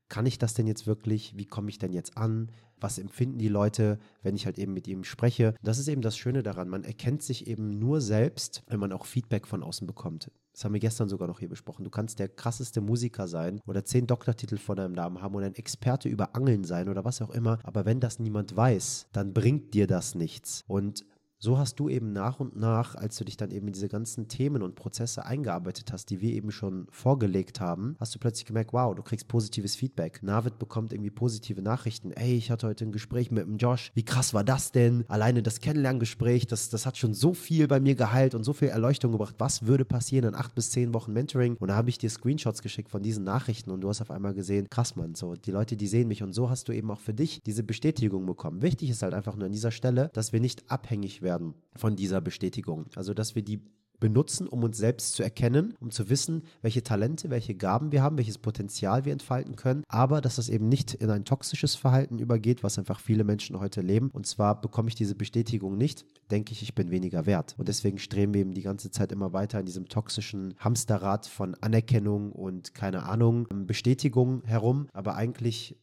Kann 0.10 0.26
ich 0.26 0.38
das 0.38 0.54
denn 0.54 0.68
jetzt 0.68 0.88
wirklich? 0.88 1.36
Wie 1.38 1.46
komme 1.46 1.70
ich 1.70 1.80
denn 1.80 1.92
jetzt 1.92 2.18
an? 2.18 2.52
Was 2.80 3.00
empfinden 3.00 3.40
die 3.40 3.50
Leute, 3.50 4.00
wenn 4.22 4.36
ich 4.36 4.46
halt 4.46 4.60
eben 4.60 4.74
mit 4.74 4.88
ihm 4.88 5.04
spreche? 5.04 5.56
Das 5.64 5.80
ist 5.80 5.88
eben 5.88 6.02
das 6.02 6.18
Schöne 6.18 6.44
daran. 6.44 6.70
Man 6.70 6.84
erkennt 6.84 7.24
sich 7.24 7.48
eben 7.48 7.80
nur 7.80 8.02
selbst, 8.02 8.64
wenn 8.68 8.80
man 8.80 8.94
auch 8.94 9.06
Feedback 9.06 9.48
von 9.48 9.64
außen 9.64 9.88
bekommt. 9.88 10.32
Das 10.58 10.66
haben 10.66 10.74
wir 10.74 10.80
gestern 10.80 11.08
sogar 11.08 11.28
noch 11.28 11.38
hier 11.38 11.50
besprochen. 11.50 11.84
Du 11.84 11.92
kannst 11.92 12.18
der 12.18 12.30
krasseste 12.30 12.82
Musiker 12.82 13.28
sein 13.28 13.62
oder 13.68 13.86
zehn 13.86 14.08
Doktortitel 14.08 14.58
vor 14.58 14.76
deinem 14.76 14.94
Namen 14.94 15.22
haben 15.22 15.36
oder 15.36 15.46
ein 15.46 15.54
Experte 15.54 16.10
über 16.10 16.36
Angeln 16.36 16.64
sein 16.64 16.90
oder 16.90 17.06
was 17.06 17.22
auch 17.22 17.30
immer. 17.30 17.60
Aber 17.62 17.86
wenn 17.86 18.00
das 18.00 18.18
niemand 18.18 18.58
weiß, 18.58 19.06
dann 19.14 19.36
bringt 19.36 19.76
dir 19.76 19.86
das 19.86 20.16
nichts. 20.16 20.64
Und 20.66 21.06
so 21.40 21.58
hast 21.60 21.80
du 21.80 21.88
eben 21.88 22.14
nach 22.14 22.40
und 22.40 22.56
nach, 22.56 22.96
als 22.96 23.16
du 23.18 23.24
dich 23.24 23.38
dann 23.38 23.52
eben 23.52 23.68
in 23.68 23.74
diese 23.74 23.90
ganzen 23.90 24.28
Themen 24.28 24.64
und 24.64 24.76
Prozesse 24.76 25.26
eingearbeitet 25.26 25.92
hast, 25.92 26.10
die 26.10 26.20
wir 26.20 26.34
eben 26.34 26.52
schon 26.52 26.88
vorgelegt 26.90 27.60
haben, 27.60 27.96
hast 28.00 28.16
du 28.16 28.20
plötzlich 28.20 28.46
gemerkt, 28.46 28.74
wow, 28.74 28.96
du 28.96 29.04
kriegst 29.04 29.28
positives 29.28 29.76
Feedback. 29.76 30.24
Navid 30.24 30.58
bekommt 30.58 30.94
irgendwie 30.94 31.12
positive 31.12 31.62
Nachrichten. 31.62 32.12
Ey, 32.12 32.36
ich 32.36 32.50
hatte 32.50 32.68
heute 32.68 32.86
ein 32.86 32.92
Gespräch 32.92 33.30
mit 33.30 33.46
dem 33.46 33.58
Josh. 33.58 33.92
Wie 33.94 34.04
krass 34.04 34.34
war 34.34 34.44
das 34.44 34.72
denn? 34.72 35.06
Alleine 35.08 35.44
das 35.44 35.60
Kennenlerngespräch, 35.60 36.48
das, 36.48 36.70
das 36.70 36.88
hat 36.88 36.98
schon 36.98 37.14
so 37.14 37.36
viel 37.36 37.68
bei 37.68 37.80
mir 37.80 37.94
geheilt 37.94 38.34
und 38.34 38.44
so 38.44 38.54
viel 38.54 38.70
Erleuchtung 38.70 39.12
gebracht. 39.12 39.36
Was 39.38 39.68
würde 39.68 39.86
passieren 39.86 40.30
in 40.30 40.36
acht 40.36 40.56
bis 40.56 40.72
zehn 40.72 40.94
Wochen 40.94 41.14
Mentoring? 41.14 41.56
Und 41.58 41.68
da 41.68 41.76
habe 41.76 41.90
ich 41.90 42.00
dir 42.00 42.10
Screenshots 42.10 42.64
geschickt 42.64 42.90
von 42.90 43.04
diesen 43.04 43.24
Nachrichten 43.24 43.70
und 43.70 43.82
du 43.82 43.90
hast 43.90 44.02
auf 44.02 44.10
einmal 44.10 44.34
gesehen, 44.34 44.68
krass, 44.72 44.96
Mann, 44.96 45.14
so, 45.14 45.36
die 45.36 45.52
Leute, 45.52 45.78
die 45.78 45.88
sehen 45.88 46.08
mich 46.08 46.24
und 46.24 46.34
so 46.34 46.50
hast 46.50 46.68
du 46.68 46.72
eben 46.74 46.90
auch 46.90 47.00
für 47.00 47.14
dich 47.14 47.42
diese 47.46 47.62
Bestätigung 47.62 48.26
bekommen. 48.26 48.64
Wichtig 48.64 48.90
ist 48.90 49.04
halt 49.04 49.14
einfach 49.14 49.36
nur 49.36 49.46
an 49.46 49.52
dieser 49.52 49.72
Stelle, 49.72 50.10
dass 50.14 50.34
wir 50.34 50.40
nicht 50.40 50.72
abhängig 50.72 51.22
werden 51.22 51.27
von 51.76 51.96
dieser 51.96 52.22
Bestätigung. 52.22 52.86
Also, 52.96 53.14
dass 53.14 53.36
wir 53.36 53.44
die 53.44 53.62
benutzen, 54.00 54.48
um 54.48 54.64
uns 54.64 54.78
selbst 54.78 55.14
zu 55.14 55.24
erkennen, 55.24 55.74
um 55.80 55.92
zu 55.92 56.10
wissen, 56.10 56.44
welche 56.62 56.84
Talente, 56.84 57.30
welche 57.30 57.56
Gaben 57.56 57.92
wir 57.92 58.02
haben, 58.02 58.18
welches 58.18 58.38
Potenzial 58.38 59.06
wir 59.06 59.14
entfalten 59.14 59.56
können, 59.56 59.84
aber 59.88 60.22
dass 60.22 60.36
das 60.36 60.50
eben 60.50 60.70
nicht 60.70 60.94
in 60.94 61.10
ein 61.10 61.26
toxisches 61.26 61.76
Verhalten 61.76 62.20
übergeht, 62.20 62.64
was 62.64 62.78
einfach 62.78 63.00
viele 63.00 63.24
Menschen 63.24 63.60
heute 63.60 63.82
leben. 63.82 64.10
Und 64.12 64.28
zwar 64.28 64.62
bekomme 64.62 64.90
ich 64.90 64.96
diese 64.96 65.16
Bestätigung 65.16 65.78
nicht, 65.78 66.06
denke 66.32 66.54
ich, 66.54 66.62
ich 66.62 66.76
bin 66.76 66.92
weniger 66.92 67.26
wert. 67.26 67.56
Und 67.58 67.68
deswegen 67.68 67.98
streben 67.98 68.34
wir 68.34 68.42
eben 68.42 68.54
die 68.54 68.62
ganze 68.62 68.92
Zeit 68.92 69.12
immer 69.12 69.34
weiter 69.34 69.60
in 69.60 69.66
diesem 69.66 69.88
toxischen 69.88 70.54
Hamsterrad 70.60 71.26
von 71.26 71.56
Anerkennung 71.56 72.32
und 72.32 72.74
keine 72.74 73.04
Ahnung, 73.04 73.48
Bestätigung 73.66 74.44
herum, 74.46 74.88
aber 74.94 75.16
eigentlich 75.16 75.78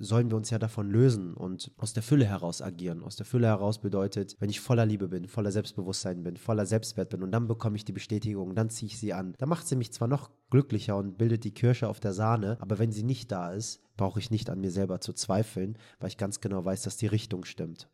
sollen 0.00 0.30
wir 0.30 0.36
uns 0.36 0.50
ja 0.50 0.58
davon 0.58 0.90
lösen 0.90 1.34
und 1.34 1.70
aus 1.76 1.92
der 1.92 2.02
Fülle 2.02 2.24
heraus 2.24 2.62
agieren. 2.62 3.02
Aus 3.02 3.16
der 3.16 3.26
Fülle 3.26 3.46
heraus 3.46 3.80
bedeutet, 3.80 4.36
wenn 4.40 4.50
ich 4.50 4.60
voller 4.60 4.86
Liebe 4.86 5.08
bin, 5.08 5.28
voller 5.28 5.52
Selbstbewusstsein 5.52 6.22
bin, 6.24 6.36
voller 6.36 6.66
Selbstwert 6.66 7.10
bin 7.10 7.22
und 7.22 7.30
dann 7.30 7.46
bekomme 7.46 7.76
ich 7.76 7.84
die 7.84 7.92
Bestätigung, 7.92 8.54
dann 8.54 8.70
ziehe 8.70 8.88
ich 8.88 8.98
sie 8.98 9.12
an. 9.12 9.34
Da 9.38 9.46
macht 9.46 9.68
sie 9.68 9.76
mich 9.76 9.92
zwar 9.92 10.08
noch 10.08 10.30
glücklicher 10.50 10.96
und 10.96 11.18
bildet 11.18 11.44
die 11.44 11.54
Kirsche 11.54 11.88
auf 11.88 12.00
der 12.00 12.14
Sahne, 12.14 12.56
aber 12.60 12.78
wenn 12.78 12.92
sie 12.92 13.04
nicht 13.04 13.30
da 13.30 13.52
ist, 13.52 13.80
brauche 13.96 14.18
ich 14.18 14.30
nicht 14.30 14.50
an 14.50 14.60
mir 14.60 14.70
selber 14.70 15.00
zu 15.00 15.12
zweifeln, 15.12 15.76
weil 16.00 16.08
ich 16.08 16.16
ganz 16.16 16.40
genau 16.40 16.64
weiß, 16.64 16.82
dass 16.82 16.96
die 16.96 17.06
Richtung 17.06 17.44
stimmt. 17.44 17.88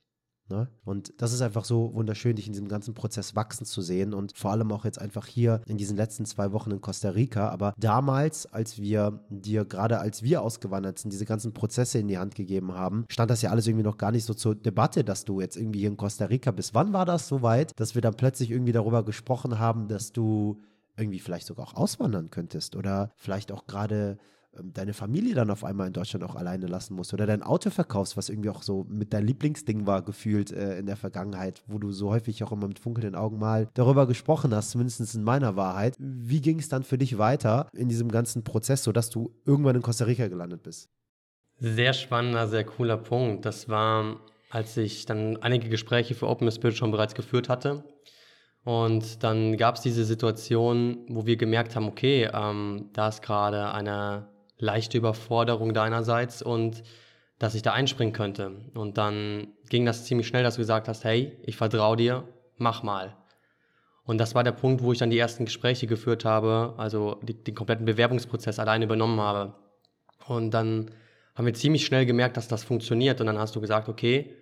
Ne? 0.48 0.68
Und 0.84 1.12
das 1.18 1.32
ist 1.32 1.40
einfach 1.40 1.64
so 1.64 1.92
wunderschön, 1.94 2.36
dich 2.36 2.46
in 2.46 2.52
diesem 2.52 2.68
ganzen 2.68 2.94
Prozess 2.94 3.34
wachsen 3.34 3.64
zu 3.64 3.82
sehen 3.82 4.14
und 4.14 4.36
vor 4.36 4.52
allem 4.52 4.70
auch 4.70 4.84
jetzt 4.84 5.00
einfach 5.00 5.26
hier 5.26 5.60
in 5.66 5.76
diesen 5.76 5.96
letzten 5.96 6.24
zwei 6.24 6.52
Wochen 6.52 6.70
in 6.70 6.80
Costa 6.80 7.10
Rica. 7.10 7.48
Aber 7.48 7.74
damals, 7.78 8.46
als 8.46 8.78
wir 8.78 9.24
dir 9.28 9.64
gerade 9.64 9.98
als 9.98 10.22
wir 10.22 10.42
ausgewandert 10.42 11.00
sind, 11.00 11.12
diese 11.12 11.24
ganzen 11.24 11.52
Prozesse 11.52 11.98
in 11.98 12.06
die 12.06 12.18
Hand 12.18 12.36
gegeben 12.36 12.74
haben, 12.74 13.06
stand 13.08 13.30
das 13.30 13.42
ja 13.42 13.50
alles 13.50 13.66
irgendwie 13.66 13.84
noch 13.84 13.98
gar 13.98 14.12
nicht 14.12 14.24
so 14.24 14.34
zur 14.34 14.54
Debatte, 14.54 15.02
dass 15.02 15.24
du 15.24 15.40
jetzt 15.40 15.56
irgendwie 15.56 15.80
hier 15.80 15.88
in 15.88 15.96
Costa 15.96 16.26
Rica 16.26 16.52
bist. 16.52 16.74
Wann 16.74 16.92
war 16.92 17.04
das 17.04 17.26
so 17.26 17.42
weit, 17.42 17.72
dass 17.80 17.96
wir 17.96 18.02
dann 18.02 18.14
plötzlich 18.14 18.50
irgendwie 18.50 18.72
darüber 18.72 19.04
gesprochen 19.04 19.58
haben, 19.58 19.88
dass 19.88 20.12
du 20.12 20.62
irgendwie 20.96 21.18
vielleicht 21.18 21.46
sogar 21.46 21.66
auch 21.66 21.74
auswandern 21.74 22.30
könntest 22.30 22.76
oder 22.76 23.10
vielleicht 23.16 23.52
auch 23.52 23.66
gerade 23.66 24.18
deine 24.62 24.94
Familie 24.94 25.34
dann 25.34 25.50
auf 25.50 25.64
einmal 25.64 25.86
in 25.86 25.92
Deutschland 25.92 26.24
auch 26.24 26.34
alleine 26.34 26.66
lassen 26.66 26.94
musst 26.94 27.12
oder 27.14 27.26
dein 27.26 27.42
Auto 27.42 27.70
verkaufst, 27.70 28.16
was 28.16 28.28
irgendwie 28.28 28.50
auch 28.50 28.62
so 28.62 28.84
mit 28.88 29.12
dein 29.12 29.26
Lieblingsding 29.26 29.86
war, 29.86 30.02
gefühlt 30.02 30.52
äh, 30.52 30.78
in 30.78 30.86
der 30.86 30.96
Vergangenheit, 30.96 31.62
wo 31.66 31.78
du 31.78 31.92
so 31.92 32.10
häufig 32.10 32.42
auch 32.44 32.52
immer 32.52 32.68
mit 32.68 32.78
funkelnden 32.78 33.14
Augen 33.14 33.38
mal 33.38 33.68
darüber 33.74 34.06
gesprochen 34.06 34.54
hast, 34.54 34.70
zumindest 34.70 35.14
in 35.14 35.24
meiner 35.24 35.56
Wahrheit. 35.56 35.96
Wie 35.98 36.40
ging 36.40 36.58
es 36.58 36.68
dann 36.68 36.82
für 36.82 36.98
dich 36.98 37.18
weiter 37.18 37.68
in 37.72 37.88
diesem 37.88 38.10
ganzen 38.10 38.44
Prozess, 38.44 38.84
sodass 38.84 39.10
du 39.10 39.34
irgendwann 39.44 39.76
in 39.76 39.82
Costa 39.82 40.04
Rica 40.04 40.28
gelandet 40.28 40.62
bist? 40.62 40.88
Sehr 41.58 41.94
spannender, 41.94 42.48
sehr 42.48 42.64
cooler 42.64 42.98
Punkt. 42.98 43.46
Das 43.46 43.68
war, 43.68 44.20
als 44.50 44.76
ich 44.76 45.06
dann 45.06 45.38
einige 45.38 45.68
Gespräche 45.68 46.14
für 46.14 46.28
Open 46.28 46.50
Spirit 46.50 46.76
schon 46.76 46.90
bereits 46.90 47.14
geführt 47.14 47.48
hatte. 47.48 47.84
Und 48.66 49.22
dann 49.22 49.56
gab 49.56 49.76
es 49.76 49.82
diese 49.82 50.04
Situation, 50.04 51.06
wo 51.08 51.24
wir 51.24 51.36
gemerkt 51.36 51.76
haben, 51.76 51.86
okay, 51.86 52.28
ähm, 52.34 52.90
da 52.92 53.08
ist 53.08 53.22
gerade 53.22 53.70
eine 53.70 54.26
leichte 54.58 54.98
Überforderung 54.98 55.74
deinerseits 55.74 56.42
und 56.42 56.82
dass 57.38 57.54
ich 57.54 57.62
da 57.62 57.72
einspringen 57.72 58.14
könnte. 58.14 58.52
Und 58.74 58.96
dann 58.98 59.48
ging 59.68 59.84
das 59.84 60.04
ziemlich 60.04 60.26
schnell, 60.26 60.42
dass 60.42 60.54
du 60.54 60.60
gesagt 60.60 60.88
hast, 60.88 61.04
hey, 61.04 61.36
ich 61.42 61.56
vertraue 61.56 61.96
dir, 61.96 62.24
mach 62.56 62.82
mal. 62.82 63.16
Und 64.04 64.18
das 64.18 64.34
war 64.34 64.44
der 64.44 64.52
Punkt, 64.52 64.82
wo 64.82 64.92
ich 64.92 64.98
dann 64.98 65.10
die 65.10 65.18
ersten 65.18 65.44
Gespräche 65.44 65.86
geführt 65.86 66.24
habe, 66.24 66.74
also 66.76 67.18
die, 67.22 67.34
den 67.34 67.54
kompletten 67.54 67.84
Bewerbungsprozess 67.84 68.58
alleine 68.58 68.84
übernommen 68.84 69.20
habe. 69.20 69.54
Und 70.26 70.52
dann 70.52 70.90
haben 71.34 71.46
wir 71.46 71.54
ziemlich 71.54 71.84
schnell 71.84 72.06
gemerkt, 72.06 72.36
dass 72.36 72.48
das 72.48 72.64
funktioniert. 72.64 73.20
Und 73.20 73.26
dann 73.26 73.38
hast 73.38 73.54
du 73.56 73.60
gesagt, 73.60 73.88
okay, 73.88 74.34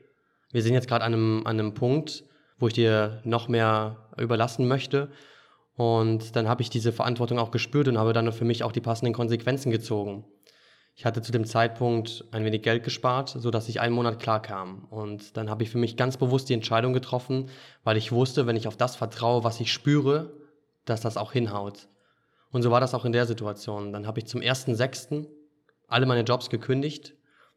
wir 0.53 0.63
sind 0.63 0.75
jetzt 0.75 0.87
gerade 0.87 1.05
an 1.05 1.15
einem, 1.15 1.47
an 1.47 1.59
einem 1.59 1.75
Punkt, 1.75 2.25
wo 2.59 2.69
ich 2.69 2.75
dir 2.75 3.21
noch 3.25 3.49
mehr 3.49 3.97
überlassen 4.17 4.69
möchte. 4.69 5.11
Und 5.77 6.37
dann 6.37 6.49
habe 6.49 6.63
ich 6.63 6.71
diese 6.71 6.93
Verantwortung 6.93 7.39
auch 7.39 7.51
gespürt 7.51 7.89
und 7.89 7.99
habe 7.99 8.13
dann 8.13 8.33
für 8.33 8.45
mich 8.45 8.63
auch 8.63 8.73
die 8.73 8.81
passenden 8.81 9.13
Konsequenzen 9.13 9.71
gezogen. 9.71 10.25
Ich 10.97 11.05
hatte 11.05 11.23
zu 11.23 11.33
dem 11.33 11.45
Zeitpunkt 11.45 12.25
ein 12.31 12.45
wenig 12.45 12.63
Geld 12.63 12.85
gespart, 12.85 13.29
so 13.29 13.51
dass 13.51 13.69
ich 13.69 13.81
einen 13.81 13.95
Monat 13.95 14.21
klar 14.21 14.41
kam. 14.41 14.85
Und 14.85 15.37
dann 15.37 15.51
habe 15.51 15.65
ich 15.65 15.71
für 15.71 15.79
mich 15.79 15.97
ganz 15.97 16.17
bewusst 16.17 16.49
die 16.49 16.55
Entscheidung 16.55 16.93
getroffen, 16.93 17.51
weil 17.83 17.97
ich 17.97 18.13
wusste, 18.13 18.47
wenn 18.47 18.55
ich 18.55 18.69
auf 18.69 18.77
das 18.77 18.95
vertraue, 18.95 19.43
was 19.43 19.59
ich 19.59 19.73
spüre, 19.73 20.33
dass 20.85 21.01
das 21.01 21.17
auch 21.17 21.33
hinhaut. 21.33 21.89
Und 22.53 22.63
so 22.63 22.71
war 22.71 22.81
das 22.81 22.95
auch 22.95 23.05
in 23.05 23.11
der 23.11 23.27
Situation. 23.27 23.93
Dann 23.93 24.07
habe 24.07 24.21
ich 24.21 24.27
zum 24.27 24.41
1.6. 24.41 25.27
alle 25.89 26.07
meine 26.07 26.23
Jobs 26.23 26.49
gekündigt, 26.49 27.15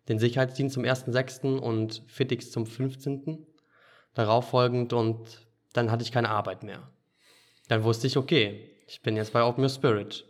den 0.10 0.18
Sicherheitsdienst 0.18 0.74
zum 0.74 0.84
1.6. 0.84 1.60
und 1.60 2.02
Fitix 2.08 2.50
zum 2.50 2.66
15. 2.66 3.46
darauf 4.16 4.50
folgend 4.50 4.94
und 4.94 5.48
dann 5.74 5.92
hatte 5.92 6.02
ich 6.04 6.12
keine 6.12 6.30
Arbeit 6.30 6.64
mehr. 6.64 6.90
Dann 7.68 7.84
wusste 7.84 8.08
ich, 8.08 8.18
okay, 8.18 8.70
ich 8.88 9.02
bin 9.02 9.16
jetzt 9.16 9.34
bei 9.34 9.44
Open 9.44 9.64
Your 9.64 9.70
Spirit. 9.70 10.26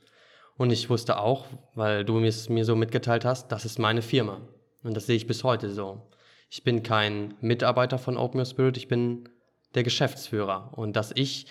Und 0.57 0.71
ich 0.71 0.89
wusste 0.89 1.19
auch, 1.19 1.45
weil 1.75 2.03
du 2.03 2.19
es 2.23 2.49
mir 2.49 2.65
so 2.65 2.75
mitgeteilt 2.75 3.25
hast, 3.25 3.51
das 3.51 3.65
ist 3.65 3.77
meine 3.77 4.01
Firma. 4.01 4.41
Und 4.83 4.95
das 4.95 5.05
sehe 5.05 5.15
ich 5.15 5.27
bis 5.27 5.43
heute 5.43 5.69
so. 5.69 6.01
Ich 6.49 6.63
bin 6.63 6.81
kein 6.81 7.35
Mitarbeiter 7.41 7.99
von 7.99 8.17
Open 8.17 8.39
Your 8.39 8.45
Spirit, 8.45 8.77
ich 8.77 8.88
bin 8.88 9.29
der 9.75 9.83
Geschäftsführer. 9.83 10.71
Und 10.75 10.95
dass 10.95 11.11
ich 11.13 11.45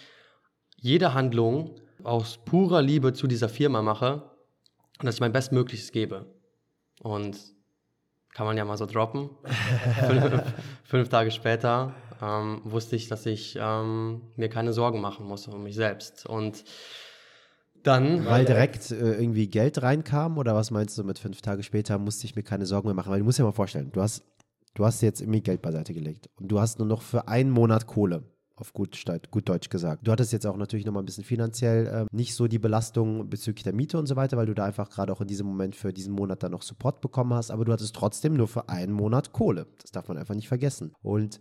jede 0.76 1.14
Handlung 1.14 1.80
aus 2.03 2.39
purer 2.39 2.82
Liebe 2.82 3.12
zu 3.12 3.26
dieser 3.26 3.49
Firma 3.49 3.82
mache 3.82 4.30
und 4.99 5.07
dass 5.07 5.16
ich 5.16 5.20
mein 5.20 5.32
Bestmögliches 5.32 5.93
gebe. 5.93 6.26
Und 7.01 7.37
kann 8.34 8.47
man 8.47 8.57
ja 8.57 8.64
mal 8.64 8.76
so 8.76 8.87
droppen. 8.87 9.30
fünf, 10.07 10.43
fünf 10.84 11.09
Tage 11.09 11.30
später 11.30 11.95
ähm, 12.23 12.61
wusste 12.64 12.97
ich, 12.97 13.09
dass 13.09 13.27
ich 13.27 13.59
ähm, 13.61 14.23
mir 14.37 14.49
keine 14.49 14.73
Sorgen 14.73 15.01
machen 15.01 15.27
muss 15.27 15.49
um 15.49 15.62
mich 15.62 15.75
selbst. 15.75 16.27
Und 16.27 16.64
dann. 17.83 18.25
Weil 18.25 18.45
direkt 18.45 18.91
äh, 18.91 19.14
irgendwie 19.14 19.49
Geld 19.49 19.83
reinkam 19.83 20.39
oder 20.39 20.55
was 20.55 20.71
meinst 20.71 20.99
du 20.99 21.05
mit 21.05 21.19
fünf 21.19 21.41
Tage 21.41 21.62
später 21.62 21.99
musste 21.99 22.27
ich 22.27 22.37
mir 22.37 22.43
keine 22.43 22.67
Sorgen 22.67 22.89
mehr 22.89 22.95
machen? 22.95 23.12
Weil 23.12 23.21
du 23.21 23.25
musst 23.25 23.39
dir 23.39 23.45
mal 23.45 23.53
vorstellen, 23.53 23.91
du 23.93 24.03
hast, 24.03 24.25
du 24.75 24.85
hast 24.85 25.03
jetzt 25.03 25.21
irgendwie 25.21 25.41
Geld 25.41 25.62
beiseite 25.62 25.95
gelegt 25.95 26.29
und 26.37 26.49
du 26.49 26.61
hast 26.61 26.79
nur 26.79 26.89
noch 26.89 27.03
für 27.03 27.29
einen 27.29 27.51
Monat 27.51 27.87
Kohle 27.87 28.25
auf 28.57 28.73
gut, 28.73 28.99
gut 29.31 29.49
Deutsch 29.49 29.69
gesagt. 29.69 30.07
Du 30.07 30.12
hattest 30.12 30.33
jetzt 30.33 30.47
auch 30.47 30.57
natürlich 30.57 30.87
nochmal 30.87 31.03
ein 31.03 31.07
bisschen 31.07 31.25
finanziell 31.25 31.87
äh, 31.87 32.07
nicht 32.11 32.35
so 32.35 32.49
die 32.49 32.59
Belastung 32.59 33.29
bezüglich 33.29 33.64
der 33.64 33.75
Miete 33.75 33.99
und 33.99 34.07
so 34.07 34.17
weiter, 34.17 34.37
weil 34.37 34.47
du 34.47 34.55
da 34.55 34.64
einfach 34.64 34.89
gerade 34.89 35.12
auch 35.12 35.21
in 35.21 35.29
diesem 35.29 35.47
Moment 35.47 35.77
für 35.77 35.93
diesen 35.93 36.14
Monat 36.14 36.43
dann 36.43 36.53
noch 36.53 36.62
Support 36.62 37.03
bekommen 37.03 37.35
hast, 37.35 37.51
aber 37.51 37.64
du 37.64 37.73
hattest 37.73 37.95
trotzdem 37.95 38.35
nur 38.35 38.49
für 38.49 38.69
einen 38.69 38.93
Monat 38.93 39.33
Kohle. 39.33 39.67
Das 39.83 39.91
darf 39.91 40.09
man 40.09 40.17
einfach 40.17 40.35
nicht 40.35 40.49
vergessen. 40.49 40.93
Und 41.03 41.39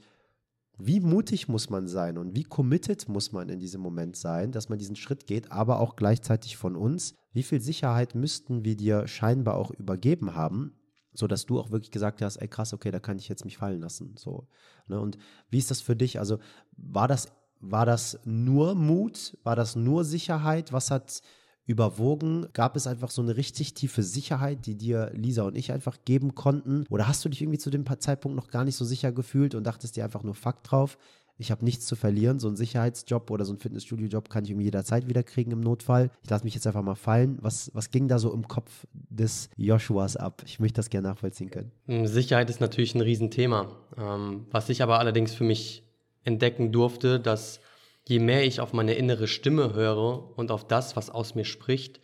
wie 0.77 0.99
mutig 0.99 1.47
muss 1.47 1.69
man 1.69 1.87
sein 1.87 2.17
und 2.17 2.35
wie 2.35 2.43
committed 2.43 3.07
muss 3.07 3.31
man 3.31 3.49
in 3.49 3.59
diesem 3.59 3.81
Moment 3.81 4.15
sein, 4.15 4.51
dass 4.51 4.69
man 4.69 4.77
diesen 4.77 4.95
Schritt 4.95 5.27
geht, 5.27 5.51
aber 5.51 5.79
auch 5.79 5.95
gleichzeitig 5.95 6.57
von 6.57 6.75
uns, 6.75 7.15
wie 7.33 7.43
viel 7.43 7.61
Sicherheit 7.61 8.15
müssten 8.15 8.65
wir 8.65 8.75
dir 8.75 9.07
scheinbar 9.07 9.55
auch 9.55 9.71
übergeben 9.71 10.35
haben, 10.35 10.73
so 11.13 11.27
dass 11.27 11.45
du 11.45 11.59
auch 11.59 11.71
wirklich 11.71 11.91
gesagt 11.91 12.21
hast, 12.21 12.37
ey 12.37 12.47
krass, 12.47 12.73
okay, 12.73 12.91
da 12.91 12.99
kann 12.99 13.17
ich 13.17 13.29
jetzt 13.29 13.45
mich 13.45 13.57
fallen 13.57 13.81
lassen, 13.81 14.15
so. 14.17 14.47
Ne? 14.87 14.99
Und 14.99 15.17
wie 15.49 15.57
ist 15.57 15.71
das 15.71 15.81
für 15.81 15.95
dich? 15.95 16.19
Also 16.19 16.39
war 16.75 17.07
das 17.07 17.31
war 17.59 17.85
das 17.85 18.19
nur 18.25 18.75
Mut? 18.75 19.37
War 19.43 19.55
das 19.55 19.75
nur 19.75 20.03
Sicherheit? 20.03 20.73
Was 20.73 20.91
hat 20.91 21.21
überwogen? 21.65 22.47
Gab 22.53 22.75
es 22.75 22.87
einfach 22.87 23.09
so 23.09 23.21
eine 23.21 23.37
richtig 23.37 23.73
tiefe 23.73 24.03
Sicherheit, 24.03 24.65
die 24.65 24.75
dir 24.75 25.11
Lisa 25.13 25.43
und 25.43 25.55
ich 25.55 25.71
einfach 25.71 25.97
geben 26.05 26.35
konnten? 26.35 26.85
Oder 26.89 27.07
hast 27.07 27.25
du 27.25 27.29
dich 27.29 27.41
irgendwie 27.41 27.59
zu 27.59 27.69
dem 27.69 27.85
Zeitpunkt 27.99 28.35
noch 28.35 28.49
gar 28.49 28.63
nicht 28.63 28.75
so 28.75 28.85
sicher 28.85 29.11
gefühlt 29.11 29.55
und 29.55 29.65
dachtest 29.65 29.95
dir 29.95 30.03
einfach 30.03 30.23
nur 30.23 30.35
Fakt 30.35 30.71
drauf? 30.71 30.97
Ich 31.37 31.51
habe 31.51 31.65
nichts 31.65 31.85
zu 31.85 31.95
verlieren. 31.95 32.39
So 32.39 32.47
ein 32.47 32.55
Sicherheitsjob 32.55 33.29
oder 33.29 33.43
so 33.43 33.53
ein 33.53 33.59
Fitnessstudio-Job 33.59 34.29
kann 34.29 34.45
ich 34.45 34.51
irgendwie 34.51 34.65
jederzeit 34.65 35.07
wieder 35.09 35.23
kriegen 35.23 35.51
im 35.51 35.59
Notfall. 35.59 36.09
Ich 36.23 36.29
lasse 36.29 36.45
mich 36.45 36.53
jetzt 36.53 36.65
einfach 36.65 36.81
mal 36.81 36.95
fallen. 36.95 37.37
Was, 37.41 37.71
was 37.73 37.91
ging 37.91 38.07
da 38.07 38.19
so 38.19 38.33
im 38.33 38.47
Kopf 38.47 38.85
des 38.93 39.49
Joshuas 39.57 40.15
ab? 40.15 40.43
Ich 40.45 40.59
möchte 40.59 40.77
das 40.77 40.89
gerne 40.89 41.09
nachvollziehen 41.09 41.49
können. 41.49 41.71
Hm, 41.87 42.07
Sicherheit 42.07 42.49
ist 42.49 42.61
natürlich 42.61 42.95
ein 42.95 43.01
Riesenthema. 43.01 43.67
Ähm, 43.97 44.45
was 44.51 44.69
ich 44.69 44.81
aber 44.81 44.99
allerdings 44.99 45.33
für 45.33 45.43
mich 45.43 45.83
entdecken 46.23 46.71
durfte, 46.71 47.19
dass 47.19 47.59
je 48.07 48.19
mehr 48.19 48.45
ich 48.45 48.59
auf 48.59 48.73
meine 48.73 48.93
innere 48.93 49.27
Stimme 49.27 49.73
höre 49.73 50.37
und 50.37 50.51
auf 50.51 50.67
das, 50.67 50.95
was 50.95 51.09
aus 51.09 51.35
mir 51.35 51.45
spricht, 51.45 51.99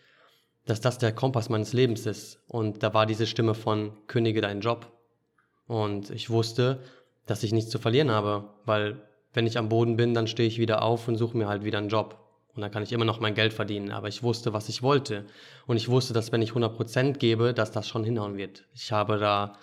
dass 0.65 0.81
das 0.81 0.97
der 0.97 1.11
Kompass 1.11 1.49
meines 1.49 1.73
Lebens 1.73 2.05
ist. 2.05 2.39
Und 2.47 2.83
da 2.83 2.93
war 2.93 3.05
diese 3.05 3.27
Stimme 3.27 3.53
von 3.53 3.93
kündige 4.07 4.41
deinen 4.41 4.61
Job. 4.61 4.91
Und 5.67 6.09
ich 6.09 6.29
wusste, 6.29 6.79
dass 7.25 7.43
ich 7.43 7.51
nichts 7.51 7.71
zu 7.71 7.79
verlieren 7.79 8.11
habe, 8.11 8.49
weil 8.65 9.01
wenn 9.33 9.47
ich 9.47 9.57
am 9.57 9.69
Boden 9.69 9.95
bin, 9.95 10.13
dann 10.13 10.27
stehe 10.27 10.47
ich 10.47 10.59
wieder 10.59 10.81
auf 10.81 11.07
und 11.07 11.15
suche 11.15 11.37
mir 11.37 11.47
halt 11.47 11.63
wieder 11.63 11.77
einen 11.77 11.89
Job. 11.89 12.17
Und 12.53 12.61
dann 12.61 12.71
kann 12.71 12.83
ich 12.83 12.91
immer 12.91 13.05
noch 13.05 13.21
mein 13.21 13.33
Geld 13.33 13.53
verdienen. 13.53 13.91
Aber 13.91 14.09
ich 14.09 14.23
wusste, 14.23 14.51
was 14.53 14.67
ich 14.67 14.83
wollte. 14.83 15.25
Und 15.67 15.77
ich 15.77 15.87
wusste, 15.87 16.13
dass 16.13 16.31
wenn 16.31 16.41
ich 16.41 16.51
100% 16.51 17.13
gebe, 17.13 17.53
dass 17.53 17.71
das 17.71 17.87
schon 17.87 18.03
hinhauen 18.03 18.37
wird. 18.37 18.65
Ich 18.73 18.91
habe 18.91 19.17
da 19.17 19.53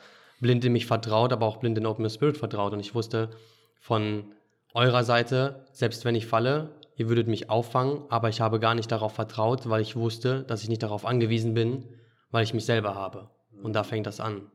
blind 0.40 0.64
in 0.64 0.72
mich 0.72 0.86
vertraut, 0.86 1.32
aber 1.32 1.46
auch 1.46 1.58
blind 1.58 1.76
in 1.76 1.84
Open 1.84 2.08
Spirit 2.08 2.38
vertraut. 2.38 2.72
Und 2.72 2.80
ich 2.80 2.94
wusste 2.94 3.30
von 3.78 4.32
eurer 4.74 5.04
Seite, 5.04 5.64
selbst 5.72 6.04
wenn 6.04 6.14
ich 6.14 6.26
falle, 6.26 6.74
ihr 6.96 7.08
würdet 7.08 7.28
mich 7.28 7.50
auffangen, 7.50 8.02
aber 8.08 8.28
ich 8.28 8.40
habe 8.40 8.60
gar 8.60 8.74
nicht 8.74 8.90
darauf 8.90 9.12
vertraut, 9.12 9.68
weil 9.68 9.82
ich 9.82 9.96
wusste, 9.96 10.42
dass 10.44 10.62
ich 10.62 10.68
nicht 10.68 10.82
darauf 10.82 11.06
angewiesen 11.06 11.54
bin, 11.54 11.84
weil 12.30 12.44
ich 12.44 12.54
mich 12.54 12.64
selber 12.64 12.94
habe. 12.94 13.30
Und 13.62 13.74
da 13.74 13.84
fängt 13.84 14.06
das 14.06 14.20
an. 14.20 14.50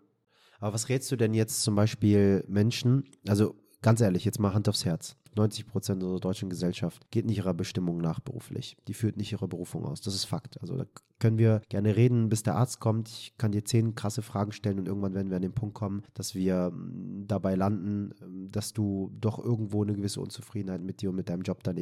Aber 0.60 0.74
was 0.74 0.90
rätst 0.90 1.12
du 1.12 1.16
denn 1.16 1.34
jetzt 1.34 1.64
zum 1.64 1.76
Beispiel 1.76 2.44
Menschen, 2.48 3.04
also 3.28 3.56
ganz 3.82 4.02
ehrlich, 4.02 4.26
jetzt 4.26 4.40
mal 4.40 4.54
Hand 4.54 4.70
aufs 4.70 4.86
Herz. 4.86 5.16
90 5.36 5.68
Prozent 5.68 6.04
unserer 6.04 6.20
deutschen 6.20 6.50
Gesellschaft 6.50 7.10
geht 7.12 7.26
nicht 7.26 7.38
ihrer 7.38 7.54
Bestimmung 7.54 7.98
nach 7.98 8.20
beruflich. 8.20 8.78
Die 8.88 8.94
führt 8.94 9.18
nicht 9.18 9.32
ihre 9.32 9.48
Berufung 9.48 9.86
aus. 9.86 10.02
Das 10.02 10.14
ist 10.14 10.26
Fakt. 10.26 10.62
Also 10.62 10.78
da 10.78 10.86
können 11.24 11.38
wir 11.38 11.62
gerne 11.70 11.96
reden, 11.96 12.28
bis 12.28 12.44
der 12.44 12.56
Arzt 12.56 12.82
kommt. 12.82 13.08
Ich 13.08 13.38
kann 13.38 13.54
dir 13.54 13.64
zehn 13.64 13.96
krasse 13.96 14.22
Fragen 14.22 14.52
stellen 14.52 14.78
und 14.78 14.90
irgendwann 14.90 15.14
werden 15.14 15.30
wir 15.30 15.38
an 15.38 15.42
den 15.42 15.54
Punkt 15.54 15.74
kommen, 15.74 16.04
dass 16.16 16.36
wir 16.36 16.70
mm, 16.72 17.28
dabei 17.28 17.56
landen, 17.56 18.14
ähm, 18.22 18.52
dass 18.52 18.74
du 18.74 19.10
doch 19.22 19.40
irgendwo 19.40 19.84
eine 19.84 19.94
gewisse 19.94 20.20
Unzufriedenheit 20.20 20.82
mit 20.82 21.02
dir 21.02 21.12
und 21.12 21.16
mit 21.16 21.30
deinem 21.30 21.44
Job 21.44 21.64
dann 21.64 21.78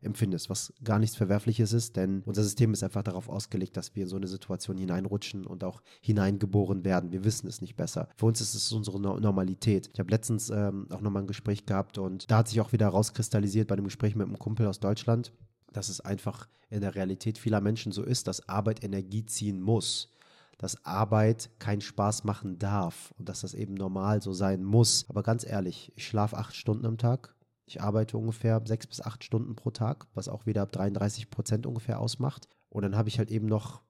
empfindest, 0.00 0.48
was 0.48 0.72
gar 0.82 0.98
nichts 0.98 1.16
Verwerfliches 1.16 1.74
ist, 1.74 1.96
denn 1.96 2.22
unser 2.24 2.42
System 2.42 2.72
ist 2.72 2.82
einfach 2.82 3.02
darauf 3.02 3.28
ausgelegt, 3.28 3.76
dass 3.76 3.94
wir 3.94 4.04
in 4.04 4.08
so 4.08 4.16
eine 4.16 4.26
Situation 4.26 4.78
hineinrutschen 4.78 5.44
und 5.44 5.64
auch 5.64 5.82
hineingeboren 6.00 6.82
werden. 6.86 7.12
Wir 7.12 7.24
wissen 7.24 7.46
es 7.46 7.60
nicht 7.60 7.76
besser. 7.76 8.08
Für 8.16 8.24
uns 8.24 8.40
ist 8.40 8.54
es 8.54 8.72
unsere 8.72 8.98
Normalität. 8.98 9.90
Ich 9.92 10.00
habe 10.00 10.10
letztens 10.10 10.48
ähm, 10.48 10.86
auch 10.90 11.02
nochmal 11.02 11.24
ein 11.24 11.28
Gespräch 11.28 11.66
gehabt 11.66 11.98
und 11.98 12.30
da 12.30 12.38
hat 12.38 12.48
sich 12.48 12.62
auch 12.62 12.72
wieder 12.72 12.88
rauskristallisiert 12.88 13.68
bei 13.68 13.74
einem 13.74 13.84
Gespräch 13.84 14.16
mit 14.16 14.26
einem 14.26 14.38
Kumpel 14.38 14.66
aus 14.66 14.80
Deutschland, 14.80 15.34
dass 15.72 15.88
es 15.88 16.00
einfach 16.00 16.48
in 16.70 16.80
der 16.80 16.94
Realität 16.94 17.38
vieler 17.38 17.60
Menschen 17.60 17.92
so 17.92 18.02
ist, 18.02 18.26
dass 18.26 18.48
Arbeit 18.48 18.84
Energie 18.84 19.24
ziehen 19.24 19.60
muss, 19.60 20.12
dass 20.58 20.84
Arbeit 20.84 21.50
keinen 21.58 21.80
Spaß 21.80 22.24
machen 22.24 22.58
darf 22.58 23.14
und 23.18 23.28
dass 23.28 23.42
das 23.42 23.54
eben 23.54 23.74
normal 23.74 24.22
so 24.22 24.32
sein 24.32 24.64
muss. 24.64 25.06
Aber 25.08 25.22
ganz 25.22 25.46
ehrlich, 25.46 25.92
ich 25.94 26.06
schlafe 26.06 26.36
acht 26.36 26.54
Stunden 26.54 26.84
am 26.84 26.98
Tag. 26.98 27.34
Ich 27.64 27.80
arbeite 27.80 28.16
ungefähr 28.18 28.60
sechs 28.64 28.86
bis 28.86 29.00
acht 29.00 29.22
Stunden 29.24 29.54
pro 29.54 29.70
Tag, 29.70 30.06
was 30.14 30.28
auch 30.28 30.46
wieder 30.46 30.66
33 30.66 31.30
Prozent 31.30 31.66
ungefähr 31.66 32.00
ausmacht. 32.00 32.48
Und 32.70 32.82
dann 32.82 32.96
habe 32.96 33.08
ich 33.08 33.18
halt 33.18 33.30
eben 33.30 33.46
noch 33.46 33.82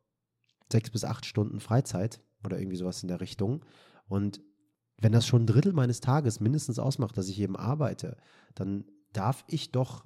sechs 0.70 0.90
bis 0.90 1.04
acht 1.04 1.24
Stunden 1.24 1.60
Freizeit 1.60 2.20
oder 2.44 2.58
irgendwie 2.58 2.76
sowas 2.76 3.02
in 3.02 3.08
der 3.08 3.20
Richtung. 3.20 3.64
Und 4.08 4.40
wenn 5.00 5.12
das 5.12 5.26
schon 5.26 5.44
ein 5.44 5.46
Drittel 5.46 5.72
meines 5.72 6.00
Tages 6.00 6.40
mindestens 6.40 6.78
ausmacht, 6.78 7.16
dass 7.16 7.28
ich 7.28 7.40
eben 7.40 7.56
arbeite, 7.56 8.16
dann 8.54 8.84
darf 9.12 9.44
ich 9.46 9.70
doch 9.70 10.04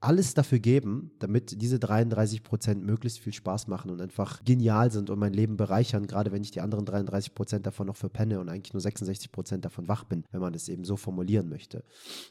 alles 0.00 0.34
dafür 0.34 0.60
geben, 0.60 1.10
damit 1.18 1.60
diese 1.60 1.78
33 1.78 2.44
Prozent 2.44 2.84
möglichst 2.84 3.18
viel 3.18 3.32
Spaß 3.32 3.66
machen 3.66 3.90
und 3.90 4.00
einfach 4.00 4.44
genial 4.44 4.92
sind 4.92 5.10
und 5.10 5.18
mein 5.18 5.32
Leben 5.32 5.56
bereichern, 5.56 6.06
gerade 6.06 6.30
wenn 6.30 6.42
ich 6.42 6.52
die 6.52 6.60
anderen 6.60 6.84
33 6.84 7.34
Prozent 7.34 7.66
davon 7.66 7.88
noch 7.88 7.96
verpenne 7.96 8.38
und 8.38 8.48
eigentlich 8.48 8.72
nur 8.72 8.80
66 8.80 9.32
Prozent 9.32 9.64
davon 9.64 9.88
wach 9.88 10.04
bin, 10.04 10.24
wenn 10.30 10.40
man 10.40 10.54
es 10.54 10.68
eben 10.68 10.84
so 10.84 10.96
formulieren 10.96 11.48
möchte. 11.48 11.84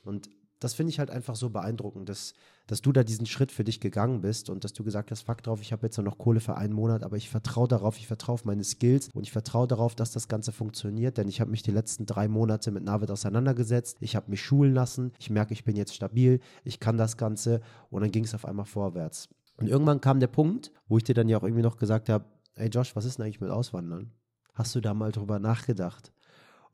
Und 0.05 0.29
das 0.59 0.73
finde 0.73 0.91
ich 0.91 0.99
halt 0.99 1.09
einfach 1.09 1.35
so 1.35 1.49
beeindruckend, 1.49 2.09
dass, 2.09 2.33
dass 2.65 2.81
du 2.81 2.91
da 2.91 3.03
diesen 3.03 3.25
Schritt 3.25 3.51
für 3.51 3.63
dich 3.63 3.79
gegangen 3.79 4.21
bist 4.21 4.49
und 4.49 4.63
dass 4.63 4.73
du 4.73 4.83
gesagt 4.83 5.11
hast, 5.11 5.21
fuck 5.21 5.43
drauf, 5.43 5.61
ich 5.61 5.71
habe 5.71 5.85
jetzt 5.85 5.97
noch 5.97 6.17
Kohle 6.17 6.39
für 6.39 6.55
einen 6.55 6.73
Monat, 6.73 7.03
aber 7.03 7.17
ich 7.17 7.29
vertraue 7.29 7.67
darauf, 7.67 7.97
ich 7.97 8.07
vertraue 8.07 8.35
auf 8.35 8.45
meine 8.45 8.63
Skills 8.63 9.09
und 9.13 9.23
ich 9.23 9.31
vertraue 9.31 9.67
darauf, 9.67 9.95
dass 9.95 10.11
das 10.11 10.27
Ganze 10.27 10.51
funktioniert, 10.51 11.17
denn 11.17 11.27
ich 11.27 11.41
habe 11.41 11.51
mich 11.51 11.63
die 11.63 11.71
letzten 11.71 12.05
drei 12.05 12.27
Monate 12.27 12.71
mit 12.71 12.83
Navid 12.83 13.11
auseinandergesetzt, 13.11 13.97
ich 14.01 14.15
habe 14.15 14.31
mich 14.31 14.41
schulen 14.41 14.73
lassen, 14.73 15.11
ich 15.19 15.29
merke, 15.29 15.53
ich 15.53 15.63
bin 15.63 15.75
jetzt 15.75 15.93
stabil, 15.93 16.39
ich 16.63 16.79
kann 16.79 16.97
das 16.97 17.17
Ganze 17.17 17.61
und 17.89 18.01
dann 18.01 18.11
ging 18.11 18.23
es 18.23 18.33
auf 18.33 18.45
einmal 18.45 18.65
vorwärts. 18.65 19.29
Und 19.57 19.67
irgendwann 19.67 20.01
kam 20.01 20.19
der 20.19 20.27
Punkt, 20.27 20.71
wo 20.87 20.97
ich 20.97 21.03
dir 21.03 21.15
dann 21.15 21.29
ja 21.29 21.37
auch 21.37 21.43
irgendwie 21.43 21.63
noch 21.63 21.77
gesagt 21.77 22.09
habe, 22.09 22.25
ey 22.55 22.69
Josh, 22.69 22.95
was 22.95 23.05
ist 23.05 23.17
denn 23.17 23.25
eigentlich 23.25 23.41
mit 23.41 23.49
Auswandern? 23.49 24.11
Hast 24.53 24.73
du 24.75 24.81
da 24.81 24.93
mal 24.93 25.11
drüber 25.11 25.39
nachgedacht? 25.39 26.11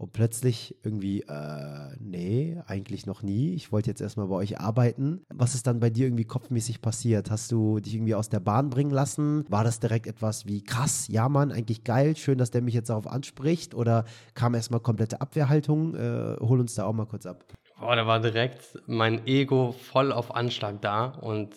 Und 0.04 0.12
plötzlich 0.12 0.76
irgendwie, 0.84 1.22
äh, 1.22 1.96
nee, 1.98 2.62
eigentlich 2.68 3.06
noch 3.06 3.24
nie. 3.24 3.54
Ich 3.54 3.72
wollte 3.72 3.90
jetzt 3.90 4.02
erstmal 4.02 4.28
bei 4.28 4.36
euch 4.36 4.60
arbeiten. 4.60 5.22
Was 5.34 5.56
ist 5.56 5.66
dann 5.66 5.80
bei 5.80 5.90
dir 5.90 6.08
irgendwie 6.08 6.26
kopfmäßig 6.26 6.82
passiert? 6.82 7.32
Hast 7.32 7.54
du 7.54 7.80
dich 7.80 7.96
irgendwie 7.96 8.14
aus 8.14 8.28
der 8.28 8.42
Bahn 8.42 8.70
bringen 8.70 8.92
lassen? 8.92 9.46
War 9.48 9.64
das 9.64 9.80
direkt 9.80 10.06
etwas 10.06 10.46
wie 10.46 10.62
krass, 10.62 11.08
ja 11.08 11.30
Mann, 11.30 11.54
eigentlich 11.54 11.86
geil, 11.86 12.18
schön, 12.18 12.38
dass 12.38 12.52
der 12.52 12.62
mich 12.62 12.74
jetzt 12.74 12.90
darauf 12.90 13.08
anspricht? 13.08 13.74
Oder 13.76 14.04
kam 14.34 14.56
erstmal 14.56 14.82
komplette 14.82 15.22
Abwehrhaltung? 15.22 15.96
Äh, 15.96 16.36
hol 16.42 16.60
uns 16.60 16.76
da 16.76 16.84
auch 16.84 16.92
mal 16.92 17.06
kurz 17.06 17.26
ab. 17.26 17.46
Boah, 17.80 17.96
da 17.96 18.06
war 18.06 18.20
direkt 18.20 18.78
mein 18.86 19.26
Ego 19.26 19.72
voll 19.72 20.12
auf 20.12 20.36
Anschlag 20.36 20.82
da 20.82 21.06
und 21.06 21.56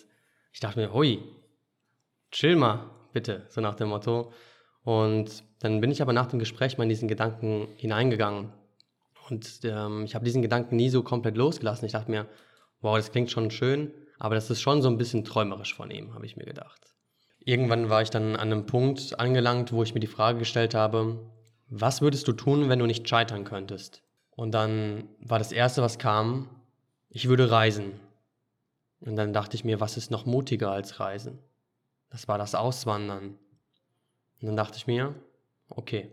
ich 0.53 0.61
dachte 0.61 0.79
mir, 0.79 0.93
hui, 0.93 1.21
chill 2.31 2.55
mal, 2.55 2.91
bitte, 3.13 3.45
so 3.49 3.61
nach 3.61 3.75
dem 3.75 3.89
Motto. 3.89 4.31
Und 4.87 5.43
dann 5.59 5.81
bin 5.81 5.91
ich 5.91 6.01
aber 6.01 6.13
nach 6.13 6.27
dem 6.27 6.39
Gespräch 6.39 6.79
mal 6.79 6.85
in 6.85 6.89
diesen 6.89 7.09
Gedanken 7.09 7.67
hineingegangen. 7.77 8.53
Und 9.29 9.63
ähm, 9.65 10.05
ich 10.05 10.15
habe 10.15 10.25
diesen 10.25 10.43
Gedanken 10.43 10.77
nie 10.77 10.91
so 10.91 11.03
komplett 11.03 11.37
losgelassen. 11.37 11.87
Ich 11.87 11.93
dachte 11.93 12.09
mir, 12.09 12.27
wow, 12.83 12.97
das 12.97 13.11
klingt 13.11 13.33
schon 13.33 13.51
schön, 13.51 13.91
aber 14.21 14.37
das 14.37 14.49
ist 14.49 14.63
schon 14.63 14.83
so 14.83 14.89
ein 14.89 14.97
bisschen 14.97 15.25
träumerisch 15.25 15.75
von 15.75 15.91
ihm, 15.91 16.15
habe 16.15 16.25
ich 16.25 16.37
mir 16.37 16.45
gedacht. 16.45 16.95
Irgendwann 17.41 17.91
war 17.91 18.01
ich 18.01 18.11
dann 18.11 18.37
an 18.37 18.53
einem 18.53 18.67
Punkt 18.67 19.19
angelangt, 19.19 19.73
wo 19.73 19.83
ich 19.83 19.93
mir 19.93 19.99
die 19.99 20.07
Frage 20.07 20.39
gestellt 20.39 20.77
habe, 20.77 21.19
was 21.69 22.01
würdest 22.01 22.29
du 22.29 22.33
tun, 22.33 22.69
wenn 22.69 22.79
du 22.79 22.87
nicht 22.87 23.09
scheitern 23.09 23.43
könntest? 23.43 24.05
Und 24.31 24.53
dann 24.53 25.09
war 25.19 25.41
das 25.41 25.51
Erste, 25.51 25.83
was 25.83 25.99
kam, 25.99 26.49
ich 27.09 27.27
würde 27.27 27.51
reisen. 27.51 27.95
Und 29.01 29.17
dann 29.17 29.33
dachte 29.33 29.57
ich 29.57 29.65
mir, 29.65 29.81
was 29.81 29.97
ist 29.97 30.13
noch 30.13 30.27
mutiger 30.27 30.71
als 30.71 31.01
Reisen? 31.01 31.41
Das 32.09 32.29
war 32.29 32.39
das 32.39 32.55
Auswandern. 32.55 33.37
Und 34.41 34.49
dann 34.49 34.57
dachte 34.57 34.77
ich 34.77 34.87
mir, 34.87 35.15
okay, 35.69 36.13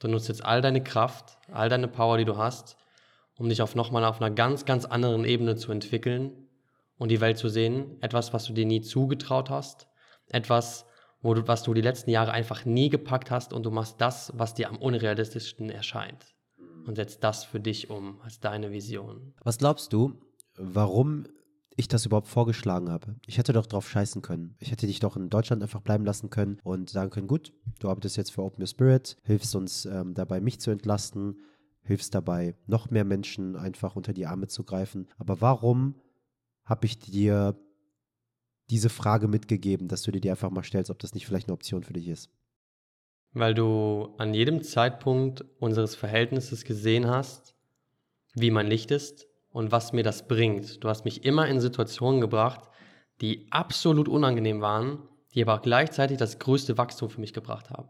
du 0.00 0.08
nutzt 0.08 0.28
jetzt 0.28 0.44
all 0.44 0.60
deine 0.60 0.82
Kraft, 0.82 1.38
all 1.50 1.68
deine 1.68 1.88
Power, 1.88 2.18
die 2.18 2.24
du 2.24 2.36
hast, 2.36 2.76
um 3.38 3.48
dich 3.48 3.62
auf 3.62 3.74
nochmal 3.74 4.04
auf 4.04 4.20
einer 4.20 4.34
ganz, 4.34 4.64
ganz 4.64 4.84
anderen 4.84 5.24
Ebene 5.24 5.56
zu 5.56 5.72
entwickeln 5.72 6.32
und 6.98 7.10
die 7.10 7.20
Welt 7.20 7.38
zu 7.38 7.48
sehen. 7.48 7.96
Etwas, 8.00 8.32
was 8.32 8.44
du 8.44 8.52
dir 8.52 8.66
nie 8.66 8.80
zugetraut 8.80 9.50
hast. 9.50 9.88
Etwas, 10.28 10.86
wo 11.20 11.34
du, 11.34 11.46
was 11.46 11.62
du 11.62 11.74
die 11.74 11.80
letzten 11.80 12.10
Jahre 12.10 12.32
einfach 12.32 12.64
nie 12.64 12.88
gepackt 12.88 13.30
hast 13.30 13.52
und 13.52 13.64
du 13.64 13.70
machst 13.70 14.00
das, 14.00 14.32
was 14.36 14.54
dir 14.54 14.68
am 14.68 14.76
unrealistischsten 14.76 15.70
erscheint. 15.70 16.34
Und 16.86 16.96
setzt 16.96 17.22
das 17.22 17.44
für 17.44 17.60
dich 17.60 17.90
um 17.90 18.20
als 18.22 18.40
deine 18.40 18.72
Vision. 18.72 19.34
Was 19.44 19.58
glaubst 19.58 19.92
du, 19.92 20.14
warum 20.56 21.26
ich 21.76 21.88
das 21.88 22.06
überhaupt 22.06 22.28
vorgeschlagen 22.28 22.90
habe. 22.90 23.16
Ich 23.26 23.38
hätte 23.38 23.52
doch 23.52 23.66
drauf 23.66 23.88
scheißen 23.88 24.22
können. 24.22 24.54
Ich 24.58 24.70
hätte 24.70 24.86
dich 24.86 25.00
doch 25.00 25.16
in 25.16 25.30
Deutschland 25.30 25.62
einfach 25.62 25.80
bleiben 25.80 26.04
lassen 26.04 26.30
können 26.30 26.58
und 26.64 26.90
sagen 26.90 27.10
können, 27.10 27.28
gut, 27.28 27.52
du 27.78 27.88
arbeitest 27.88 28.16
jetzt 28.16 28.32
für 28.32 28.42
Open 28.42 28.62
Your 28.62 28.66
Spirit, 28.66 29.16
hilfst 29.24 29.54
uns 29.54 29.86
ähm, 29.86 30.14
dabei, 30.14 30.40
mich 30.40 30.60
zu 30.60 30.70
entlasten, 30.70 31.40
hilfst 31.82 32.14
dabei, 32.14 32.54
noch 32.66 32.90
mehr 32.90 33.04
Menschen 33.04 33.56
einfach 33.56 33.96
unter 33.96 34.12
die 34.12 34.26
Arme 34.26 34.48
zu 34.48 34.64
greifen. 34.64 35.08
Aber 35.18 35.40
warum 35.40 35.94
habe 36.64 36.86
ich 36.86 36.98
dir 36.98 37.56
diese 38.70 38.88
Frage 38.88 39.28
mitgegeben, 39.28 39.88
dass 39.88 40.02
du 40.02 40.12
dir 40.12 40.20
die 40.20 40.30
einfach 40.30 40.50
mal 40.50 40.62
stellst, 40.62 40.90
ob 40.90 40.98
das 40.98 41.14
nicht 41.14 41.26
vielleicht 41.26 41.48
eine 41.48 41.54
Option 41.54 41.82
für 41.82 41.92
dich 41.92 42.08
ist? 42.08 42.30
Weil 43.32 43.54
du 43.54 44.14
an 44.18 44.34
jedem 44.34 44.62
Zeitpunkt 44.62 45.44
unseres 45.58 45.94
Verhältnisses 45.94 46.64
gesehen 46.64 47.08
hast, 47.08 47.54
wie 48.34 48.50
mein 48.50 48.66
Licht 48.66 48.90
ist, 48.90 49.26
und 49.52 49.72
was 49.72 49.92
mir 49.92 50.02
das 50.02 50.26
bringt. 50.26 50.82
Du 50.82 50.88
hast 50.88 51.04
mich 51.04 51.24
immer 51.24 51.46
in 51.46 51.60
Situationen 51.60 52.20
gebracht, 52.20 52.68
die 53.20 53.46
absolut 53.50 54.08
unangenehm 54.08 54.60
waren, 54.60 54.98
die 55.34 55.42
aber 55.42 55.54
auch 55.54 55.62
gleichzeitig 55.62 56.18
das 56.18 56.38
größte 56.38 56.76
Wachstum 56.78 57.10
für 57.10 57.20
mich 57.20 57.32
gebracht 57.32 57.70
haben. 57.70 57.88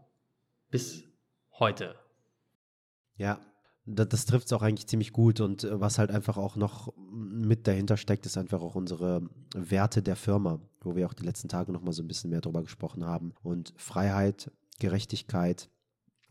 Bis 0.69 1.03
heute. 1.59 1.95
Ja, 3.15 3.39
das, 3.85 4.09
das 4.09 4.25
trifft 4.25 4.45
es 4.47 4.53
auch 4.53 4.61
eigentlich 4.61 4.87
ziemlich 4.87 5.11
gut 5.11 5.41
und 5.41 5.63
äh, 5.63 5.79
was 5.79 5.99
halt 5.99 6.11
einfach 6.11 6.37
auch 6.37 6.55
noch 6.55 6.93
mit 7.11 7.67
dahinter 7.67 7.97
steckt, 7.97 8.25
ist 8.25 8.37
einfach 8.37 8.61
auch 8.61 8.75
unsere 8.75 9.21
Werte 9.55 10.01
der 10.01 10.15
Firma, 10.15 10.59
wo 10.81 10.95
wir 10.95 11.05
auch 11.05 11.13
die 11.13 11.25
letzten 11.25 11.49
Tage 11.49 11.71
noch 11.71 11.81
mal 11.81 11.93
so 11.93 12.01
ein 12.01 12.07
bisschen 12.07 12.29
mehr 12.29 12.41
drüber 12.41 12.63
gesprochen 12.63 13.05
haben. 13.05 13.33
Und 13.43 13.73
Freiheit, 13.77 14.51
Gerechtigkeit, 14.79 15.69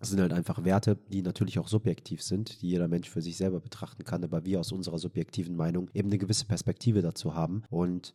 das 0.03 0.11
sind 0.11 0.21
halt 0.21 0.33
einfach 0.33 0.65
Werte, 0.65 0.99
die 1.13 1.23
natürlich 1.23 1.61
auch 1.61 1.69
subjektiv 1.69 2.25
sind, 2.25 2.61
die 2.61 2.71
jeder 2.71 2.89
Mensch 2.89 3.09
für 3.09 3.23
sich 3.23 3.37
selber 3.37 3.61
betrachten 3.61 4.03
kann, 4.03 4.25
aber 4.25 4.45
wir 4.45 4.59
aus 4.59 4.73
unserer 4.73 4.99
subjektiven 4.99 5.55
Meinung 5.55 5.89
eben 5.95 6.09
eine 6.09 6.19
gewisse 6.19 6.45
Perspektive 6.45 7.03
dazu 7.03 7.37
haben. 7.37 7.63
Und 7.71 8.13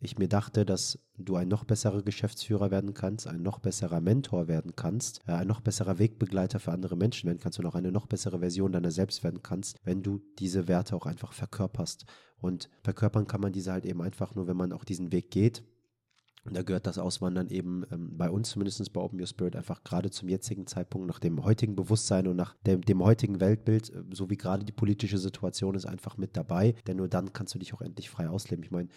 ich 0.00 0.16
mir 0.16 0.28
dachte, 0.28 0.64
dass 0.64 0.98
du 1.18 1.36
ein 1.36 1.48
noch 1.48 1.64
besserer 1.64 2.00
Geschäftsführer 2.00 2.70
werden 2.70 2.94
kannst, 2.94 3.26
ein 3.26 3.42
noch 3.42 3.58
besserer 3.58 4.00
Mentor 4.00 4.48
werden 4.48 4.76
kannst, 4.76 5.20
äh, 5.26 5.32
ein 5.32 5.46
noch 5.46 5.60
besserer 5.60 5.98
Wegbegleiter 5.98 6.58
für 6.58 6.72
andere 6.72 6.96
Menschen 6.96 7.26
werden 7.26 7.40
kannst 7.40 7.58
und 7.58 7.66
auch 7.66 7.74
eine 7.74 7.92
noch 7.92 8.06
bessere 8.06 8.38
Version 8.38 8.72
deiner 8.72 8.90
selbst 8.90 9.22
werden 9.22 9.42
kannst, 9.42 9.76
wenn 9.84 10.02
du 10.02 10.22
diese 10.38 10.68
Werte 10.68 10.96
auch 10.96 11.04
einfach 11.04 11.34
verkörperst. 11.34 12.06
Und 12.38 12.70
verkörpern 12.82 13.26
kann 13.26 13.42
man 13.42 13.52
diese 13.52 13.72
halt 13.72 13.84
eben 13.84 14.00
einfach 14.00 14.34
nur, 14.34 14.46
wenn 14.46 14.56
man 14.56 14.72
auch 14.72 14.84
diesen 14.84 15.12
Weg 15.12 15.30
geht 15.30 15.64
da 16.54 16.62
gehört 16.62 16.86
das 16.86 16.98
Auswandern 16.98 17.48
eben 17.48 17.84
ähm, 17.90 18.16
bei 18.16 18.30
uns, 18.30 18.50
zumindest 18.50 18.92
bei 18.92 19.00
Open 19.00 19.20
Your 19.20 19.26
Spirit, 19.26 19.56
einfach 19.56 19.82
gerade 19.84 20.10
zum 20.10 20.28
jetzigen 20.28 20.66
Zeitpunkt, 20.66 21.06
nach 21.06 21.18
dem 21.18 21.44
heutigen 21.44 21.76
Bewusstsein 21.76 22.26
und 22.26 22.36
nach 22.36 22.54
dem, 22.66 22.82
dem 22.82 23.02
heutigen 23.02 23.40
Weltbild, 23.40 23.90
äh, 23.90 24.02
so 24.12 24.30
wie 24.30 24.36
gerade 24.36 24.64
die 24.64 24.72
politische 24.72 25.18
Situation 25.18 25.74
ist, 25.74 25.86
einfach 25.86 26.16
mit 26.16 26.36
dabei. 26.36 26.74
Denn 26.86 26.98
nur 26.98 27.08
dann 27.08 27.32
kannst 27.32 27.54
du 27.54 27.58
dich 27.58 27.74
auch 27.74 27.80
endlich 27.80 28.10
frei 28.10 28.28
ausleben. 28.28 28.64
Ich 28.64 28.70
meine, 28.70 28.88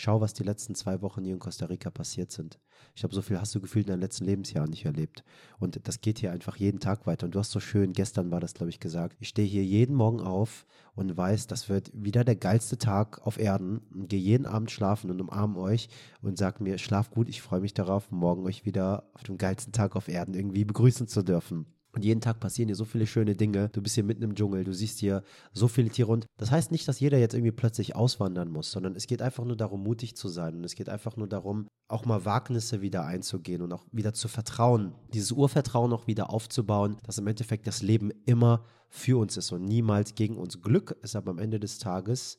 schau, 0.00 0.20
was 0.20 0.34
die 0.34 0.44
letzten 0.44 0.74
zwei 0.74 1.02
Wochen 1.02 1.24
hier 1.24 1.34
in 1.34 1.40
Costa 1.40 1.66
Rica 1.66 1.90
passiert 1.90 2.30
sind. 2.30 2.58
Ich 2.94 3.00
glaube, 3.00 3.14
so 3.14 3.22
viel 3.22 3.40
hast 3.40 3.54
du 3.54 3.60
gefühlt 3.60 3.86
in 3.86 3.90
deinen 3.90 4.00
letzten 4.00 4.24
Lebensjahren 4.24 4.70
nicht 4.70 4.84
erlebt. 4.84 5.24
Und 5.58 5.86
das 5.86 6.00
geht 6.00 6.18
hier 6.18 6.32
einfach 6.32 6.56
jeden 6.56 6.80
Tag 6.80 7.06
weiter. 7.06 7.26
Und 7.26 7.34
du 7.34 7.38
hast 7.38 7.50
so 7.50 7.60
schön, 7.60 7.92
gestern 7.92 8.30
war 8.30 8.40
das, 8.40 8.54
glaube 8.54 8.70
ich, 8.70 8.80
gesagt, 8.80 9.16
ich 9.20 9.28
stehe 9.28 9.48
hier 9.48 9.64
jeden 9.64 9.94
Morgen 9.94 10.20
auf 10.20 10.66
und 10.94 11.16
weiß, 11.16 11.46
das 11.46 11.68
wird 11.68 11.90
wieder 11.94 12.24
der 12.24 12.36
geilste 12.36 12.78
Tag 12.78 13.26
auf 13.26 13.38
Erden 13.38 13.78
und 13.92 14.08
gehe 14.08 14.20
jeden 14.20 14.46
Abend 14.46 14.70
schlafen 14.70 15.10
und 15.10 15.20
umarme 15.20 15.58
euch 15.58 15.88
und 16.22 16.38
sage 16.38 16.62
mir, 16.62 16.78
schlaf 16.78 17.10
gut, 17.10 17.28
ich 17.28 17.42
freue 17.42 17.60
mich 17.60 17.74
darauf, 17.74 18.10
morgen 18.10 18.46
euch 18.46 18.64
wieder 18.64 19.10
auf 19.14 19.22
dem 19.24 19.38
geilsten 19.38 19.72
Tag 19.72 19.96
auf 19.96 20.08
Erden 20.08 20.34
irgendwie 20.34 20.64
begrüßen 20.64 21.08
zu 21.08 21.22
dürfen. 21.22 21.66
Und 21.92 22.04
jeden 22.04 22.20
Tag 22.20 22.38
passieren 22.38 22.68
hier 22.68 22.76
so 22.76 22.84
viele 22.84 23.06
schöne 23.06 23.34
Dinge. 23.34 23.70
Du 23.70 23.82
bist 23.82 23.94
hier 23.94 24.04
mitten 24.04 24.22
im 24.22 24.34
Dschungel, 24.34 24.64
du 24.64 24.72
siehst 24.74 24.98
hier 24.98 25.22
so 25.52 25.68
viele 25.68 25.88
Tiere. 25.88 26.12
Und 26.12 26.26
das 26.36 26.50
heißt 26.50 26.70
nicht, 26.70 26.86
dass 26.86 27.00
jeder 27.00 27.18
jetzt 27.18 27.34
irgendwie 27.34 27.52
plötzlich 27.52 27.96
auswandern 27.96 28.50
muss, 28.50 28.70
sondern 28.70 28.94
es 28.94 29.06
geht 29.06 29.22
einfach 29.22 29.44
nur 29.44 29.56
darum, 29.56 29.82
mutig 29.82 30.14
zu 30.14 30.28
sein. 30.28 30.56
Und 30.56 30.64
es 30.64 30.74
geht 30.74 30.88
einfach 30.88 31.16
nur 31.16 31.28
darum, 31.28 31.66
auch 31.88 32.04
mal 32.04 32.24
Wagnisse 32.24 32.82
wieder 32.82 33.06
einzugehen 33.06 33.62
und 33.62 33.72
auch 33.72 33.84
wieder 33.90 34.12
zu 34.12 34.28
vertrauen. 34.28 34.94
Dieses 35.14 35.32
Urvertrauen 35.32 35.92
auch 35.92 36.06
wieder 36.06 36.30
aufzubauen, 36.30 36.98
dass 37.04 37.18
im 37.18 37.26
Endeffekt 37.26 37.66
das 37.66 37.82
Leben 37.82 38.12
immer 38.26 38.64
für 38.90 39.18
uns 39.18 39.36
ist 39.36 39.52
und 39.52 39.64
niemals 39.64 40.14
gegen 40.14 40.36
uns. 40.36 40.60
Glück 40.60 40.96
ist 41.02 41.16
aber 41.16 41.30
am 41.30 41.38
Ende 41.38 41.58
des 41.58 41.78
Tages 41.78 42.38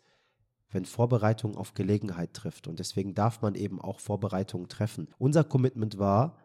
wenn 0.72 0.86
Vorbereitung 0.86 1.56
auf 1.58 1.74
Gelegenheit 1.74 2.34
trifft. 2.34 2.68
Und 2.68 2.80
deswegen 2.80 3.14
darf 3.14 3.42
man 3.42 3.56
eben 3.56 3.82
auch 3.82 4.00
Vorbereitungen 4.00 4.68
treffen. 4.68 5.08
Unser 5.18 5.44
Commitment 5.44 5.98
war, 5.98 6.38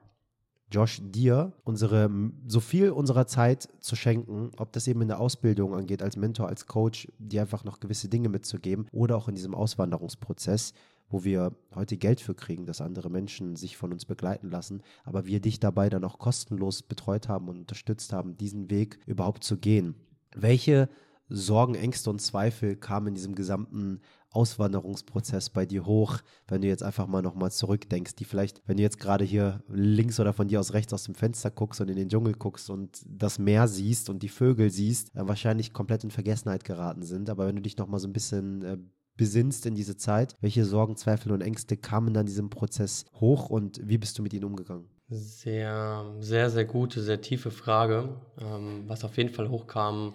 Josh, 0.74 1.00
dir 1.04 1.52
unsere, 1.62 2.10
so 2.48 2.58
viel 2.58 2.90
unserer 2.90 3.28
Zeit 3.28 3.68
zu 3.78 3.94
schenken, 3.94 4.50
ob 4.56 4.72
das 4.72 4.88
eben 4.88 5.02
in 5.02 5.08
der 5.08 5.20
Ausbildung 5.20 5.72
angeht, 5.72 6.02
als 6.02 6.16
Mentor, 6.16 6.48
als 6.48 6.66
Coach, 6.66 7.06
dir 7.20 7.42
einfach 7.42 7.62
noch 7.62 7.78
gewisse 7.78 8.08
Dinge 8.08 8.28
mitzugeben 8.28 8.86
oder 8.90 9.16
auch 9.16 9.28
in 9.28 9.36
diesem 9.36 9.54
Auswanderungsprozess, 9.54 10.74
wo 11.08 11.22
wir 11.22 11.52
heute 11.76 11.96
Geld 11.96 12.20
für 12.20 12.34
kriegen, 12.34 12.66
dass 12.66 12.80
andere 12.80 13.08
Menschen 13.08 13.54
sich 13.54 13.76
von 13.76 13.92
uns 13.92 14.04
begleiten 14.04 14.50
lassen, 14.50 14.82
aber 15.04 15.26
wir 15.26 15.38
dich 15.38 15.60
dabei 15.60 15.88
dann 15.90 16.02
auch 16.02 16.18
kostenlos 16.18 16.82
betreut 16.82 17.28
haben 17.28 17.48
und 17.48 17.58
unterstützt 17.58 18.12
haben, 18.12 18.36
diesen 18.36 18.68
Weg 18.68 18.98
überhaupt 19.06 19.44
zu 19.44 19.58
gehen. 19.58 19.94
Welche 20.34 20.88
Sorgen, 21.28 21.76
Ängste 21.76 22.10
und 22.10 22.20
Zweifel 22.20 22.74
kamen 22.74 23.08
in 23.08 23.14
diesem 23.14 23.36
gesamten 23.36 24.00
Auswanderungsprozess 24.34 25.50
bei 25.50 25.64
dir 25.64 25.86
hoch, 25.86 26.18
wenn 26.48 26.62
du 26.62 26.68
jetzt 26.68 26.82
einfach 26.82 27.06
mal 27.06 27.22
nochmal 27.22 27.52
zurückdenkst, 27.52 28.16
die 28.16 28.24
vielleicht, 28.24 28.62
wenn 28.66 28.76
du 28.76 28.82
jetzt 28.82 28.98
gerade 28.98 29.24
hier 29.24 29.62
links 29.68 30.18
oder 30.18 30.32
von 30.32 30.48
dir 30.48 30.60
aus 30.60 30.72
rechts 30.72 30.92
aus 30.92 31.04
dem 31.04 31.14
Fenster 31.14 31.50
guckst 31.50 31.80
und 31.80 31.88
in 31.88 31.96
den 31.96 32.08
Dschungel 32.08 32.34
guckst 32.34 32.68
und 32.70 33.02
das 33.06 33.38
Meer 33.38 33.68
siehst 33.68 34.10
und 34.10 34.22
die 34.22 34.28
Vögel 34.28 34.70
siehst, 34.70 35.14
äh, 35.14 35.26
wahrscheinlich 35.28 35.72
komplett 35.72 36.04
in 36.04 36.10
Vergessenheit 36.10 36.64
geraten 36.64 37.02
sind. 37.02 37.30
Aber 37.30 37.46
wenn 37.46 37.56
du 37.56 37.62
dich 37.62 37.76
nochmal 37.76 38.00
so 38.00 38.08
ein 38.08 38.12
bisschen 38.12 38.62
äh, 38.62 38.78
besinnst 39.16 39.66
in 39.66 39.74
diese 39.74 39.96
Zeit, 39.96 40.34
welche 40.40 40.64
Sorgen, 40.64 40.96
Zweifel 40.96 41.30
und 41.32 41.40
Ängste 41.40 41.76
kamen 41.76 42.12
dann 42.12 42.26
diesem 42.26 42.50
Prozess 42.50 43.04
hoch 43.14 43.48
und 43.48 43.80
wie 43.82 43.98
bist 43.98 44.18
du 44.18 44.22
mit 44.22 44.32
ihnen 44.32 44.44
umgegangen? 44.44 44.88
Sehr, 45.08 46.16
sehr, 46.18 46.50
sehr 46.50 46.64
gute, 46.64 47.02
sehr 47.02 47.20
tiefe 47.20 47.50
Frage. 47.50 48.20
Ähm, 48.38 48.84
was 48.86 49.04
auf 49.04 49.16
jeden 49.16 49.32
Fall 49.32 49.48
hochkam, 49.48 50.14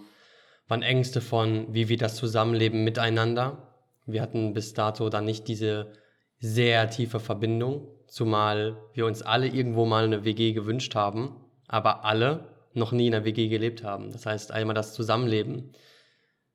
waren 0.68 0.82
Ängste 0.82 1.22
von, 1.22 1.74
wie 1.74 1.88
wir 1.90 1.98
das 1.98 2.16
Zusammenleben 2.16 2.84
miteinander 2.84 3.69
wir 4.12 4.22
hatten 4.22 4.54
bis 4.54 4.74
dato 4.74 5.10
dann 5.10 5.26
nicht 5.26 5.48
diese 5.48 5.92
sehr 6.40 6.90
tiefe 6.90 7.20
Verbindung, 7.20 7.88
zumal 8.08 8.78
wir 8.94 9.06
uns 9.06 9.22
alle 9.22 9.48
irgendwo 9.48 9.86
mal 9.86 10.06
eine 10.06 10.24
WG 10.24 10.54
gewünscht 10.54 10.96
haben, 10.96 11.36
aber 11.68 12.06
alle 12.06 12.48
noch 12.74 12.92
nie 12.92 13.08
in 13.08 13.16
einer 13.16 13.26
WG 13.26 13.48
gelebt 13.48 13.84
haben. 13.84 14.12
Das 14.12 14.26
heißt, 14.26 14.52
einmal 14.52 14.76
das 14.76 14.94
Zusammenleben. 14.94 15.74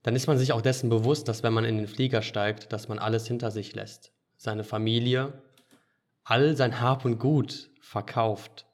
Dann 0.03 0.17
ist 0.17 0.27
man 0.27 0.39
sich 0.39 0.53
auch 0.53 0.61
dessen 0.61 0.91
bewusst, 0.91 1.29
dass 1.29 1.43
wenn 1.43 1.53
man 1.53 1.65
in 1.65 1.79
den 1.79 1.87
Flieger 1.87 2.23
steigt, 2.23 2.73
dass 2.73 2.89
man 2.89 2.99
alles 2.99 3.27
hinter 3.27 3.51
sich 3.51 3.75
lässt. 3.75 4.13
Seine 4.37 4.65
Familie, 4.65 5.43
all 6.25 6.57
sein 6.57 6.81
Hab 6.81 7.05
und 7.05 7.19
Gut 7.19 7.71
verkauft. 7.81 8.67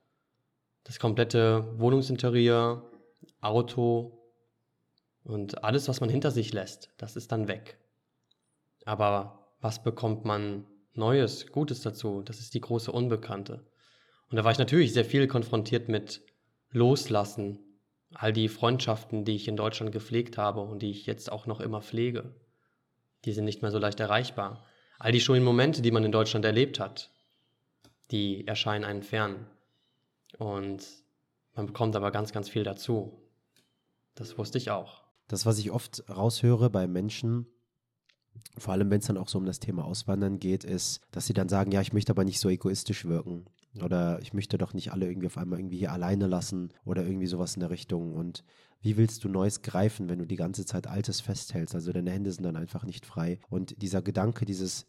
Das 0.85 0.99
komplette 0.99 1.79
Wohnungsinterieur, 1.79 2.91
Auto 3.41 4.19
und 5.23 5.63
alles, 5.63 5.89
was 5.89 6.01
man 6.01 6.11
hinter 6.11 6.31
sich 6.31 6.53
lässt, 6.53 6.91
das 6.97 7.17
ist 7.17 7.33
dann 7.33 7.49
weg. 7.49 7.79
Aber 8.85 9.55
was 9.61 9.83
bekommt 9.83 10.25
man 10.25 10.67
Neues, 10.95 11.47
Gutes 11.53 11.81
dazu? 11.81 12.23
Das 12.23 12.41
ist 12.41 12.55
die 12.55 12.61
große 12.61 12.91
Unbekannte. 12.91 13.67
Und 14.31 14.37
da 14.37 14.45
war 14.45 14.53
ich 14.53 14.59
natürlich 14.59 14.93
sehr 14.93 15.05
viel 15.05 15.27
konfrontiert 15.27 15.89
mit 15.89 16.23
Loslassen, 16.71 17.59
all 18.15 18.33
die 18.33 18.49
Freundschaften, 18.49 19.25
die 19.25 19.37
ich 19.37 19.49
in 19.49 19.57
Deutschland 19.57 19.93
gepflegt 19.93 20.39
habe 20.39 20.61
und 20.61 20.81
die 20.81 20.91
ich 20.91 21.07
jetzt 21.07 21.31
auch 21.31 21.47
noch 21.47 21.61
immer 21.61 21.83
pflege. 21.83 22.35
Die 23.25 23.33
sind 23.33 23.45
nicht 23.45 23.63
mehr 23.63 23.71
so 23.71 23.79
leicht 23.79 24.01
erreichbar. 24.01 24.65
All 24.99 25.13
die 25.13 25.21
schönen 25.21 25.45
Momente, 25.45 25.83
die 25.83 25.91
man 25.91 26.05
in 26.05 26.13
Deutschland 26.13 26.45
erlebt 26.45 26.81
hat, 26.81 27.11
die 28.11 28.47
erscheinen 28.47 28.85
einem 28.85 29.03
fern. 29.03 29.47
Und 30.39 30.87
man 31.55 31.67
bekommt 31.67 31.97
aber 31.97 32.11
ganz, 32.11 32.33
ganz 32.33 32.49
viel 32.49 32.65
dazu. 32.65 33.21
Das 34.15 34.39
wusste 34.39 34.59
ich 34.59 34.71
auch. 34.71 35.05
Das, 35.29 35.47
was 35.47 35.59
ich 35.59 35.71
oft 35.71 36.05
raushöre 36.09 36.71
bei 36.71 36.87
Menschen, 36.87 37.47
vor 38.59 38.75
allem 38.75 38.91
wenn 38.91 39.01
es 39.01 39.07
dann 39.07 39.17
auch 39.17 39.29
so 39.29 39.39
um 39.39 39.47
das 39.47 39.61
Thema 39.61 39.85
Auswandern 39.85 40.39
geht, 40.39 40.65
ist, 40.65 41.01
dass 41.13 41.27
sie 41.27 41.33
dann 41.33 41.49
sagen, 41.49 41.73
ja, 41.73 41.81
ich 41.81 41.93
möchte 41.93 42.13
aber 42.13 42.25
nicht 42.25 42.41
so 42.41 42.49
egoistisch 42.49 43.05
wirken. 43.05 43.47
Oder 43.83 44.21
ich 44.21 44.33
möchte 44.33 44.59
doch 44.59 44.75
nicht 44.75 44.93
alle 44.93 45.07
irgendwie 45.07 45.29
auf 45.29 45.39
einmal 45.39 45.61
irgendwie 45.61 45.79
hier 45.79 45.93
alleine 45.93 46.27
lassen 46.27 46.73
oder 46.85 47.07
irgendwie 47.07 47.27
sowas 47.27 47.55
in 47.55 47.61
der 47.61 47.71
Richtung. 47.71 48.15
Und 48.15 48.43
wie 48.81 48.97
willst 48.97 49.23
du 49.23 49.29
Neues 49.29 49.63
greifen, 49.63 50.09
wenn 50.09 50.19
du 50.19 50.27
die 50.27 50.37
ganze 50.37 50.67
Zeit 50.67 50.89
Altes 50.89 51.21
festhältst? 51.21 51.75
Also 51.75 51.93
deine 51.93 52.11
Hände 52.11 52.33
sind 52.33 52.43
dann 52.43 52.57
einfach 52.57 52.85
nicht 52.85 53.07
frei. 53.07 53.39
Und 53.49 53.81
dieser 53.81 54.03
Gedanke, 54.03 54.45
dieses, 54.45 54.87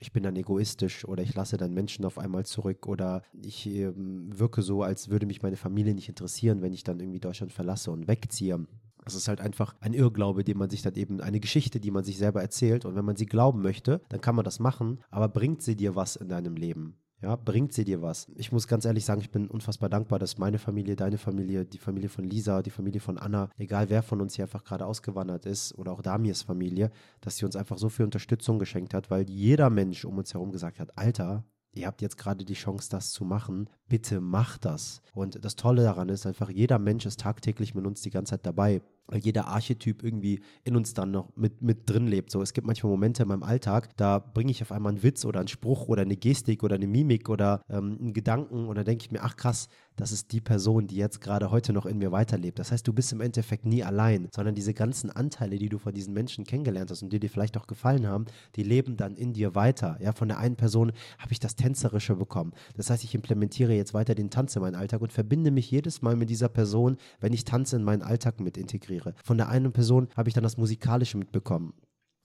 ich 0.00 0.12
bin 0.12 0.24
dann 0.24 0.34
egoistisch 0.34 1.06
oder 1.06 1.22
ich 1.22 1.34
lasse 1.34 1.56
dann 1.56 1.72
Menschen 1.72 2.04
auf 2.04 2.18
einmal 2.18 2.44
zurück 2.44 2.88
oder 2.88 3.22
ich 3.32 3.66
äh, 3.68 3.92
wirke 3.94 4.62
so, 4.62 4.82
als 4.82 5.08
würde 5.08 5.26
mich 5.26 5.42
meine 5.42 5.56
Familie 5.56 5.94
nicht 5.94 6.08
interessieren, 6.08 6.62
wenn 6.62 6.72
ich 6.72 6.82
dann 6.82 6.98
irgendwie 6.98 7.20
Deutschland 7.20 7.52
verlasse 7.52 7.92
und 7.92 8.08
wegziehe. 8.08 8.66
Das 9.06 9.14
ist 9.14 9.28
halt 9.28 9.40
einfach 9.40 9.76
ein 9.80 9.94
Irrglaube, 9.94 10.42
den 10.42 10.58
man 10.58 10.68
sich 10.68 10.82
dann 10.82 10.96
eben, 10.96 11.20
eine 11.20 11.38
Geschichte, 11.38 11.78
die 11.78 11.92
man 11.92 12.02
sich 12.02 12.18
selber 12.18 12.42
erzählt. 12.42 12.84
Und 12.84 12.96
wenn 12.96 13.04
man 13.04 13.14
sie 13.14 13.26
glauben 13.26 13.62
möchte, 13.62 14.00
dann 14.08 14.20
kann 14.20 14.34
man 14.34 14.44
das 14.44 14.58
machen. 14.58 14.98
Aber 15.10 15.28
bringt 15.28 15.62
sie 15.62 15.76
dir 15.76 15.94
was 15.94 16.16
in 16.16 16.28
deinem 16.28 16.56
Leben? 16.56 16.96
Ja, 17.22 17.36
bringt 17.36 17.72
sie 17.72 17.84
dir 17.84 18.02
was? 18.02 18.26
Ich 18.34 18.50
muss 18.50 18.66
ganz 18.66 18.84
ehrlich 18.84 19.04
sagen, 19.04 19.20
ich 19.20 19.30
bin 19.30 19.48
unfassbar 19.48 19.88
dankbar, 19.88 20.18
dass 20.18 20.38
meine 20.38 20.58
Familie, 20.58 20.96
deine 20.96 21.18
Familie, 21.18 21.64
die 21.64 21.78
Familie 21.78 22.08
von 22.08 22.24
Lisa, 22.24 22.62
die 22.62 22.70
Familie 22.70 23.00
von 23.00 23.16
Anna, 23.16 23.48
egal 23.56 23.88
wer 23.88 24.02
von 24.02 24.20
uns 24.20 24.34
hier 24.34 24.44
einfach 24.44 24.64
gerade 24.64 24.84
ausgewandert 24.84 25.46
ist 25.46 25.72
oder 25.78 25.92
auch 25.92 26.02
Damirs 26.02 26.42
Familie, 26.42 26.90
dass 27.20 27.36
sie 27.36 27.46
uns 27.46 27.56
einfach 27.56 27.78
so 27.78 27.88
viel 27.88 28.04
Unterstützung 28.04 28.58
geschenkt 28.58 28.92
hat, 28.92 29.08
weil 29.08 29.30
jeder 29.30 29.70
Mensch 29.70 30.04
um 30.04 30.18
uns 30.18 30.34
herum 30.34 30.52
gesagt 30.52 30.78
hat, 30.78 30.98
Alter, 30.98 31.44
ihr 31.72 31.86
habt 31.86 32.02
jetzt 32.02 32.18
gerade 32.18 32.44
die 32.44 32.54
Chance, 32.54 32.90
das 32.90 33.12
zu 33.12 33.24
machen. 33.24 33.70
Bitte 33.88 34.20
macht 34.20 34.64
das. 34.64 35.00
Und 35.14 35.42
das 35.44 35.56
Tolle 35.56 35.84
daran 35.84 36.08
ist 36.08 36.26
einfach, 36.26 36.50
jeder 36.50 36.78
Mensch 36.78 37.06
ist 37.06 37.20
tagtäglich 37.20 37.74
mit 37.74 37.86
uns 37.86 38.02
die 38.02 38.10
ganze 38.10 38.30
Zeit 38.30 38.44
dabei 38.46 38.82
jeder 39.14 39.46
Archetyp 39.48 40.02
irgendwie 40.02 40.40
in 40.64 40.76
uns 40.76 40.94
dann 40.94 41.10
noch 41.10 41.34
mit, 41.36 41.62
mit 41.62 41.88
drin 41.88 42.06
lebt. 42.06 42.30
So, 42.30 42.42
es 42.42 42.52
gibt 42.52 42.66
manchmal 42.66 42.90
Momente 42.90 43.22
in 43.22 43.28
meinem 43.28 43.42
Alltag, 43.42 43.96
da 43.96 44.18
bringe 44.18 44.50
ich 44.50 44.62
auf 44.62 44.72
einmal 44.72 44.92
einen 44.92 45.02
Witz 45.02 45.24
oder 45.24 45.40
einen 45.40 45.48
Spruch 45.48 45.88
oder 45.88 46.02
eine 46.02 46.16
Gestik 46.16 46.62
oder 46.62 46.74
eine 46.74 46.86
Mimik 46.86 47.28
oder 47.28 47.62
ähm, 47.68 47.98
einen 48.00 48.12
Gedanken 48.12 48.66
und 48.66 48.76
dann 48.76 48.84
denke 48.84 49.04
ich 49.04 49.12
mir, 49.12 49.22
ach 49.22 49.36
krass, 49.36 49.68
das 49.96 50.12
ist 50.12 50.32
die 50.32 50.40
Person, 50.40 50.86
die 50.86 50.96
jetzt 50.96 51.20
gerade 51.20 51.50
heute 51.50 51.72
noch 51.72 51.86
in 51.86 51.98
mir 51.98 52.12
weiterlebt. 52.12 52.58
Das 52.58 52.72
heißt, 52.72 52.86
du 52.86 52.92
bist 52.92 53.12
im 53.12 53.20
Endeffekt 53.20 53.66
nie 53.66 53.82
allein, 53.82 54.28
sondern 54.34 54.54
diese 54.54 54.74
ganzen 54.74 55.10
Anteile, 55.10 55.58
die 55.58 55.68
du 55.68 55.78
von 55.78 55.94
diesen 55.94 56.14
Menschen 56.14 56.44
kennengelernt 56.44 56.90
hast 56.90 57.02
und 57.02 57.12
die 57.12 57.20
dir 57.20 57.30
vielleicht 57.30 57.56
auch 57.56 57.66
gefallen 57.66 58.06
haben, 58.06 58.26
die 58.56 58.62
leben 58.62 58.96
dann 58.96 59.16
in 59.16 59.32
dir 59.32 59.54
weiter. 59.54 59.98
Ja, 60.00 60.12
von 60.12 60.28
der 60.28 60.38
einen 60.38 60.56
Person 60.56 60.92
habe 61.18 61.32
ich 61.32 61.40
das 61.40 61.56
Tänzerische 61.56 62.14
bekommen. 62.14 62.52
Das 62.76 62.90
heißt, 62.90 63.04
ich 63.04 63.14
implementiere 63.14 63.74
jetzt 63.74 63.94
weiter 63.94 64.14
den 64.14 64.30
Tanz 64.30 64.54
in 64.56 64.62
meinen 64.62 64.74
Alltag 64.74 65.00
und 65.00 65.12
verbinde 65.12 65.50
mich 65.50 65.70
jedes 65.70 66.02
Mal 66.02 66.16
mit 66.16 66.30
dieser 66.30 66.48
Person, 66.48 66.96
wenn 67.20 67.32
ich 67.32 67.44
Tanze 67.44 67.76
in 67.76 67.84
meinen 67.84 68.02
Alltag 68.02 68.40
mit 68.40 68.56
integriere. 68.56 69.14
Von 69.24 69.38
der 69.38 69.48
einen 69.48 69.72
Person 69.72 70.08
habe 70.16 70.28
ich 70.28 70.34
dann 70.34 70.44
das 70.44 70.56
Musikalische 70.56 71.16
mitbekommen. 71.18 71.72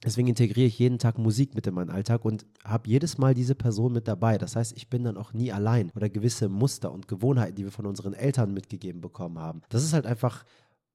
Deswegen 0.04 0.30
integriere 0.30 0.68
ich 0.68 0.80
jeden 0.80 0.98
Tag 0.98 1.20
Musik 1.20 1.54
mit 1.54 1.68
in 1.68 1.76
meinen 1.76 1.92
Alltag 1.92 2.26
und 2.26 2.46
habe 2.64 2.90
jedes 2.90 3.20
Mal 3.20 3.36
diese 3.36 3.54
Person 3.54 3.94
mit 3.94 4.08
dabei. 4.08 4.40
Das 4.40 4.56
heißt, 4.56 4.76
ich 4.76 4.90
bin 4.90 5.04
dann 5.04 5.18
auch 5.18 5.34
nie 5.34 5.52
allein 5.52 5.92
oder 5.96 6.10
gewisse 6.10 6.50
Muster 6.50 6.92
und 6.92 7.08
Gewohnheiten, 7.08 7.56
die 7.56 7.64
wir 7.66 7.72
von 7.72 7.86
unseren 7.86 8.14
Eltern 8.14 8.54
mitgegeben 8.54 9.02
bekommen 9.02 9.38
haben. 9.38 9.62
Das 9.70 9.84
ist 9.84 9.94
halt 9.94 10.08
einfach 10.08 10.44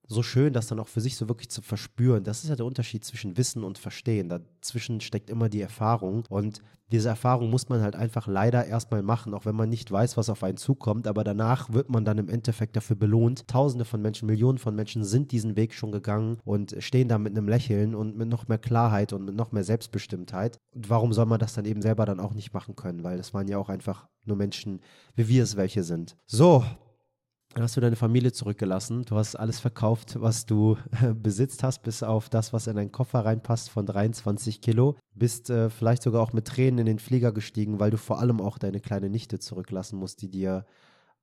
so 0.07 0.23
schön, 0.23 0.53
das 0.53 0.69
dann 0.69 0.79
auch 0.79 0.89
für 0.89 1.01
sich 1.01 1.17
so 1.17 1.29
wirklich 1.29 1.51
zu 1.51 1.63
verspüren. 1.63 2.25
Das 2.25 2.45
ist 2.45 2.51
ja 2.51 2.57
der 2.57 2.67
Unterschied 2.67 3.05
zwischen 3.05 3.37
Wissen 3.37 3.65
und 3.65 3.79
Verstehen. 3.79 4.29
Dazwischen 4.29 5.01
steckt 5.01 5.31
immer 5.31 5.49
die 5.49 5.61
Erfahrung. 5.61 6.25
Und 6.29 6.63
diese 6.93 7.09
Erfahrung 7.09 7.51
muss 7.51 7.69
man 7.69 7.81
halt 7.83 7.97
einfach 7.97 8.29
leider 8.29 8.65
erstmal 8.65 9.03
machen, 9.03 9.35
auch 9.35 9.45
wenn 9.45 9.57
man 9.57 9.69
nicht 9.69 9.91
weiß, 9.91 10.17
was 10.17 10.31
auf 10.31 10.45
einen 10.45 10.57
zukommt. 10.57 11.09
Aber 11.09 11.25
danach 11.25 11.73
wird 11.73 11.91
man 11.91 12.05
dann 12.05 12.19
im 12.19 12.29
Endeffekt 12.29 12.77
dafür 12.77 12.97
belohnt. 12.97 13.49
Tausende 13.49 13.85
von 13.85 14.01
Menschen, 14.01 14.27
Millionen 14.27 14.59
von 14.59 14.77
Menschen 14.77 15.05
sind 15.05 15.33
diesen 15.33 15.57
Weg 15.57 15.75
schon 15.75 15.91
gegangen 15.91 16.39
und 16.45 16.77
stehen 16.79 17.09
da 17.09 17.19
mit 17.19 17.37
einem 17.37 17.49
Lächeln 17.49 17.95
und 17.95 18.17
mit 18.17 18.29
noch 18.29 18.47
mehr 18.47 18.59
Klarheit 18.59 19.13
und 19.13 19.25
mit 19.25 19.35
noch 19.35 19.51
mehr 19.51 19.65
Selbstbestimmtheit. 19.65 20.59
Und 20.73 20.89
warum 20.89 21.13
soll 21.13 21.27
man 21.27 21.41
das 21.41 21.55
dann 21.55 21.65
eben 21.65 21.83
selber 21.83 22.07
dann 22.07 22.21
auch 22.21 22.35
nicht 22.35 22.55
machen 22.55 22.77
können? 22.77 23.03
Weil 23.03 23.17
das 23.17 23.35
waren 23.35 23.49
ja 23.49 23.59
auch 23.59 23.69
einfach 23.69 24.07
nur 24.25 24.37
Menschen, 24.37 24.81
wie 25.17 25.29
wir 25.29 25.43
es 25.43 25.57
welche 25.57 25.83
sind. 25.83 26.17
So, 26.27 26.65
hast 27.63 27.77
du 27.77 27.81
deine 27.81 27.97
Familie 27.97 28.33
zurückgelassen. 28.33 29.05
Du 29.05 29.17
hast 29.17 29.35
alles 29.35 29.61
verkauft, 29.61 30.21
was 30.21 30.47
du 30.47 30.77
äh, 31.03 31.15
besitzt 31.15 31.63
hast, 31.63 31.83
bis 31.83 32.03
auf 32.03 32.29
das, 32.29 32.53
was 32.53 32.67
in 32.67 32.77
deinen 32.77 32.93
Koffer 32.93 33.25
reinpasst 33.25 33.71
von 33.71 33.87
23 33.87 34.61
Kilo. 34.61 34.97
Bist 35.15 35.51
äh, 35.51 35.71
vielleicht 35.71 36.03
sogar 36.03 36.23
auch 36.23 36.33
mit 36.33 36.47
Tränen 36.47 36.81
in 36.81 36.87
den 36.87 36.99
Flieger 36.99 37.33
gestiegen, 37.33 37.81
weil 37.81 37.91
du 37.91 37.97
vor 37.97 38.21
allem 38.21 38.41
auch 38.41 38.59
deine 38.59 38.81
kleine 38.81 39.09
Nichte 39.09 39.39
zurücklassen 39.39 39.99
musst, 39.99 40.23
die 40.23 40.29
dir 40.29 40.67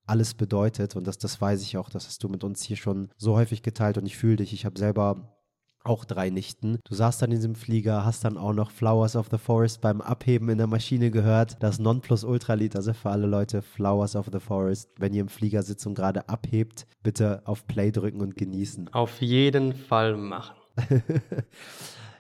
alles 0.06 0.34
bedeutet. 0.34 0.96
Und 0.96 1.08
das, 1.08 1.18
das 1.18 1.40
weiß 1.40 1.62
ich 1.62 1.78
auch. 1.78 1.90
Das 1.90 2.08
hast 2.08 2.24
du 2.24 2.30
mit 2.30 2.44
uns 2.44 2.64
hier 2.64 2.78
schon 2.78 3.10
so 3.18 3.36
häufig 3.36 3.62
geteilt 3.62 3.98
und 3.98 4.06
ich 4.06 4.18
fühle 4.18 4.38
dich. 4.38 4.54
Ich 4.54 4.66
habe 4.66 4.80
selber 4.80 5.38
auch 5.84 6.06
drei 6.06 6.30
Nichten. 6.30 6.80
Du 6.84 6.96
saßt 6.96 7.22
dann 7.22 7.32
in 7.32 7.38
diesem 7.38 7.56
Flieger, 7.56 8.06
hast 8.06 8.24
dann 8.24 8.38
auch 8.38 8.54
noch 8.54 8.72
Flowers 8.72 9.16
of 9.16 9.28
the 9.32 9.38
Forest 9.38 9.82
beim 9.82 10.02
Abheben 10.02 10.50
in 10.50 10.58
der 10.58 10.68
Maschine 10.68 11.12
gehört. 11.12 11.58
Das 11.62 11.80
Nonplusultra-Lied, 11.80 12.76
also 12.76 12.94
für 12.94 13.10
alle 13.10 13.28
Leute, 13.28 13.62
Flowers 13.62 14.16
of 14.16 14.30
the 14.32 14.40
Forest. 14.40 14.90
Wenn 14.98 15.14
ihr 15.14 15.22
im 15.22 15.30
Flieger 15.30 15.64
sitzt 15.64 15.86
und 15.86 15.96
gerade 15.96 16.28
abhebt, 16.30 16.88
bitte 17.04 17.42
auf 17.46 17.68
Play 17.68 17.92
drücken 17.92 18.22
und 18.22 18.36
genießen. 18.36 18.94
Auf 18.94 19.22
jeden 19.22 19.74
Fall 19.74 20.16
machen. 20.16 20.56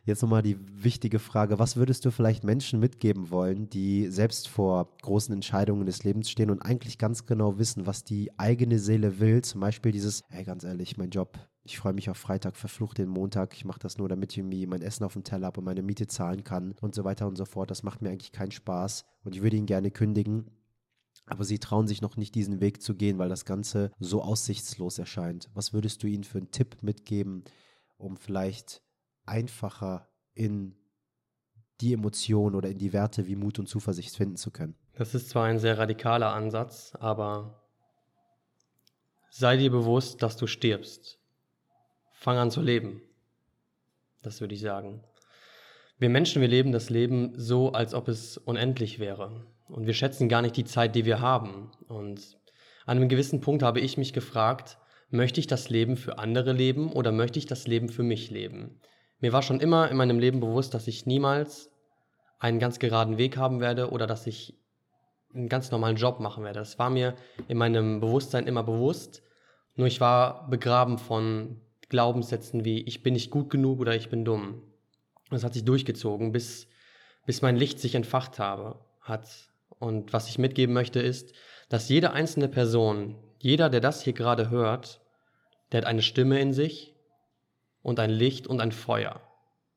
Jetzt 0.05 0.21
nochmal 0.21 0.43
die 0.43 0.57
wichtige 0.83 1.17
Frage, 1.17 1.59
was 1.59 1.77
würdest 1.77 2.03
du 2.03 2.11
vielleicht 2.11 2.43
Menschen 2.43 2.81
mitgeben 2.81 3.31
wollen, 3.31 3.69
die 3.69 4.09
selbst 4.09 4.49
vor 4.49 4.89
großen 5.01 5.33
Entscheidungen 5.33 5.85
des 5.85 6.03
Lebens 6.03 6.29
stehen 6.29 6.49
und 6.49 6.61
eigentlich 6.61 6.97
ganz 6.97 7.25
genau 7.25 7.57
wissen, 7.57 7.87
was 7.87 8.03
die 8.03 8.37
eigene 8.37 8.79
Seele 8.79 9.21
will? 9.21 9.41
Zum 9.43 9.61
Beispiel 9.61 9.93
dieses, 9.93 10.25
hey, 10.27 10.43
ganz 10.43 10.65
ehrlich, 10.65 10.97
mein 10.97 11.09
Job, 11.09 11.39
ich 11.65 11.77
freue 11.77 11.93
mich 11.93 12.09
auf 12.09 12.17
Freitag, 12.17 12.57
verflucht 12.57 12.97
den 12.97 13.07
Montag. 13.07 13.55
Ich 13.55 13.63
mache 13.63 13.79
das 13.79 13.97
nur, 13.97 14.09
damit 14.09 14.33
ich 14.33 14.39
irgendwie 14.39 14.67
mein 14.67 14.81
Essen 14.81 15.05
auf 15.05 15.13
dem 15.13 15.23
Teller 15.23 15.47
habe 15.47 15.61
und 15.61 15.65
meine 15.65 15.81
Miete 15.81 16.07
zahlen 16.07 16.43
kann 16.43 16.75
und 16.81 16.93
so 16.93 17.05
weiter 17.05 17.25
und 17.25 17.37
so 17.37 17.45
fort. 17.45 17.71
Das 17.71 17.83
macht 17.83 18.01
mir 18.01 18.09
eigentlich 18.09 18.33
keinen 18.33 18.51
Spaß 18.51 19.05
und 19.23 19.35
ich 19.35 19.41
würde 19.41 19.55
ihn 19.55 19.65
gerne 19.65 19.89
kündigen. 19.89 20.51
Aber 21.25 21.45
sie 21.45 21.59
trauen 21.59 21.87
sich 21.87 22.01
noch 22.01 22.17
nicht, 22.17 22.35
diesen 22.35 22.59
Weg 22.59 22.81
zu 22.81 22.95
gehen, 22.95 23.17
weil 23.17 23.29
das 23.29 23.45
Ganze 23.45 23.91
so 23.97 24.21
aussichtslos 24.21 24.99
erscheint. 24.99 25.49
Was 25.53 25.71
würdest 25.71 26.03
du 26.03 26.07
ihnen 26.07 26.25
für 26.25 26.39
einen 26.39 26.51
Tipp 26.51 26.77
mitgeben, 26.81 27.45
um 27.97 28.17
vielleicht 28.17 28.81
einfacher 29.25 30.09
in 30.33 30.75
die 31.79 31.93
Emotionen 31.93 32.55
oder 32.55 32.69
in 32.69 32.77
die 32.77 32.91
Werte 32.91 33.25
wie 33.25 33.37
Mut 33.37 33.57
und 33.57 33.69
Zuversicht 33.69 34.17
finden 34.17 34.35
zu 34.35 34.51
können? 34.51 34.75
Das 34.95 35.15
ist 35.15 35.29
zwar 35.29 35.45
ein 35.45 35.59
sehr 35.59 35.77
radikaler 35.77 36.33
Ansatz, 36.33 36.93
aber 36.99 37.63
sei 39.29 39.55
dir 39.55 39.71
bewusst, 39.71 40.21
dass 40.21 40.35
du 40.35 40.45
stirbst. 40.45 41.22
Fang 42.23 42.37
an 42.37 42.51
zu 42.51 42.61
leben. 42.61 43.01
Das 44.21 44.39
würde 44.39 44.55
ich 44.55 44.61
sagen. 44.61 45.03
Wir 45.99 46.07
Menschen, 46.07 46.41
wir 46.41 46.47
leben 46.47 46.71
das 46.71 46.89
Leben 46.89 47.33
so, 47.35 47.73
als 47.73 47.93
ob 47.93 48.07
es 48.07 48.37
unendlich 48.37 48.97
wäre. 48.97 49.45
Und 49.67 49.87
wir 49.87 49.93
schätzen 49.93 50.29
gar 50.29 50.41
nicht 50.41 50.55
die 50.55 50.63
Zeit, 50.63 50.95
die 50.95 51.03
wir 51.03 51.19
haben. 51.19 51.71
Und 51.89 52.37
an 52.85 52.95
einem 52.95 53.09
gewissen 53.09 53.41
Punkt 53.41 53.61
habe 53.61 53.81
ich 53.81 53.97
mich 53.97 54.13
gefragt, 54.13 54.77
möchte 55.09 55.41
ich 55.41 55.47
das 55.47 55.69
Leben 55.69 55.97
für 55.97 56.17
andere 56.17 56.53
leben 56.53 56.93
oder 56.93 57.11
möchte 57.11 57.39
ich 57.39 57.45
das 57.45 57.67
Leben 57.67 57.89
für 57.89 58.03
mich 58.03 58.31
leben? 58.31 58.79
Mir 59.19 59.33
war 59.33 59.41
schon 59.41 59.59
immer 59.59 59.91
in 59.91 59.97
meinem 59.97 60.19
Leben 60.19 60.39
bewusst, 60.39 60.73
dass 60.73 60.87
ich 60.87 61.05
niemals 61.05 61.71
einen 62.39 62.59
ganz 62.59 62.79
geraden 62.79 63.17
Weg 63.17 63.35
haben 63.35 63.59
werde 63.59 63.89
oder 63.89 64.07
dass 64.07 64.27
ich 64.27 64.57
einen 65.33 65.49
ganz 65.49 65.71
normalen 65.71 65.97
Job 65.97 66.21
machen 66.21 66.45
werde. 66.45 66.59
Das 66.59 66.79
war 66.79 66.89
mir 66.89 67.15
in 67.49 67.57
meinem 67.57 67.99
Bewusstsein 67.99 68.47
immer 68.47 68.63
bewusst. 68.63 69.23
Nur 69.75 69.87
ich 69.87 69.99
war 69.99 70.49
begraben 70.49 70.97
von 70.97 71.59
Glaubenssätzen 71.93 72.65
wie 72.65 72.81
ich 72.81 73.03
bin 73.03 73.13
nicht 73.13 73.29
gut 73.29 73.51
genug 73.51 73.79
oder 73.79 73.95
ich 73.95 74.09
bin 74.09 74.25
dumm. 74.25 74.63
Das 75.29 75.43
hat 75.43 75.53
sich 75.53 75.63
durchgezogen, 75.63 76.31
bis, 76.31 76.67
bis 77.27 77.43
mein 77.43 77.55
Licht 77.55 77.79
sich 77.79 77.93
entfacht 77.93 78.39
habe, 78.39 78.79
hat. 78.99 79.27
Und 79.77 80.11
was 80.11 80.27
ich 80.27 80.39
mitgeben 80.39 80.73
möchte 80.73 80.99
ist, 80.99 81.33
dass 81.69 81.89
jede 81.89 82.11
einzelne 82.11 82.47
Person, 82.49 83.15
jeder, 83.37 83.69
der 83.69 83.79
das 83.79 84.01
hier 84.01 84.13
gerade 84.13 84.49
hört, 84.49 85.01
der 85.71 85.81
hat 85.81 85.87
eine 85.87 86.01
Stimme 86.01 86.39
in 86.39 86.51
sich 86.51 86.95
und 87.83 87.99
ein 87.99 88.09
Licht 88.09 88.47
und 88.47 88.59
ein 88.59 88.71
Feuer. 88.71 89.21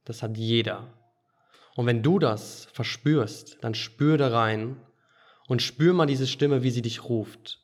Das 0.06 0.22
hat 0.22 0.38
jeder. 0.38 0.94
Und 1.74 1.84
wenn 1.84 2.02
du 2.02 2.18
das 2.18 2.64
verspürst, 2.72 3.58
dann 3.60 3.74
spür 3.74 4.16
da 4.16 4.28
rein 4.28 4.80
und 5.48 5.60
spür 5.60 5.92
mal 5.92 6.06
diese 6.06 6.26
Stimme, 6.26 6.62
wie 6.62 6.70
sie 6.70 6.80
dich 6.80 7.04
ruft. 7.04 7.60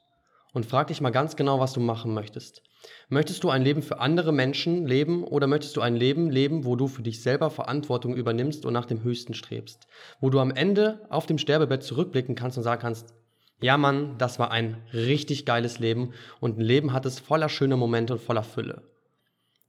Und 0.53 0.67
frag 0.67 0.89
dich 0.89 1.01
mal 1.01 1.11
ganz 1.11 1.37
genau, 1.37 1.61
was 1.61 1.73
du 1.73 1.81
machen 1.81 2.13
möchtest. 2.13 2.63
Möchtest 3.09 3.43
du 3.43 3.51
ein 3.51 3.63
Leben 3.63 3.83
für 3.83 4.01
andere 4.01 4.33
Menschen 4.33 4.87
leben 4.87 5.25
oder 5.25 5.47
möchtest 5.47 5.77
du 5.77 5.81
ein 5.81 5.97
Leben 5.97 6.31
leben, 6.31 6.65
wo 6.65 6.77
du 6.77 6.89
für 6.89 7.03
dich 7.03 7.23
selber 7.23 7.51
Verantwortung 7.51 8.15
übernimmst 8.15 8.67
und 8.67 8.73
nach 8.73 8.85
dem 8.85 9.03
Höchsten 9.03 9.35
strebst? 9.35 9.87
Wo 10.21 10.31
du 10.31 10.41
am 10.41 10.51
Ende 10.51 11.07
auf 11.09 11.27
dem 11.27 11.39
Sterbebett 11.39 11.83
zurückblicken 11.83 12.35
kannst 12.35 12.59
und 12.59 12.65
sagen 12.65 12.83
kannst, 12.83 13.15
ja 13.61 13.79
Mann, 13.79 14.19
das 14.19 14.39
war 14.39 14.51
ein 14.51 14.77
richtig 14.93 15.47
geiles 15.47 15.79
Leben 15.79 16.13
und 16.41 16.59
ein 16.59 16.63
Leben 16.63 16.93
hat 16.93 17.07
es 17.07 17.21
voller 17.21 17.49
schöner 17.49 17.77
Momente 17.77 18.13
und 18.13 18.21
voller 18.21 18.43
Fülle. 18.43 18.83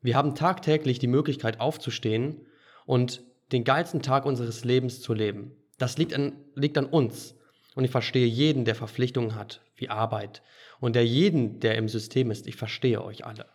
Wir 0.02 0.18
haben 0.18 0.36
tagtäglich 0.36 1.00
die 1.00 1.08
Möglichkeit 1.08 1.62
aufzustehen 1.62 2.46
und 2.86 3.22
den 3.54 3.64
geilsten 3.64 4.02
Tag 4.02 4.26
unseres 4.26 4.66
Lebens 4.66 5.00
zu 5.00 5.14
leben. 5.14 5.52
Das 5.78 5.98
liegt 5.98 6.14
an, 6.14 6.34
liegt 6.56 6.78
an 6.78 6.88
uns. 6.88 7.36
Und 7.76 7.86
ich 7.86 7.92
verstehe 7.92 8.28
jeden, 8.28 8.66
der 8.66 8.76
Verpflichtungen 8.76 9.36
hat, 9.36 9.62
wie 9.76 9.90
Arbeit. 9.90 10.44
Und 10.84 10.98
der 10.98 11.06
jeden, 11.06 11.62
der 11.62 11.78
im 11.78 11.88
System 11.88 12.30
ist, 12.30 12.46
ich 12.46 12.58
verstehe 12.58 13.02
euch 13.02 13.26
alle. 13.26 13.46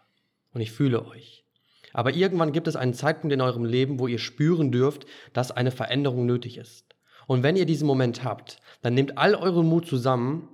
Und 0.55 0.63
ich 0.63 0.73
fühle 0.73 1.05
euch. 1.05 1.45
Aber 1.93 2.15
irgendwann 2.15 2.53
gibt 2.53 2.67
es 2.69 2.75
einen 2.75 2.95
Zeitpunkt 2.95 3.35
in 3.35 3.43
eurem 3.43 3.67
Leben, 3.67 3.99
wo 3.99 4.07
ihr 4.07 4.19
spüren 4.19 4.73
dürft, 4.73 5.05
dass 5.35 5.51
eine 5.51 5.71
Veränderung 5.71 6.25
nötig 6.25 6.57
ist. 6.57 6.87
Und 7.27 7.43
wenn 7.43 7.57
ihr 7.57 7.67
diesen 7.67 7.87
Moment 7.87 8.25
habt, 8.25 8.61
dann 8.81 8.95
nehmt 8.95 9.19
all 9.19 9.35
euren 9.35 9.67
Mut 9.67 9.87
zusammen 9.87 10.49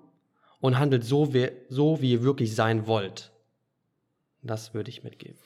und 0.58 0.76
handelt 0.76 1.04
so, 1.04 1.32
wie, 1.32 1.52
so, 1.68 2.02
wie 2.02 2.10
ihr 2.10 2.24
wirklich 2.24 2.56
sein 2.56 2.88
wollt. 2.88 3.30
Das 4.42 4.74
würde 4.74 4.90
ich 4.90 5.04
mitgeben. 5.04 5.38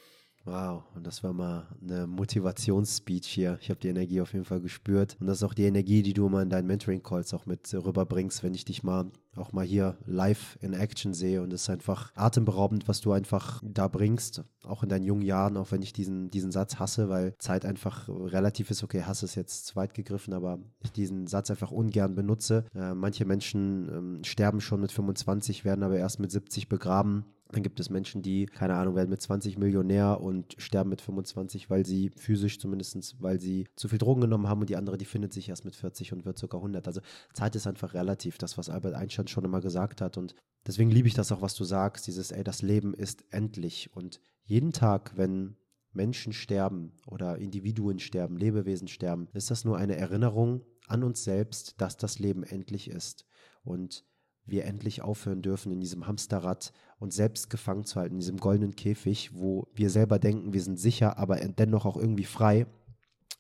Wow, 0.51 0.84
und 0.94 1.07
das 1.07 1.22
war 1.22 1.34
mal 1.34 1.66
eine 1.82 2.07
Motivationsspeech 2.07 3.26
hier. 3.26 3.59
Ich 3.61 3.68
habe 3.68 3.80
die 3.80 3.88
Energie 3.88 4.22
auf 4.22 4.32
jeden 4.32 4.46
Fall 4.46 4.62
gespürt. 4.62 5.18
Und 5.20 5.26
das 5.26 5.38
ist 5.38 5.42
auch 5.42 5.53
die 5.53 5.64
Energie, 5.64 6.03
die 6.03 6.14
du 6.14 6.26
mal 6.30 6.42
in 6.42 6.49
deinen 6.49 6.66
Mentoring-Calls 6.66 7.34
auch 7.34 7.44
mit 7.44 7.74
rüberbringst, 7.74 8.42
wenn 8.42 8.55
ich 8.55 8.64
dich 8.64 8.82
mal 8.82 9.11
auch 9.36 9.53
mal 9.53 9.66
hier 9.66 9.99
live 10.07 10.57
in 10.62 10.72
Action 10.72 11.12
sehe. 11.12 11.42
Und 11.42 11.53
es 11.53 11.62
ist 11.62 11.70
einfach 11.70 12.12
atemberaubend, 12.14 12.88
was 12.88 13.03
du 13.03 13.12
einfach 13.12 13.62
da 13.62 13.88
bringst. 13.88 14.42
Auch 14.64 14.82
in 14.82 14.88
deinen 14.88 15.05
jungen 15.05 15.20
Jahren, 15.20 15.59
auch 15.59 15.70
wenn 15.70 15.82
ich 15.82 15.92
diesen, 15.92 16.30
diesen 16.30 16.51
Satz 16.51 16.78
hasse, 16.78 17.11
weil 17.11 17.36
Zeit 17.36 17.66
einfach 17.66 18.09
relativ 18.09 18.70
ist. 18.70 18.82
Okay, 18.82 19.03
Hass 19.03 19.22
ist 19.22 19.34
jetzt 19.34 19.66
zu 19.66 19.76
weit 19.76 19.92
gegriffen, 19.92 20.32
aber 20.32 20.61
ich 20.80 20.92
diesen 20.92 21.26
Satz 21.26 21.51
einfach 21.51 21.72
ungern 21.72 22.14
benutze. 22.14 22.64
Äh, 22.74 22.94
manche 22.94 23.26
Menschen 23.26 23.88
ähm, 23.90 24.24
sterben 24.24 24.62
schon 24.62 24.80
mit 24.80 24.92
25, 24.92 25.66
werden 25.66 25.84
aber 25.84 25.99
erst 25.99 26.20
mit 26.20 26.30
70 26.30 26.70
begraben. 26.70 27.26
Dann 27.51 27.62
gibt 27.62 27.80
es 27.80 27.88
Menschen, 27.88 28.20
die, 28.20 28.44
keine 28.44 28.74
Ahnung, 28.74 28.94
werden 28.94 29.09
mit 29.09 29.22
20 29.22 29.57
Millionär 29.57 30.20
und 30.20 30.55
sterben 30.59 30.90
mit 30.90 31.01
25, 31.01 31.70
weil 31.70 31.86
sie 31.86 32.11
physisch 32.14 32.59
zumindest, 32.59 33.22
weil 33.22 33.40
sie 33.40 33.66
zu 33.74 33.88
viel 33.88 33.99
Drogen 33.99 34.20
genommen 34.20 34.49
haben 34.49 34.61
und 34.61 34.68
die 34.68 34.76
andere, 34.76 34.99
die 34.99 35.07
findet 35.07 35.32
sich 35.32 35.49
erst 35.49 35.64
mit 35.64 35.74
40 35.74 36.12
und 36.12 36.26
wird 36.26 36.38
sogar 36.38 36.61
100. 36.61 36.86
Also 36.86 37.01
Zeit 37.32 37.57
ist 37.57 37.66
einfach 37.66 37.94
relativ, 37.94 38.36
das, 38.36 38.59
was 38.59 38.68
Albert 38.68 38.94
Einstein 38.94 39.28
schon 39.28 39.44
immer 39.44 39.62
gesagt 39.62 40.03
hat. 40.03 40.18
Und 40.18 40.34
deswegen 40.66 40.90
liebe 40.90 41.09
ich 41.09 41.14
das 41.14 41.32
auch, 41.32 41.40
was 41.40 41.55
du 41.55 41.64
sagst, 41.64 42.07
dieses, 42.07 42.32
ey, 42.32 42.44
das 42.44 42.61
Leben 42.61 42.92
ist 42.92 43.24
endlich. 43.30 43.90
Und 43.94 44.20
jeden 44.44 44.72
Tag, 44.72 45.16
wenn 45.16 45.57
Menschen 45.92 46.34
sterben 46.34 46.92
oder 47.07 47.38
Individuen 47.38 47.99
sterben, 47.99 48.36
Lebewesen 48.36 48.88
sterben, 48.88 49.28
ist 49.32 49.51
das 49.51 49.64
nur 49.64 49.78
eine 49.78 49.96
Erinnerung 49.96 50.64
an 50.86 51.03
uns 51.03 51.24
selbst, 51.24 51.80
dass 51.80 51.96
das 51.96 52.18
Leben 52.18 52.42
endlich 52.42 52.90
ist. 52.90 53.24
Und 53.62 54.05
wir 54.51 54.64
endlich 54.64 55.03
aufhören 55.03 55.42
dürfen, 55.42 55.72
in 55.72 55.80
diesem 55.80 56.07
Hamsterrad 56.07 56.72
uns 56.99 57.14
selbst 57.14 57.51
gefangen 57.51 57.84
zu 57.84 58.01
halten, 58.01 58.14
in 58.14 58.20
diesem 58.20 58.38
goldenen 58.38 58.74
Käfig, 58.74 59.30
wo 59.34 59.68
wir 59.74 59.90
selber 59.90 60.18
denken, 60.18 60.53
wir 60.53 60.62
sind 60.62 60.78
sicher, 60.78 61.18
aber 61.18 61.36
dennoch 61.36 61.84
auch 61.86 61.96
irgendwie 61.96 62.24
frei. 62.24 62.66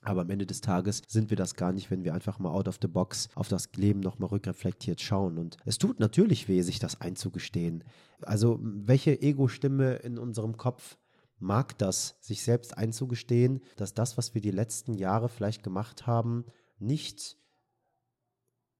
Aber 0.02 0.20
am 0.22 0.30
Ende 0.30 0.46
des 0.46 0.60
Tages 0.60 1.02
sind 1.08 1.28
wir 1.30 1.36
das 1.36 1.54
gar 1.54 1.72
nicht, 1.72 1.90
wenn 1.90 2.04
wir 2.04 2.14
einfach 2.14 2.38
mal 2.38 2.50
out 2.50 2.68
of 2.68 2.78
the 2.80 2.88
box 2.88 3.28
auf 3.34 3.48
das 3.48 3.68
Leben 3.74 4.00
nochmal 4.00 4.30
rückreflektiert 4.30 5.00
schauen. 5.00 5.38
Und 5.38 5.56
es 5.64 5.78
tut 5.78 5.98
natürlich 5.98 6.48
weh, 6.48 6.62
sich 6.62 6.78
das 6.78 7.00
einzugestehen. 7.00 7.82
Also, 8.22 8.58
welche 8.62 9.20
Ego-Stimme 9.20 9.96
in 9.96 10.18
unserem 10.18 10.56
Kopf 10.56 10.98
mag 11.40 11.76
das, 11.78 12.16
sich 12.20 12.42
selbst 12.42 12.76
einzugestehen, 12.76 13.60
dass 13.76 13.94
das, 13.94 14.16
was 14.16 14.34
wir 14.34 14.40
die 14.40 14.50
letzten 14.50 14.94
Jahre 14.94 15.28
vielleicht 15.28 15.62
gemacht 15.62 16.06
haben, 16.06 16.44
nicht 16.78 17.36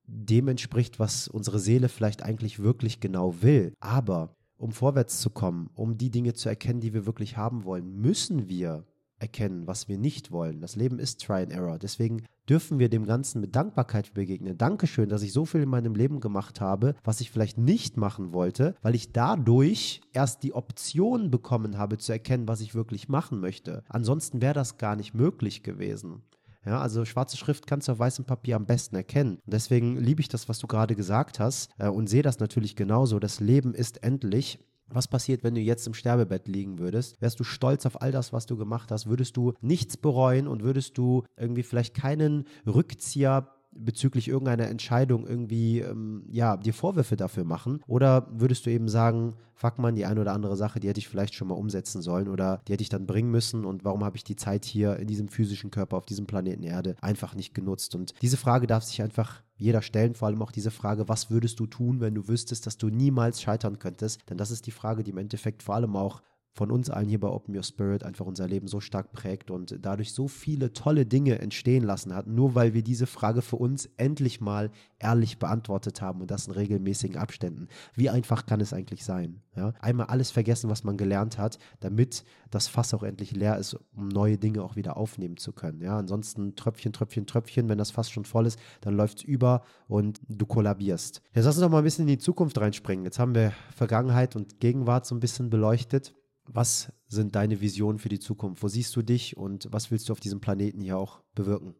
dem 0.09 0.49
entspricht, 0.49 0.99
was 0.99 1.29
unsere 1.29 1.59
Seele 1.59 1.89
vielleicht 1.89 2.23
eigentlich 2.23 2.59
wirklich 2.59 3.01
genau 3.01 3.43
will. 3.43 3.75
Aber 3.79 4.35
um 4.57 4.73
vorwärts 4.73 5.21
zu 5.21 5.31
kommen, 5.31 5.71
um 5.75 5.99
die 5.99 6.11
Dinge 6.11 6.35
zu 6.35 6.49
erkennen, 6.49 6.81
die 6.81 6.95
wir 6.95 7.07
wirklich 7.07 7.37
haben 7.37 7.65
wollen, 7.65 8.01
müssen 8.01 8.49
wir 8.49 8.85
erkennen, 9.21 9.67
was 9.67 9.89
wir 9.89 9.99
nicht 9.99 10.31
wollen. 10.31 10.61
Das 10.61 10.77
Leben 10.77 10.99
ist 10.99 11.21
Try 11.21 11.43
and 11.43 11.53
Error. 11.53 11.79
Deswegen 11.79 12.25
dürfen 12.49 12.79
wir 12.79 12.89
dem 12.89 13.05
Ganzen 13.05 13.41
mit 13.41 13.55
Dankbarkeit 13.55 14.15
begegnen. 14.15 14.57
Dankeschön, 14.57 15.09
dass 15.09 15.23
ich 15.23 15.33
so 15.33 15.45
viel 15.45 15.63
in 15.63 15.69
meinem 15.69 15.95
Leben 15.95 16.21
gemacht 16.21 16.61
habe, 16.61 16.95
was 17.05 17.21
ich 17.21 17.31
vielleicht 17.31 17.59
nicht 17.59 17.97
machen 17.97 18.33
wollte, 18.33 18.75
weil 18.81 18.95
ich 18.95 19.13
dadurch 19.13 20.01
erst 20.13 20.43
die 20.43 20.55
Option 20.55 21.31
bekommen 21.31 21.79
habe 21.79 21.99
zu 21.99 22.13
erkennen, 22.13 22.49
was 22.49 22.61
ich 22.61 22.75
wirklich 22.75 23.09
machen 23.09 23.41
möchte. 23.41 23.85
Ansonsten 23.89 24.41
wäre 24.41 24.55
das 24.55 24.79
gar 24.79 24.97
nicht 24.97 25.15
möglich 25.15 25.63
gewesen. 25.63 26.23
Ja, 26.67 26.81
also 26.81 27.05
schwarze 27.05 27.37
Schrift 27.37 27.67
kannst 27.67 27.89
du 27.89 27.93
auf 27.93 27.99
weißem 27.99 28.25
Papier 28.25 28.57
am 28.57 28.67
besten 28.67 28.97
erkennen. 28.97 29.37
Und 29.37 29.53
deswegen 29.53 29.97
liebe 29.97 30.21
ich 30.21 30.29
das, 30.29 30.49
was 30.49 30.59
du 30.59 30.67
gerade 30.67 30.95
gesagt 30.97 31.41
hast 31.41 31.71
äh, 31.79 31.89
und 31.89 32.09
sehe 32.09 32.23
das 32.23 32.41
natürlich 32.41 32.77
genauso. 32.77 33.19
Das 33.19 33.41
Leben 33.41 33.75
ist 33.75 34.03
endlich. 34.03 34.59
Was 34.91 35.07
passiert, 35.07 35.45
wenn 35.45 35.55
du 35.55 35.61
jetzt 35.61 35.87
im 35.87 35.93
Sterbebett 35.93 36.49
liegen 36.49 36.79
würdest? 36.79 37.21
Wärst 37.21 37.39
du 37.39 37.45
stolz 37.45 37.85
auf 37.85 38.01
all 38.01 38.11
das, 38.11 38.33
was 38.33 38.47
du 38.47 38.57
gemacht 38.57 38.91
hast? 38.91 39.07
Würdest 39.07 39.37
du 39.37 39.53
nichts 39.61 39.99
bereuen 39.99 40.49
und 40.49 40.63
würdest 40.63 40.97
du 40.97 41.25
irgendwie 41.37 41.63
vielleicht 41.63 41.95
keinen 41.95 42.47
Rückzieher 42.67 43.49
bezüglich 43.79 44.29
irgendeiner 44.29 44.68
Entscheidung 44.68 45.26
irgendwie 45.26 45.81
ähm, 45.81 46.24
ja, 46.31 46.57
dir 46.57 46.74
Vorwürfe 46.74 47.16
dafür 47.16 47.45
machen? 47.45 47.81
Oder 47.87 48.29
würdest 48.31 48.66
du 48.66 48.70
eben 48.70 48.89
sagen, 48.89 49.35
fuck 49.55 49.79
man, 49.79 49.95
die 49.95 50.07
eine 50.07 50.20
oder 50.20 50.33
andere 50.33 50.57
Sache, 50.57 50.79
die 50.79 50.89
hätte 50.89 51.01
ich 51.01 51.09
vielleicht 51.09 51.35
schon 51.35 51.49
mal 51.49 51.55
umsetzen 51.55 52.01
sollen 52.01 52.29
oder 52.29 52.61
die 52.66 52.72
hätte 52.72 52.83
ich 52.83 52.89
dann 52.89 53.07
bringen 53.07 53.31
müssen 53.31 53.64
und 53.64 53.85
warum 53.85 54.05
habe 54.05 54.16
ich 54.16 54.24
die 54.24 54.37
Zeit 54.37 54.64
hier 54.64 54.97
in 54.97 55.09
diesem 55.09 55.29
physischen 55.29 55.70
Körper 55.70 55.97
auf 55.97 56.07
diesem 56.07 56.26
Planeten 56.26 56.62
Erde 56.62 56.95
einfach 57.01 57.35
nicht 57.35 57.55
genutzt? 57.55 57.95
Und 57.95 58.14
diese 58.22 58.37
Frage 58.37 58.66
darf 58.66 58.85
sich 58.85 59.03
einfach 59.03 59.43
jeder 59.57 59.83
stellen, 59.83 60.14
vor 60.14 60.29
allem 60.29 60.43
auch 60.43 60.53
diese 60.53 60.70
Frage, 60.70 61.09
was 61.09 61.31
würdest 61.31 61.59
du 61.59 61.66
tun, 61.66 62.01
wenn 62.01 62.14
du 62.14 62.29
wüsstest, 62.29 62.66
dass 62.66 62.79
du 62.79 62.89
niemals 62.89 63.43
scheitern 63.43 63.81
könntest? 63.81 64.20
Denn 64.31 64.39
das 64.39 64.53
ist 64.53 64.66
die 64.66 64.70
Frage, 64.70 65.03
die 65.03 65.11
im 65.11 65.18
Endeffekt 65.18 65.64
vor 65.64 65.74
allem 65.74 65.97
auch 65.97 66.22
von 66.59 66.73
uns 66.73 66.91
allen 66.91 67.09
hier 67.09 67.21
bei 67.21 67.29
Open 67.29 67.55
Your 67.55 67.63
Spirit 67.63 68.03
einfach 68.03 68.27
unser 68.27 68.49
Leben 68.49 68.67
so 68.67 68.81
stark 68.81 69.13
prägt 69.13 69.53
und 69.53 69.79
dadurch 69.81 70.13
so 70.13 70.27
viele 70.27 70.73
tolle 70.73 71.07
Dinge 71.07 71.39
entstehen 71.39 71.85
lassen 71.85 72.13
hat, 72.13 72.27
nur 72.27 72.57
weil 72.57 72.75
wir 72.75 72.83
diese 72.83 73.07
Frage 73.07 73.43
für 73.43 73.55
uns 73.55 73.89
endlich 73.97 74.41
mal 74.41 74.73
ehrlich 74.99 75.39
beantwortet 75.39 76.03
haben 76.03 76.21
und 76.21 76.33
das 76.33 76.49
in 76.49 76.55
regelmäßigen 76.55 77.17
Abständen. 77.17 77.69
Wie 77.95 78.11
einfach 78.11 78.45
kann 78.45 78.61
es 78.61 78.73
eigentlich 78.73 79.05
sein? 79.05 79.41
Ja? 79.55 79.73
Einmal 79.79 80.07
alles 80.07 80.33
vergessen, 80.33 80.69
was 80.69 80.83
man 80.83 80.97
gelernt 80.97 81.39
hat, 81.39 81.61
damit 81.79 82.25
das 82.51 82.67
Fass 82.67 82.93
auch 82.93 83.05
endlich 83.05 83.31
leer 83.31 83.57
ist, 83.57 83.77
um 83.95 84.09
neue 84.09 84.37
Dinge 84.37 84.65
auch 84.65 84.75
wieder 84.75 84.97
aufnehmen 84.97 85.37
zu 85.37 85.53
können. 85.53 85.81
Ja? 85.81 85.97
Ansonsten 85.97 86.57
Tröpfchen, 86.57 86.93
Tröpfchen, 86.93 87.27
Tröpfchen, 87.27 87.69
wenn 87.69 87.79
das 87.79 87.93
Fass 87.93 88.11
schon 88.11 88.25
voll 88.25 88.47
ist, 88.47 88.59
dann 88.81 88.97
läuft 88.97 89.19
es 89.19 89.25
über 89.25 89.63
und 89.87 90.21
du 90.29 90.45
kollabierst. 90.45 91.23
Jetzt 91.35 91.45
lass 91.45 91.55
uns 91.55 91.63
doch 91.63 91.71
mal 91.71 91.79
ein 91.79 91.85
bisschen 91.85 92.09
in 92.09 92.17
die 92.17 92.19
Zukunft 92.19 92.59
reinspringen. 92.59 93.05
Jetzt 93.05 93.21
haben 93.21 93.37
wir 93.37 93.53
Vergangenheit 93.77 94.35
und 94.35 94.59
Gegenwart 94.59 95.07
so 95.07 95.15
ein 95.15 95.21
bisschen 95.21 95.51
beleuchtet. 95.51 96.15
Was 96.51 96.93
sind 97.07 97.35
deine 97.35 97.61
Visionen 97.61 97.99
für 97.99 98.09
die 98.09 98.19
Zukunft? 98.19 98.63
Wo 98.63 98.69
siehst 98.69 98.97
du 98.97 99.03
dich 99.03 99.37
und 99.37 99.69
was 99.71 99.91
willst 99.91 100.09
du 100.09 100.13
auf 100.13 100.21
diesem 100.21 100.41
Planeten 100.41 100.81
hier 100.81 100.97
auch 100.97 101.21
bewirken? 101.35 101.75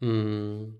Mm, 0.00 0.74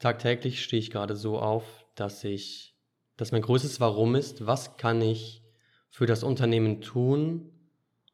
tagtäglich 0.00 0.62
stehe 0.62 0.80
ich 0.80 0.90
gerade 0.90 1.14
so 1.14 1.38
auf, 1.38 1.86
dass 1.94 2.24
ich, 2.24 2.74
dass 3.16 3.30
mein 3.30 3.42
größtes 3.42 3.78
Warum 3.80 4.16
ist, 4.16 4.44
was 4.44 4.76
kann 4.76 5.00
ich 5.00 5.44
für 5.88 6.06
das 6.06 6.24
Unternehmen 6.24 6.80
tun 6.80 7.52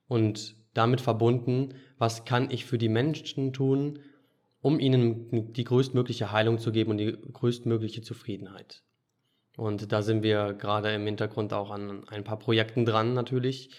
und 0.08 0.56
damit 0.74 1.00
verbunden, 1.00 1.74
was 1.96 2.24
kann 2.24 2.50
ich 2.50 2.66
für 2.66 2.76
die 2.76 2.88
Menschen 2.88 3.52
tun, 3.52 4.00
um 4.60 4.78
ihnen 4.78 5.52
die 5.52 5.64
größtmögliche 5.64 6.32
Heilung 6.32 6.58
zu 6.58 6.70
geben 6.70 6.90
und 6.90 6.98
die 6.98 7.12
größtmögliche 7.12 8.02
Zufriedenheit. 8.02 8.82
Und 9.56 9.90
da 9.90 10.02
sind 10.02 10.22
wir 10.22 10.54
gerade 10.54 10.94
im 10.94 11.06
Hintergrund 11.06 11.52
auch 11.52 11.70
an 11.70 12.06
ein 12.08 12.24
paar 12.24 12.38
Projekten 12.38 12.84
dran 12.84 13.14
natürlich, 13.14 13.70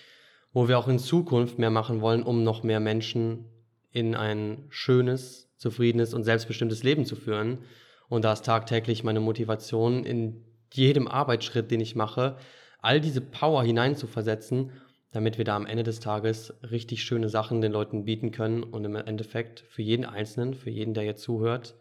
wo 0.54 0.68
wir 0.68 0.80
auch 0.80 0.88
in 0.88 1.00
Zukunft 1.00 1.60
mehr 1.60 1.70
machen 1.70 2.02
wollen, 2.02 2.24
um 2.24 2.44
noch 2.44 2.64
mehr 2.64 2.80
Menschen 2.80 3.46
in 3.92 4.16
ein 4.16 4.66
schönes, 4.70 5.52
zufriedenes 5.58 6.14
und 6.14 6.24
selbstbestimmtes 6.24 6.84
Leben 6.84 7.06
zu 7.06 7.16
führen. 7.16 7.60
Und 8.08 8.26
da 8.26 8.34
ist 8.34 8.46
tagtäglich 8.46 9.04
meine 9.04 9.20
Motivation, 9.20 10.04
in 10.06 10.44
jedem 10.72 11.08
Arbeitsschritt, 11.08 11.72
den 11.72 11.82
ich 11.82 11.96
mache, 11.96 12.38
all 12.82 13.02
diese 13.02 13.22
Power 13.22 13.64
hineinzuversetzen, 13.64 14.72
damit 15.12 15.38
wir 15.38 15.46
da 15.46 15.56
am 15.56 15.66
Ende 15.66 15.84
des 15.84 16.00
Tages 16.00 16.54
richtig 16.64 17.04
schöne 17.04 17.30
Sachen 17.30 17.62
den 17.62 17.72
Leuten 17.72 18.06
bieten 18.06 18.32
können 18.32 18.64
und 18.64 18.86
im 18.86 18.96
Endeffekt 18.96 19.62
für 19.62 19.82
jeden 19.82 20.06
Einzelnen, 20.06 20.54
für 20.54 20.70
jeden, 20.70 20.94
der 20.94 21.04
jetzt 21.04 21.24
zuhört, 21.24 21.76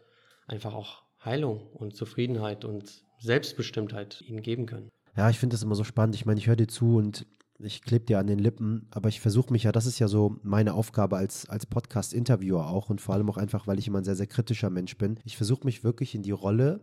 einfach 0.47 0.73
auch 0.73 1.03
Heilung 1.23 1.67
und 1.73 1.95
Zufriedenheit 1.95 2.65
und 2.65 3.03
Selbstbestimmtheit 3.19 4.21
ihnen 4.21 4.41
geben 4.41 4.65
können. 4.65 4.89
Ja, 5.15 5.29
ich 5.29 5.37
finde 5.37 5.53
das 5.53 5.63
immer 5.63 5.75
so 5.75 5.83
spannend. 5.83 6.15
Ich 6.15 6.25
meine, 6.25 6.39
ich 6.39 6.47
höre 6.47 6.55
dir 6.55 6.67
zu 6.67 6.95
und 6.95 7.25
ich 7.59 7.81
klebe 7.81 8.05
dir 8.05 8.19
an 8.19 8.27
den 8.27 8.39
Lippen, 8.39 8.87
aber 8.91 9.09
ich 9.09 9.19
versuche 9.19 9.51
mich 9.51 9.63
ja, 9.63 9.71
das 9.71 9.85
ist 9.85 9.99
ja 9.99 10.07
so 10.07 10.37
meine 10.43 10.73
Aufgabe 10.73 11.17
als, 11.17 11.47
als 11.49 11.65
Podcast-Interviewer 11.65 12.69
auch 12.69 12.89
und 12.89 13.01
vor 13.01 13.15
allem 13.15 13.29
auch 13.29 13.37
einfach, 13.37 13.67
weil 13.67 13.79
ich 13.79 13.87
immer 13.87 13.99
ein 13.99 14.05
sehr, 14.05 14.15
sehr 14.15 14.27
kritischer 14.27 14.69
Mensch 14.69 14.97
bin. 14.97 15.19
Ich 15.25 15.37
versuche 15.37 15.65
mich 15.65 15.83
wirklich 15.83 16.15
in 16.15 16.23
die 16.23 16.31
Rolle, 16.31 16.81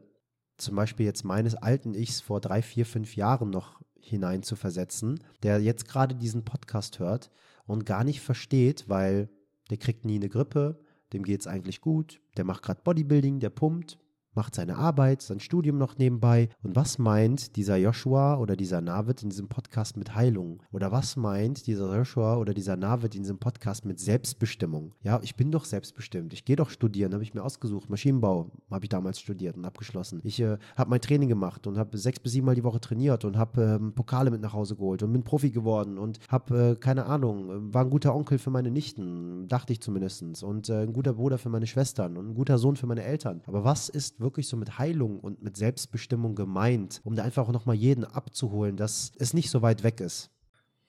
zum 0.59 0.77
Beispiel 0.77 1.07
jetzt 1.07 1.25
meines 1.25 1.55
alten 1.55 1.95
Ichs 1.95 2.21
vor 2.21 2.41
drei, 2.41 2.63
vier, 2.63 2.87
fünf 2.87 3.17
Jahren 3.17 3.51
noch 3.51 3.81
hinein 3.99 4.43
zu 4.43 4.57
versetzen, 4.57 5.21
der 5.43 5.61
jetzt 5.61 5.89
gerade 5.89 6.15
diesen 6.15 6.45
Podcast 6.45 6.99
hört 6.99 7.31
und 7.67 7.87
gar 7.87 8.05
nicht 8.05 8.21
versteht, 8.21 8.89
weil 8.89 9.29
der 9.71 9.79
kriegt 9.79 10.05
nie 10.05 10.17
eine 10.17 10.29
Grippe, 10.29 10.79
dem 11.13 11.25
geht 11.25 11.41
es 11.41 11.47
eigentlich 11.47 11.81
gut, 11.81 12.21
der 12.37 12.45
macht 12.45 12.63
gerade 12.63 12.83
Bodybuilding, 12.83 13.41
der 13.41 13.51
pumpt, 13.51 13.99
macht 14.37 14.55
seine 14.55 14.77
Arbeit, 14.77 15.23
sein 15.23 15.41
Studium 15.41 15.79
noch 15.79 15.99
nebenbei. 15.99 16.49
Und 16.63 16.77
was 16.77 16.99
meint 16.99 17.57
dieser 17.57 17.77
Joshua 17.77 18.39
oder 18.39 18.55
dieser 18.55 18.81
Navid 18.81 19.23
in 19.23 19.31
diesem 19.31 19.49
Podcast 19.49 19.97
mit 19.97 20.15
Heilung? 20.15 20.63
Oder 20.73 20.93
was 20.93 21.17
meint 21.17 21.67
dieser 21.67 21.97
Joshua 21.97 22.37
oder 22.37 22.55
dieser 22.55 22.77
Navid 22.77 23.15
in 23.15 23.23
diesem 23.23 23.39
Podcast 23.39 23.85
mit 23.85 23.99
Selbstbestimmung? 23.99 24.93
Ja, 25.03 25.21
ich 25.23 25.37
bin 25.37 25.51
doch 25.51 25.65
selbstbestimmt. 25.65 26.33
Ich 26.35 26.45
gehe 26.45 26.57
doch 26.57 26.71
studieren, 26.71 27.15
habe 27.15 27.23
ich 27.23 27.35
mir 27.35 27.43
ausgesucht. 27.43 27.89
Maschinenbau 27.89 28.51
habe 28.71 28.85
ich 28.85 28.91
damals 28.91 29.19
studiert 29.19 29.57
und 29.57 29.65
abgeschlossen. 29.65 30.21
Ich 30.23 30.41
äh, 30.41 30.59
habe 30.77 30.91
mein 30.91 31.01
Training 31.01 31.29
gemacht 31.29 31.67
und 31.67 31.79
habe 31.79 31.97
sechs 31.97 32.21
bis 32.21 32.33
sieben 32.33 32.47
Mal 32.47 32.55
die 32.55 32.65
Woche 32.65 32.81
trainiert 32.81 33.25
und 33.25 33.39
habe 33.39 33.79
ähm, 33.81 33.95
Pokale 33.95 34.31
mit 34.31 34.43
nach 34.43 34.53
Hause 34.53 34.77
geholt 34.77 35.03
und 35.03 35.13
bin 35.13 35.23
Profi 35.23 35.51
geworden 35.51 35.99
und 35.99 36.21
habe, 36.29 36.73
äh, 36.73 36.77
keine 36.77 37.07
Ahnung, 37.07 37.73
war 37.73 37.85
ein 37.85 37.91
guter 37.91 38.15
Onkel 38.15 38.39
für 38.39 38.51
meine 38.51 38.71
Nichten, 38.71 39.49
dachte 39.49 39.73
ich 39.73 39.81
zumindest. 39.81 40.43
Und 40.43 40.69
äh, 40.69 40.83
ein 40.83 40.93
guter 40.93 41.15
Bruder 41.15 41.39
für 41.39 41.49
meine 41.49 41.67
Schwestern 41.67 42.17
und 42.17 42.29
ein 42.29 42.35
guter 42.35 42.59
Sohn 42.59 42.77
für 42.77 42.87
meine 42.87 43.03
Eltern. 43.03 43.43
Aber 43.47 43.65
was 43.65 43.89
ist 43.89 44.21
wirklich 44.21 44.26
wirklich 44.27 44.49
so 44.49 44.57
mit 44.57 44.79
Heilung 44.79 45.21
und 45.21 45.43
mit 45.43 45.57
Selbstbestimmung 45.57 46.35
gemeint, 46.35 47.01
um 47.05 47.15
da 47.15 47.23
einfach 47.23 47.49
auch 47.49 47.53
nochmal 47.53 47.77
jeden 47.77 48.05
abzuholen, 48.05 48.77
dass 48.77 49.13
es 49.19 49.33
nicht 49.33 49.51
so 49.51 49.63
weit 49.63 49.85
weg 49.85 50.01
ist? 50.01 50.31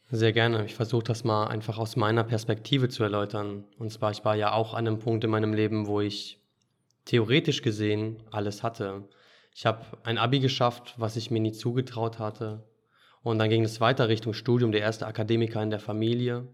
Sehr 0.10 0.34
gerne. 0.34 0.66
Ich 0.66 0.74
versuche 0.74 1.04
das 1.04 1.24
mal 1.24 1.48
einfach 1.48 1.78
aus 1.78 1.96
meiner 1.96 2.24
Perspektive 2.24 2.90
zu 2.90 3.04
erläutern. 3.04 3.66
Und 3.78 3.92
zwar, 3.92 4.12
ich 4.12 4.26
war 4.26 4.36
ja 4.36 4.54
auch 4.54 4.74
an 4.74 4.88
einem 4.88 5.00
Punkt 5.00 5.24
in 5.24 5.30
meinem 5.30 5.54
Leben, 5.54 5.86
wo 5.86 6.02
ich 6.02 6.40
theoretisch 7.06 7.62
gesehen 7.62 8.24
alles 8.32 8.64
hatte. 8.64 9.04
Ich 9.54 9.66
habe 9.66 9.86
ein 10.04 10.18
Abi 10.18 10.40
geschafft, 10.40 10.96
was 10.98 11.16
ich 11.18 11.30
mir 11.30 11.42
nie 11.42 11.52
zugetraut 11.52 12.20
hatte. 12.20 12.64
Und 13.22 13.40
dann 13.40 13.50
ging 13.50 13.64
es 13.64 13.82
weiter 13.82 14.08
Richtung 14.08 14.34
Studium, 14.34 14.72
der 14.72 14.82
erste 14.82 15.08
Akademiker 15.08 15.62
in 15.62 15.70
der 15.70 15.80
Familie. 15.80 16.48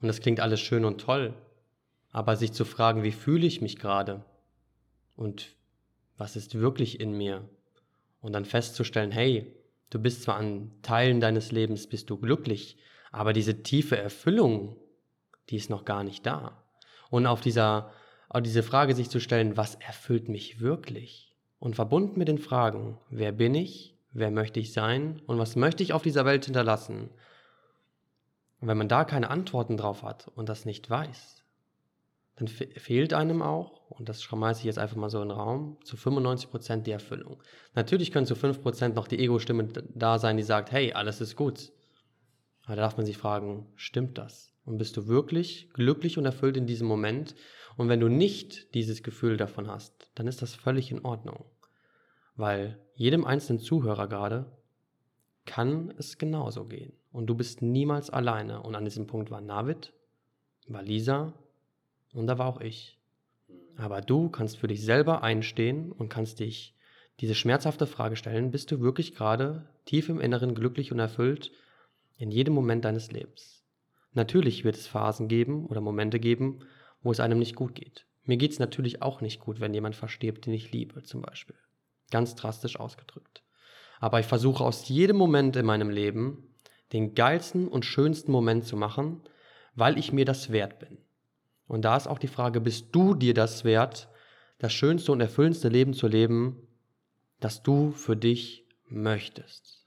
Und 0.00 0.08
das 0.08 0.20
klingt 0.20 0.40
alles 0.40 0.60
schön 0.60 0.84
und 0.84 0.98
toll. 1.00 1.34
Aber 2.12 2.36
sich 2.36 2.52
zu 2.52 2.64
fragen, 2.64 3.02
wie 3.02 3.12
fühle 3.12 3.46
ich 3.46 3.60
mich 3.60 3.76
gerade? 3.78 4.24
Und 5.16 5.55
was 6.16 6.36
ist 6.36 6.54
wirklich 6.54 7.00
in 7.00 7.12
mir? 7.12 7.48
Und 8.20 8.32
dann 8.32 8.44
festzustellen, 8.44 9.10
hey, 9.10 9.54
du 9.90 9.98
bist 9.98 10.22
zwar 10.22 10.36
an 10.36 10.72
Teilen 10.82 11.20
deines 11.20 11.52
Lebens 11.52 11.86
bist 11.86 12.10
du 12.10 12.16
glücklich, 12.16 12.76
aber 13.12 13.32
diese 13.32 13.62
tiefe 13.62 13.96
Erfüllung, 13.96 14.76
die 15.48 15.56
ist 15.56 15.70
noch 15.70 15.84
gar 15.84 16.04
nicht 16.04 16.26
da. 16.26 16.62
Und 17.10 17.26
auf 17.26 17.40
dieser, 17.40 17.92
auf 18.28 18.42
diese 18.42 18.62
Frage 18.62 18.94
sich 18.94 19.10
zu 19.10 19.20
stellen, 19.20 19.56
was 19.56 19.76
erfüllt 19.76 20.28
mich 20.28 20.60
wirklich? 20.60 21.34
Und 21.58 21.76
verbunden 21.76 22.18
mit 22.18 22.28
den 22.28 22.38
Fragen, 22.38 22.98
wer 23.10 23.32
bin 23.32 23.54
ich, 23.54 23.96
wer 24.12 24.30
möchte 24.30 24.60
ich 24.60 24.72
sein 24.72 25.22
und 25.26 25.38
was 25.38 25.56
möchte 25.56 25.82
ich 25.82 25.92
auf 25.92 26.02
dieser 26.02 26.24
Welt 26.24 26.44
hinterlassen? 26.44 27.10
Und 28.60 28.68
wenn 28.68 28.78
man 28.78 28.88
da 28.88 29.04
keine 29.04 29.30
Antworten 29.30 29.76
drauf 29.76 30.02
hat 30.02 30.28
und 30.34 30.48
das 30.48 30.64
nicht 30.64 30.88
weiß, 30.90 31.44
dann 32.36 32.48
fehlt 32.48 33.14
einem 33.14 33.40
auch, 33.40 33.90
und 33.90 34.08
das 34.08 34.22
schmeiße 34.22 34.60
ich 34.60 34.66
jetzt 34.66 34.78
einfach 34.78 34.96
mal 34.96 35.08
so 35.08 35.22
in 35.22 35.28
den 35.28 35.38
Raum, 35.38 35.78
zu 35.84 35.96
95% 35.96 36.82
die 36.82 36.90
Erfüllung. 36.90 37.42
Natürlich 37.74 38.12
können 38.12 38.26
zu 38.26 38.34
5% 38.34 38.90
noch 38.90 39.08
die 39.08 39.18
Ego-Stimme 39.18 39.68
da 39.94 40.18
sein, 40.18 40.36
die 40.36 40.42
sagt, 40.42 40.70
hey, 40.70 40.92
alles 40.92 41.22
ist 41.22 41.34
gut. 41.34 41.72
Aber 42.64 42.76
da 42.76 42.82
darf 42.82 42.98
man 42.98 43.06
sich 43.06 43.16
fragen, 43.16 43.66
stimmt 43.74 44.18
das? 44.18 44.52
Und 44.66 44.76
bist 44.76 44.96
du 44.96 45.06
wirklich 45.06 45.70
glücklich 45.72 46.18
und 46.18 46.26
erfüllt 46.26 46.58
in 46.58 46.66
diesem 46.66 46.88
Moment? 46.88 47.34
Und 47.76 47.88
wenn 47.88 48.00
du 48.00 48.08
nicht 48.08 48.74
dieses 48.74 49.02
Gefühl 49.02 49.38
davon 49.38 49.68
hast, 49.68 50.10
dann 50.14 50.26
ist 50.26 50.42
das 50.42 50.54
völlig 50.54 50.90
in 50.90 51.04
Ordnung. 51.04 51.44
Weil 52.34 52.78
jedem 52.94 53.24
einzelnen 53.24 53.60
Zuhörer 53.60 54.08
gerade 54.08 54.52
kann 55.46 55.94
es 55.96 56.18
genauso 56.18 56.66
gehen. 56.66 56.92
Und 57.12 57.28
du 57.28 57.34
bist 57.34 57.62
niemals 57.62 58.10
alleine. 58.10 58.62
Und 58.62 58.74
an 58.74 58.84
diesem 58.84 59.06
Punkt 59.06 59.30
war 59.30 59.40
Navid, 59.40 59.94
war 60.66 60.82
Lisa, 60.82 61.32
und 62.12 62.26
da 62.26 62.38
war 62.38 62.46
auch 62.46 62.60
ich. 62.60 62.98
Aber 63.76 64.00
du 64.00 64.28
kannst 64.30 64.58
für 64.58 64.68
dich 64.68 64.82
selber 64.82 65.22
einstehen 65.22 65.92
und 65.92 66.08
kannst 66.08 66.40
dich 66.40 66.74
diese 67.20 67.34
schmerzhafte 67.34 67.86
Frage 67.86 68.16
stellen, 68.16 68.50
bist 68.50 68.70
du 68.70 68.80
wirklich 68.80 69.14
gerade 69.14 69.68
tief 69.84 70.08
im 70.08 70.20
Inneren 70.20 70.54
glücklich 70.54 70.92
und 70.92 70.98
erfüllt 70.98 71.52
In 72.18 72.30
jedem 72.30 72.54
Moment 72.54 72.84
deines 72.84 73.12
Lebens. 73.12 73.62
Natürlich 74.12 74.64
wird 74.64 74.76
es 74.76 74.86
Phasen 74.86 75.28
geben 75.28 75.66
oder 75.66 75.82
Momente 75.82 76.18
geben, 76.18 76.60
wo 77.02 77.12
es 77.12 77.20
einem 77.20 77.38
nicht 77.38 77.54
gut 77.54 77.74
geht. 77.74 78.06
Mir 78.24 78.38
geht 78.38 78.52
es 78.52 78.58
natürlich 78.58 79.02
auch 79.02 79.20
nicht 79.20 79.40
gut, 79.40 79.60
wenn 79.60 79.74
jemand 79.74 79.94
verstirbt, 79.94 80.46
den 80.46 80.54
ich 80.54 80.72
liebe, 80.72 81.02
zum 81.02 81.20
Beispiel. 81.20 81.56
Ganz 82.10 82.34
drastisch 82.34 82.80
ausgedrückt. 82.80 83.42
Aber 84.00 84.18
ich 84.20 84.26
versuche 84.26 84.64
aus 84.64 84.88
jedem 84.88 85.16
Moment 85.16 85.56
in 85.56 85.66
meinem 85.66 85.90
Leben 85.90 86.54
den 86.92 87.14
geilsten 87.14 87.68
und 87.68 87.84
schönsten 87.84 88.32
Moment 88.32 88.64
zu 88.64 88.76
machen, 88.76 89.20
weil 89.74 89.98
ich 89.98 90.12
mir 90.12 90.24
das 90.24 90.50
wert 90.50 90.78
bin. 90.78 90.98
Und 91.66 91.82
da 91.82 91.96
ist 91.96 92.06
auch 92.06 92.18
die 92.18 92.28
Frage, 92.28 92.60
bist 92.60 92.88
du 92.92 93.14
dir 93.14 93.34
das 93.34 93.64
wert, 93.64 94.08
das 94.58 94.72
schönste 94.72 95.12
und 95.12 95.20
erfüllendste 95.20 95.68
Leben 95.68 95.94
zu 95.94 96.06
leben, 96.06 96.56
das 97.40 97.62
du 97.62 97.90
für 97.90 98.16
dich 98.16 98.66
möchtest? 98.88 99.86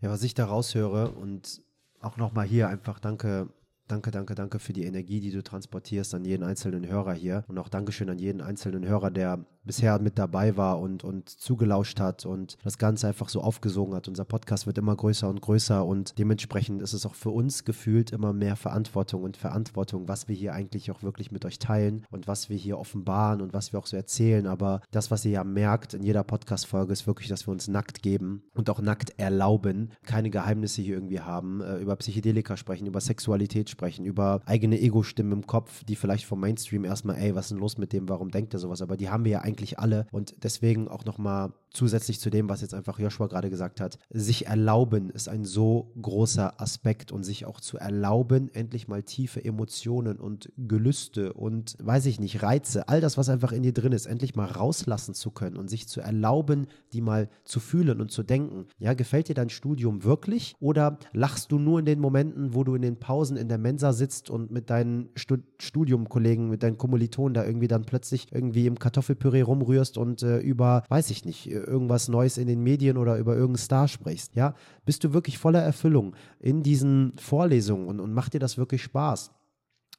Ja, 0.00 0.10
was 0.10 0.22
ich 0.22 0.34
da 0.34 0.46
raushöre 0.46 1.12
und 1.12 1.62
auch 2.00 2.16
nochmal 2.16 2.46
hier 2.46 2.68
einfach 2.68 2.98
danke 2.98 3.50
Danke, 3.92 4.10
danke, 4.10 4.34
danke 4.34 4.58
für 4.58 4.72
die 4.72 4.84
Energie, 4.84 5.20
die 5.20 5.30
du 5.30 5.42
transportierst 5.42 6.14
an 6.14 6.24
jeden 6.24 6.44
einzelnen 6.44 6.86
Hörer 6.86 7.12
hier. 7.12 7.44
Und 7.48 7.58
auch 7.58 7.68
Dankeschön 7.68 8.08
an 8.08 8.18
jeden 8.18 8.40
einzelnen 8.40 8.86
Hörer, 8.86 9.10
der 9.10 9.44
bisher 9.64 9.98
mit 9.98 10.18
dabei 10.18 10.56
war 10.56 10.80
und, 10.80 11.04
und 11.04 11.28
zugelauscht 11.28 12.00
hat 12.00 12.26
und 12.26 12.56
das 12.64 12.78
Ganze 12.78 13.08
einfach 13.08 13.28
so 13.28 13.40
aufgesogen 13.40 13.94
hat. 13.94 14.08
Unser 14.08 14.24
Podcast 14.24 14.66
wird 14.66 14.78
immer 14.78 14.96
größer 14.96 15.28
und 15.28 15.40
größer 15.40 15.84
und 15.84 16.18
dementsprechend 16.18 16.82
ist 16.82 16.92
es 16.92 17.06
auch 17.06 17.14
für 17.14 17.30
uns 17.30 17.64
gefühlt 17.64 18.10
immer 18.10 18.32
mehr 18.32 18.56
Verantwortung 18.56 19.22
und 19.22 19.36
Verantwortung, 19.36 20.08
was 20.08 20.28
wir 20.28 20.34
hier 20.34 20.54
eigentlich 20.54 20.90
auch 20.90 21.02
wirklich 21.02 21.30
mit 21.30 21.44
euch 21.44 21.58
teilen 21.58 22.04
und 22.10 22.26
was 22.26 22.48
wir 22.48 22.56
hier 22.56 22.78
offenbaren 22.78 23.40
und 23.40 23.52
was 23.52 23.72
wir 23.72 23.78
auch 23.78 23.86
so 23.86 23.96
erzählen. 23.96 24.46
Aber 24.46 24.80
das, 24.90 25.10
was 25.10 25.24
ihr 25.24 25.32
ja 25.32 25.44
merkt 25.44 25.94
in 25.94 26.02
jeder 26.02 26.24
Podcast-Folge, 26.24 26.92
ist 26.92 27.06
wirklich, 27.06 27.28
dass 27.28 27.46
wir 27.46 27.52
uns 27.52 27.68
nackt 27.68 28.02
geben 28.02 28.42
und 28.54 28.70
auch 28.70 28.80
nackt 28.80 29.18
erlauben, 29.18 29.90
keine 30.04 30.30
Geheimnisse 30.30 30.82
hier 30.82 30.94
irgendwie 30.94 31.20
haben, 31.20 31.60
äh, 31.60 31.76
über 31.76 31.96
Psychedelika 31.96 32.56
sprechen, 32.56 32.86
über 32.86 33.00
Sexualität 33.00 33.70
sprechen 33.70 33.82
sprechen, 33.82 34.04
über 34.04 34.40
eigene 34.46 34.80
Ego-Stimmen 34.80 35.32
im 35.32 35.46
Kopf, 35.46 35.84
die 35.84 35.96
vielleicht 35.96 36.24
vom 36.24 36.40
Mainstream 36.40 36.84
erstmal, 36.84 37.16
ey, 37.16 37.34
was 37.34 37.46
ist 37.46 37.50
denn 37.50 37.58
los 37.58 37.78
mit 37.78 37.92
dem, 37.92 38.08
warum 38.08 38.30
denkt 38.30 38.54
er 38.54 38.60
sowas? 38.60 38.80
Aber 38.80 38.96
die 38.96 39.08
haben 39.08 39.24
wir 39.24 39.32
ja 39.32 39.38
eigentlich 39.40 39.51
alle 39.78 40.06
und 40.10 40.34
deswegen 40.42 40.88
auch 40.88 41.04
nochmal 41.04 41.52
zusätzlich 41.72 42.20
zu 42.20 42.30
dem, 42.30 42.48
was 42.48 42.60
jetzt 42.60 42.74
einfach 42.74 42.98
Joshua 42.98 43.26
gerade 43.26 43.50
gesagt 43.50 43.80
hat, 43.80 43.98
sich 44.10 44.46
erlauben 44.46 45.10
ist 45.10 45.28
ein 45.28 45.44
so 45.44 45.92
großer 46.00 46.60
Aspekt 46.60 47.12
und 47.12 47.24
sich 47.24 47.46
auch 47.46 47.60
zu 47.60 47.78
erlauben, 47.78 48.50
endlich 48.52 48.88
mal 48.88 49.02
tiefe 49.02 49.44
Emotionen 49.44 50.18
und 50.18 50.52
Gelüste 50.56 51.32
und 51.32 51.76
weiß 51.82 52.06
ich 52.06 52.20
nicht, 52.20 52.42
Reize, 52.42 52.88
all 52.88 53.00
das, 53.00 53.16
was 53.16 53.28
einfach 53.28 53.52
in 53.52 53.62
dir 53.62 53.72
drin 53.72 53.92
ist, 53.92 54.06
endlich 54.06 54.34
mal 54.34 54.46
rauslassen 54.46 55.14
zu 55.14 55.30
können 55.30 55.56
und 55.56 55.68
sich 55.68 55.88
zu 55.88 56.00
erlauben, 56.00 56.66
die 56.92 57.00
mal 57.00 57.28
zu 57.44 57.60
fühlen 57.60 58.00
und 58.00 58.10
zu 58.10 58.22
denken. 58.22 58.66
Ja, 58.78 58.94
gefällt 58.94 59.28
dir 59.28 59.34
dein 59.34 59.50
Studium 59.50 60.04
wirklich 60.04 60.54
oder 60.60 60.98
lachst 61.12 61.52
du 61.52 61.58
nur 61.58 61.78
in 61.78 61.86
den 61.86 62.00
Momenten, 62.00 62.54
wo 62.54 62.64
du 62.64 62.74
in 62.74 62.82
den 62.82 62.98
Pausen 62.98 63.36
in 63.36 63.48
der 63.48 63.58
Mensa 63.58 63.92
sitzt 63.92 64.30
und 64.30 64.50
mit 64.50 64.70
deinen 64.70 65.08
Stud 65.14 65.40
Studiumkollegen, 65.58 66.50
mit 66.50 66.62
deinen 66.62 66.76
Kommilitonen 66.76 67.34
da 67.34 67.44
irgendwie 67.44 67.68
dann 67.68 67.84
plötzlich 67.84 68.32
irgendwie 68.32 68.66
im 68.66 68.78
Kartoffelpüree 68.78 69.41
rumrührst 69.42 69.98
und 69.98 70.22
äh, 70.22 70.38
über, 70.38 70.84
weiß 70.88 71.10
ich 71.10 71.24
nicht, 71.24 71.46
irgendwas 71.48 72.08
Neues 72.08 72.38
in 72.38 72.46
den 72.46 72.62
Medien 72.62 72.96
oder 72.96 73.18
über 73.18 73.34
irgendeinen 73.34 73.64
Star 73.64 73.88
sprichst. 73.88 74.34
Ja, 74.34 74.54
bist 74.84 75.04
du 75.04 75.12
wirklich 75.12 75.38
voller 75.38 75.60
Erfüllung 75.60 76.14
in 76.38 76.62
diesen 76.62 77.12
Vorlesungen 77.18 77.86
und, 77.86 78.00
und 78.00 78.12
macht 78.12 78.34
dir 78.34 78.40
das 78.40 78.58
wirklich 78.58 78.82
Spaß? 78.82 79.30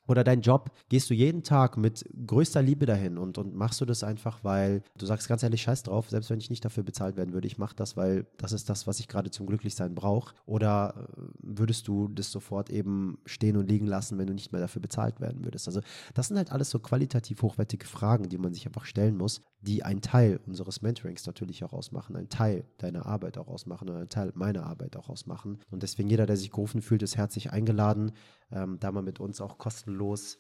Oder 0.07 0.23
dein 0.23 0.41
Job, 0.41 0.71
gehst 0.89 1.09
du 1.09 1.13
jeden 1.13 1.43
Tag 1.43 1.77
mit 1.77 2.05
größter 2.25 2.61
Liebe 2.61 2.85
dahin 2.85 3.17
und, 3.17 3.37
und 3.37 3.55
machst 3.55 3.79
du 3.81 3.85
das 3.85 4.03
einfach, 4.03 4.43
weil 4.43 4.83
du 4.97 5.05
sagst 5.05 5.27
ganz 5.27 5.43
ehrlich, 5.43 5.61
scheiß 5.61 5.83
drauf, 5.83 6.09
selbst 6.09 6.29
wenn 6.29 6.39
ich 6.39 6.49
nicht 6.49 6.65
dafür 6.65 6.83
bezahlt 6.83 7.15
werden 7.15 7.33
würde, 7.33 7.47
ich 7.47 7.57
mache 7.57 7.75
das, 7.75 7.95
weil 7.95 8.25
das 8.37 8.51
ist 8.51 8.69
das, 8.69 8.87
was 8.87 8.99
ich 8.99 9.07
gerade 9.07 9.31
zum 9.31 9.45
Glücklichsein 9.45 9.95
brauche. 9.95 10.35
Oder 10.45 10.93
äh, 10.97 11.21
würdest 11.41 11.87
du 11.87 12.07
das 12.07 12.31
sofort 12.31 12.69
eben 12.69 13.17
stehen 13.25 13.57
und 13.57 13.69
liegen 13.69 13.87
lassen, 13.87 14.17
wenn 14.17 14.27
du 14.27 14.33
nicht 14.33 14.51
mehr 14.51 14.61
dafür 14.61 14.81
bezahlt 14.81 15.19
werden 15.19 15.43
würdest? 15.43 15.67
Also 15.67 15.81
das 16.13 16.27
sind 16.27 16.37
halt 16.37 16.51
alles 16.51 16.69
so 16.69 16.79
qualitativ 16.79 17.41
hochwertige 17.41 17.85
Fragen, 17.85 18.29
die 18.29 18.37
man 18.37 18.53
sich 18.53 18.65
einfach 18.65 18.85
stellen 18.85 19.17
muss, 19.17 19.41
die 19.63 19.83
einen 19.83 20.01
Teil 20.01 20.39
unseres 20.45 20.81
Mentorings 20.81 21.25
natürlich 21.25 21.63
auch 21.63 21.73
ausmachen, 21.73 22.15
einen 22.15 22.29
Teil 22.29 22.65
deiner 22.77 23.05
Arbeit 23.05 23.37
auch 23.37 23.47
ausmachen 23.47 23.89
und 23.89 23.95
einen 23.95 24.09
Teil 24.09 24.31
meiner 24.35 24.65
Arbeit 24.65 24.97
auch 24.97 25.09
ausmachen. 25.09 25.59
Und 25.71 25.83
deswegen 25.83 26.09
jeder, 26.09 26.25
der 26.25 26.37
sich 26.37 26.51
gerufen 26.51 26.81
fühlt, 26.81 27.01
ist 27.01 27.17
herzlich 27.17 27.51
eingeladen, 27.51 28.11
ähm, 28.51 28.77
da 28.79 28.91
mal 28.91 29.01
mit 29.01 29.19
uns 29.19 29.39
auch 29.39 29.57
kostenlos 29.57 30.39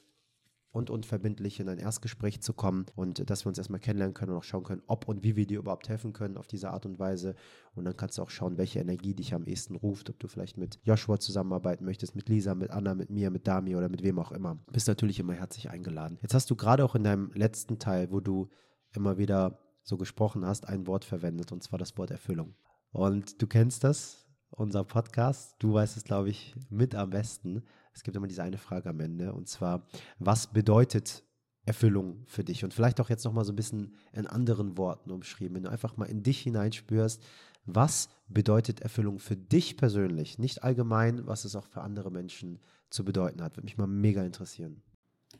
und 0.73 0.89
unverbindlich 0.89 1.59
in 1.59 1.69
ein 1.69 1.77
Erstgespräch 1.77 2.41
zu 2.41 2.51
kommen 2.53 2.87
und 2.95 3.29
dass 3.29 3.45
wir 3.45 3.49
uns 3.49 3.59
erstmal 3.59 3.79
kennenlernen 3.79 4.15
können 4.15 4.31
und 4.31 4.39
auch 4.39 4.43
schauen 4.43 4.63
können, 4.63 4.81
ob 4.87 5.07
und 5.07 5.23
wie 5.23 5.35
wir 5.35 5.45
dir 5.45 5.59
überhaupt 5.59 5.87
helfen 5.87 6.13
können 6.13 6.35
auf 6.35 6.47
diese 6.47 6.71
Art 6.71 6.85
und 6.85 6.99
Weise. 6.99 7.35
Und 7.75 7.85
dann 7.85 7.95
kannst 7.95 8.17
du 8.17 8.23
auch 8.23 8.31
schauen, 8.31 8.57
welche 8.57 8.79
Energie 8.79 9.13
dich 9.13 9.35
am 9.35 9.45
ehesten 9.45 9.75
ruft, 9.75 10.09
ob 10.09 10.19
du 10.19 10.27
vielleicht 10.27 10.57
mit 10.57 10.79
Joshua 10.83 11.19
zusammenarbeiten 11.19 11.85
möchtest, 11.85 12.15
mit 12.15 12.27
Lisa, 12.27 12.55
mit 12.55 12.71
Anna, 12.71 12.95
mit 12.95 13.11
mir, 13.11 13.29
mit 13.29 13.47
Dami 13.47 13.75
oder 13.75 13.87
mit 13.87 14.03
wem 14.03 14.17
auch 14.17 14.31
immer. 14.31 14.57
Bist 14.71 14.87
natürlich 14.87 15.19
immer 15.19 15.33
herzlich 15.33 15.69
eingeladen. 15.69 16.17
Jetzt 16.23 16.33
hast 16.33 16.49
du 16.49 16.55
gerade 16.55 16.83
auch 16.83 16.95
in 16.95 17.03
deinem 17.03 17.31
letzten 17.33 17.77
Teil, 17.77 18.11
wo 18.11 18.19
du 18.19 18.49
immer 18.95 19.17
wieder 19.17 19.59
so 19.83 19.97
gesprochen 19.97 20.45
hast, 20.45 20.67
ein 20.67 20.87
Wort 20.87 21.05
verwendet 21.05 21.51
und 21.51 21.61
zwar 21.63 21.79
das 21.79 21.97
Wort 21.97 22.11
Erfüllung. 22.11 22.55
Und 22.91 23.41
du 23.41 23.47
kennst 23.47 23.83
das, 23.83 24.27
unser 24.49 24.83
Podcast. 24.83 25.55
Du 25.59 25.73
weißt 25.73 25.97
es, 25.97 26.03
glaube 26.03 26.29
ich, 26.29 26.55
mit 26.69 26.95
am 26.95 27.09
besten. 27.09 27.63
Es 27.93 28.03
gibt 28.03 28.15
immer 28.15 28.27
diese 28.27 28.43
eine 28.43 28.57
Frage 28.57 28.89
am 28.89 28.99
Ende 28.99 29.33
und 29.33 29.47
zwar, 29.47 29.87
was 30.19 30.47
bedeutet 30.47 31.23
Erfüllung 31.65 32.23
für 32.27 32.43
dich? 32.43 32.63
Und 32.63 32.73
vielleicht 32.73 32.99
auch 32.99 33.09
jetzt 33.09 33.23
nochmal 33.23 33.45
so 33.45 33.53
ein 33.53 33.55
bisschen 33.55 33.95
in 34.11 34.27
anderen 34.27 34.77
Worten 34.77 35.11
umschrieben, 35.11 35.55
wenn 35.55 35.63
du 35.63 35.71
einfach 35.71 35.97
mal 35.97 36.05
in 36.05 36.23
dich 36.23 36.39
hineinspürst, 36.41 37.23
was 37.65 38.09
bedeutet 38.27 38.81
Erfüllung 38.81 39.19
für 39.19 39.37
dich 39.37 39.77
persönlich? 39.77 40.37
Nicht 40.37 40.63
allgemein, 40.63 41.25
was 41.25 41.45
es 41.45 41.55
auch 41.55 41.65
für 41.65 41.81
andere 41.81 42.11
Menschen 42.11 42.59
zu 42.89 43.05
bedeuten 43.05 43.41
hat. 43.41 43.55
Würde 43.55 43.65
mich 43.65 43.77
mal 43.77 43.87
mega 43.87 44.23
interessieren. 44.23 44.81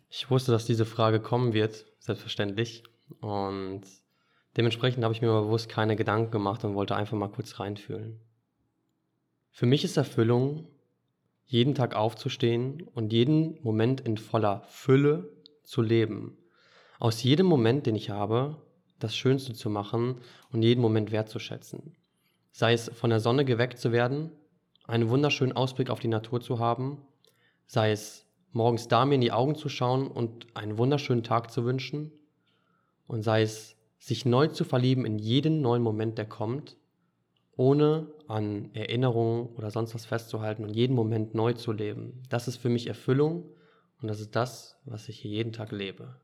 Ich 0.10 0.30
wusste, 0.30 0.52
dass 0.52 0.66
diese 0.66 0.86
Frage 0.86 1.20
kommen 1.20 1.54
wird, 1.54 1.86
selbstverständlich. 2.00 2.84
Und 3.22 3.82
dementsprechend 4.58 5.04
habe 5.04 5.14
ich 5.14 5.22
mir 5.22 5.28
mal 5.28 5.42
bewusst 5.42 5.70
keine 5.70 5.96
Gedanken 5.96 6.32
gemacht 6.32 6.64
und 6.64 6.76
wollte 6.76 6.96
einfach 6.96 7.18
mal 7.18 7.30
kurz 7.30 7.60
reinfühlen. 7.60 8.20
Für 9.52 9.66
mich 9.66 9.84
ist 9.84 9.98
Erfüllung 9.98 10.68
jeden 11.46 11.76
Tag 11.76 11.96
aufzustehen 11.96 12.82
und 12.82 13.14
jeden 13.14 13.62
Moment 13.62 14.02
in 14.02 14.18
voller 14.18 14.64
Fülle 14.68 15.32
zu 15.64 15.82
leben. 15.82 16.38
Aus 17.00 17.22
jedem 17.22 17.46
Moment, 17.46 17.86
den 17.86 17.96
ich 17.96 18.10
habe, 18.10 18.62
das 19.00 19.16
Schönste 19.16 19.54
zu 19.54 19.70
machen 19.70 20.22
und 20.52 20.64
jeden 20.64 20.82
Moment 20.82 21.12
wertzuschätzen. 21.12 21.96
Sei 22.52 22.74
es 22.74 22.90
von 22.90 23.10
der 23.10 23.20
Sonne 23.20 23.46
geweckt 23.46 23.78
zu 23.78 23.92
werden, 23.92 24.32
einen 24.86 25.10
wunderschönen 25.10 25.54
Ausblick 25.54 25.90
auf 25.90 26.00
die 26.00 26.08
Natur 26.08 26.42
zu 26.42 26.60
haben, 26.60 27.02
sei 27.66 27.92
es 27.92 28.26
morgens 28.52 28.88
da 28.88 29.06
mir 29.06 29.16
in 29.16 29.22
die 29.22 29.32
Augen 29.32 29.56
zu 29.56 29.70
schauen 29.70 30.08
und 30.08 30.48
einen 30.56 30.78
wunderschönen 30.78 31.24
Tag 31.24 31.52
zu 31.52 31.66
wünschen, 31.66 32.12
und 33.08 33.24
sei 33.24 33.42
es 33.42 33.76
sich 34.00 34.26
neu 34.26 34.48
zu 34.48 34.64
verlieben 34.66 35.06
in 35.06 35.18
jeden 35.18 35.62
neuen 35.62 35.82
Moment, 35.82 36.18
der 36.18 36.26
kommt, 36.26 36.78
ohne 37.56 38.08
an 38.28 38.74
Erinnerungen 38.74 39.48
oder 39.56 39.72
sonst 39.72 39.94
was 39.94 40.06
festzuhalten 40.06 40.64
und 40.64 40.76
jeden 40.76 40.96
Moment 40.96 41.36
neu 41.36 41.54
zu 41.54 41.72
leben. 41.72 42.24
Das 42.30 42.48
ist 42.48 42.58
für 42.58 42.70
mich 42.70 42.88
Erfüllung 42.88 43.46
und 44.02 44.08
das 44.08 44.20
ist 44.20 44.36
das, 44.36 44.78
was 44.86 45.08
ich 45.08 45.20
hier 45.20 45.32
jeden 45.32 45.54
Tag 45.54 45.72
lebe. 45.72 46.16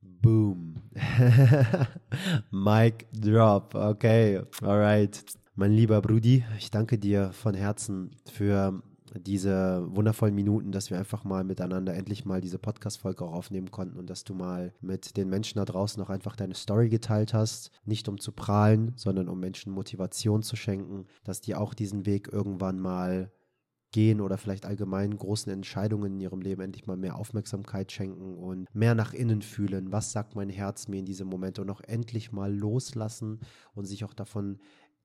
Boom. 0.00 0.76
Mic 2.50 3.06
drop. 3.12 3.74
Okay, 3.74 4.42
alright. 4.62 5.24
Mein 5.56 5.72
lieber 5.72 6.00
Brudi, 6.00 6.44
ich 6.58 6.70
danke 6.70 6.98
dir 6.98 7.32
von 7.32 7.54
Herzen 7.54 8.16
für 8.32 8.82
diese 9.18 9.86
wundervollen 9.94 10.34
Minuten, 10.34 10.72
dass 10.72 10.90
wir 10.90 10.98
einfach 10.98 11.24
mal 11.24 11.44
miteinander 11.44 11.94
endlich 11.94 12.24
mal 12.24 12.40
diese 12.40 12.58
Podcast-Folge 12.58 13.24
auch 13.24 13.32
aufnehmen 13.32 13.70
konnten 13.70 13.98
und 13.98 14.08
dass 14.08 14.24
du 14.24 14.34
mal 14.34 14.72
mit 14.80 15.16
den 15.16 15.28
Menschen 15.28 15.58
da 15.58 15.64
draußen 15.64 16.02
auch 16.02 16.10
einfach 16.10 16.36
deine 16.36 16.54
Story 16.54 16.88
geteilt 16.88 17.34
hast. 17.34 17.70
Nicht 17.84 18.08
um 18.08 18.18
zu 18.18 18.32
prahlen, 18.32 18.92
sondern 18.96 19.28
um 19.28 19.40
Menschen 19.40 19.72
Motivation 19.72 20.42
zu 20.42 20.56
schenken, 20.56 21.06
dass 21.24 21.40
die 21.40 21.54
auch 21.54 21.74
diesen 21.74 22.06
Weg 22.06 22.28
irgendwann 22.32 22.78
mal 22.78 23.30
gehen 23.92 24.20
oder 24.20 24.38
vielleicht 24.38 24.66
allgemein 24.66 25.16
großen 25.16 25.52
Entscheidungen 25.52 26.14
in 26.14 26.20
ihrem 26.20 26.40
Leben 26.40 26.62
endlich 26.62 26.86
mal 26.86 26.96
mehr 26.96 27.16
Aufmerksamkeit 27.16 27.90
schenken 27.90 28.36
und 28.36 28.72
mehr 28.74 28.94
nach 28.94 29.12
innen 29.12 29.42
fühlen. 29.42 29.92
Was 29.92 30.12
sagt 30.12 30.36
mein 30.36 30.48
Herz 30.48 30.88
mir 30.88 30.98
in 30.98 31.06
diesem 31.06 31.28
Moment 31.28 31.58
und 31.58 31.70
auch 31.70 31.80
endlich 31.80 32.32
mal 32.32 32.54
loslassen 32.54 33.40
und 33.74 33.86
sich 33.86 34.04
auch 34.04 34.14
davon 34.14 34.58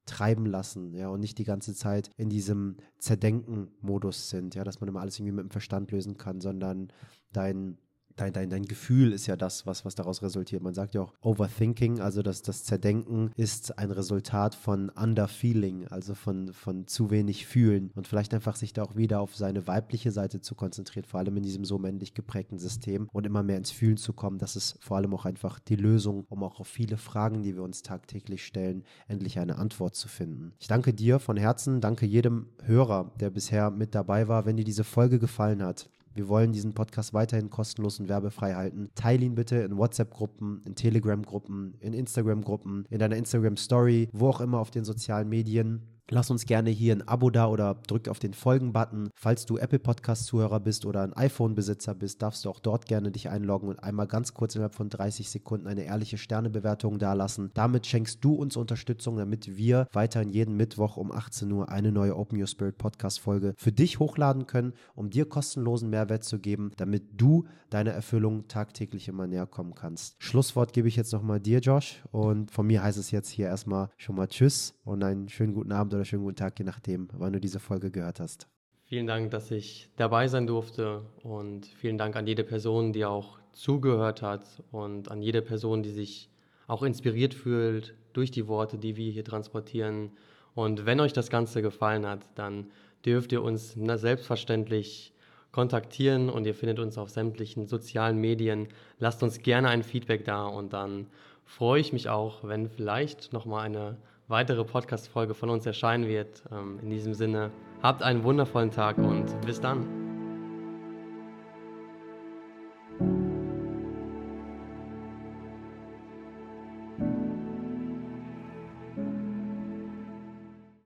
treiben 0.06 0.46
lassen, 0.46 0.94
ja, 0.94 1.10
und 1.10 1.20
nicht 1.20 1.38
die 1.38 1.44
ganze 1.44 1.74
Zeit 1.74 2.10
in 2.18 2.30
diesem 2.30 2.78
Zerdenken-Modus 3.00 4.30
sind, 4.30 4.56
ja, 4.56 4.64
dass 4.64 4.80
man 4.80 4.88
immer 4.88 5.02
alles 5.02 5.20
irgendwie 5.20 5.36
mit 5.36 5.46
dem 5.46 5.52
Verstand 5.52 5.92
lösen 5.92 6.18
kann, 6.18 6.42
sondern 6.42 6.92
dein 7.32 7.78
dein, 8.16 8.34
dein, 8.34 8.50
dein 8.50 8.66
Gefühl 8.66 9.12
ist 9.12 9.28
ja 9.28 9.36
das, 9.36 9.66
was, 9.66 9.86
was 9.86 9.96
daraus 9.96 10.22
resultiert. 10.22 10.62
Man 10.62 10.74
sagt 10.74 10.96
ja 10.96 11.02
auch 11.02 11.14
Overthinking, 11.22 12.00
also 12.00 12.22
das, 12.22 12.42
das 12.42 12.64
Zerdenken 12.64 13.32
ist 13.36 13.78
ein 13.78 13.92
Resultat 13.92 14.56
von 14.56 14.90
Underfeeling, 14.90 15.88
also 15.88 16.16
von, 16.16 16.54
von 16.54 16.88
zu 16.88 17.12
wenig 17.12 17.46
Fühlen 17.46 17.92
und 17.96 18.08
vielleicht 18.08 18.34
einfach 18.34 18.56
sich 18.56 18.74
da 18.74 18.84
auch 18.84 18.96
wieder 18.96 19.20
auf 19.22 19.36
seine 19.36 19.68
weibliche 19.68 20.12
Seite 20.12 20.42
zu 20.42 20.56
konzentrieren, 20.56 21.06
vor 21.06 21.20
allem 21.20 21.38
in 21.38 21.44
diesem 21.44 21.66
so 21.66 21.78
männlich 21.78 22.14
geprägten 22.14 22.60
System 22.60 23.10
und 23.12 23.26
immer 23.26 23.44
mehr 23.44 23.58
ins 23.58 23.72
Fühlen 23.72 23.98
zu 23.98 24.14
kommen. 24.14 24.38
Das 24.38 24.56
ist 24.56 24.78
vor 24.82 24.98
allem 24.98 25.14
auch 25.14 25.26
einfach 25.26 25.60
die 25.60 25.76
Lösung, 25.76 26.26
um 26.30 26.44
auch 26.44 26.60
auf 26.60 26.68
viele 26.68 26.98
Fragen, 26.98 27.44
die 27.44 27.56
wir 27.56 27.64
uns 27.64 27.82
tagtäglich 27.82 28.46
stellen, 28.46 28.84
endlich 29.08 29.40
eine 29.40 29.58
Antwort 29.58 29.96
zu 29.96 30.08
finden. 30.08 30.54
Ich 30.60 30.68
danke 30.68 30.94
dir 30.94 31.20
von 31.20 31.38
Herzen, 31.38 31.82
danke 31.82 32.06
jedem 32.06 32.48
Hörer, 32.64 33.12
der 33.20 33.30
bisher 33.30 33.72
mit 33.72 33.96
dabei 33.96 34.28
war. 34.28 34.46
Wenn 34.46 34.58
dir 34.58 34.66
diese 34.66 34.84
Folge 34.84 35.20
gefallen 35.20 35.64
hat, 35.64 35.90
wir 36.16 36.30
wollen 36.30 36.54
diesen 36.54 36.74
Podcast 36.74 37.14
weiterhin 37.14 37.50
kostenlos 37.50 38.00
und 38.00 38.08
werbefrei 38.08 38.54
halten. 38.54 38.90
Teile 38.96 39.26
ihn 39.26 39.36
bitte 39.36 39.58
in 39.58 39.78
WhatsApp-Gruppen, 39.78 40.64
in 40.66 40.74
Telegram-Gruppen, 40.74 41.76
in 41.82 41.94
Instagram-Gruppen, 41.94 42.86
in 42.90 43.00
deiner 43.00 43.18
Instagram-Story, 43.18 44.10
wo 44.14 44.30
auch 44.30 44.40
immer 44.40 44.60
auf 44.60 44.72
den 44.72 44.86
sozialen 44.86 45.28
Medien. 45.28 45.82
Lass 46.12 46.30
uns 46.30 46.46
gerne 46.46 46.70
hier 46.70 46.96
ein 46.96 47.08
Abo 47.08 47.32
da 47.32 47.48
oder 47.48 47.74
drück 47.88 48.10
auf 48.10 48.20
den 48.20 48.36
Folgen-Button. 48.36 49.10
Falls 49.16 49.48
du 49.48 49.58
Apple 49.58 49.80
Podcast-Zuhörer 49.80 50.60
bist 50.60 50.86
oder 50.86 51.02
ein 51.02 51.14
iPhone-Besitzer 51.14 51.96
bist, 51.96 52.22
darfst 52.22 52.46
du 52.46 52.52
auch 52.52 52.60
dort 52.60 52.86
gerne 52.86 53.10
dich 53.10 53.30
einloggen 53.30 53.70
und 53.70 53.84
einmal 53.84 54.06
ganz 54.06 54.36
kurz 54.36 54.54
innerhalb 54.54 54.76
von 54.76 54.90
30 54.90 55.32
Sekunden 55.32 55.66
eine 55.66 55.86
ehrliche 55.86 56.20
Sternebewertung 56.20 57.00
dalassen. 57.00 57.50
Damit 57.56 57.88
schenkst 57.88 58.24
du 58.24 58.36
uns 58.36 58.56
Unterstützung, 58.56 59.18
damit 59.18 59.58
wir 59.58 59.88
weiterhin 59.94 60.30
jeden 60.30 60.56
Mittwoch 60.56 60.98
um 60.98 61.12
18 61.12 61.52
Uhr 61.52 61.70
eine 61.70 61.92
neue 61.92 62.16
Open 62.16 62.40
Your 62.40 62.46
Spirit 62.46 62.78
Podcast-Folge 62.78 63.56
für 63.58 63.72
dich 63.72 63.98
hochladen 63.98 64.46
können, 64.46 64.74
um 64.94 65.10
dir 65.10 65.28
kostenlosen 65.28 65.90
Mehrwert 65.90 66.24
zu 66.24 66.38
geben, 66.38 66.70
damit 66.78 67.20
du 67.20 67.46
deiner 67.72 67.92
Erfüllung 67.92 68.48
tagtäglich 68.48 69.08
immer 69.08 69.26
näher 69.26 69.48
kommen 69.48 69.74
kannst. 69.74 70.16
Schlusswort 70.20 70.72
gebe 70.72 70.88
ich 70.88 70.96
jetzt 70.96 71.14
nochmal 71.14 71.40
dir, 71.40 71.60
Josh. 71.60 72.04
Und 72.12 72.52
von 72.52 72.68
mir 72.68 72.84
heißt 72.84 73.00
es 73.00 73.10
jetzt 73.10 73.30
hier 73.30 73.48
erstmal 73.48 73.90
schon 73.98 74.16
mal 74.16 74.28
Tschüss 74.28 74.76
und 74.84 75.04
einen 75.04 75.30
schönen 75.30 75.56
guten 75.56 75.72
Abend 75.72 75.95
oder 75.96 76.06
schönen 76.06 76.24
guten 76.24 76.36
Tag, 76.36 76.60
je 76.60 76.66
nachdem, 76.66 77.10
wann 77.14 77.34
du 77.34 77.40
diese 77.40 77.60
Folge 77.60 77.92
gehört 77.92 78.20
hast. 78.20 78.48
Vielen 78.84 79.08
Dank, 79.08 79.32
dass 79.32 79.50
ich 79.50 79.90
dabei 79.96 80.28
sein 80.28 80.46
durfte 80.46 81.02
und 81.24 81.66
vielen 81.66 81.98
Dank 81.98 82.16
an 82.16 82.28
jede 82.28 82.44
Person, 82.44 82.94
die 82.94 83.06
auch 83.06 83.40
zugehört 83.52 84.22
hat 84.22 84.46
und 84.72 85.10
an 85.10 85.22
jede 85.22 85.42
Person, 85.42 85.82
die 85.82 85.92
sich 85.92 86.30
auch 86.68 86.84
inspiriert 86.84 87.34
fühlt 87.34 87.96
durch 88.14 88.30
die 88.30 88.48
Worte, 88.48 88.78
die 88.78 88.96
wir 88.96 89.12
hier 89.12 89.24
transportieren. 89.24 90.12
Und 90.54 90.86
wenn 90.86 91.00
euch 91.00 91.14
das 91.14 91.30
Ganze 91.30 91.62
gefallen 91.62 92.06
hat, 92.06 92.28
dann 92.36 92.68
dürft 93.06 93.32
ihr 93.32 93.42
uns 93.42 93.74
selbstverständlich 93.74 95.14
kontaktieren 95.52 96.30
und 96.30 96.46
ihr 96.46 96.54
findet 96.54 96.80
uns 96.80 96.98
auf 96.98 97.10
sämtlichen 97.10 97.66
sozialen 97.66 98.20
Medien. 98.20 98.68
Lasst 99.00 99.24
uns 99.24 99.42
gerne 99.42 99.70
ein 99.70 99.84
Feedback 99.84 100.26
da 100.26 100.46
und 100.46 100.74
dann 100.74 101.08
freue 101.46 101.80
ich 101.80 101.94
mich 101.94 102.10
auch, 102.10 102.44
wenn 102.44 102.70
vielleicht 102.70 103.32
nochmal 103.32 103.66
eine 103.66 103.98
weitere 104.28 104.64
Podcast-Folge 104.64 105.34
von 105.34 105.50
uns 105.50 105.66
erscheinen 105.66 106.08
wird. 106.08 106.44
Ähm, 106.52 106.80
in 106.82 106.90
diesem 106.90 107.14
Sinne, 107.14 107.52
habt 107.82 108.04
einen 108.04 108.24
wundervollen 108.24 108.72
Tag 108.72 108.98
und 108.98 109.26
bis 109.42 109.60
dann. 109.60 110.05